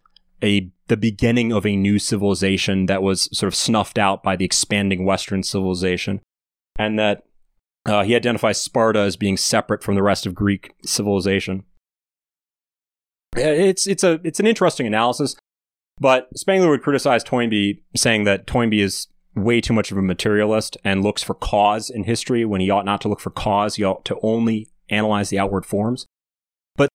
a 0.42 0.72
the 0.88 0.98
beginning 0.98 1.52
of 1.52 1.66
a 1.66 1.76
new 1.76 2.00
civilization 2.00 2.86
that 2.86 3.04
was 3.04 3.30
sort 3.38 3.48
of 3.48 3.56
snuffed 3.56 3.98
out 3.98 4.24
by 4.24 4.36
the 4.36 4.46
expanding 4.46 5.06
Western 5.06 5.44
civilization, 5.44 6.22
and 6.78 6.98
that 6.98 7.24
uh, 7.86 8.04
he 8.04 8.16
identifies 8.16 8.62
Sparta 8.62 9.00
as 9.00 9.16
being 9.16 9.38
separate 9.38 9.84
from 9.84 9.96
the 9.96 10.04
rest 10.04 10.26
of 10.26 10.36
Greek 10.36 10.74
civilization. 10.84 11.64
It's 13.36 13.88
it's 13.88 14.04
a 14.04 14.20
it's 14.24 14.40
an 14.40 14.48
interesting 14.48 14.88
analysis, 14.88 15.36
but 16.00 16.30
Spengler 16.36 16.70
would 16.70 16.84
criticize 16.84 17.24
Toynbee, 17.24 17.82
saying 17.96 18.24
that 18.24 18.48
Toynbee 18.48 18.82
is 18.82 19.08
way 19.36 19.62
too 19.62 19.74
much 19.74 19.92
of 19.92 19.98
a 19.98 20.02
materialist 20.02 20.78
and 20.84 21.04
looks 21.04 21.24
for 21.24 21.36
cause 21.36 21.90
in 21.90 22.04
history 22.04 22.44
when 22.46 22.62
he 22.62 22.70
ought 22.70 22.86
not 22.86 23.02
to 23.02 23.08
look 23.08 23.20
for 23.20 23.30
cause. 23.30 23.76
He 23.76 23.84
ought 23.84 24.04
to 24.06 24.18
only 24.22 24.70
analyze 24.90 25.30
the 25.30 25.40
outward 25.40 25.66
forms. 25.66 26.06
But 26.76 26.90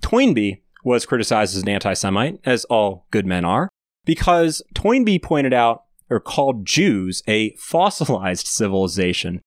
Toynbee 0.00 0.62
was 0.84 1.06
criticized 1.06 1.56
as 1.56 1.62
an 1.62 1.68
anti 1.68 1.94
Semite, 1.94 2.40
as 2.44 2.64
all 2.66 3.06
good 3.10 3.26
men 3.26 3.44
are, 3.44 3.68
because 4.04 4.62
Toynbee 4.74 5.18
pointed 5.18 5.52
out 5.52 5.84
or 6.08 6.20
called 6.20 6.66
Jews 6.66 7.22
a 7.28 7.54
fossilized 7.56 8.46
civilization. 8.46 9.40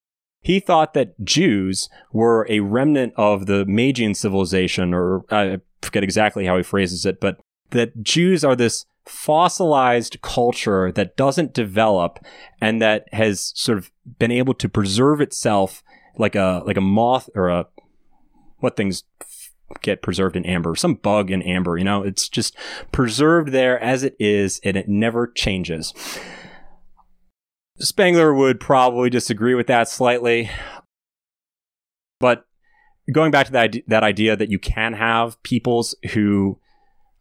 He 0.44 0.60
thought 0.60 0.94
that 0.94 1.24
Jews 1.24 1.90
were 2.11 2.45
a 2.49 2.60
remnant 2.60 3.14
of 3.15 3.45
the 3.45 3.65
Magian 3.65 4.14
civilization, 4.14 4.94
or 4.94 5.24
I 5.32 5.60
forget 5.82 6.03
exactly 6.03 6.45
how 6.45 6.57
he 6.57 6.64
phrases 6.64 7.06
it, 7.06 7.20
but 7.20 7.40
that 7.72 8.03
Jews 8.03 8.44
are 8.44 8.56
this 8.56 8.86
fossilized 9.06 10.22
culture 10.22 10.91
that 10.91 11.18
doesn't 11.18 11.53
develop 11.53 12.20
and 12.61 12.82
that 12.82 13.06
has 13.14 13.52
sort 13.56 13.78
of 13.78 13.91
been 14.20 14.32
able 14.32 14.53
to 14.53 14.70
preserve 14.70 15.20
itself 15.20 15.84
like 16.18 16.36
a 16.36 16.61
like 16.65 16.78
a 16.78 16.82
moth 16.82 17.30
or 17.36 17.49
a 17.49 17.68
what 18.60 18.78
things 18.78 19.03
get 19.82 20.02
preserved 20.02 20.36
in 20.36 20.45
amber, 20.45 20.76
some 20.76 20.95
bug 20.95 21.32
in 21.32 21.41
amber, 21.41 21.78
you 21.78 21.84
know, 21.84 22.03
it's 22.03 22.30
just 22.30 22.56
preserved 22.91 23.49
there 23.49 23.80
as 23.80 24.03
it 24.03 24.15
is 24.20 24.61
and 24.64 24.78
it 24.78 24.88
never 24.88 25.28
changes. 25.28 25.94
Spengler 27.84 28.34
would 28.34 28.60
probably 28.60 29.10
disagree 29.10 29.56
with 29.56 29.68
that 29.68 29.90
slightly. 29.90 30.50
But 32.20 32.46
going 33.12 33.32
back 33.32 33.48
to 33.48 33.52
that, 33.52 33.76
that 33.88 34.04
idea 34.04 34.36
that 34.36 34.50
you 34.50 34.58
can 34.58 34.94
have 34.94 35.42
peoples 35.44 35.94
who 36.14 36.60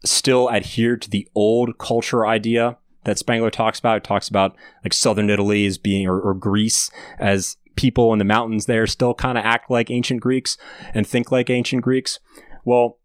still 0.05 0.49
adhere 0.49 0.97
to 0.97 1.11
the 1.11 1.29
old 1.35 1.79
culture 1.79 2.27
idea 2.27 2.79
that 3.05 3.19
Spengler 3.19 3.51
talks 3.51 3.79
about. 3.79 3.99
It 3.99 4.05
talks 4.05 4.29
about 4.29 4.57
like 4.85 4.93
southern 4.93 5.31
Italy 5.31 5.67
as 5.67 5.79
being, 5.79 6.07
or, 6.07 6.21
or 6.21 6.35
Greece 6.35 6.91
as 7.19 7.57
people 7.75 8.13
in 8.13 8.19
the 8.19 8.25
mountains 8.25 8.67
there 8.67 8.87
still 8.87 9.15
kind 9.15 9.39
of 9.39 9.45
act 9.45 9.71
like 9.71 9.91
ancient 9.91 10.21
Greeks 10.21 10.57
and 10.95 11.07
think 11.07 11.33
like 11.33 11.51
ancient 11.51 11.83
Greeks. 11.83 12.21
Well, 12.65 12.99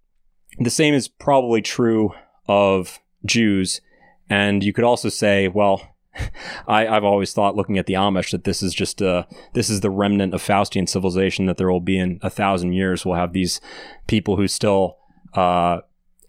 the 0.59 0.69
same 0.69 0.93
is 0.93 1.07
probably 1.07 1.61
true 1.61 2.13
of 2.47 2.99
Jews. 3.25 3.81
And 4.29 4.63
you 4.63 4.73
could 4.73 4.83
also 4.83 5.09
say, 5.09 5.47
well, 5.47 5.96
I, 6.67 6.85
have 6.85 7.03
always 7.03 7.33
thought, 7.33 7.55
looking 7.55 7.77
at 7.77 7.85
the 7.85 7.93
Amish, 7.93 8.31
that 8.31 8.43
this 8.43 8.63
is 8.63 8.73
just 8.73 9.01
a, 9.01 9.27
this 9.53 9.69
is 9.69 9.81
the 9.81 9.89
remnant 9.89 10.33
of 10.33 10.41
Faustian 10.41 10.87
civilization 10.87 11.45
that 11.45 11.57
there 11.57 11.71
will 11.71 11.79
be 11.81 11.97
in 11.97 12.19
a 12.21 12.29
thousand 12.29 12.73
years. 12.73 13.05
We'll 13.05 13.15
have 13.15 13.33
these 13.33 13.61
people 14.07 14.35
who 14.35 14.47
still 14.47 14.97
uh, 15.33 15.79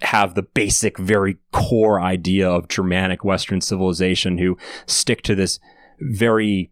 have 0.02 0.34
the 0.34 0.42
basic, 0.42 0.98
very 0.98 1.38
core 1.52 2.00
idea 2.00 2.48
of 2.48 2.68
Germanic 2.68 3.24
Western 3.24 3.60
civilization, 3.60 4.38
who 4.38 4.56
stick 4.86 5.22
to 5.22 5.34
this 5.34 5.58
very 6.00 6.70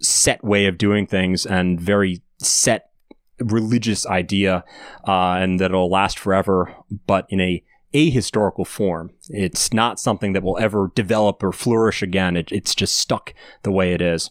set 0.00 0.44
way 0.44 0.66
of 0.66 0.78
doing 0.78 1.06
things 1.06 1.46
and 1.46 1.80
very 1.80 2.22
set 2.38 2.90
religious 3.40 4.06
idea, 4.06 4.64
uh, 5.06 5.32
and 5.32 5.60
that 5.60 5.70
it'll 5.70 5.90
last 5.90 6.18
forever, 6.18 6.74
but 7.06 7.26
in 7.28 7.40
a 7.40 7.62
ahistorical 7.94 8.66
form. 8.66 9.10
It's 9.28 9.72
not 9.72 9.98
something 9.98 10.32
that 10.34 10.42
will 10.42 10.58
ever 10.58 10.90
develop 10.94 11.42
or 11.42 11.52
flourish 11.52 12.02
again. 12.02 12.36
It, 12.36 12.52
it's 12.52 12.74
just 12.74 12.96
stuck 12.96 13.34
the 13.62 13.72
way 13.72 13.92
it 13.92 14.02
is. 14.02 14.30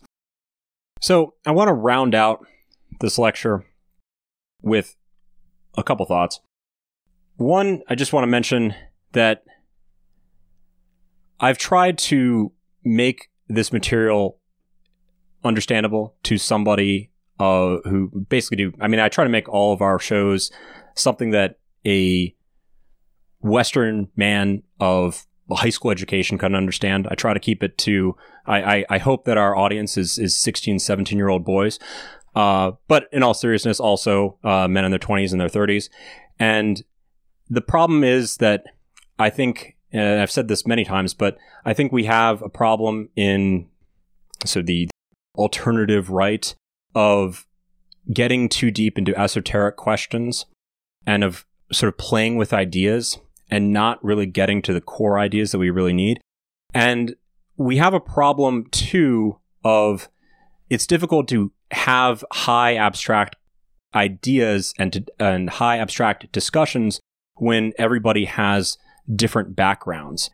So 1.01 1.33
I 1.45 1.51
want 1.51 1.67
to 1.67 1.73
round 1.73 2.15
out 2.15 2.45
this 2.99 3.17
lecture 3.17 3.65
with 4.61 4.95
a 5.77 5.83
couple 5.83 6.05
thoughts. 6.05 6.39
One, 7.35 7.81
I 7.87 7.95
just 7.95 8.13
want 8.13 8.23
to 8.23 8.27
mention 8.27 8.73
that 9.13 9.43
I've 11.39 11.57
tried 11.57 11.97
to 11.99 12.51
make 12.83 13.29
this 13.47 13.71
material 13.71 14.39
understandable 15.43 16.15
to 16.23 16.37
somebody 16.37 17.11
uh, 17.39 17.77
who 17.83 18.25
basically 18.29 18.57
do. 18.57 18.73
I 18.81 18.87
mean, 18.87 18.99
I 18.99 19.09
try 19.09 19.23
to 19.23 19.29
make 19.29 19.47
all 19.47 19.71
of 19.73 19.81
our 19.81 19.99
shows 19.99 20.51
something 20.95 21.29
that 21.31 21.59
a 21.85 22.35
Western 23.47 24.09
man 24.15 24.63
of 24.79 25.25
high 25.49 25.69
school 25.69 25.91
education 25.91 26.37
can 26.37 26.55
understand. 26.55 27.07
I 27.09 27.15
try 27.15 27.33
to 27.33 27.39
keep 27.39 27.63
it 27.63 27.77
to, 27.79 28.15
I, 28.45 28.61
I, 28.61 28.85
I 28.89 28.97
hope 28.97 29.25
that 29.25 29.37
our 29.37 29.55
audience 29.55 29.97
is, 29.97 30.17
is 30.17 30.35
16, 30.35 30.79
17 30.79 31.17
year 31.17 31.29
old 31.29 31.45
boys. 31.45 31.79
Uh, 32.35 32.71
but 32.87 33.07
in 33.11 33.23
all 33.23 33.33
seriousness, 33.33 33.79
also 33.79 34.37
uh, 34.43 34.67
men 34.67 34.85
in 34.85 34.91
their 34.91 34.99
20s 34.99 35.31
and 35.31 35.41
their 35.41 35.47
30s. 35.47 35.89
And 36.37 36.83
the 37.49 37.61
problem 37.61 38.03
is 38.03 38.37
that 38.37 38.63
I 39.17 39.29
think, 39.29 39.75
and 39.91 40.21
I've 40.21 40.31
said 40.31 40.47
this 40.47 40.67
many 40.67 40.83
times, 40.83 41.13
but 41.13 41.37
I 41.65 41.73
think 41.73 41.91
we 41.91 42.05
have 42.05 42.41
a 42.41 42.49
problem 42.49 43.09
in 43.15 43.67
so 44.45 44.61
the 44.61 44.87
alternative 45.35 46.09
right 46.09 46.53
of 46.93 47.47
getting 48.13 48.49
too 48.49 48.71
deep 48.71 48.97
into 48.97 49.17
esoteric 49.17 49.75
questions 49.75 50.45
and 51.05 51.23
of 51.23 51.45
sort 51.71 51.91
of 51.91 51.97
playing 51.97 52.37
with 52.37 52.53
ideas 52.53 53.17
and 53.49 53.71
not 53.71 54.03
really 54.03 54.25
getting 54.25 54.61
to 54.63 54.73
the 54.73 54.81
core 54.81 55.19
ideas 55.19 55.51
that 55.51 55.59
we 55.59 55.69
really 55.69 55.93
need. 55.93 56.19
And 56.73 57.15
we 57.55 57.77
have 57.77 57.93
a 57.93 57.99
problem 57.99 58.65
too 58.71 59.39
of 59.63 60.09
it's 60.69 60.87
difficult 60.87 61.27
to 61.29 61.51
have 61.71 62.23
high 62.31 62.75
abstract 62.75 63.35
ideas 63.95 64.73
and 64.77 64.93
to, 64.93 65.05
and 65.19 65.49
high 65.49 65.77
abstract 65.77 66.31
discussions 66.31 66.99
when 67.35 67.73
everybody 67.77 68.25
has 68.25 68.77
different 69.13 69.55
backgrounds. 69.55 70.29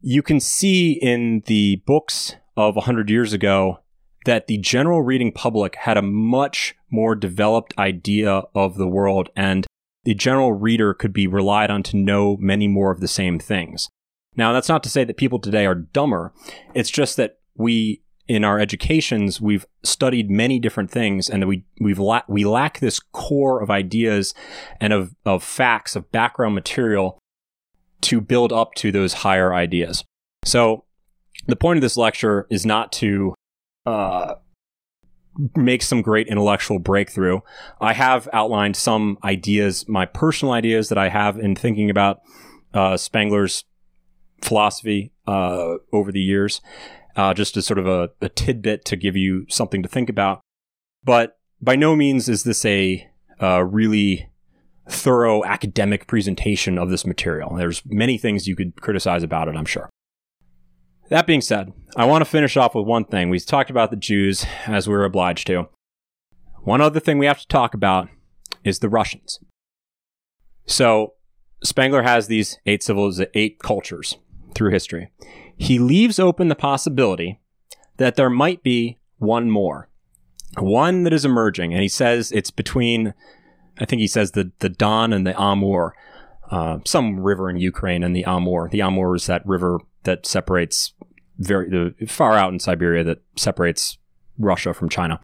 You 0.00 0.22
can 0.22 0.40
see 0.40 0.92
in 0.92 1.42
the 1.46 1.82
books 1.86 2.36
of 2.56 2.76
100 2.76 3.10
years 3.10 3.32
ago 3.32 3.80
that 4.24 4.46
the 4.46 4.58
general 4.58 5.02
reading 5.02 5.32
public 5.32 5.76
had 5.76 5.96
a 5.96 6.02
much 6.02 6.74
more 6.90 7.14
developed 7.14 7.74
idea 7.78 8.42
of 8.54 8.76
the 8.76 8.88
world 8.88 9.28
and 9.36 9.66
the 10.06 10.14
general 10.14 10.52
reader 10.52 10.94
could 10.94 11.12
be 11.12 11.26
relied 11.26 11.68
on 11.68 11.82
to 11.82 11.96
know 11.96 12.36
many 12.36 12.68
more 12.68 12.92
of 12.92 13.00
the 13.00 13.08
same 13.08 13.40
things. 13.40 13.90
Now, 14.36 14.52
that's 14.52 14.68
not 14.68 14.84
to 14.84 14.88
say 14.88 15.02
that 15.02 15.16
people 15.16 15.40
today 15.40 15.66
are 15.66 15.74
dumber. 15.74 16.32
It's 16.74 16.90
just 16.90 17.16
that 17.16 17.40
we, 17.56 18.02
in 18.28 18.44
our 18.44 18.60
educations, 18.60 19.40
we've 19.40 19.66
studied 19.82 20.30
many 20.30 20.60
different 20.60 20.92
things 20.92 21.28
and 21.28 21.48
we, 21.48 21.64
we've 21.80 21.98
la- 21.98 22.22
we 22.28 22.44
lack 22.44 22.78
this 22.78 23.00
core 23.00 23.60
of 23.60 23.68
ideas 23.68 24.32
and 24.80 24.92
of, 24.92 25.16
of 25.24 25.42
facts, 25.42 25.96
of 25.96 26.12
background 26.12 26.54
material 26.54 27.18
to 28.02 28.20
build 28.20 28.52
up 28.52 28.74
to 28.74 28.92
those 28.92 29.12
higher 29.12 29.52
ideas. 29.52 30.04
So 30.44 30.84
the 31.48 31.56
point 31.56 31.78
of 31.78 31.82
this 31.82 31.96
lecture 31.96 32.46
is 32.48 32.64
not 32.64 32.92
to, 32.92 33.34
uh, 33.84 34.34
make 35.54 35.82
some 35.82 36.02
great 36.02 36.28
intellectual 36.28 36.78
breakthrough. 36.78 37.40
I 37.80 37.92
have 37.92 38.28
outlined 38.32 38.76
some 38.76 39.18
ideas, 39.24 39.88
my 39.88 40.06
personal 40.06 40.52
ideas 40.52 40.88
that 40.88 40.98
I 40.98 41.08
have 41.08 41.38
in 41.38 41.56
thinking 41.56 41.90
about 41.90 42.20
uh, 42.74 42.96
Spengler's 42.96 43.64
philosophy 44.42 45.12
uh, 45.26 45.74
over 45.92 46.12
the 46.12 46.20
years, 46.20 46.60
uh, 47.16 47.34
just 47.34 47.56
as 47.56 47.66
sort 47.66 47.78
of 47.78 47.86
a, 47.86 48.10
a, 48.20 48.28
tidbit 48.28 48.84
to 48.84 48.96
give 48.96 49.16
you 49.16 49.46
something 49.48 49.82
to 49.82 49.88
think 49.88 50.08
about. 50.08 50.40
But 51.04 51.38
by 51.60 51.76
no 51.76 51.96
means 51.96 52.28
is 52.28 52.44
this 52.44 52.64
a 52.64 53.08
really 53.40 54.28
thorough 54.88 55.44
academic 55.44 56.06
presentation 56.06 56.78
of 56.78 56.90
this 56.90 57.06
material. 57.06 57.54
There's 57.54 57.82
many 57.86 58.18
things 58.18 58.46
you 58.46 58.56
could 58.56 58.80
criticize 58.80 59.22
about 59.22 59.48
it, 59.48 59.56
I'm 59.56 59.64
sure. 59.64 59.90
That 61.08 61.26
being 61.26 61.40
said, 61.40 61.72
I 61.96 62.04
want 62.04 62.22
to 62.24 62.30
finish 62.30 62.56
off 62.56 62.74
with 62.74 62.86
one 62.86 63.04
thing. 63.04 63.30
We 63.30 63.38
talked 63.38 63.70
about 63.70 63.90
the 63.90 63.96
Jews 63.96 64.44
as 64.66 64.88
we 64.88 64.94
were 64.94 65.04
obliged 65.04 65.46
to. 65.46 65.68
One 66.62 66.80
other 66.80 66.98
thing 66.98 67.18
we 67.18 67.26
have 67.26 67.40
to 67.40 67.46
talk 67.46 67.74
about 67.74 68.08
is 68.64 68.80
the 68.80 68.88
Russians. 68.88 69.38
So, 70.66 71.14
Spengler 71.62 72.02
has 72.02 72.26
these 72.26 72.58
eight 72.66 72.82
civils, 72.82 73.22
eight 73.34 73.60
cultures 73.60 74.18
through 74.54 74.72
history. 74.72 75.12
He 75.56 75.78
leaves 75.78 76.18
open 76.18 76.48
the 76.48 76.56
possibility 76.56 77.40
that 77.98 78.16
there 78.16 78.28
might 78.28 78.62
be 78.64 78.98
one 79.18 79.50
more, 79.50 79.88
one 80.58 81.04
that 81.04 81.12
is 81.12 81.24
emerging, 81.24 81.72
and 81.72 81.82
he 81.82 81.88
says 81.88 82.32
it's 82.32 82.50
between, 82.50 83.14
I 83.78 83.84
think 83.84 84.00
he 84.00 84.08
says 84.08 84.32
the 84.32 84.50
the 84.58 84.68
Don 84.68 85.12
and 85.12 85.26
the 85.26 85.40
Amur, 85.40 85.94
uh, 86.50 86.80
some 86.84 87.20
river 87.20 87.48
in 87.48 87.56
Ukraine, 87.56 88.02
and 88.02 88.14
the 88.14 88.24
Amur. 88.24 88.68
The 88.68 88.82
Amur 88.82 89.14
is 89.14 89.26
that 89.26 89.46
river 89.46 89.78
that 90.06 90.26
separates 90.26 90.94
very 91.38 91.68
the, 91.68 92.06
far 92.06 92.34
out 92.34 92.52
in 92.52 92.58
Siberia 92.58 93.04
that 93.04 93.22
separates 93.36 93.98
Russia 94.38 94.72
from 94.72 94.88
China. 94.88 95.20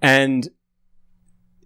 And 0.00 0.48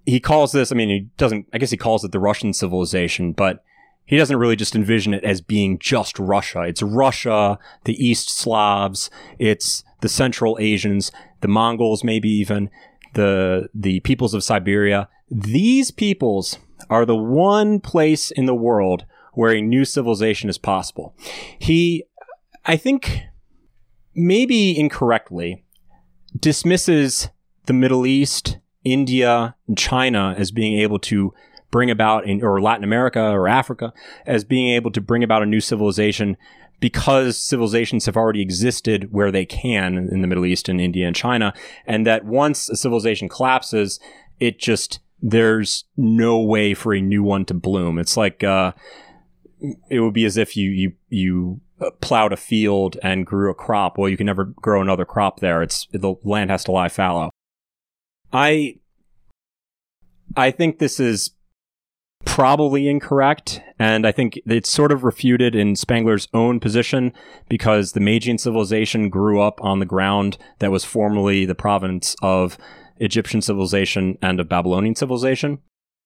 he 0.05 0.21
calls 0.21 0.53
this, 0.53 0.71
I 0.71 0.75
mean, 0.75 0.89
he 0.89 1.01
doesn't, 1.17 1.47
I 1.53 1.59
guess 1.59 1.71
he 1.71 1.77
calls 1.77 2.05
it 2.05 2.13
the 2.13 2.21
Russian 2.21 2.53
civilization, 2.53 3.33
but 3.33 3.63
he 4.05 4.17
doesn't 4.17 4.37
really 4.37 4.57
just 4.57 4.77
envision 4.77 5.15
it 5.15 5.25
as 5.25 5.41
being 5.41 5.79
just 5.79 6.19
Russia. 6.19 6.63
It's 6.63 6.83
Russia, 6.83 7.59
the 7.85 7.95
East 8.05 8.29
Slavs, 8.29 9.11
it's 9.39 9.83
the 10.01 10.09
Central 10.09 10.59
Asians, 10.61 11.11
the 11.41 11.49
Mongols, 11.49 12.05
maybe 12.05 12.29
even 12.29 12.71
the, 13.15 13.69
the 13.75 14.01
peoples 14.01 14.35
of 14.35 14.45
Siberia. 14.45 15.09
These 15.31 15.91
peoples 15.91 16.59
are 16.89 17.05
the 17.05 17.17
one 17.17 17.81
place 17.81 18.31
in 18.31 18.47
the 18.47 18.55
world 18.55 19.07
where 19.37 19.53
a 19.53 19.61
new 19.61 19.85
civilization 19.85 20.51
is 20.51 20.59
possible. 20.59 21.15
He, 21.59 22.05
I 22.65 22.77
think, 22.77 23.21
maybe 24.15 24.77
incorrectly, 24.77 25.63
dismisses 26.39 27.29
the 27.67 27.73
Middle 27.73 28.07
East, 28.07 28.59
India, 28.83 29.55
and 29.69 29.77
China 29.77 30.35
as 30.37 30.51
being 30.51 30.79
able 30.79 30.99
to 31.01 31.35
bring 31.71 31.91
about, 31.91 32.27
in, 32.27 32.43
or 32.43 32.61
Latin 32.61 32.85
America 32.85 33.21
or 33.21 33.47
Africa, 33.47 33.93
as 34.25 34.43
being 34.43 34.75
able 34.75 34.91
to 34.91 35.01
bring 35.01 35.23
about 35.23 35.43
a 35.43 35.47
new 35.47 35.61
civilization 35.61 36.37
because 36.81 37.39
civilizations 37.39 38.07
have 38.07 38.17
already 38.17 38.41
existed 38.41 39.13
where 39.13 39.31
they 39.31 39.45
can 39.45 39.97
in 40.11 40.21
the 40.21 40.27
Middle 40.27 40.47
East 40.47 40.69
and 40.69 40.81
India 40.81 41.07
and 41.07 41.17
China. 41.17 41.53
And 41.87 42.07
that 42.07 42.25
once 42.25 42.69
a 42.69 42.77
civilization 42.77 43.29
collapses, 43.29 44.01
it 44.41 44.59
just, 44.59 45.01
there's 45.21 45.85
no 45.97 46.41
way 46.41 46.75
for 46.75 46.95
a 46.95 47.01
new 47.01 47.23
one 47.23 47.45
to 47.47 47.55
bloom. 47.55 47.99
It's 47.99 48.17
like, 48.17 48.45
uh, 48.45 48.73
it 49.91 50.01
would 50.01 50.15
be 50.15 50.25
as 50.25 50.37
if 50.37 50.57
you 50.57 50.71
you 50.71 50.93
you 51.09 51.61
uh, 51.81 51.91
plowed 52.01 52.33
a 52.33 52.37
field 52.37 52.97
and 53.03 53.27
grew 53.27 53.51
a 53.51 53.55
crop. 53.55 53.99
Well, 53.99 54.09
you 54.09 54.17
can 54.17 54.27
never 54.27 54.45
grow 54.45 54.81
another 54.81 55.05
crop 55.05 55.41
there. 55.41 55.63
It's 55.63 55.87
the 55.93 56.15
land 56.25 56.51
has 56.51 56.65
to 56.65 56.73
lie 56.73 56.89
fallow. 56.89 57.31
I 58.33 58.77
I 60.37 60.51
think 60.51 60.79
this 60.79 61.01
is 61.01 61.33
probably 62.27 62.89
incorrect. 62.89 63.63
And 63.79 64.07
I 64.07 64.13
think 64.13 64.39
it's 64.45 64.69
sort 64.69 64.93
of 64.93 65.05
refuted 65.05 65.55
in 65.55 65.77
Spengler's 65.77 66.29
own 66.35 66.61
position 66.61 67.13
because 67.49 67.93
the 67.93 68.01
Magian 68.01 68.37
civilization 68.37 69.09
grew 69.09 69.41
up 69.41 69.63
on 69.63 69.79
the 69.79 69.87
ground 69.87 70.37
that 70.59 70.71
was 70.71 70.85
formerly 70.85 71.47
the 71.47 71.55
province 71.55 72.15
of 72.21 72.59
Egyptian 72.99 73.41
civilization 73.41 74.19
and 74.21 74.41
of 74.41 74.49
Babylonian 74.49 74.95
civilization. 74.95 75.59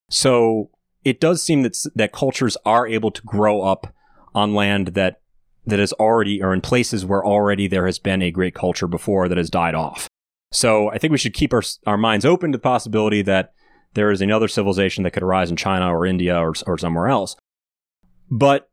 So 0.08 0.70
it 1.04 1.20
does 1.20 1.42
seem 1.42 1.62
that, 1.62 1.76
that 1.94 2.12
cultures 2.12 2.56
are 2.64 2.86
able 2.86 3.10
to 3.10 3.22
grow 3.22 3.62
up 3.62 3.92
on 4.34 4.54
land 4.54 4.88
that 4.88 5.20
that 5.66 5.78
is 5.78 5.92
already 5.94 6.42
or 6.42 6.54
in 6.54 6.60
places 6.60 7.04
where 7.04 7.24
already 7.24 7.68
there 7.68 7.86
has 7.86 7.98
been 7.98 8.22
a 8.22 8.30
great 8.30 8.54
culture 8.54 8.86
before 8.86 9.28
that 9.28 9.38
has 9.38 9.50
died 9.50 9.74
off. 9.74 10.08
So 10.52 10.90
I 10.90 10.98
think 10.98 11.12
we 11.12 11.18
should 11.18 11.34
keep 11.34 11.52
our, 11.52 11.62
our 11.86 11.98
minds 11.98 12.24
open 12.24 12.52
to 12.52 12.58
the 12.58 12.62
possibility 12.62 13.22
that 13.22 13.52
there 13.94 14.10
is 14.10 14.20
another 14.20 14.48
civilization 14.48 15.04
that 15.04 15.12
could 15.12 15.22
arise 15.22 15.50
in 15.50 15.56
China 15.56 15.94
or 15.94 16.06
India 16.06 16.36
or, 16.36 16.54
or 16.66 16.78
somewhere 16.78 17.08
else. 17.08 17.36
But 18.30 18.70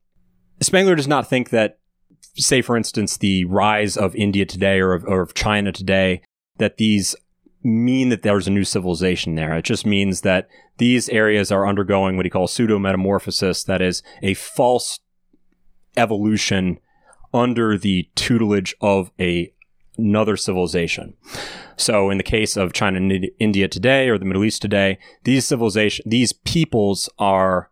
Spengler 0.62 0.95
does 0.95 1.08
not 1.08 1.28
think 1.28 1.49
that, 1.49 1.80
say, 2.36 2.62
for 2.62 2.78
instance, 2.78 3.18
the 3.18 3.45
rise 3.45 3.98
of 3.98 4.16
India 4.16 4.45
today 4.45 4.80
or 4.80 4.94
of, 4.94 5.04
or 5.06 5.22
of 5.22 5.34
China 5.34 5.72
today, 5.72 6.22
that 6.58 6.78
these 6.78 7.16
mean 7.68 8.10
that 8.10 8.22
there's 8.22 8.48
a 8.48 8.52
new 8.52 8.64
civilization 8.64 9.35
there. 9.35 9.56
It 9.57 9.65
just 9.65 9.85
means 9.85 10.22
that 10.22 10.48
these 10.77 11.10
areas 11.10 11.52
are 11.52 11.68
undergoing 11.68 12.15
what 12.15 12.26
he 12.26 12.30
calls 12.30 12.53
pseudo 12.53 12.80
metamorphosis, 12.80 13.64
that 13.65 13.81
is, 13.81 14.02
a 14.23 14.34
false 14.34 14.99
evolution 15.95 16.80
under 17.34 17.77
the 17.77 18.10
tutelage 18.15 18.76
of 18.81 19.11
a 19.19 19.53
another 19.98 20.38
civilization. 20.38 21.15
So 21.76 22.11
in 22.11 22.18
the 22.18 22.23
case 22.23 22.56
of 22.56 22.72
China 22.72 22.98
and 22.98 23.27
India 23.39 23.68
today 23.68 24.10
or 24.10 24.18
the 24.18 24.26
Middle 24.26 24.45
East 24.45 24.61
today, 24.61 24.99
these 25.23 25.45
civilization 25.45 26.06
these 26.07 26.34
peoples 26.34 27.10
are 27.18 27.72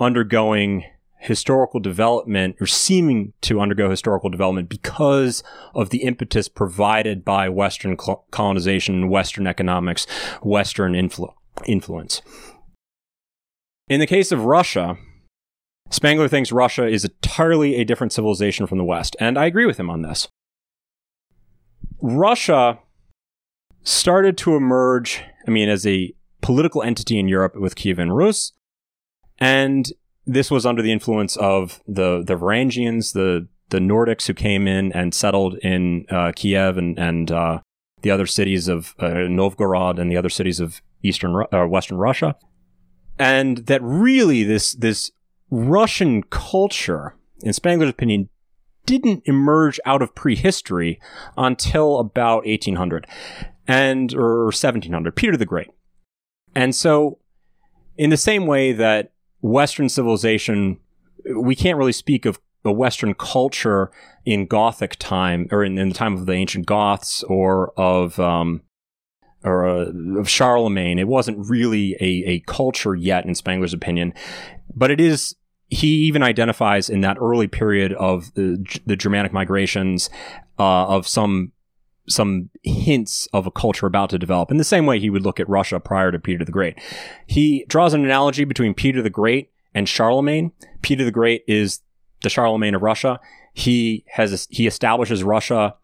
undergoing 0.00 0.84
historical 1.20 1.80
development 1.80 2.56
or 2.60 2.66
seeming 2.66 3.32
to 3.42 3.60
undergo 3.60 3.90
historical 3.90 4.30
development 4.30 4.68
because 4.68 5.42
of 5.74 5.90
the 5.90 6.02
impetus 6.02 6.48
provided 6.48 7.24
by 7.24 7.48
Western 7.48 7.96
colonization, 8.30 9.10
Western 9.10 9.46
economics, 9.46 10.06
Western 10.42 10.94
influ- 10.94 11.34
influence. 11.66 12.22
In 13.88 14.00
the 14.00 14.06
case 14.06 14.32
of 14.32 14.44
Russia, 14.44 14.96
Spengler 15.90 16.28
thinks 16.28 16.52
Russia 16.52 16.86
is 16.86 17.04
entirely 17.04 17.76
a 17.76 17.84
different 17.84 18.12
civilization 18.12 18.66
from 18.66 18.78
the 18.78 18.84
West, 18.84 19.14
and 19.20 19.36
I 19.36 19.46
agree 19.46 19.66
with 19.66 19.78
him 19.78 19.90
on 19.90 20.02
this. 20.02 20.28
Russia 22.00 22.78
started 23.82 24.38
to 24.38 24.56
emerge, 24.56 25.22
I 25.46 25.50
mean, 25.50 25.68
as 25.68 25.86
a 25.86 26.14
political 26.40 26.82
entity 26.82 27.18
in 27.18 27.28
Europe 27.28 27.56
with 27.56 27.74
Kievan 27.74 28.14
Rus, 28.14 28.52
and 29.38 29.92
this 30.32 30.50
was 30.50 30.64
under 30.64 30.82
the 30.82 30.92
influence 30.92 31.36
of 31.36 31.80
the 31.86 32.22
the 32.24 32.36
Varangians, 32.36 33.12
the 33.12 33.48
the 33.70 33.78
Nordics 33.78 34.26
who 34.26 34.34
came 34.34 34.66
in 34.66 34.92
and 34.92 35.14
settled 35.14 35.56
in 35.58 36.06
uh, 36.10 36.32
Kiev 36.34 36.76
and 36.76 36.98
and 36.98 37.30
uh, 37.30 37.60
the 38.02 38.10
other 38.10 38.26
cities 38.26 38.68
of 38.68 38.94
uh, 38.98 39.26
Novgorod 39.28 39.98
and 39.98 40.10
the 40.10 40.16
other 40.16 40.28
cities 40.28 40.60
of 40.60 40.80
eastern 41.02 41.44
uh, 41.52 41.66
Western 41.66 41.98
Russia, 41.98 42.36
and 43.18 43.58
that 43.66 43.82
really 43.82 44.42
this 44.44 44.74
this 44.74 45.10
Russian 45.50 46.22
culture, 46.24 47.16
in 47.42 47.52
Spengler's 47.52 47.90
opinion, 47.90 48.28
didn't 48.86 49.22
emerge 49.26 49.80
out 49.84 50.02
of 50.02 50.14
prehistory 50.14 51.00
until 51.36 51.98
about 51.98 52.46
1800 52.46 53.06
and 53.66 54.14
or 54.14 54.46
1700, 54.46 55.14
Peter 55.14 55.36
the 55.36 55.46
Great. 55.46 55.68
And 56.54 56.74
so, 56.74 57.18
in 57.96 58.10
the 58.10 58.16
same 58.16 58.46
way 58.46 58.72
that 58.72 59.12
Western 59.42 59.88
civilization, 59.88 60.78
we 61.36 61.54
can't 61.54 61.78
really 61.78 61.92
speak 61.92 62.26
of 62.26 62.40
a 62.64 62.72
Western 62.72 63.14
culture 63.14 63.90
in 64.24 64.46
Gothic 64.46 64.96
time 64.96 65.48
or 65.50 65.64
in, 65.64 65.78
in 65.78 65.88
the 65.88 65.94
time 65.94 66.14
of 66.14 66.26
the 66.26 66.32
ancient 66.32 66.66
Goths 66.66 67.22
or 67.24 67.72
of 67.78 68.20
um, 68.20 68.62
or 69.42 69.66
uh, 69.66 70.18
of 70.18 70.28
Charlemagne. 70.28 70.98
It 70.98 71.08
wasn't 71.08 71.48
really 71.48 71.94
a, 71.94 72.24
a 72.28 72.40
culture 72.40 72.94
yet, 72.94 73.24
in 73.24 73.34
Spengler's 73.34 73.72
opinion, 73.72 74.12
but 74.74 74.90
it 74.90 75.00
is 75.00 75.34
he 75.68 75.86
even 75.86 76.22
identifies 76.22 76.90
in 76.90 77.00
that 77.00 77.16
early 77.20 77.46
period 77.46 77.92
of 77.92 78.34
the, 78.34 78.62
the 78.86 78.96
Germanic 78.96 79.32
migrations 79.32 80.10
uh, 80.58 80.86
of 80.88 81.06
some 81.06 81.52
some 82.10 82.50
hints 82.62 83.28
of 83.32 83.46
a 83.46 83.50
culture 83.50 83.86
about 83.86 84.10
to 84.10 84.18
develop 84.18 84.50
in 84.50 84.56
the 84.56 84.64
same 84.64 84.84
way 84.84 84.98
he 84.98 85.10
would 85.10 85.22
look 85.22 85.40
at 85.40 85.48
Russia 85.48 85.80
prior 85.80 86.10
to 86.12 86.18
Peter 86.18 86.44
the 86.44 86.52
Great. 86.52 86.78
He 87.26 87.64
draws 87.68 87.94
an 87.94 88.04
analogy 88.04 88.44
between 88.44 88.74
Peter 88.74 89.00
the 89.00 89.10
Great 89.10 89.50
and 89.74 89.88
Charlemagne. 89.88 90.52
Peter 90.82 91.04
the 91.04 91.10
Great 91.10 91.44
is 91.46 91.80
the 92.22 92.30
Charlemagne 92.30 92.74
of 92.74 92.82
Russia. 92.82 93.20
He 93.54 94.04
has 94.12 94.46
he 94.50 94.66
establishes 94.66 95.22
Russia 95.22 95.76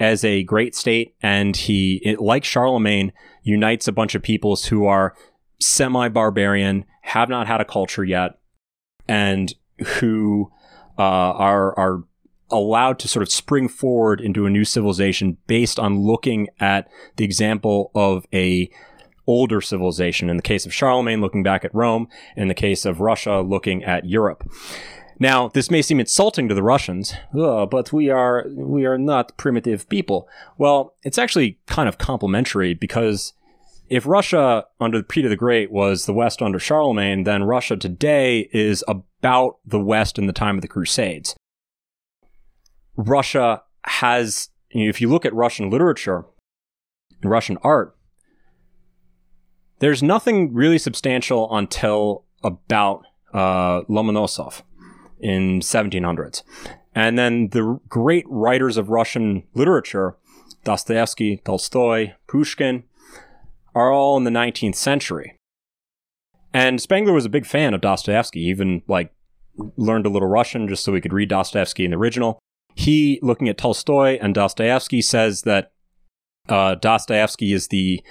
as 0.00 0.24
a 0.24 0.42
great 0.42 0.74
state, 0.74 1.14
and 1.22 1.56
he, 1.56 2.16
like 2.18 2.44
Charlemagne, 2.44 3.12
unites 3.42 3.86
a 3.86 3.92
bunch 3.92 4.14
of 4.14 4.22
peoples 4.22 4.66
who 4.66 4.86
are 4.86 5.14
semi-barbarian, 5.60 6.84
have 7.02 7.28
not 7.28 7.46
had 7.46 7.60
a 7.60 7.64
culture 7.64 8.04
yet, 8.04 8.38
and 9.06 9.54
who 9.98 10.50
uh, 10.98 11.02
are 11.02 11.78
are 11.78 12.04
allowed 12.54 12.98
to 13.00 13.08
sort 13.08 13.22
of 13.22 13.32
spring 13.32 13.68
forward 13.68 14.20
into 14.20 14.46
a 14.46 14.50
new 14.50 14.64
civilization 14.64 15.36
based 15.46 15.78
on 15.78 15.98
looking 15.98 16.48
at 16.60 16.88
the 17.16 17.24
example 17.24 17.90
of 17.94 18.26
a 18.32 18.70
older 19.26 19.60
civilization. 19.60 20.28
In 20.28 20.36
the 20.36 20.42
case 20.42 20.66
of 20.66 20.74
Charlemagne, 20.74 21.20
looking 21.20 21.42
back 21.42 21.64
at 21.64 21.74
Rome. 21.74 22.08
In 22.36 22.48
the 22.48 22.54
case 22.54 22.84
of 22.84 23.00
Russia, 23.00 23.40
looking 23.40 23.82
at 23.84 24.04
Europe. 24.04 24.48
Now, 25.18 25.48
this 25.48 25.70
may 25.70 25.80
seem 25.80 26.00
insulting 26.00 26.48
to 26.48 26.54
the 26.54 26.62
Russians, 26.62 27.14
oh, 27.34 27.66
but 27.66 27.92
we 27.92 28.10
are 28.10 28.46
we 28.50 28.84
are 28.84 28.98
not 28.98 29.36
primitive 29.36 29.88
people. 29.88 30.28
Well, 30.58 30.94
it's 31.02 31.18
actually 31.18 31.58
kind 31.66 31.88
of 31.88 31.98
complimentary 31.98 32.74
because 32.74 33.32
if 33.88 34.06
Russia 34.06 34.66
under 34.80 35.02
Peter 35.02 35.28
the 35.28 35.36
Great 35.36 35.70
was 35.70 36.06
the 36.06 36.14
West 36.14 36.42
under 36.42 36.58
Charlemagne, 36.58 37.24
then 37.24 37.44
Russia 37.44 37.76
today 37.76 38.48
is 38.52 38.82
about 38.88 39.58
the 39.64 39.80
West 39.80 40.18
in 40.18 40.26
the 40.26 40.32
time 40.32 40.56
of 40.56 40.62
the 40.62 40.68
Crusades. 40.68 41.36
Russia 42.96 43.62
has, 43.84 44.48
you 44.70 44.84
know, 44.84 44.88
if 44.88 45.00
you 45.00 45.08
look 45.08 45.24
at 45.24 45.34
Russian 45.34 45.70
literature 45.70 46.24
and 47.22 47.30
Russian 47.30 47.58
art, 47.62 47.96
there's 49.80 50.02
nothing 50.02 50.54
really 50.54 50.78
substantial 50.78 51.54
until 51.54 52.24
about 52.42 53.04
uh, 53.32 53.82
Lomonosov 53.82 54.62
in 55.20 55.60
1700s. 55.60 56.42
And 56.94 57.18
then 57.18 57.48
the 57.48 57.80
great 57.88 58.24
writers 58.28 58.76
of 58.76 58.88
Russian 58.88 59.42
literature, 59.54 60.16
Dostoevsky, 60.62 61.38
Tolstoy, 61.38 62.12
Pushkin, 62.28 62.84
are 63.74 63.90
all 63.90 64.16
in 64.16 64.24
the 64.24 64.30
19th 64.30 64.76
century. 64.76 65.36
And 66.52 66.80
Spengler 66.80 67.12
was 67.12 67.24
a 67.24 67.30
big 67.30 67.46
fan 67.46 67.74
of 67.74 67.80
Dostoevsky, 67.80 68.40
even 68.40 68.82
like 68.86 69.12
learned 69.76 70.06
a 70.06 70.08
little 70.08 70.28
Russian 70.28 70.68
just 70.68 70.84
so 70.84 70.94
he 70.94 71.00
could 71.00 71.12
read 71.12 71.28
Dostoevsky 71.28 71.84
in 71.84 71.90
the 71.90 71.96
original. 71.96 72.38
He, 72.74 73.18
looking 73.22 73.48
at 73.48 73.58
Tolstoy 73.58 74.18
and 74.20 74.34
Dostoevsky, 74.34 75.02
says 75.02 75.42
that 75.42 75.72
uh, 76.48 76.74
Dostoevsky 76.74 77.52
is 77.52 77.68
the 77.68 78.02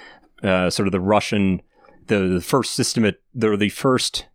uh, 0.42 0.70
sort 0.70 0.88
of 0.88 0.92
the 0.92 1.00
Russian, 1.00 1.62
the, 2.06 2.20
the 2.20 2.40
first 2.40 2.72
system, 2.72 3.04
the, 3.34 3.56
the 3.56 3.68
first 3.68 4.26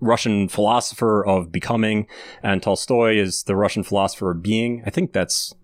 Russian 0.00 0.48
philosopher 0.48 1.24
of 1.24 1.52
becoming, 1.52 2.06
and 2.42 2.62
Tolstoy 2.62 3.16
is 3.16 3.44
the 3.44 3.56
Russian 3.56 3.82
philosopher 3.82 4.32
of 4.32 4.42
being. 4.42 4.82
I 4.86 4.90
think 4.90 5.12
that's. 5.12 5.54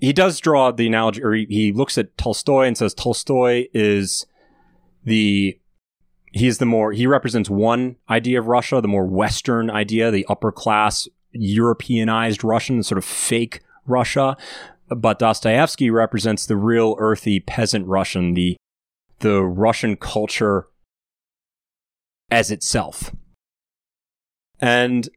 He 0.00 0.12
does 0.12 0.40
draw 0.40 0.70
the 0.70 0.86
analogy, 0.86 1.22
or 1.22 1.32
he, 1.32 1.46
he 1.48 1.72
looks 1.72 1.96
at 1.96 2.16
Tolstoy 2.18 2.66
and 2.66 2.76
says 2.76 2.92
Tolstoy 2.94 3.66
is 3.72 4.26
the 5.04 5.58
he's 6.32 6.58
the 6.58 6.66
more 6.66 6.92
he 6.92 7.06
represents 7.06 7.48
one 7.48 7.96
idea 8.10 8.38
of 8.38 8.46
Russia, 8.46 8.80
the 8.80 8.88
more 8.88 9.06
Western 9.06 9.70
idea, 9.70 10.10
the 10.10 10.26
upper 10.28 10.52
class 10.52 11.08
Europeanized 11.40 12.44
Russian, 12.44 12.82
sort 12.82 12.98
of 12.98 13.04
fake 13.04 13.60
Russia. 13.86 14.36
But 14.88 15.18
Dostoevsky 15.18 15.90
represents 15.90 16.46
the 16.46 16.56
real 16.56 16.94
earthy 16.98 17.40
peasant 17.40 17.86
Russian, 17.86 18.34
the 18.34 18.56
the 19.20 19.42
Russian 19.42 19.96
culture 19.96 20.68
as 22.30 22.50
itself. 22.50 23.12
And 24.60 25.08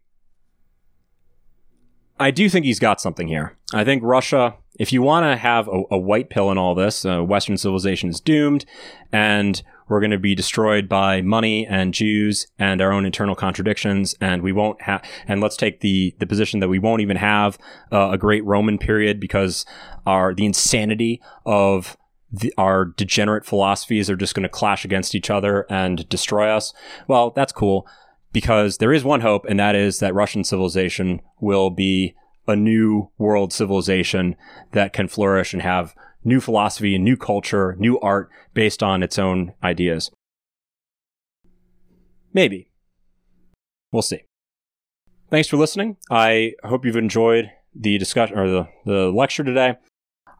I 2.19 2.31
do 2.31 2.49
think 2.49 2.65
he's 2.65 2.79
got 2.79 2.99
something 2.99 3.27
here. 3.27 3.57
I 3.73 3.83
think 3.83 4.03
Russia, 4.03 4.55
if 4.79 4.93
you 4.93 5.01
want 5.01 5.25
to 5.25 5.35
have 5.35 5.67
a, 5.67 5.83
a, 5.91 5.97
white 5.97 6.29
pill 6.29 6.49
in 6.49 6.57
all 6.57 6.73
this, 6.73 7.05
uh, 7.05 7.21
Western 7.21 7.57
civilization 7.57 8.09
is 8.09 8.21
doomed, 8.21 8.65
and 9.11 9.61
we're 9.89 9.99
going 9.99 10.11
to 10.11 10.17
be 10.17 10.33
destroyed 10.33 10.87
by 10.87 11.21
money 11.21 11.67
and 11.67 11.93
Jews 11.93 12.47
and 12.57 12.81
our 12.81 12.93
own 12.93 13.05
internal 13.05 13.35
contradictions. 13.35 14.15
And 14.21 14.41
we 14.41 14.53
won't 14.53 14.81
have, 14.83 15.03
and 15.27 15.41
let's 15.41 15.57
take 15.57 15.81
the, 15.81 16.15
the 16.19 16.25
position 16.25 16.61
that 16.61 16.69
we 16.69 16.79
won't 16.79 17.01
even 17.01 17.17
have 17.17 17.57
uh, 17.91 18.11
a 18.11 18.17
great 18.17 18.45
Roman 18.45 18.77
period 18.77 19.19
because 19.19 19.65
our, 20.05 20.33
the 20.33 20.45
insanity 20.45 21.21
of 21.45 21.97
the, 22.31 22.53
our 22.57 22.85
degenerate 22.85 23.45
philosophies 23.45 24.09
are 24.09 24.15
just 24.15 24.35
going 24.35 24.43
to 24.43 24.49
clash 24.49 24.85
against 24.85 25.13
each 25.13 25.29
other 25.29 25.65
and 25.69 26.07
destroy 26.07 26.49
us. 26.49 26.73
Well, 27.07 27.31
that's 27.31 27.51
cool 27.51 27.85
because 28.31 28.77
there 28.77 28.93
is 28.93 29.03
one 29.03 29.21
hope, 29.21 29.45
and 29.49 29.59
that 29.59 29.75
is 29.75 29.99
that 29.99 30.13
Russian 30.13 30.43
civilization 30.43 31.21
will 31.41 31.69
be 31.69 32.15
a 32.49 32.55
new 32.55 33.09
world 33.17 33.53
civilization 33.53 34.35
that 34.71 34.91
can 34.91 35.07
flourish 35.07 35.53
and 35.53 35.61
have 35.61 35.95
new 36.23 36.41
philosophy 36.41 36.95
and 36.95 37.03
new 37.03 37.15
culture, 37.15 37.75
new 37.79 37.99
art 37.99 38.29
based 38.53 38.83
on 38.83 39.03
its 39.03 39.17
own 39.17 39.53
ideas. 39.63 40.11
Maybe. 42.33 42.71
We'll 43.91 44.01
see. 44.01 44.23
Thanks 45.29 45.47
for 45.47 45.57
listening. 45.57 45.97
I 46.09 46.53
hope 46.63 46.85
you've 46.85 46.95
enjoyed 46.95 47.51
the 47.73 47.97
discussion 47.97 48.37
or 48.37 48.49
the, 48.49 48.67
the 48.85 49.11
lecture 49.11 49.43
today. 49.43 49.77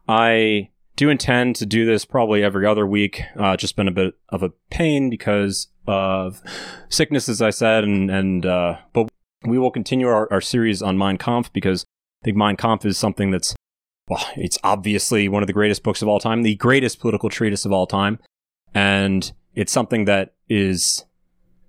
I 0.08 0.70
do 0.96 1.08
intend 1.08 1.56
to 1.56 1.66
do 1.66 1.86
this 1.86 2.04
probably 2.04 2.42
every 2.42 2.66
other 2.66 2.86
week. 2.86 3.22
Uh, 3.38 3.56
just 3.56 3.76
been 3.76 3.88
a 3.88 3.92
bit 3.92 4.14
of 4.28 4.42
a 4.42 4.50
pain 4.70 5.08
because 5.08 5.68
of 5.86 6.42
sickness, 6.88 7.28
as 7.28 7.40
I 7.40 7.50
said, 7.50 7.84
and 7.84 8.10
and 8.10 8.44
uh, 8.44 8.76
but 8.92 9.08
we 9.44 9.58
will 9.58 9.70
continue 9.70 10.08
our, 10.08 10.30
our 10.32 10.40
series 10.40 10.82
on 10.82 10.98
Mein 10.98 11.16
Kampf 11.16 11.52
because 11.52 11.84
I 12.22 12.24
think 12.26 12.36
Mein 12.36 12.56
Kampf 12.56 12.84
is 12.84 12.98
something 12.98 13.30
that's 13.30 13.54
well, 14.08 14.24
it's 14.36 14.58
obviously 14.64 15.28
one 15.28 15.42
of 15.42 15.46
the 15.46 15.52
greatest 15.52 15.82
books 15.82 16.02
of 16.02 16.08
all 16.08 16.18
time, 16.18 16.42
the 16.42 16.56
greatest 16.56 17.00
political 17.00 17.30
treatise 17.30 17.64
of 17.64 17.72
all 17.72 17.86
time, 17.86 18.18
and 18.74 19.32
it's 19.54 19.72
something 19.72 20.04
that 20.04 20.34
is 20.48 21.04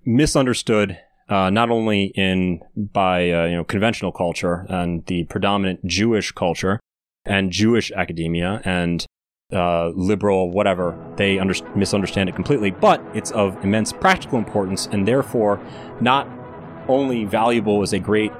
misunderstood 0.03 0.99
uh, 1.29 1.49
not 1.49 1.69
only 1.69 2.05
in 2.15 2.59
by 2.75 3.31
uh, 3.31 3.45
you 3.45 3.55
know 3.55 3.63
conventional 3.63 4.11
culture 4.11 4.65
and 4.67 5.05
the 5.05 5.23
predominant 5.25 5.85
Jewish 5.85 6.31
culture 6.33 6.79
and 7.23 7.51
Jewish 7.51 7.91
academia 7.93 8.61
and 8.65 9.05
uh, 9.53 9.89
liberal 9.95 10.51
whatever 10.51 10.97
they 11.15 11.39
under- 11.39 11.75
misunderstand 11.75 12.27
it 12.27 12.35
completely, 12.35 12.71
but 12.71 13.01
it's 13.13 13.31
of 13.31 13.63
immense 13.63 13.93
practical 13.93 14.37
importance 14.37 14.87
and 14.87 15.07
therefore 15.07 15.61
not 16.01 16.27
only 16.89 17.23
valuable 17.23 17.81
as 17.83 17.93
a 17.93 17.99
great 17.99 18.33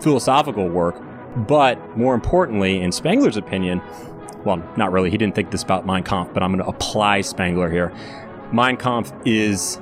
philosophical 0.00 0.68
work, 0.68 1.02
but 1.36 1.96
more 1.96 2.14
importantly, 2.14 2.80
in 2.80 2.92
Spengler's 2.92 3.36
opinion, 3.36 3.82
well, 4.44 4.62
not 4.76 4.92
really. 4.92 5.10
He 5.10 5.18
didn't 5.18 5.34
think 5.34 5.50
this 5.50 5.62
about 5.62 5.86
Mein 5.86 6.04
Kampf, 6.04 6.32
but 6.32 6.42
I'm 6.42 6.52
going 6.52 6.64
to 6.64 6.70
apply 6.70 7.20
Spengler 7.20 7.70
here. 7.70 7.92
Mein 8.52 8.76
Kampf 8.76 9.12
is 9.24 9.80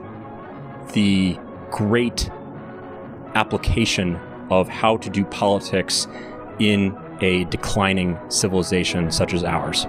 the 0.92 1.38
great 1.70 2.30
application 3.34 4.16
of 4.50 4.68
how 4.68 4.96
to 4.98 5.10
do 5.10 5.24
politics 5.26 6.08
in 6.58 6.96
a 7.20 7.44
declining 7.44 8.18
civilization 8.28 9.10
such 9.10 9.34
as 9.34 9.44
ours. 9.44 9.82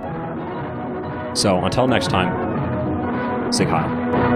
So 1.39 1.63
until 1.63 1.87
next 1.87 2.09
time, 2.09 3.51
Sieg 3.51 3.67
Heil. 3.67 4.34